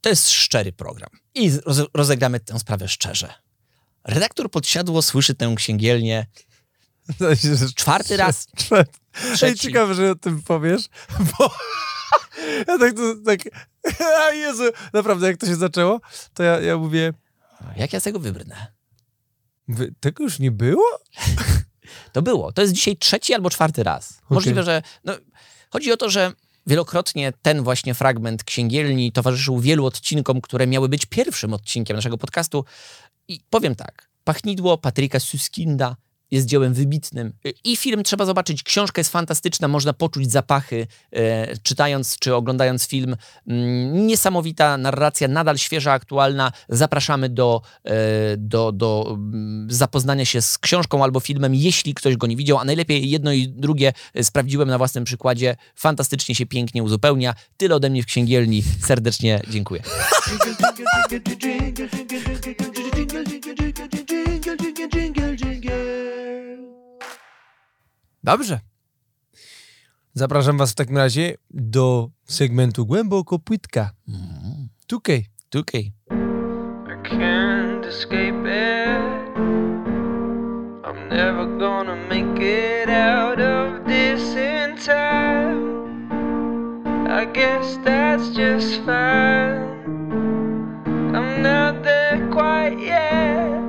To 0.02 0.10
jest 0.10 0.30
szczery 0.30 0.72
program 0.74 1.10
i 1.36 1.52
roz- 1.52 1.88
rozegramy 1.94 2.40
tę 2.40 2.60
sprawę 2.60 2.88
szczerze. 2.88 3.45
Redaktor 4.06 4.52
podsiadło 4.52 5.02
słyszy 5.02 5.36
tę 5.36 5.54
księgielnię 5.58 6.26
czwarty 7.76 8.18
raz, 8.18 8.48
trzeci. 9.36 9.60
ciekawe, 9.60 9.96
że 9.96 10.12
o 10.12 10.16
tym 10.16 10.42
powiesz, 10.44 10.84
bo 11.40 11.52
ja 12.68 12.80
tak 12.80 12.94
to, 12.96 13.16
tak, 13.26 13.40
a 14.20 14.32
Jezu, 14.32 14.64
naprawdę, 14.94 15.28
jak 15.28 15.38
to 15.38 15.46
się 15.46 15.56
zaczęło, 15.56 16.02
to 16.34 16.44
ja, 16.44 16.60
ja 16.60 16.78
mówię, 16.78 17.14
Jak 17.76 17.94
ja 17.94 18.00
z 18.00 18.04
tego 18.04 18.20
wybrnę? 18.20 18.68
wy, 19.68 19.94
tego 20.00 20.24
już 20.24 20.40
nie 20.40 20.52
było? 20.52 21.00
To 22.14 22.22
było. 22.22 22.52
To 22.52 22.62
jest 22.62 22.74
dzisiaj 22.74 22.98
trzeci 22.98 23.34
albo 23.34 23.50
czwarty 23.50 23.84
raz. 23.84 24.22
Możliwe, 24.30 24.64
że. 24.64 24.82
No, 25.04 25.14
chodzi 25.70 25.92
o 25.92 25.98
to, 25.98 26.10
że 26.10 26.32
wielokrotnie 26.68 27.34
ten 27.42 27.64
właśnie 27.64 27.94
fragment 27.94 28.44
księgielni 28.44 29.12
towarzyszył 29.12 29.60
wielu 29.60 29.86
odcinkom, 29.86 30.42
które 30.42 30.68
miały 30.68 30.90
być 30.90 31.06
pierwszym 31.06 31.54
odcinkiem 31.54 31.96
naszego 31.96 32.18
podcastu. 32.18 32.66
I 33.28 33.40
powiem 33.50 33.76
tak. 33.76 34.10
Pachnidło 34.24 34.78
Patryka 34.78 35.20
Suskinda 35.20 35.96
jest 36.32 36.48
dziełem 36.48 36.74
wybitnym. 36.74 37.34
I 37.64 37.78
film 37.78 38.04
trzeba 38.04 38.26
zobaczyć. 38.26 38.64
Książka 38.64 39.00
jest 39.00 39.12
fantastyczna, 39.12 39.68
można 39.68 39.94
poczuć 39.94 40.32
zapachy, 40.32 40.88
e, 41.12 41.58
czytając 41.58 42.20
czy 42.20 42.36
oglądając 42.36 42.88
film. 42.88 43.16
Mm, 43.48 44.08
niesamowita 44.08 44.78
narracja, 44.78 45.28
nadal 45.28 45.58
świeża, 45.58 45.92
aktualna. 45.92 46.52
Zapraszamy 46.70 47.30
do, 47.30 47.62
e, 47.84 47.92
do, 48.38 48.72
do 48.72 49.06
mm, 49.10 49.68
zapoznania 49.72 50.26
się 50.26 50.42
z 50.42 50.58
książką 50.58 51.04
albo 51.04 51.20
filmem, 51.20 51.56
jeśli 51.56 51.94
ktoś 51.94 52.18
go 52.18 52.28
nie 52.28 52.36
widział, 52.36 52.58
a 52.58 52.66
najlepiej 52.66 53.10
jedno 53.10 53.32
i 53.32 53.48
drugie 53.48 53.94
e, 54.14 54.24
sprawdziłem 54.24 54.70
na 54.70 54.78
własnym 54.78 55.04
przykładzie. 55.04 55.56
Fantastycznie 55.76 56.36
się 56.36 56.46
pięknie 56.46 56.84
uzupełnia. 56.84 57.36
Tyle 57.58 57.76
ode 57.76 57.90
mnie 57.90 58.04
w 58.04 58.06
księgielni. 58.06 58.64
Serdecznie 58.82 59.42
dziękuję. 59.50 59.82
Dobrze. 68.26 68.60
Zapraszam 70.14 70.58
was 70.58 70.72
w 70.72 70.76
takim 70.76 70.98
razie 70.98 71.36
do 71.50 72.10
segmentu 72.26 72.86
Głęboko 72.86 73.40
Płytka. 73.40 73.90
Mm, 74.08 74.70
Tukej. 74.88 75.26
Tukej. 75.50 75.94
I 76.12 77.10
can't 77.10 77.86
escape 77.86 78.46
it. 78.46 79.38
I'm 80.86 81.10
never 81.10 81.58
gonna 81.58 81.96
make 82.10 82.42
it 82.42 82.90
out 82.90 83.40
of 83.40 83.86
this 83.88 84.36
in 84.36 84.78
time. 84.86 86.10
I 87.08 87.26
guess 87.34 87.78
that's 87.84 88.30
just 88.30 88.76
fine. 88.86 89.66
I'm 91.16 91.42
not 91.42 91.84
there 91.84 92.30
quite 92.32 92.80
yet. 92.80 93.62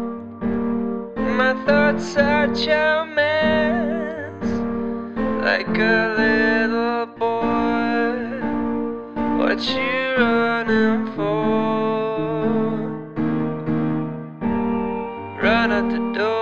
My 1.38 1.54
thoughts 1.66 2.16
are 2.16 3.06
mess. 3.14 3.45
Like 5.46 5.78
a 5.78 6.14
little 6.18 7.06
boy. 7.06 8.16
What 9.38 9.60
you 9.62 10.16
running 10.18 11.06
for? 11.14 11.46
Run 15.40 15.70
out 15.70 15.88
the 15.92 16.18
door. 16.18 16.35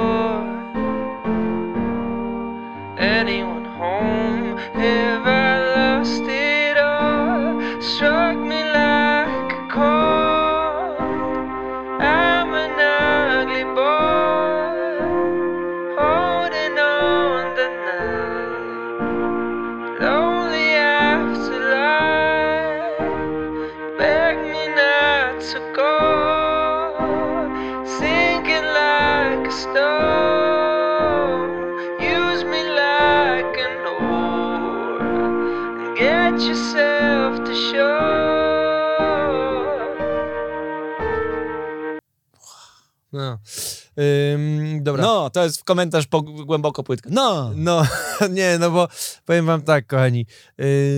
To 45.34 45.44
jest 45.44 45.64
komentarz 45.64 46.06
po, 46.06 46.22
głęboko 46.22 46.82
płytko. 46.82 47.08
No! 47.12 47.50
No, 47.56 47.82
nie, 48.38 48.58
no 48.58 48.70
bo 48.70 48.88
powiem 49.24 49.46
wam 49.46 49.62
tak, 49.62 49.86
kochani. 49.86 50.26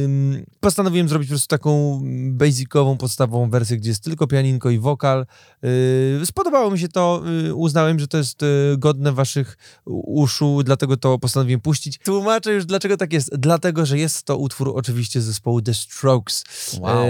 Ym, 0.05 0.45
postanowiłem 0.61 1.09
zrobić 1.09 1.29
po 1.29 1.33
prostu 1.33 1.49
taką 1.49 2.01
basicową, 2.31 2.97
podstawową 2.97 3.51
wersję, 3.51 3.77
gdzie 3.77 3.91
jest 3.91 4.05
tylko 4.05 4.27
pianinko 4.27 4.71
i 4.71 4.79
wokal. 4.79 5.27
Yy, 5.63 6.27
spodobało 6.27 6.71
mi 6.71 6.79
się 6.79 6.89
to, 6.89 7.23
yy, 7.45 7.55
uznałem, 7.55 7.99
że 7.99 8.09
to 8.09 8.19
jest 8.19 8.43
yy, 8.43 8.79
godne 8.79 9.13
waszych 9.13 9.59
uszu, 10.07 10.63
dlatego 10.65 10.97
to 10.97 11.19
postanowiłem 11.19 11.61
puścić. 11.61 11.99
Tłumaczę 11.99 12.53
już, 12.53 12.67
dlaczego 12.67 12.97
tak 12.97 13.13
jest. 13.13 13.37
Dlatego, 13.37 13.87
że 13.87 13.99
jest 13.99 14.23
to 14.23 14.37
utwór 14.37 14.73
oczywiście 14.75 15.21
zespołu 15.21 15.63
The 15.63 15.75
Strokes. 15.75 16.45
Wow. 16.81 17.07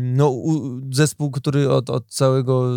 No, 0.00 0.30
u, 0.30 0.80
zespół, 0.92 1.30
który 1.30 1.70
od, 1.70 1.90
od 1.90 2.06
całego 2.06 2.70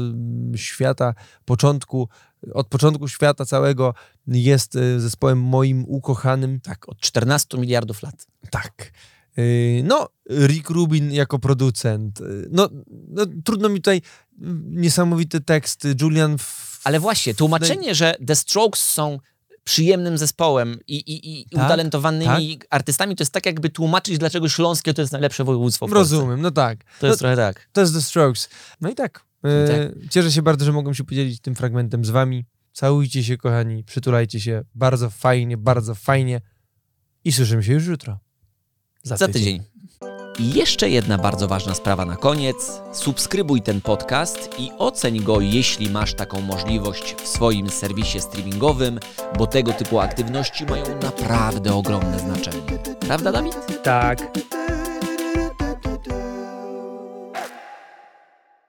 świata, 0.56 1.14
początku, 1.46 2.10
od 2.53 2.68
początku 2.68 3.07
świata 3.07 3.45
całego 3.45 3.94
jest 4.28 4.76
y, 4.76 4.99
zespołem 4.99 5.41
moim 5.41 5.86
ukochanym. 5.88 6.60
Tak, 6.61 6.90
od 6.90 6.99
14 6.99 7.57
miliardów 7.57 8.03
lat. 8.03 8.28
Tak. 8.52 8.91
Y, 9.38 9.84
No, 9.86 10.10
Rick 10.30 10.70
Rubin 10.70 11.11
jako 11.11 11.40
producent. 11.40 12.22
Y, 12.22 12.48
No, 12.52 12.70
no 13.10 13.26
trudno 13.45 13.70
mi 13.70 13.76
tutaj 13.76 14.02
niesamowity 14.66 15.41
tekst. 15.41 15.88
Julian. 16.02 16.34
F- 16.34 16.82
Ale 16.84 16.99
właśnie, 16.99 17.36
tłumaczenie, 17.36 17.95
że 17.95 18.16
The 18.28 18.36
Strokes 18.36 18.82
są 18.82 19.20
przyjemnym 19.64 20.18
zespołem 20.18 20.80
i, 20.88 20.95
i, 20.95 21.41
i 21.41 21.45
Tak, 21.49 21.66
utalentowanymi 21.66 22.60
artystami, 22.70 23.16
to 23.16 23.22
jest 23.22 23.32
tak 23.32 23.45
jakby 23.45 23.70
tłumaczyć, 23.70 24.18
dlaczego 24.18 24.49
Śląskie 24.49 24.94
to 24.94 25.02
jest 25.02 25.11
najlepsze 25.11 25.44
województwo 25.44 25.88
w 25.88 25.91
Polsce. 25.91 26.16
Rozumiem, 26.16 26.41
no 26.41 26.52
tak. 26.52 26.80
To 26.99 27.07
jest 27.07 27.20
no, 27.22 27.28
trochę 27.28 27.36
tak. 27.36 27.70
to 27.74 27.82
jest 27.82 27.94
The 27.94 28.02
Strokes. 28.02 28.49
No 28.82 28.90
i 28.90 28.95
tak. 28.95 29.26
Y, 29.45 29.68
tak. 29.68 30.10
Cieszę 30.10 30.32
się 30.32 30.41
bardzo, 30.41 30.66
że 30.66 30.72
mogłem 30.72 30.95
się 30.95 31.03
podzielić 31.03 31.41
tym 31.41 31.56
fragmentem 31.56 32.06
z 32.06 32.10
wami. 32.10 32.45
Całujcie 32.74 33.24
się, 33.24 33.38
kochani, 33.38 33.84
przytulajcie 33.84 34.40
się. 34.40 34.61
Bardzo 34.76 35.10
fajnie, 35.10 35.57
bardzo 35.57 35.95
fajnie. 35.95 36.41
I 37.24 37.32
słyszymy 37.32 37.64
się 37.64 37.74
już 37.74 37.86
jutro. 37.88 38.20
Za 39.03 39.28
tydzień. 39.28 39.64
I 40.40 40.53
jeszcze 40.53 40.90
jedna 40.90 41.18
bardzo 41.18 41.48
ważna 41.48 41.74
sprawa 41.74 42.06
na 42.06 42.16
koniec. 42.16 42.82
Subskrybuj 42.94 43.61
ten 43.61 43.82
podcast 43.82 44.49
i 44.57 44.72
oceń 44.78 45.24
go, 45.24 45.41
jeśli 45.41 45.90
masz 45.90 46.14
taką 46.14 46.41
możliwość 46.41 47.16
w 47.16 47.28
swoim 47.28 47.70
serwisie 47.70 48.22
streamingowym, 48.22 48.99
bo 49.38 49.48
tego 49.48 49.74
typu 49.74 49.99
aktywności 49.99 50.66
mają 50.66 51.02
naprawdę 51.02 51.76
ogromne 51.76 52.20
znaczenie. 52.20 52.80
Prawda, 52.99 53.32
Dawid? 53.32 53.84
Tak. 53.84 54.20